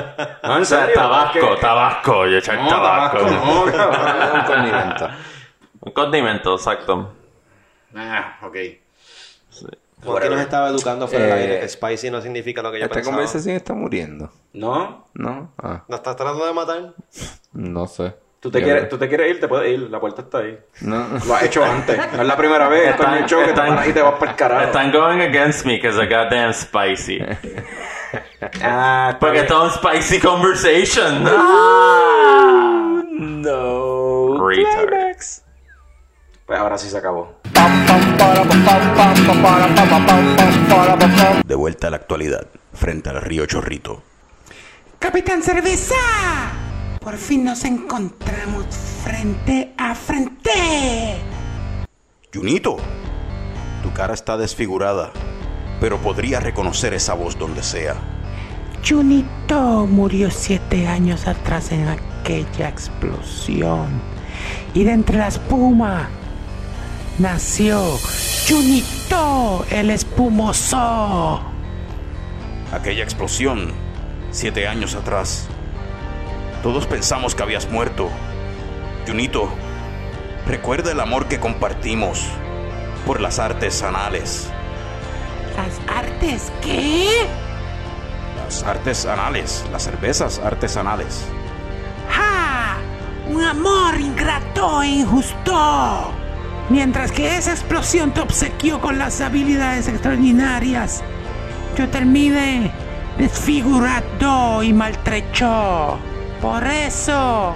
No, 0.44 0.56
en 0.58 0.62
O 0.62 0.66
sea, 0.66 0.80
serio. 0.82 0.94
tabasco, 0.96 1.56
tabasco, 1.56 2.28
yo 2.28 2.38
echar 2.38 2.60
No, 2.60 2.68
tabasco. 2.68 3.18
tabasco 3.20 3.66
no, 3.66 3.72
cabrón. 3.72 4.40
Un 4.40 4.46
condimento. 4.46 5.10
Un 5.80 5.92
condimento, 5.94 6.56
exacto. 6.56 7.14
Ah, 7.96 8.38
ok. 8.44 8.56
Juanqui 10.04 10.30
nos 10.30 10.42
estaba 10.42 10.68
educando 10.70 11.08
fuera 11.08 11.26
del 11.28 11.38
Eh, 11.38 11.42
aire. 11.44 11.60
que 11.62 11.70
spicy 11.70 12.12
no 12.12 12.22
significa 12.22 12.62
lo 12.62 12.72
que 12.74 12.80
yo 12.80 12.84
Esta 12.84 12.96
pensaba. 12.96 13.16
conversación 13.16 13.56
está 13.56 13.74
muriendo. 13.74 14.30
¿No? 14.54 15.08
¿No? 15.14 15.54
Ah, 15.58 15.84
¿La 15.88 15.96
estás 15.96 16.16
tratando 16.18 16.46
de 16.46 16.54
matar? 16.54 16.94
no 17.54 17.88
sé. 17.88 18.16
¿Tú 18.40 18.52
te, 18.52 18.62
quieres, 18.62 18.88
tú 18.90 18.98
te 19.00 19.08
quieres 19.10 19.32
ir, 19.32 19.40
te 19.40 19.48
puedes 19.48 19.72
ir. 19.72 19.90
La 19.90 20.00
puerta 20.00 20.22
está 20.24 20.40
ahí. 20.40 20.60
No. 20.82 21.08
Lo 21.26 21.36
has 21.36 21.44
hecho 21.44 21.64
antes. 21.66 21.98
No 22.14 22.22
es 22.22 22.28
la 22.28 22.38
primera 22.38 22.68
vez. 22.68 22.90
Esto 22.90 23.04
es 23.04 23.22
un 23.22 23.28
show 23.28 23.40
que 23.40 23.46
te 23.46 23.52
están- 23.52 23.70
paras 23.70 23.88
y 23.88 23.94
te 23.94 24.02
vas 24.02 24.14
para 24.20 24.32
el 24.32 24.38
carajo. 24.38 24.64
Están 24.66 24.92
going 24.92 25.22
against 25.22 25.66
me 25.66 25.78
because 25.78 25.98
I 26.02 26.06
goddamn 26.08 26.54
spicy. 26.54 27.20
Ah, 28.62 29.18
Porque 29.20 29.48
un 29.52 29.72
spicy 29.72 30.20
conversation. 30.20 31.24
No. 33.42 34.48
Retard. 34.48 35.18
Pues 36.46 36.60
ahora 36.60 36.78
sí 36.78 36.90
se 36.90 36.98
acabó. 36.98 37.36
De 41.46 41.56
vuelta 41.56 41.88
a 41.88 41.90
la 41.90 41.98
actualidad, 41.98 42.48
frente 42.74 43.10
al 43.10 43.22
río 43.22 43.46
Chorrito. 43.46 44.02
Capitán 45.00 45.44
Cerveza, 45.44 45.96
por 47.02 47.18
fin 47.18 47.44
nos 47.44 47.66
encontramos 47.66 48.66
frente 49.04 49.74
a 49.78 49.94
frente. 49.94 51.20
Junito, 52.34 52.78
tu 53.84 53.92
cara 53.94 54.14
está 54.14 54.38
desfigurada, 54.38 55.12
pero 55.80 55.98
podría 56.00 56.40
reconocer 56.40 56.94
esa 56.94 57.14
voz 57.14 57.38
donde 57.38 57.64
sea. 57.64 57.96
Junito 58.88 59.86
murió 59.86 60.32
siete 60.32 60.88
años 60.88 61.28
atrás 61.28 61.72
en 61.72 61.88
aquella 61.88 62.70
explosión. 62.70 64.02
Y 64.74 64.84
de 64.84 64.92
entre 64.92 65.18
la 65.18 65.28
espuma 65.28 66.10
nació 67.20 67.98
Junito, 68.48 69.66
el 69.72 69.90
espumoso. 69.90 71.42
Aquella 72.72 73.04
explosión, 73.04 73.74
siete 74.32 74.68
años 74.68 74.96
atrás. 74.96 75.48
Todos 76.64 76.88
pensamos 76.88 77.36
que 77.36 77.44
habías 77.44 77.70
muerto. 77.70 78.10
Junito, 79.06 79.50
recuerda 80.46 80.94
el 80.94 81.00
amor 81.02 81.28
que 81.28 81.42
compartimos 81.42 82.26
por 83.06 83.20
las 83.20 83.40
artes 83.40 83.84
anales. 83.84 84.50
¿Las 85.58 85.82
artes 85.88 86.52
qué? 86.62 87.10
Las 88.46 88.62
artes 88.62 89.08
anales, 89.08 89.66
las 89.72 89.84
cervezas 89.84 90.38
artesanales. 90.38 91.26
¡Ja! 92.12 92.78
Un 93.28 93.44
amor 93.44 94.00
ingrato 94.00 94.84
e 94.84 94.88
injusto. 94.88 96.14
Mientras 96.70 97.12
que 97.12 97.38
esa 97.38 97.52
explosión 97.54 98.14
te 98.14 98.22
obsequió 98.22 98.80
con 98.80 99.00
las 99.00 99.20
habilidades 99.20 99.88
extraordinarias, 99.88 101.02
yo 101.76 101.90
terminé 101.90 102.72
desfigurado 103.18 104.62
y 104.62 104.74
maltrecho. 104.74 105.98
Por 106.40 106.68
eso 106.68 107.56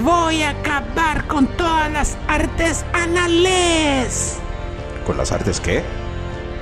voy 0.00 0.42
a 0.42 0.50
acabar 0.50 1.26
con 1.26 1.48
todas 1.48 1.90
las 1.90 2.16
artes 2.28 2.84
anales. 2.92 4.38
¿Con 5.04 5.16
las 5.16 5.32
artes 5.32 5.58
qué? 5.58 6.05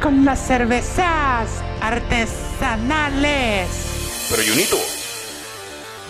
Con 0.01 0.25
las 0.25 0.47
cervezas 0.47 1.63
artesanales. 1.81 3.69
Pero 4.31 4.43
Junito, 4.43 4.77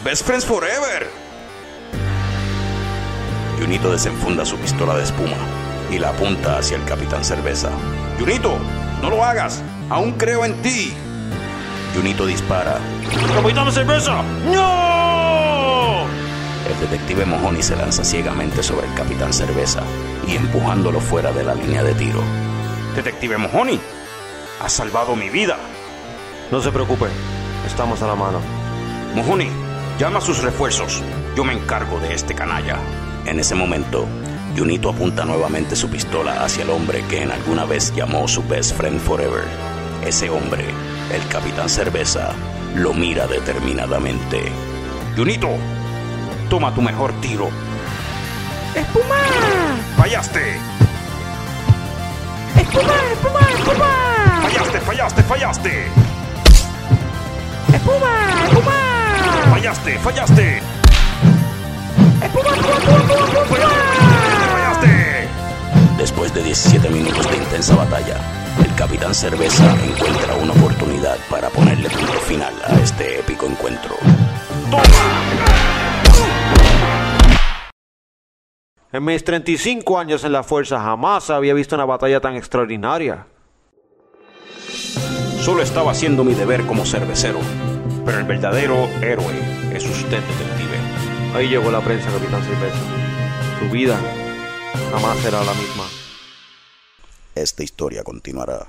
Best 0.05 0.25
Friends 0.27 0.45
Forever. 0.45 1.09
Junito 3.61 3.91
desenfunda 3.93 4.45
su 4.45 4.57
pistola 4.59 4.97
de 4.97 5.05
espuma 5.05 5.37
y 5.91 5.99
la 5.99 6.11
apunta 6.11 6.59
hacia 6.59 6.77
el 6.77 6.85
Capitán 6.85 7.25
Cerveza. 7.25 7.71
Junito, 8.19 8.59
no 9.01 9.11
lo 9.11 9.25
hagas. 9.25 9.63
Aún 9.91 10.13
creo 10.13 10.45
en 10.45 10.55
ti. 10.63 10.93
Junito 11.95 12.27
dispara. 12.27 12.79
¡Capitán 13.35 13.71
Cerveza! 13.73 14.23
¡No! 14.53 16.05
El 16.69 16.81
detective 16.81 17.25
Mojoni 17.27 17.63
se 17.63 17.77
lanza 17.77 18.03
ciegamente 18.05 18.63
sobre 18.63 18.87
el 18.89 18.95
Capitán 18.95 19.33
Cerveza 19.33 19.83
y 20.27 20.35
empujándolo 20.37 20.99
fuera 21.01 21.31
de 21.33 21.45
la 21.45 21.55
línea 21.55 21.85
de 21.85 21.95
tiro. 21.95 22.21
Detective 22.95 23.37
Mojoni, 23.39 23.81
has 24.63 24.73
salvado 24.73 25.17
mi 25.17 25.29
vida. 25.29 25.57
No 26.53 26.63
se 26.63 26.71
preocupe, 26.71 27.07
estamos 27.67 28.01
a 28.03 28.07
la 28.07 28.15
mano. 28.15 28.41
Mojoni, 29.17 29.49
llama 29.99 30.19
a 30.19 30.23
sus 30.23 30.43
refuerzos. 30.43 31.03
Yo 31.35 31.43
me 31.43 31.55
encargo 31.55 31.99
de 31.99 32.15
este 32.15 32.35
canalla. 32.35 32.79
En 33.27 33.41
ese 33.41 33.57
momento, 33.57 34.07
Junito 34.57 34.91
apunta 34.91 35.25
nuevamente 35.25 35.75
su 35.75 35.91
pistola 35.91 36.45
hacia 36.45 36.63
el 36.63 36.71
hombre 36.71 37.05
que 37.09 37.23
en 37.23 37.33
alguna 37.33 37.65
vez 37.65 37.93
llamó 37.97 38.29
su 38.29 38.47
best 38.47 38.77
friend 38.77 39.01
forever. 39.01 39.45
Ese 40.07 40.31
hombre, 40.31 40.65
el 41.13 41.27
Capitán 41.29 41.69
Cerveza, 41.69 42.33
lo 42.77 42.95
mira 42.95 43.27
determinadamente. 43.27 44.53
Junito, 45.17 45.49
toma 46.49 46.73
tu 46.73 46.81
mejor 46.81 47.13
tiro. 47.21 47.49
¡Espuma! 48.77 49.17
¡Fallaste! 49.97 50.61
¡Espuma, 52.57 52.95
espuma, 53.13 53.41
espuma! 53.59 53.91
Fallaste, 54.43 54.81
fallaste, 54.81 55.23
fallaste. 55.23 55.87
¡Espuma, 57.73 58.45
espuma! 58.47 58.73
Fallaste, 59.51 59.99
fallaste. 59.99 60.63
¡Espuma, 62.23 62.51
espuma, 62.51 62.77
espuma, 62.79 62.99
espuma, 62.99 63.43
espuma! 63.43 63.69
Fallaste. 64.53 65.29
Después 65.99 66.35
de 66.35 66.43
17 66.43 66.89
minutos 66.91 67.31
de 67.31 67.37
intensa 67.37 67.75
batalla, 67.75 68.17
el 68.65 68.75
Capitán 68.75 69.15
Cerveza 69.15 69.75
encuentra 69.85 70.35
una 70.37 70.53
oportunidad 70.53 71.17
para 71.29 71.51
ponerle 71.51 71.89
punto 71.91 72.21
final 72.21 72.55
a 72.67 72.75
este 72.81 73.21
épico 73.21 73.47
encuentro. 73.47 73.97
En 78.95 79.05
mis 79.05 79.25
35 79.25 79.99
años 79.99 80.23
en 80.23 80.31
la 80.31 80.45
fuerza 80.45 80.79
jamás 80.79 81.29
había 81.29 81.53
visto 81.53 81.75
una 81.75 81.85
batalla 81.85 82.21
tan 82.21 82.37
extraordinaria. 82.37 83.27
Solo 85.41 85.63
estaba 85.63 85.91
haciendo 85.91 86.23
mi 86.23 86.33
deber 86.35 86.65
como 86.65 86.87
cervecero, 86.87 87.41
pero 88.05 88.21
el 88.21 88.25
verdadero 88.25 88.89
héroe 89.03 89.35
es 89.73 89.85
usted, 89.85 90.21
detective. 90.21 90.79
Ahí 91.35 91.49
llegó 91.49 91.73
la 91.73 91.81
prensa, 91.81 92.09
Capitán 92.09 92.41
Cerveza. 92.45 92.79
Su 93.59 93.69
vida 93.69 93.99
jamás 94.93 95.19
será 95.19 95.43
la 95.43 95.55
misma. 95.55 95.87
Esta 97.35 97.65
historia 97.65 98.05
continuará. 98.05 98.67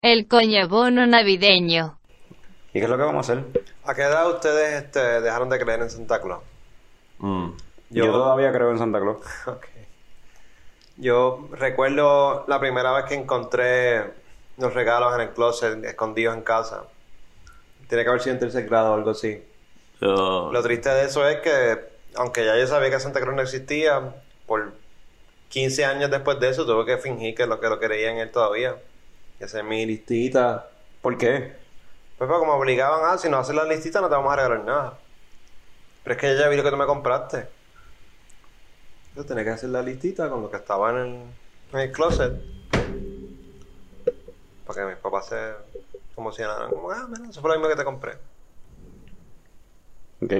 El 0.00 0.26
coñabono 0.26 1.06
navideño. 1.06 1.98
¿Y 2.70 2.78
qué 2.78 2.84
es 2.84 2.88
lo 2.88 2.96
que 2.96 3.02
vamos 3.02 3.28
a 3.28 3.32
hacer? 3.32 3.44
¿A 3.88 3.94
qué 3.94 4.02
edad 4.02 4.28
ustedes 4.28 4.84
este, 4.84 5.00
dejaron 5.22 5.48
de 5.48 5.58
creer 5.58 5.80
en 5.80 5.88
Santa 5.88 6.20
Claus? 6.20 6.42
Yo, 7.88 8.12
todavía 8.12 8.52
creo 8.52 8.70
en 8.70 8.76
Santa 8.76 9.00
Claus. 9.00 9.16
Yo 10.98 11.48
recuerdo 11.52 12.44
la 12.48 12.60
primera 12.60 12.92
vez 12.92 13.06
que 13.06 13.14
encontré 13.14 14.12
los 14.58 14.74
regalos 14.74 15.14
en 15.14 15.22
el 15.22 15.30
closet 15.30 15.82
escondidos 15.86 16.36
en 16.36 16.42
casa. 16.42 16.82
Tiene 17.88 18.04
que 18.04 18.10
haber 18.10 18.20
sido 18.20 18.34
en 18.34 18.40
tercer 18.40 18.68
grado 18.68 18.92
o 18.92 18.94
algo 18.94 19.08
así. 19.08 19.42
Lo 20.00 20.62
triste 20.62 20.90
de 20.90 21.06
eso 21.06 21.26
es 21.26 21.40
que, 21.40 21.78
aunque 22.14 22.44
ya 22.44 22.58
yo 22.58 22.66
sabía 22.66 22.90
que 22.90 23.00
Santa 23.00 23.22
Claus 23.22 23.36
no 23.36 23.40
existía, 23.40 24.16
por 24.44 24.74
15 25.48 25.86
años 25.86 26.10
después 26.10 26.38
de 26.40 26.50
eso 26.50 26.66
tuve 26.66 26.84
que 26.84 26.98
fingir 26.98 27.34
que 27.34 27.46
lo 27.46 27.58
que 27.58 27.70
lo 27.70 27.80
creía 27.80 28.10
en 28.10 28.18
él 28.18 28.30
todavía. 28.30 28.76
Y 29.40 29.44
hacer 29.44 29.64
mi 29.64 29.86
listita. 29.86 30.68
¿Por 31.00 31.16
qué? 31.16 31.56
Pues, 32.18 32.28
pues 32.28 32.38
como 32.40 32.54
obligaban, 32.54 33.00
ah, 33.04 33.16
si 33.16 33.28
no 33.28 33.38
haces 33.38 33.54
la 33.54 33.64
listita 33.64 34.00
no 34.00 34.08
te 34.08 34.16
vamos 34.16 34.32
a 34.32 34.36
regalar 34.36 34.64
nada. 34.64 34.98
Pero 36.02 36.14
es 36.14 36.20
que 36.20 36.36
ya 36.36 36.48
vi 36.48 36.56
lo 36.56 36.64
que 36.64 36.70
tú 36.70 36.76
me 36.76 36.86
compraste. 36.86 37.48
Yo 39.14 39.24
tenía 39.24 39.44
que 39.44 39.50
hacer 39.50 39.70
la 39.70 39.82
listita 39.82 40.28
con 40.28 40.42
lo 40.42 40.50
que 40.50 40.56
estaba 40.56 40.90
en 40.90 40.96
el, 40.96 41.22
en 41.72 41.78
el 41.78 41.92
closet. 41.92 42.32
Para 44.66 44.80
que 44.80 44.86
mis 44.86 44.96
papás 44.96 45.26
se 45.28 45.52
emocionaran. 46.16 46.70
Como, 46.70 46.90
ah, 46.90 47.06
mira, 47.08 47.30
eso 47.30 47.40
fue 47.40 47.50
lo 47.50 47.56
mismo 47.56 47.68
que 47.68 47.76
te 47.76 47.84
compré. 47.84 48.12
Ok. 50.20 50.32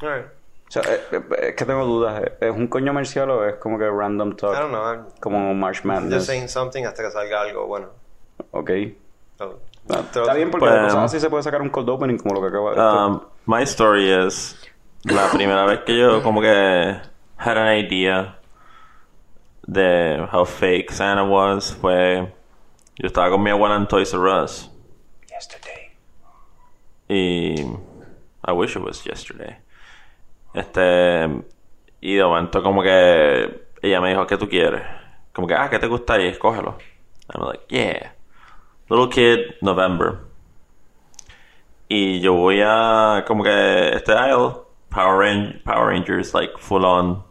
Alright. 0.00 0.26
O 0.68 0.70
sea, 0.70 0.82
eh, 0.82 1.00
eh, 1.12 1.24
es 1.48 1.54
que 1.54 1.64
tengo 1.64 1.84
dudas. 1.84 2.22
¿Es 2.40 2.50
un 2.50 2.66
coño 2.66 2.90
comercial 2.90 3.30
o 3.30 3.46
es 3.46 3.54
como 3.56 3.78
que 3.78 3.88
random 3.88 4.34
talk? 4.34 4.54
I 4.54 4.58
don't 4.58 4.70
know. 4.70 4.82
I'm 4.82 5.06
Como 5.20 5.54
March 5.54 5.82
just 6.10 6.26
saying 6.26 6.48
something 6.48 6.84
hasta 6.84 7.04
que 7.04 7.10
salga 7.10 7.42
algo 7.42 7.66
bueno. 7.66 7.90
Ok. 8.50 8.70
So, 9.38 9.60
Está 9.88 10.32
bien 10.34 10.50
porque 10.50 10.66
Pues, 10.66 10.94
así 10.94 11.20
se 11.20 11.28
puede 11.28 11.42
sacar 11.42 11.60
un 11.60 11.68
cold 11.68 11.88
opening 11.90 12.16
como 12.16 12.34
lo 12.34 12.40
que 12.40 12.48
acaba 12.48 12.74
de 12.74 12.80
Um, 12.80 13.20
my 13.46 13.62
story 13.64 14.10
is 14.10 14.56
la 15.04 15.28
primera 15.30 15.66
vez 15.66 15.80
que 15.80 15.98
yo 15.98 16.22
como 16.22 16.40
que 16.40 16.96
had 17.36 17.58
an 17.58 17.76
idea 17.78 18.38
de 19.66 20.26
how 20.32 20.44
fake 20.46 20.90
Santa 20.90 21.22
was 21.24 21.74
fue 21.74 22.32
yo 22.96 23.06
estaba 23.06 23.28
con 23.30 23.42
mi 23.42 23.50
abuela 23.50 23.76
en 23.76 23.86
Toys 23.86 24.14
R 24.14 24.42
Us. 24.42 24.70
Y 27.08 27.60
I 28.46 28.52
wish 28.52 28.76
it 28.76 28.82
was 28.82 29.04
yesterday. 29.04 29.56
Este 30.54 31.28
y 32.00 32.14
de 32.14 32.24
momento 32.24 32.62
como 32.62 32.82
que 32.82 33.66
ella 33.82 34.00
me 34.00 34.10
dijo 34.10 34.26
¿qué 34.26 34.38
tú 34.38 34.48
quieres? 34.48 34.82
como 35.34 35.46
que 35.46 35.54
ah 35.54 35.68
¿qué 35.68 35.78
te 35.78 35.88
gustaría? 35.88 36.30
escógelo. 36.30 36.78
I'm 37.28 37.46
like 37.46 37.64
yeah 37.68 38.12
little 38.88 39.08
kid 39.08 39.54
November. 39.62 40.18
Y 41.88 42.20
yo 42.20 42.34
voy 42.34 42.60
a 42.64 43.24
como 43.26 43.44
que 43.44 43.90
este 43.94 44.12
aisle 44.12 44.62
Power, 44.90 45.18
Ran- 45.18 45.60
Power 45.64 45.88
Rangers 45.88 46.32
like 46.34 46.54
full 46.58 46.84
on. 46.84 47.22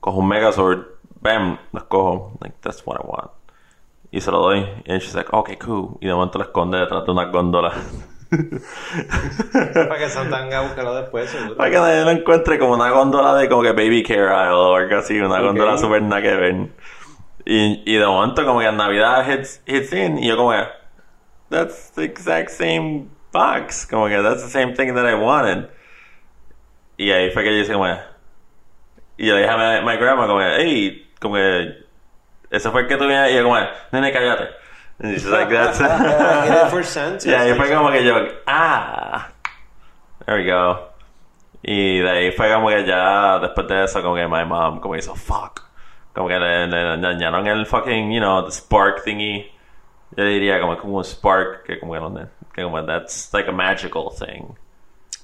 Cojo 0.00 0.18
un 0.20 0.28
Megazord 0.28 0.86
bam 1.20 1.58
los 1.72 1.84
cojo. 1.84 2.32
Like 2.40 2.56
that's 2.62 2.82
what 2.86 2.98
I 3.00 3.06
want. 3.06 3.30
Y 4.12 4.20
se 4.20 4.30
lo 4.30 4.38
doy. 4.40 4.60
Y 4.86 4.98
she's 4.98 5.14
like 5.14 5.28
okay 5.32 5.56
cool. 5.56 5.98
Y 6.00 6.06
de 6.06 6.14
momento 6.14 6.38
lo 6.38 6.44
esconde 6.44 6.78
detrás 6.78 7.04
de 7.04 7.12
una 7.12 7.26
góndola. 7.26 7.72
Para 9.74 9.98
que 9.98 10.08
Santa 10.08 10.40
venga 10.42 10.58
a 10.58 10.62
buscarlo 10.62 10.94
después, 10.94 11.28
seguro. 11.30 11.56
para 11.56 11.68
que 11.70 11.76
nadie 11.76 12.04
lo 12.04 12.10
encuentre 12.10 12.58
como 12.60 12.74
una 12.74 12.88
góndola 12.90 13.34
de 13.34 13.48
como 13.48 13.62
que 13.62 13.72
baby 13.72 14.02
care 14.04 14.28
aisle 14.32 14.54
o 14.54 14.76
algo 14.76 14.96
así 14.96 15.18
una 15.20 15.36
Ok. 15.40 15.46
góndola 15.46 15.76
super 15.78 16.00
nada 16.02 16.22
que 16.22 16.34
ver 16.36 16.68
y, 17.52 17.82
y 17.84 17.96
de 17.96 18.06
momento 18.06 18.46
como 18.46 18.60
que 18.60 18.66
en 18.66 18.76
Navidad 18.76 19.28
hits, 19.28 19.60
hits 19.66 19.92
in 19.92 20.18
y 20.18 20.28
yo 20.28 20.36
como 20.36 20.52
que 20.52 20.68
that's 21.48 21.90
the 21.96 22.04
exact 22.04 22.50
same 22.50 23.08
box 23.32 23.84
como 23.90 24.06
que 24.06 24.22
that's 24.22 24.44
the 24.44 24.48
same 24.48 24.72
thing 24.74 24.94
that 24.94 25.04
I 25.04 25.14
wanted 25.14 25.68
y 26.96 27.10
ahí 27.10 27.32
fue 27.32 27.42
que 27.42 27.50
yo 27.50 27.60
hice 27.60 27.72
como 27.72 27.86
que- 27.86 27.98
y 29.16 29.26
yo 29.26 29.34
le 29.34 29.40
dije 29.40 29.52
a 29.52 29.82
mi, 29.82 29.96
grandma 29.96 30.28
como 30.28 30.38
que 30.38 30.56
hey 30.58 31.12
como 31.20 31.34
que 31.34 31.86
ese 32.52 32.70
fue 32.70 32.82
el 32.82 32.86
que 32.86 32.96
tú 32.96 33.06
vienes 33.08 33.32
y 33.32 33.34
yo 33.34 33.42
como 33.42 33.56
que 33.56 33.66
nene 33.90 34.12
cállate 34.12 34.48
and 35.02 35.12
she's 35.12 35.24
like 35.26 35.52
that's 35.52 35.80
it 35.80 36.70
for 36.70 36.84
Santa. 36.84 37.28
y 37.28 37.34
ahí 37.34 37.54
fue 37.54 37.68
como 37.74 37.90
que 37.90 38.04
yo 38.04 38.14
ah 38.46 39.28
there 40.24 40.38
we 40.38 40.48
go 40.48 40.88
y 41.64 41.98
de 41.98 42.10
ahí 42.10 42.30
fue 42.30 42.52
como 42.52 42.68
que 42.68 42.86
ya 42.86 43.40
después 43.40 43.66
de 43.66 43.82
eso 43.82 44.00
como 44.02 44.14
que 44.14 44.28
my 44.28 44.44
mom 44.44 44.78
como 44.78 44.94
que 44.94 45.00
hizo 45.00 45.16
fuck 45.16 45.69
como 46.14 46.28
que 46.28 46.38
le, 46.38 46.66
le- 46.66 46.96
le 46.96 47.02
dañaron 47.02 47.46
el 47.46 47.66
fucking 47.66 48.10
you 48.12 48.20
know 48.20 48.44
the 48.44 48.50
spark 48.50 49.02
thingy 49.04 49.50
yo 50.16 50.24
diría 50.24 50.60
como 50.60 50.76
como 50.78 50.96
un 50.98 51.04
spark 51.04 51.62
que 51.64 51.78
como 51.78 51.92
que 51.94 52.00
no 52.00 52.28
que 52.52 52.62
como 52.62 52.84
that's 52.84 53.32
like 53.32 53.48
a 53.48 53.52
magical 53.52 54.10
thing 54.10 54.54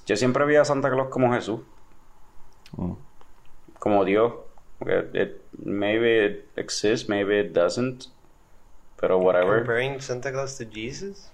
Yo 0.05 0.15
siempre 0.15 0.45
vi 0.45 0.55
a 0.55 0.63
Santa 0.63 0.89
Claus 0.89 1.09
como 1.09 1.33
Jesús. 1.33 1.59
Mm. 2.77 2.93
Como 3.77 4.05
Dios. 4.05 4.31
Porque 4.79 5.09
it- 5.13 5.41
maybe 5.65 6.25
it 6.25 6.45
exists, 6.55 7.09
maybe 7.09 7.41
it 7.41 7.51
doesn't. 7.51 8.05
Pero 9.01 9.17
whatever. 9.19 9.57
Comparing 9.57 9.99
Santa 9.99 10.31
Claus 10.31 10.57
to 10.57 10.63
Jesus? 10.63 11.29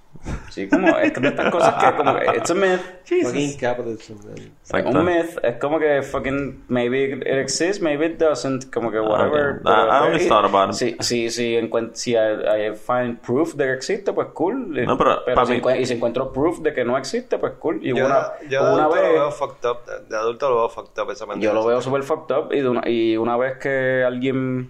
Sí, 0.50 0.70
como 0.70 0.88
es 1.00 1.12
que 1.12 1.20
de 1.20 1.28
estas 1.30 1.52
cosas 1.52 1.74
que 1.84 1.98
como 1.98 2.16
que 2.18 2.26
it's 2.38 2.50
a 2.50 2.54
myth. 2.54 2.80
Fucking 3.24 3.58
capitalism, 3.58 4.14
man. 4.26 4.36
Like, 4.72 4.88
un 4.88 5.04
myth 5.06 5.38
es 5.44 5.58
como 5.58 5.80
que 5.80 6.02
fucking 6.02 6.64
maybe 6.70 7.12
it 7.16 7.28
exists, 7.28 7.82
maybe 7.82 8.06
it 8.06 8.18
doesn't, 8.20 8.72
como 8.74 8.90
que 8.90 9.00
whatever. 9.02 9.60
Okay. 9.60 9.74
I- 9.74 9.86
I 9.88 9.98
always 10.06 10.28
thought 10.30 10.46
about 10.46 10.70
it. 10.70 10.76
Si, 10.76 10.96
si, 11.02 11.30
si, 11.30 11.56
encuent- 11.58 11.96
si 11.96 12.12
I, 12.14 12.70
I 12.70 12.76
find 12.76 13.20
proof 13.20 13.56
de 13.56 13.66
que 13.66 13.74
existe, 13.74 14.14
pues 14.14 14.28
cool. 14.34 14.86
No, 14.86 14.98
pero 14.98 15.26
para 15.26 15.46
si 15.46 15.54
mí- 15.60 15.62
y 15.80 15.86
si 15.86 15.94
encuentro 15.96 16.32
proof 16.32 16.60
de 16.62 16.74
que 16.74 16.86
no 16.86 16.98
existe, 16.98 17.38
pues 17.38 17.54
cool. 17.60 17.80
Y 17.86 17.90
Yo, 17.94 18.06
una, 18.06 18.28
yo 18.50 18.66
de 18.66 18.74
una 18.74 18.84
adulto 18.86 18.96
lo 18.96 19.02
vez 19.02 19.12
veo 19.14 19.32
fucked 19.32 19.70
up. 19.70 19.78
De, 19.86 20.06
de 20.08 20.16
adulto 20.18 20.50
lo 20.50 20.56
veo 20.58 20.70
fucked 20.70 21.02
up 21.04 21.12
esa 21.12 21.26
yo 21.26 21.32
pendeja. 21.32 21.54
lo 21.54 21.66
veo 21.66 21.82
super 21.82 22.04
fucked 22.04 22.36
up 22.38 22.54
y, 22.54 22.62
de 22.62 22.70
una, 22.70 22.88
y 22.88 23.18
una 23.18 23.36
vez 23.36 23.58
que 23.58 24.04
alguien 24.06 24.70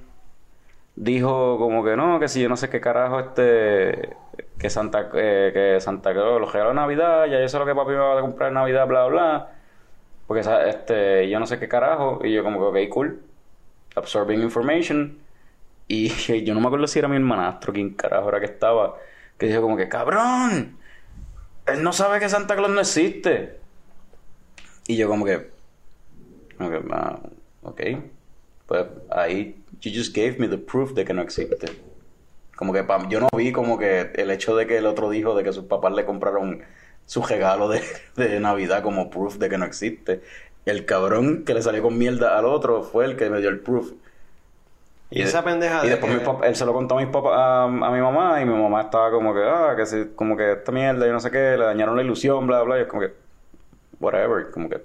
dijo 0.96 1.58
como 1.58 1.84
que 1.84 1.96
no, 1.96 2.20
que 2.20 2.28
si 2.28 2.42
yo 2.42 2.50
no 2.50 2.58
sé 2.58 2.70
qué 2.70 2.80
carajo 2.80 3.20
este 3.20 4.16
que 4.58 4.70
Santa 4.70 5.10
eh, 5.16 5.52
que 5.54 5.80
Santa 5.82 6.14
Claus 6.14 6.40
los 6.40 6.52
regalos 6.52 6.76
Navidad, 6.76 7.26
ya 7.26 7.40
yo 7.40 7.48
sé 7.48 7.60
lo 7.60 7.66
que 7.66 7.76
papi 7.76 7.92
me 7.92 7.98
va 7.98 8.18
a 8.18 8.22
comprar 8.22 8.52
Navidad, 8.52 8.88
bla 8.88 9.06
bla. 9.06 9.52
Porque 10.28 10.42
este 10.68 11.30
yo 11.30 11.40
no 11.40 11.46
sé 11.46 11.60
qué 11.60 11.68
carajo 11.68 12.22
y 12.24 12.34
yo 12.34 12.44
como 12.44 12.60
que 12.60 12.86
ok, 12.86 12.90
cool. 12.90 13.22
Absorbing 13.96 14.42
information 14.42 15.18
y 15.88 16.10
yo 16.44 16.54
no 16.54 16.62
me 16.62 16.68
acuerdo 16.68 16.88
si 16.88 17.00
era 17.00 17.08
mi 17.08 17.16
hermanastro 17.16 17.74
quién 17.74 17.94
carajo 17.94 18.30
era 18.30 18.40
que 18.40 18.46
estaba 18.48 18.96
que 19.38 19.48
dijo 19.48 19.62
como 19.62 19.78
que 19.78 19.90
cabrón, 19.90 20.78
él 21.66 21.84
no 21.84 21.94
sabe 21.94 22.20
que 22.20 22.30
Santa 22.30 22.56
Claus 22.56 22.72
no 22.72 22.80
existe. 22.82 23.60
Y 24.88 24.98
yo 24.98 25.08
como 25.08 25.26
que 25.26 25.54
ah, 26.92 27.20
ok. 27.64 27.82
Pues 28.66 28.86
ahí, 29.10 29.62
you 29.82 29.92
just 29.94 30.16
gave 30.16 30.38
me 30.40 30.48
the 30.48 30.58
proof 30.58 30.94
de 30.94 31.06
que 31.06 31.14
no 31.14 31.22
existe. 31.22 31.93
Como 32.64 32.72
que 32.72 32.86
pa- 32.86 33.10
yo 33.10 33.20
no 33.20 33.28
vi 33.36 33.52
como 33.52 33.78
que 33.78 34.12
el 34.16 34.32
hecho 34.32 34.56
de 34.56 34.66
que 34.66 34.78
el 34.78 34.86
otro 34.86 35.10
dijo 35.10 35.36
de 35.36 35.44
que 35.44 35.52
sus 35.52 35.66
papás 35.66 35.92
le 35.92 36.06
compraron 36.06 36.62
su 37.06 37.22
regalo 37.22 37.68
de, 37.68 37.82
de 38.16 38.40
Navidad 38.40 38.82
como 38.82 39.10
proof 39.10 39.36
de 39.38 39.50
que 39.50 39.58
no 39.58 39.66
existe. 39.66 40.22
El 40.66 40.86
cabrón 40.86 41.44
que 41.44 41.54
le 41.54 41.62
salió 41.62 41.82
con 41.84 41.98
mierda 41.98 42.38
al 42.38 42.46
otro 42.46 42.84
fue 42.84 43.04
el 43.04 43.18
que 43.18 43.30
me 43.30 43.40
dio 43.42 43.50
el 43.50 43.60
proof. 43.60 43.92
Y 45.12 45.24
esa 45.24 45.44
pendeja 45.44 45.82
Y 45.82 45.88
de 45.90 45.96
después 45.96 46.14
que- 46.14 46.20
mi 46.20 46.24
papá- 46.26 46.48
él 46.48 46.56
se 46.56 46.66
lo 46.66 46.72
contó 46.72 46.98
a 46.98 47.02
mis 47.02 47.10
papás, 47.10 47.34
a, 47.36 47.64
a 47.66 47.68
mi 47.92 48.00
mamá, 48.00 48.42
y 48.42 48.46
mi 48.46 48.54
mamá 48.54 48.84
estaba 48.84 49.12
como 49.12 49.34
que, 49.34 49.42
ah, 49.44 49.74
que 49.76 49.86
si, 49.86 50.06
como 50.16 50.38
que 50.38 50.54
esta 50.54 50.72
mierda, 50.72 51.06
yo 51.06 51.12
no 51.12 51.20
sé 51.20 51.32
qué, 51.32 51.58
le 51.58 51.66
dañaron 51.66 51.98
la 51.98 52.02
ilusión, 52.04 52.48
bla, 52.48 52.62
bla, 52.64 52.78
y 52.80 52.84
es 52.84 52.88
como 52.88 53.02
que, 53.02 53.12
whatever, 54.00 54.50
como 54.52 54.70
que, 54.70 54.82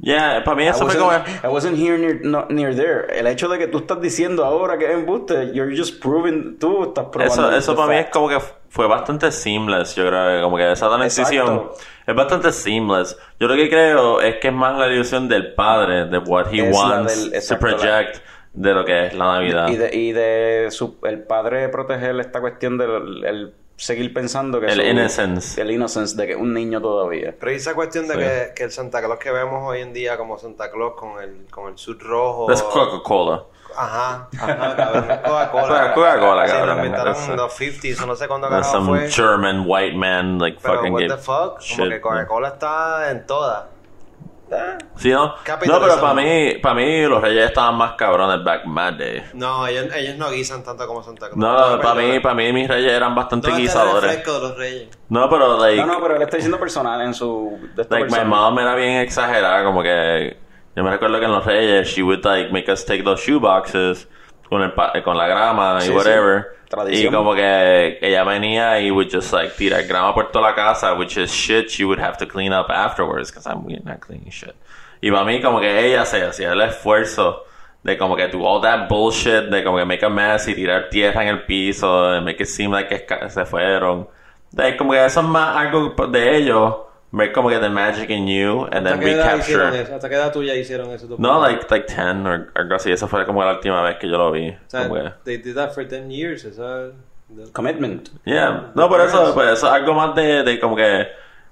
Yeah, 0.00 0.44
para 0.44 0.56
mí 0.56 0.66
eso 0.66 0.84
I 0.86 0.90
fue 0.92 1.00
wasn't, 1.02 1.24
como... 1.42 1.48
I 1.48 1.52
wasn't 1.52 1.76
here 1.78 1.98
near, 1.98 2.20
not 2.22 2.50
near 2.50 2.74
there. 2.74 3.06
El 3.18 3.26
hecho 3.26 3.48
de 3.48 3.58
que 3.58 3.66
tú 3.66 3.78
estás 3.78 4.00
diciendo 4.00 4.44
ahora 4.44 4.78
que 4.78 4.84
es 4.86 4.92
embuste, 4.92 5.52
you're 5.52 5.76
just 5.76 6.00
proving, 6.00 6.56
tú 6.58 6.84
estás 6.84 7.06
probando. 7.06 7.48
Eso, 7.50 7.56
eso 7.56 7.74
para 7.76 7.88
mí 7.92 7.96
es 7.98 8.06
como 8.10 8.28
que 8.28 8.38
fue 8.68 8.86
bastante 8.86 9.32
seamless, 9.32 9.96
yo 9.96 10.06
creo 10.06 10.42
como 10.42 10.56
que 10.56 10.70
esa 10.70 10.88
transición 10.88 11.70
es 12.06 12.14
bastante 12.14 12.52
seamless. 12.52 13.18
Yo 13.40 13.48
lo 13.48 13.54
que 13.56 13.68
creo 13.68 14.20
es 14.20 14.36
que 14.36 14.48
es 14.48 14.54
más 14.54 14.78
la 14.78 14.86
ilusión 14.86 15.26
del 15.28 15.54
padre, 15.54 16.04
de 16.04 16.18
what 16.18 16.46
he 16.52 16.68
Es 16.68 16.70
la 16.76 16.80
wants 16.80 17.20
del- 17.22 17.30
to 17.32 17.36
exacto, 17.36 17.66
la- 17.66 17.76
project 17.76 18.16
de 18.52 18.74
lo 18.74 18.84
que 18.84 19.06
es 19.06 19.14
la 19.14 19.24
Navidad. 19.32 19.68
Y 19.68 19.76
de, 19.76 19.96
y 19.96 20.12
de 20.12 20.68
su, 20.70 20.96
el 21.02 21.22
padre 21.24 21.68
proteger 21.70 22.18
esta 22.20 22.40
cuestión 22.40 22.78
del 22.78 23.24
el 23.24 23.54
seguir 23.78 24.12
pensando 24.12 24.60
que 24.60 24.66
El 24.66 24.74
su- 24.74 24.82
innocence. 24.82 25.62
el 25.62 25.70
innocence 25.70 26.14
de 26.16 26.26
que 26.26 26.32
es 26.32 26.38
un 26.38 26.52
niño 26.52 26.80
todavía. 26.82 27.34
Pero 27.38 27.52
esa 27.52 27.74
cuestión 27.74 28.06
de 28.08 28.14
Sí. 28.14 28.20
que, 28.20 28.52
que 28.56 28.64
el 28.64 28.72
Santa 28.72 29.00
Claus 29.00 29.18
que 29.18 29.30
vemos 29.30 29.62
hoy 29.66 29.80
en 29.80 29.92
día 29.94 30.18
como 30.18 30.36
Santa 30.38 30.70
Claus 30.70 30.94
con 30.96 31.22
el, 31.22 31.46
con 31.50 31.70
el 31.72 31.78
sud 31.78 31.96
rojo. 32.00 32.50
Es 32.52 32.62
Coca-Cola. 32.62 33.44
Ajá, 33.76 34.28
ajá, 34.36 34.76
cabrón. 34.76 35.10
es 35.10 35.18
Coca-Cola. 35.18 35.68
Coca- 35.68 35.94
Coca-Cola, 35.94 36.46
Sí, 36.46 36.52
cabrón. 36.52 36.68
lo 36.78 36.84
inventaron 36.84 37.36
los 37.36 37.52
50s 37.60 38.00
o 38.02 38.06
no 38.06 38.16
sé 38.16 38.26
cuándo 38.26 38.48
There's 38.48 38.66
carajo 38.66 38.84
some 38.84 38.98
fue. 38.98 39.10
German 39.10 39.64
white 39.66 39.96
man 39.96 40.38
like 40.38 40.58
Pero 40.60 40.74
fucking 40.76 40.92
what 40.92 41.02
the 41.02 41.16
fuck, 41.16 41.26
como 41.54 41.60
shit. 41.60 41.88
que 41.88 42.00
Coca-Cola 42.00 42.48
está 42.48 43.10
en 43.12 43.26
todas. 43.26 43.64
¿Sí, 44.96 45.10
no? 45.10 45.26
No, 45.66 45.80
pero 45.80 46.00
para 46.00 46.14
mí, 46.14 46.54
para 46.62 46.74
mí 46.74 47.02
los 47.06 47.20
reyes 47.22 47.46
estaban 47.46 47.76
más 47.76 47.92
cabrones 47.92 48.42
back 48.44 48.64
in 48.64 48.72
my 48.74 48.92
day. 48.96 49.22
No, 49.34 49.66
ellos, 49.66 49.86
ellos 49.94 50.16
no 50.16 50.30
guisan 50.30 50.62
tanto 50.64 50.86
como 50.86 51.02
Santa 51.02 51.28
Claus. 51.30 51.36
No, 51.38 51.80
para 51.80 51.94
mí, 51.94 52.18
para 52.20 52.34
mí 52.34 52.52
mis 52.52 52.66
reyes 52.68 52.92
eran 52.92 53.14
bastante 53.14 53.48
¿Dónde 53.50 53.64
está 53.64 53.82
el 53.82 53.86
guisadores. 53.88 54.10
refresco 54.10 54.32
de 54.40 54.48
los 54.48 54.56
reyes? 54.56 54.88
No, 55.08 55.28
pero 55.28 55.58
like, 55.58 55.76
No, 55.80 55.86
no, 55.86 56.00
pero 56.02 56.16
él 56.16 56.22
está 56.22 56.36
diciendo 56.36 56.58
personal 56.58 57.00
en 57.02 57.14
su... 57.14 57.58
De 57.76 57.82
esta 57.82 57.94
like 57.94 58.10
my 58.10 58.18
persona. 58.18 58.36
mom 58.36 58.58
era 58.58 58.74
bien 58.74 58.96
exagerada, 59.00 59.62
como 59.64 59.82
que 59.82 60.36
yo 60.74 60.82
me 60.84 60.90
recuerdo 60.90 61.18
que 61.18 61.26
en 61.26 61.32
los 61.32 61.44
reyes 61.44 61.88
she 61.88 62.02
would 62.02 62.24
like 62.24 62.50
make 62.52 62.70
us 62.72 62.84
take 62.84 63.02
those 63.04 63.22
shoe 63.22 63.38
boxes 63.38 64.08
con 64.48 64.62
el 64.62 64.72
pa- 64.72 64.92
con 65.04 65.16
la 65.16 65.26
grama 65.26 65.80
Sí, 65.80 65.92
y 65.92 65.98
sí. 66.00 66.04
Whatever. 66.70 66.92
Y 66.92 67.02
Tradición. 67.02 67.14
como 67.14 67.34
que 67.34 67.98
ella 68.00 68.24
venía 68.24 68.80
y 68.80 68.90
would 68.90 69.08
just 69.10 69.32
like 69.32 69.54
tirar 69.56 69.86
grama 69.86 70.14
por 70.14 70.30
toda 70.30 70.50
la 70.50 70.54
casa, 70.54 70.94
which 70.94 71.16
is 71.16 71.30
shit 71.30 71.68
she 71.70 71.84
would 71.84 71.98
have 71.98 72.16
to 72.18 72.26
clean 72.26 72.52
up 72.52 72.70
afterwards 72.70 73.30
because 73.30 73.46
I'm 73.46 73.66
not 73.84 74.00
cleaning 74.00 74.30
shit. 74.30 74.54
Y 75.00 75.10
para 75.10 75.24
mí 75.24 75.40
como 75.40 75.60
que 75.60 75.86
ella 75.86 76.04
se 76.04 76.22
hacía 76.24 76.52
el 76.52 76.60
esfuerzo 76.60 77.44
de 77.82 77.96
como 77.96 78.16
que 78.16 78.28
do 78.28 78.44
all 78.44 78.60
that 78.60 78.88
bullshit, 78.88 79.48
de 79.50 79.62
como 79.62 79.78
que 79.78 79.84
make 79.84 80.04
a 80.04 80.10
mess 80.10 80.48
y 80.48 80.54
tirar 80.54 80.88
tierra 80.90 81.22
en 81.22 81.28
el 81.28 81.44
piso, 81.44 82.12
and 82.12 82.24
make 82.26 82.40
it 82.42 82.48
seem 82.48 82.70
like 82.70 82.88
que 82.88 83.30
se 83.30 83.44
fueron. 83.46 84.08
De 84.50 84.76
como 84.76 84.92
que 84.92 85.04
eso 85.04 85.20
es 85.20 85.26
más 85.26 85.56
algo 85.56 85.94
de 86.08 86.36
ellos, 86.36 86.74
como 87.32 87.48
que 87.48 87.58
the 87.58 87.70
magic 87.70 88.10
in 88.10 88.26
you 88.26 88.64
and 88.70 88.86
¿Hasta 88.86 88.98
then 88.98 89.02
hicieron 89.02 89.26
recapture. 89.72 89.80
eso? 89.82 89.94
¿Hasta 89.94 90.08
qué 90.08 90.14
edad 90.16 90.32
tuya 90.32 90.54
hicieron 90.54 90.90
eso? 90.90 91.06
No, 91.18 91.40
like, 91.40 91.66
like 91.70 91.86
10 91.86 91.98
o 92.26 92.46
algo 92.54 92.74
así. 92.74 92.92
Esa 92.92 93.06
fue 93.08 93.24
como 93.24 93.42
la 93.44 93.52
última 93.54 93.82
vez 93.82 93.96
que 93.96 94.08
yo 94.08 94.18
lo 94.18 94.30
vi. 94.30 94.50
O 94.50 94.56
sea, 94.66 94.88
Como 94.88 94.94
que- 95.02 95.12
they 95.24 95.36
did 95.38 95.54
that 95.54 95.70
for 95.72 95.86
10 95.86 96.10
years. 96.10 96.44
Eso 96.44 96.92
Commitment. 97.52 98.08
Yeah, 98.24 98.72
no, 98.74 98.88
por 98.88 99.00
eso, 99.02 99.34
pues 99.34 99.50
eso 99.52 99.66
es 99.66 99.72
algo 99.72 99.92
más 99.94 100.14
de, 100.14 100.42
de 100.44 100.58
como 100.58 100.74
que, 100.74 101.08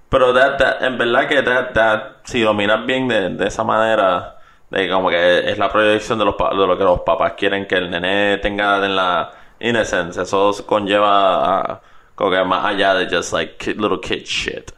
pero 0.08 0.32
that, 0.32 0.56
that, 0.56 0.82
en 0.82 0.96
verdad 0.96 1.28
que 1.28 1.42
that, 1.42 1.72
that, 1.74 2.02
si 2.24 2.42
lo 2.42 2.54
miras 2.54 2.86
bien 2.86 3.06
de, 3.08 3.28
de 3.30 3.46
esa 3.46 3.62
manera, 3.62 4.38
de 4.70 4.88
como 4.88 5.10
que 5.10 5.50
es 5.50 5.58
la 5.58 5.70
proyección 5.70 6.18
de, 6.18 6.24
los, 6.24 6.34
pa- 6.34 6.48
de 6.50 6.66
lo 6.66 6.78
que 6.78 6.84
los 6.84 7.00
papás 7.00 7.32
quieren 7.36 7.66
que 7.66 7.74
el 7.76 7.90
nene 7.90 8.38
tenga 8.38 8.84
en 8.84 8.96
la 8.96 9.30
innocence, 9.60 10.22
eso 10.22 10.54
conlleva 10.66 11.60
a, 11.60 11.80
como 12.14 12.30
que 12.30 12.42
más 12.44 12.64
allá 12.64 12.94
de 12.94 13.14
just 13.14 13.34
like 13.34 13.56
kid- 13.58 13.76
little 13.78 14.00
kid 14.00 14.24
shit. 14.24 14.70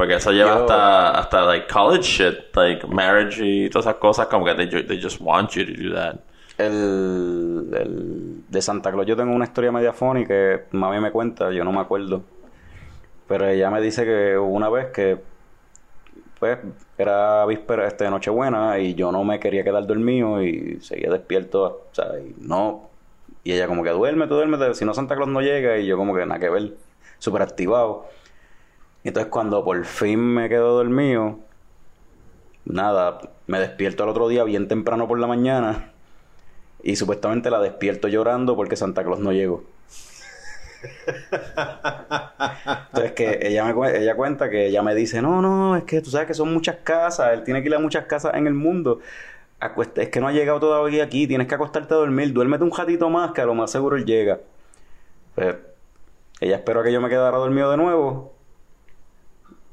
Porque 0.00 0.14
eso 0.14 0.32
lleva 0.32 0.54
Yo- 0.54 0.60
hasta, 0.62 1.10
hasta 1.10 1.44
like 1.44 1.66
college 1.66 2.04
shit, 2.04 2.56
like 2.56 2.86
marriage 2.86 3.38
y 3.44 3.68
todas 3.68 3.84
esas 3.84 3.96
cosas, 3.96 4.28
como 4.28 4.46
que 4.46 4.54
they, 4.54 4.66
they 4.86 4.98
just 4.98 5.20
want 5.20 5.50
you 5.50 5.66
to 5.66 5.72
do 5.72 5.94
that. 5.94 6.20
El, 6.56 7.68
el 7.78 8.44
de 8.48 8.62
Santa 8.62 8.90
Claus 8.92 9.06
yo 9.06 9.14
tengo 9.14 9.34
una 9.34 9.44
historia 9.44 9.70
media 9.70 9.92
funny 9.92 10.24
que 10.24 10.62
mami 10.70 11.00
me 11.00 11.10
cuenta, 11.10 11.52
yo 11.52 11.64
no 11.64 11.72
me 11.72 11.80
acuerdo. 11.80 12.22
Pero 13.28 13.46
ella 13.46 13.70
me 13.70 13.82
dice 13.82 14.06
que 14.06 14.38
una 14.38 14.70
vez 14.70 14.86
que 14.86 15.18
pues 16.38 16.56
era 16.96 17.44
víspera 17.44 17.86
este 17.86 18.04
de 18.04 18.10
Nochebuena 18.10 18.78
y 18.78 18.94
yo 18.94 19.12
no 19.12 19.22
me 19.22 19.38
quería 19.38 19.62
quedar 19.64 19.86
dormido 19.86 20.42
y 20.42 20.80
seguía 20.80 21.10
despierto, 21.10 21.88
o 21.90 21.94
sea, 21.94 22.18
y 22.18 22.34
no 22.38 22.88
y 23.44 23.52
ella 23.52 23.66
como 23.66 23.84
que 23.84 23.90
duerme, 23.90 24.26
tú 24.28 24.34
duerme, 24.36 24.72
si 24.72 24.86
no 24.86 24.94
Santa 24.94 25.14
Claus 25.14 25.28
no 25.28 25.42
llega 25.42 25.76
y 25.76 25.86
yo 25.86 25.98
como 25.98 26.14
que 26.14 26.24
nada 26.24 26.40
que 26.40 26.48
ver, 26.48 26.72
súper 27.18 27.42
activado. 27.42 28.06
Entonces 29.04 29.30
cuando 29.30 29.64
por 29.64 29.84
fin 29.84 30.20
me 30.20 30.48
quedo 30.48 30.76
dormido, 30.76 31.38
nada, 32.64 33.20
me 33.46 33.58
despierto 33.60 34.02
al 34.02 34.10
otro 34.10 34.28
día 34.28 34.44
bien 34.44 34.68
temprano 34.68 35.08
por 35.08 35.18
la 35.18 35.26
mañana 35.26 35.92
y 36.82 36.96
supuestamente 36.96 37.50
la 37.50 37.60
despierto 37.60 38.08
llorando 38.08 38.56
porque 38.56 38.76
Santa 38.76 39.04
Claus 39.04 39.20
no 39.20 39.32
llegó. 39.32 39.64
Entonces 42.88 43.12
que 43.12 43.38
ella 43.42 43.64
me 43.64 43.98
ella 43.98 44.14
cuenta 44.16 44.50
que 44.50 44.66
ella 44.66 44.82
me 44.82 44.94
dice, 44.94 45.22
no, 45.22 45.40
no, 45.42 45.76
es 45.76 45.84
que 45.84 46.00
tú 46.00 46.10
sabes 46.10 46.26
que 46.26 46.34
son 46.34 46.52
muchas 46.52 46.76
casas, 46.84 47.32
él 47.32 47.44
tiene 47.44 47.62
que 47.62 47.68
ir 47.68 47.74
a 47.74 47.78
muchas 47.78 48.06
casas 48.06 48.34
en 48.34 48.46
el 48.46 48.54
mundo. 48.54 49.00
Acuesta- 49.60 50.02
es 50.02 50.10
que 50.10 50.20
no 50.20 50.28
ha 50.28 50.32
llegado 50.32 50.60
todavía 50.60 51.04
aquí, 51.04 51.26
tienes 51.26 51.46
que 51.48 51.54
acostarte 51.56 51.94
a 51.94 51.98
dormir, 51.98 52.32
duérmete 52.32 52.64
un 52.64 52.72
ratito 52.76 53.10
más 53.10 53.32
que 53.32 53.42
a 53.42 53.46
lo 53.46 53.54
más 53.54 53.70
seguro 53.72 53.96
él 53.96 54.04
llega. 54.06 54.40
Pues 55.34 55.56
ella 56.40 56.56
esperó 56.56 56.80
a 56.80 56.84
que 56.84 56.92
yo 56.92 57.00
me 57.02 57.08
quedara 57.10 57.38
dormido 57.38 57.70
de 57.70 57.78
nuevo. 57.78 58.34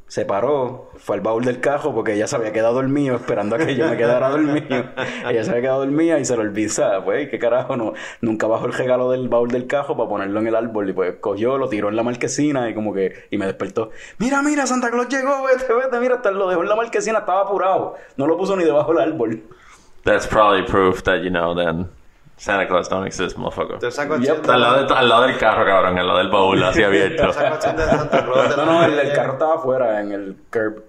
Se 0.07 0.23
paró, 0.23 0.89
fue 0.95 1.17
al 1.17 1.21
baúl 1.21 1.43
del 1.43 1.59
cajo 1.59 1.93
porque 1.93 2.13
ella 2.13 2.27
se 2.27 2.37
había 2.37 2.53
quedado 2.53 2.75
dormido 2.75 3.17
esperando 3.17 3.57
a 3.57 3.59
que 3.59 3.75
yo 3.75 3.89
me 3.89 3.97
quedara 3.97 4.29
dormido. 4.29 4.85
ella 5.29 5.43
se 5.43 5.49
había 5.49 5.63
quedado 5.63 5.79
dormida 5.79 6.17
y 6.17 6.23
se 6.23 6.37
lo 6.37 6.43
olvidó. 6.43 7.03
Pues, 7.03 7.29
¿qué 7.29 7.37
carajo? 7.37 7.75
No, 7.75 7.93
nunca 8.21 8.47
bajó 8.47 8.67
el 8.67 8.73
regalo 8.73 9.11
del 9.11 9.27
baúl 9.27 9.49
del 9.49 9.67
cajo 9.67 9.97
para 9.97 10.07
ponerlo 10.07 10.39
en 10.39 10.47
el 10.47 10.55
árbol. 10.55 10.89
Y 10.89 10.93
pues 10.93 11.15
cogió, 11.19 11.57
lo 11.57 11.67
tiró 11.67 11.89
en 11.89 11.97
la 11.97 12.03
marquesina 12.03 12.69
y 12.69 12.73
como 12.73 12.93
que... 12.93 13.25
Y 13.31 13.37
me 13.37 13.47
despertó. 13.47 13.91
Mira, 14.17 14.41
mira, 14.41 14.65
Santa 14.65 14.89
Claus 14.91 15.09
llegó, 15.09 15.43
vete, 15.43 15.73
vete, 15.73 15.99
mira, 15.99 16.15
hasta 16.15 16.31
lo 16.31 16.47
dejó 16.47 16.63
en 16.63 16.69
la 16.69 16.75
marquesina, 16.77 17.19
estaba 17.19 17.41
apurado. 17.41 17.95
No 18.15 18.27
lo 18.27 18.37
puso 18.37 18.55
ni 18.55 18.63
debajo 18.63 18.93
del 18.93 19.11
árbol. 19.11 19.43
That's 20.05 20.25
probably 20.25 20.63
proof 20.63 21.03
that, 21.03 21.21
you 21.21 21.29
know, 21.29 21.53
then 21.53 21.89
Santa 22.37 22.67
Claus 22.67 22.87
don't 22.87 23.05
exist, 23.07 23.35
motherfucker. 23.37 23.77
Toda 23.77 23.89
esa 23.89 24.07
cuestión 24.07 24.37
Al 24.49 24.61
lado, 24.61 24.85
de- 24.85 24.93
al 24.93 25.09
lado 25.09 25.23
del 25.23 25.37
carro, 25.37 25.65
cabrón, 25.65 25.97
al 25.97 26.05
lado 26.07 26.19
del 26.19 26.29
baúl, 26.29 26.63
así 26.63 26.83
abierto. 26.83 27.27
De 27.27 27.33
Santa 27.33 28.25
Claus. 28.25 28.55
No, 28.57 28.65
no, 28.65 28.83
el, 28.85 28.97
el 28.99 29.11
carro 29.13 29.33
estaba 29.33 29.55
afuera 29.55 29.99
en 30.01 30.11
el 30.11 30.37
curb. 30.51 30.83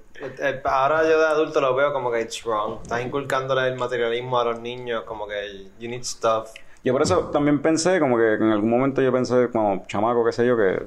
Ahora 0.64 1.02
yo 1.04 1.18
de 1.20 1.26
adulto 1.26 1.60
lo 1.60 1.74
veo 1.74 1.92
como 1.92 2.10
que 2.10 2.20
it's 2.20 2.42
wrong. 2.44 2.80
Estás 2.82 3.02
inculcándole 3.04 3.66
el 3.68 3.76
materialismo 3.78 4.38
a 4.38 4.44
los 4.44 4.60
niños, 4.60 5.04
como 5.04 5.26
que 5.26 5.66
you 5.78 5.88
need 5.88 6.02
stuff. 6.02 6.50
Yo 6.84 6.92
por 6.92 7.02
eso 7.02 7.30
también 7.32 7.60
pensé, 7.60 7.98
como 7.98 8.16
que 8.16 8.34
en 8.34 8.50
algún 8.50 8.70
momento 8.70 9.00
yo 9.02 9.12
pensé, 9.12 9.48
como 9.50 9.84
chamaco, 9.88 10.24
qué 10.24 10.32
sé 10.32 10.46
yo, 10.46 10.56
que... 10.56 10.82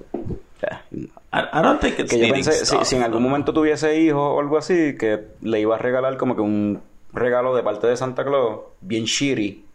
ya, 0.62 0.84
I, 0.92 1.38
I 1.38 1.62
don't 1.62 1.80
think 1.82 2.00
it's 2.00 2.10
que 2.12 2.28
yo 2.28 2.34
pensé, 2.34 2.52
si, 2.54 2.66
stuff. 2.66 2.84
si 2.84 2.96
en 2.96 3.04
algún 3.04 3.22
momento 3.24 3.52
tuviese 3.54 3.98
hijos 4.00 4.22
o 4.22 4.40
algo 4.40 4.58
así, 4.58 4.98
que 4.98 5.28
le 5.42 5.60
iba 5.60 5.76
a 5.76 5.78
regalar 5.78 6.18
como 6.18 6.36
que 6.36 6.42
un 6.42 6.82
regalo 7.14 7.56
de 7.56 7.64
parte 7.64 7.88
de 7.88 7.98
Santa 7.98 8.24
Claus, 8.24 8.60
bien 8.80 9.04
shitty, 9.06 9.66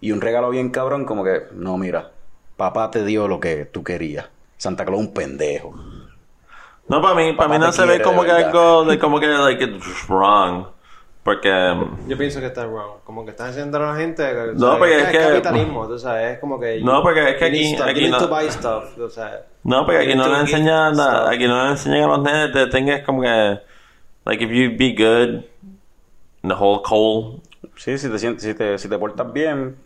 y 0.00 0.12
un 0.12 0.20
regalo 0.20 0.50
bien 0.50 0.70
cabrón, 0.70 1.04
como 1.04 1.24
que, 1.24 1.42
no, 1.52 1.76
mira, 1.78 2.10
papá 2.56 2.90
te 2.90 3.04
dio 3.04 3.28
lo 3.28 3.40
que 3.40 3.64
tú 3.64 3.82
querías. 3.82 4.28
Santa 4.56 4.84
Claus 4.84 5.00
un 5.00 5.14
pendejo. 5.14 5.74
No, 6.88 7.02
para 7.02 7.14
mí, 7.14 7.32
para 7.34 7.48
mí 7.50 7.58
no 7.58 7.70
se 7.72 7.84
ve 7.84 8.00
como 8.00 8.22
que 8.24 8.30
algo 8.30 8.84
de 8.84 8.98
como 8.98 9.20
que 9.20 9.26
like 9.26 9.62
it's 9.64 10.08
wrong. 10.08 10.66
Porque 11.22 11.50
um, 11.50 12.08
Yo 12.08 12.16
pienso 12.16 12.40
que 12.40 12.46
está 12.46 12.64
wrong. 12.64 13.00
Como 13.04 13.24
que 13.24 13.32
estás 13.32 13.50
haciendo 13.50 13.76
a 13.76 13.92
la 13.92 13.96
gente. 13.96 14.22
que, 14.24 14.52
No, 14.54 14.78
porque 14.78 14.96
es 14.96 15.02
es 15.02 15.08
que- 15.10 15.18
capitalismo, 15.18 15.86
tú 15.86 15.98
sabes. 15.98 16.32
Es 16.34 16.38
como 16.38 16.58
que. 16.58 16.80
No, 16.80 17.02
porque 17.02 17.28
es 17.32 17.36
que 17.36 17.44
aquí- 17.44 17.74
stuff, 17.74 17.86
aquí 17.86 18.08
no- 18.08 18.28
buy 18.28 18.50
stuff, 18.50 18.98
o 18.98 19.10
sea. 19.10 19.44
no, 19.64 19.84
porque 19.84 19.98
aquí 19.98 20.14
no 20.14 20.26
le 20.28 20.40
enseñan 20.40 20.96
nada, 20.96 21.18
stuff. 21.26 21.34
aquí 21.34 21.46
no 21.46 21.64
le 21.64 21.70
enseñan 21.72 22.02
a 22.04 22.06
los 22.06 22.22
nenes 22.22 22.54
de 22.54 22.66
tengas 22.68 23.02
como 23.02 23.20
que 23.20 23.60
like 24.24 24.42
if 24.44 24.50
you 24.50 24.70
be 24.78 24.94
good 24.96 25.44
in 26.42 26.48
the 26.48 26.54
whole 26.58 26.80
cold, 26.82 27.42
Sí, 27.76 27.98
si 27.98 28.08
te, 28.08 28.18
sientes, 28.18 28.42
si 28.44 28.54
te, 28.54 28.78
si 28.78 28.88
te 28.88 28.98
portas 28.98 29.30
bien, 29.32 29.76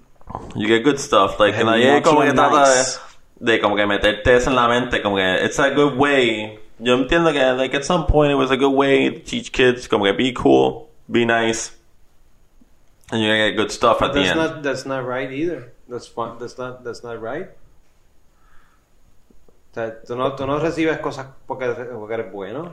you 0.54 0.66
get 0.68 0.82
good 0.84 0.98
stuff. 0.98 1.38
Like 1.38 1.54
que 1.54 1.60
And 1.60 1.70
nadie 1.70 2.02
como 2.02 2.20
que 2.20 2.32
natural 2.32 2.50
trata 2.64 2.76
nice. 2.78 3.00
de, 3.40 3.52
de 3.52 3.60
como 3.60 3.76
que 3.76 3.86
meterte 3.86 4.36
eso 4.36 4.50
en 4.50 4.56
la 4.56 4.68
mente, 4.68 5.02
como 5.02 5.16
que 5.16 5.44
it's 5.44 5.58
a 5.58 5.70
good 5.70 5.96
way. 5.96 6.58
Yo 6.78 6.94
entiendo 6.96 7.32
que 7.32 7.52
like 7.56 7.74
at 7.76 7.84
some 7.84 8.06
point 8.06 8.32
it 8.32 8.36
was 8.36 8.50
a 8.50 8.56
good 8.56 8.72
way 8.74 9.10
to 9.10 9.20
teach 9.20 9.52
kids 9.52 9.86
como 9.88 10.04
que 10.04 10.12
be 10.12 10.32
cool, 10.32 10.88
be 11.10 11.24
nice. 11.24 11.72
And 13.10 13.20
you're 13.22 13.30
gonna 13.36 13.50
get 13.50 13.56
good 13.56 13.70
stuff 13.70 13.98
But 14.00 14.10
at 14.10 14.14
the 14.14 14.20
that's 14.20 14.30
end. 14.30 14.38
not, 14.38 14.62
that's 14.62 14.86
not 14.86 15.04
right 15.06 15.30
either. 15.30 15.72
That's, 15.88 16.06
fun, 16.08 16.38
that's, 16.38 16.56
not, 16.56 16.82
that's 16.82 17.02
not 17.04 17.20
right. 17.20 17.50
O 19.70 19.74
sea, 19.74 20.02
tú 20.06 20.16
no, 20.16 20.34
tú 20.34 20.46
no 20.46 20.58
recibes 20.58 20.98
cosas 20.98 21.26
porque, 21.46 21.66
porque 21.92 22.14
eres 22.14 22.32
bueno. 22.32 22.72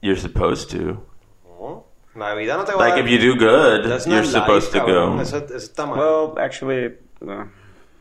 You're 0.00 0.16
supposed 0.16 0.70
to. 0.70 1.02
No. 1.44 1.84
La 2.18 2.34
vida 2.34 2.56
no 2.56 2.64
te 2.64 2.72
va 2.72 2.78
a 2.78 2.88
Like 2.88 2.96
dar- 2.96 3.04
if 3.06 3.10
you 3.10 3.18
do 3.18 3.38
good, 3.38 3.84
That's 3.88 4.06
you're 4.06 4.16
not 4.22 4.26
supposed 4.26 4.74
life, 4.74 4.84
to 4.84 4.86
cabrón. 4.92 5.16
go. 5.16 5.22
Eso, 5.22 5.36
eso 5.38 5.56
está 5.56 5.86
mal. 5.86 5.98
well, 5.98 6.34
actually, 6.38 6.94
uh, 7.22 7.44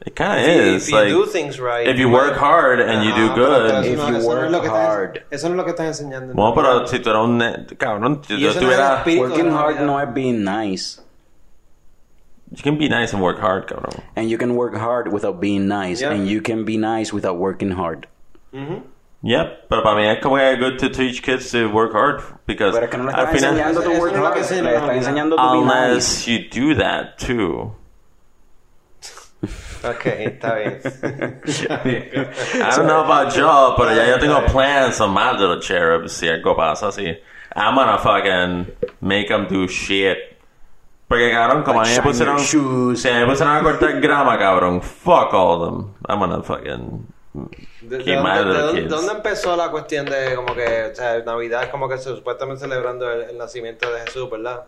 It 0.05 0.15
kind 0.15 0.39
of 0.39 0.47
If 0.47 0.57
is. 0.75 0.83
if 0.83 0.89
you 0.89 0.95
like, 0.99 1.09
do 1.09 1.25
things 1.25 1.59
right, 1.59 1.87
if 1.87 1.97
you 1.97 2.07
you 2.07 2.13
work 2.13 2.35
hard 2.37 2.79
and 2.79 3.03
you 3.03 3.11
do 3.15 3.25
Ajá, 3.27 3.35
pero- 3.35 3.47
pero 3.47 3.81
good. 3.81 3.85
If 3.85 3.97
you 3.97 4.27
work 4.27 4.39
hard. 4.39 4.45
es 4.45 4.51
lo 4.51 4.61
que 4.61 4.67
estás- 4.67 5.23
Eso 5.31 5.47
no 5.49 5.53
es 5.53 5.57
lo 5.57 5.63
que 5.65 5.69
estás 5.71 5.87
enseñando. 5.87 6.33
Bueno, 6.33 6.53
pero 6.55 6.87
si 6.87 6.99
tú 6.99 7.09
eres 7.09 7.21
un 7.23 7.77
cabrón, 7.77 8.21
si 8.25 8.35
Y 8.35 8.43
tú 8.43 8.49
eso 8.49 8.61
no 8.61 8.71
es 8.71 8.77
el 8.77 8.83
estuvieras. 8.83 9.29
Working 9.29 9.51
hard 9.51 9.79
no 9.81 9.99
es 9.99 10.13
being 10.13 10.43
nice. 10.43 11.01
You 12.51 12.63
can 12.63 12.77
be 12.77 12.87
nice 12.87 13.13
and 13.13 13.21
work 13.21 13.39
hard, 13.41 13.65
cabrón. 13.67 14.01
And 14.15 14.29
you 14.29 14.37
can 14.37 14.55
work 14.55 14.73
hard 14.75 15.11
without 15.11 15.39
being 15.41 15.67
nice. 15.67 15.99
Yeah. 15.99 16.11
And 16.11 16.27
you 16.27 16.41
can 16.41 16.63
be 16.63 16.77
nice 16.77 17.11
without 17.13 17.37
working 17.37 17.71
hard. 17.71 18.07
Yep, 19.23 19.67
pero 19.67 19.81
para 19.83 19.95
mí 19.95 20.05
es 20.07 20.19
como 20.21 20.35
que 20.37 20.55
good 20.57 20.77
to 20.77 20.89
teach 20.89 21.23
kids 21.23 21.51
to 21.51 21.67
work 21.69 21.93
hard 21.93 22.21
because 22.45 22.73
Pero 22.73 22.85
es 22.85 22.91
que 22.91 22.97
no 22.97 23.05
le 23.05 23.13
al 23.13 23.25
estás 23.25 23.35
final, 23.35 23.57
enseñando 23.57 23.81
to 23.81 23.89
work 23.99 24.13
hard. 24.13 24.35
Le 24.35 24.75
estás 24.75 24.95
enseñando 24.95 25.35
to 25.35 25.41
be 25.53 25.61
nice. 25.61 25.73
unless 25.73 26.27
you 26.27 26.39
do 26.49 26.75
that 26.75 27.17
too. 27.17 27.75
Ok, 29.83 30.05
está 30.05 30.55
bien. 30.55 30.79
I 32.55 32.75
don't 32.75 32.87
know 32.87 33.03
about 33.03 33.35
yo, 33.35 33.75
pero 33.77 33.93
ya 33.93 34.07
yo 34.07 34.19
tengo 34.19 34.41
plans 34.47 34.99
on 34.99 35.11
my 35.11 35.31
little 35.31 35.59
cherubs 35.61 36.13
si 36.13 36.27
algo 36.27 36.55
pasa 36.55 36.87
así. 36.87 37.17
I'm 37.55 37.75
gonna 37.75 37.97
fucking 37.97 38.67
make 39.01 39.29
them 39.29 39.47
do 39.47 39.67
shit. 39.67 40.17
Porque 41.07 41.31
cabrón, 41.31 41.63
como 41.63 41.81
a 41.81 41.83
mí 41.83 41.89
me 41.89 41.95
Like 41.95 42.07
pusieron, 42.07 42.37
shine 42.39 42.61
your 42.61 42.95
si 42.97 43.09
a 43.09 43.13
mí 43.13 43.19
me 43.21 43.25
pusieron 43.27 43.55
a 43.57 43.61
cortar 43.61 44.01
grama, 44.01 44.37
cabrón, 44.37 44.81
fuck 44.81 45.33
all 45.33 45.63
of 45.63 45.71
them. 45.71 45.95
I'm 46.07 46.19
gonna 46.19 46.43
fucking 46.43 47.07
¿De, 47.81 47.97
de 47.97 48.61
dónde, 48.61 48.81
de 48.81 48.87
de 48.87 49.11
empezó 49.13 49.55
la 49.55 49.69
cuestión 49.71 50.05
de 50.05 50.35
como 50.35 50.53
que, 50.55 50.89
o 50.91 50.95
sea, 50.95 51.19
Navidad 51.19 51.63
es 51.63 51.69
como 51.69 51.87
que 51.87 51.97
se, 51.97 52.15
supuestamente 52.15 52.61
celebrando 52.61 53.11
el, 53.11 53.21
el 53.29 53.37
nacimiento 53.37 53.91
de 53.91 54.01
Jesús, 54.01 54.29
¿verdad? 54.29 54.63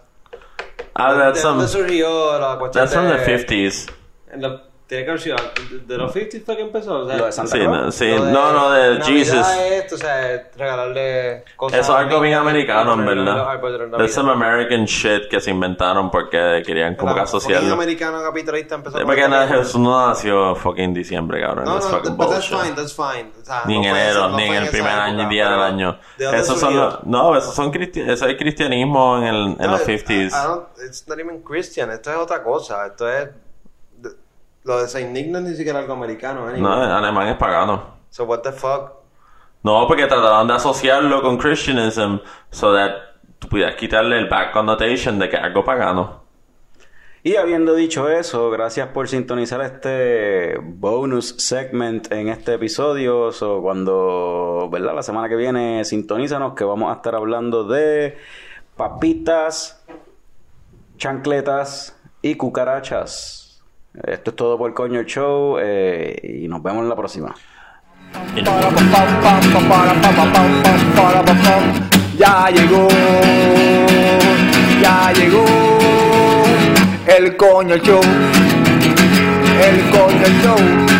Ah, 0.93 1.13
¿De 1.13 1.19
that's 1.19 1.41
dónde 1.43 1.67
surgió 1.67 2.39
la 2.39 2.57
cuestión 2.59 2.83
that's 2.85 2.93
from 2.93 3.07
de... 3.07 3.17
the 3.17 3.47
50s. 3.47 3.91
en 4.31 4.41
la- 4.41 4.63
tiene 4.89 5.03
que 5.05 5.11
haber 5.11 5.21
sido 5.21 5.35
de, 5.69 5.79
de 5.85 5.97
los 5.99 6.15
50s 6.15 6.43
fue 6.43 6.55
que 6.57 6.63
empezó. 6.63 7.01
O 7.01 7.07
sea, 7.07 7.15
Lo 7.17 7.25
de 7.27 7.31
Santa 7.31 7.51
Sí, 7.51 7.59
Claus. 7.59 7.77
no, 7.85 7.91
sí, 7.91 8.09
no, 8.11 8.51
no, 8.51 8.71
de 8.71 8.97
Navidad 8.97 9.05
Jesus. 9.05 9.47
es 9.47 9.71
esto, 9.83 9.95
o 9.95 9.97
sea, 9.99 10.49
regalarle 10.57 11.43
cosas. 11.55 11.79
Eso 11.81 11.93
es 11.93 11.99
algo 11.99 12.19
bien 12.21 12.33
americano, 12.33 12.93
en 12.95 13.05
verdad. 13.05 13.47
de. 13.61 13.97
There's 13.97 14.13
some 14.13 14.31
American 14.31 14.85
shit 14.85 15.29
que 15.29 15.39
se 15.39 15.51
inventaron 15.51 16.09
porque 16.09 16.63
querían 16.65 16.95
como 16.95 17.13
que 17.13 17.21
asociarlo. 17.21 17.71
americano 17.71 18.19
capitalista 18.23 18.75
empezó 18.75 18.97
con 18.97 19.05
Porque 19.05 19.21
Jesús 19.47 19.79
no 19.79 20.07
nació 20.07 20.55
fucking 20.55 20.91
diciembre, 20.93 21.39
cabrón. 21.39 21.65
No, 21.65 21.75
no, 21.75 22.25
that's 22.27 22.47
fine, 22.47 22.71
that's 22.75 22.95
fine. 22.95 23.31
O 23.39 23.45
sea, 23.45 23.61
Ni 23.67 23.77
en 23.77 23.83
enero, 23.83 24.29
ni 24.29 24.43
en 24.43 24.55
el 24.55 24.69
primer 24.69 24.91
año, 24.91 25.29
día 25.29 25.51
del 25.51 25.59
año. 25.61 25.99
¿de 26.17 26.35
Esos 26.39 26.59
son 26.59 26.73
no, 27.03 27.37
esos 27.37 27.53
son 27.53 27.71
eso 27.75 28.25
es 28.25 28.37
cristianismo 28.37 29.17
en, 29.19 29.23
el, 29.25 29.55
en 29.59 29.69
los 29.71 29.87
I- 29.87 29.91
50s. 29.99 30.29
I 30.29 30.47
don't- 30.47 30.65
it's 30.83 31.07
not 31.07 31.19
even 31.19 31.43
Christian, 31.43 31.91
esto 31.91 32.09
es 32.09 32.17
otra 32.17 32.41
cosa. 32.43 32.87
Esto 32.87 33.07
es. 33.07 33.29
Lo 34.63 34.81
de 34.81 34.87
Saint 34.87 35.11
Nick 35.11 35.27
no 35.27 35.39
es 35.39 35.45
ni 35.45 35.55
siquiera 35.55 35.79
algo 35.79 35.93
americano, 35.93 36.47
anyway. 36.47 36.61
No, 36.61 36.83
en 36.83 36.89
alemán 36.89 37.27
es 37.27 37.37
pagano. 37.37 37.99
So 38.09 38.25
what 38.25 38.41
the 38.41 38.51
fuck? 38.51 38.93
No, 39.63 39.87
porque 39.87 40.05
trataron 40.07 40.47
de 40.47 40.53
asociarlo 40.53 41.21
con 41.21 41.37
Christianism 41.37 42.17
so 42.49 42.73
that 42.73 42.91
tú 43.39 43.47
pudieras 43.49 43.75
quitarle 43.75 44.17
el 44.17 44.27
back 44.27 44.51
connotation 44.51 45.19
de 45.19 45.29
que 45.29 45.35
es 45.35 45.43
algo 45.43 45.63
pagano. 45.63 46.23
Y 47.21 47.35
habiendo 47.35 47.75
dicho 47.75 48.09
eso, 48.09 48.49
gracias 48.49 48.87
por 48.89 49.09
sintonizar 49.09 49.59
este 49.61 50.57
bonus 50.61 51.35
segment 51.37 52.09
en 52.13 52.29
este 52.29 52.53
episodio. 52.53 53.33
So, 53.33 53.61
cuando, 53.61 54.69
¿verdad? 54.71 54.95
La 54.95 55.03
semana 55.03 55.27
que 55.27 55.35
viene, 55.35 55.83
sintonízanos 55.83 56.53
que 56.53 56.63
vamos 56.63 56.89
a 56.91 56.95
estar 56.95 57.15
hablando 57.15 57.65
de 57.65 58.17
papitas, 58.77 59.85
chancletas 60.97 61.93
y 62.21 62.35
cucarachas. 62.35 63.38
Esto 63.93 64.29
es 64.29 64.35
todo 64.35 64.57
por 64.57 64.73
Coño 64.73 65.03
Show 65.03 65.57
eh, 65.59 66.41
y 66.43 66.47
nos 66.47 66.61
vemos 66.61 66.83
en 66.83 66.89
la 66.89 66.95
próxima. 66.95 67.33
Ya 72.17 72.49
llegó, 72.49 72.87
ya 74.81 75.13
llegó 75.13 75.45
el 77.07 77.35
coño 77.37 77.77
show, 77.77 78.01
el 79.61 79.89
coño 79.91 80.27
show 80.43 80.99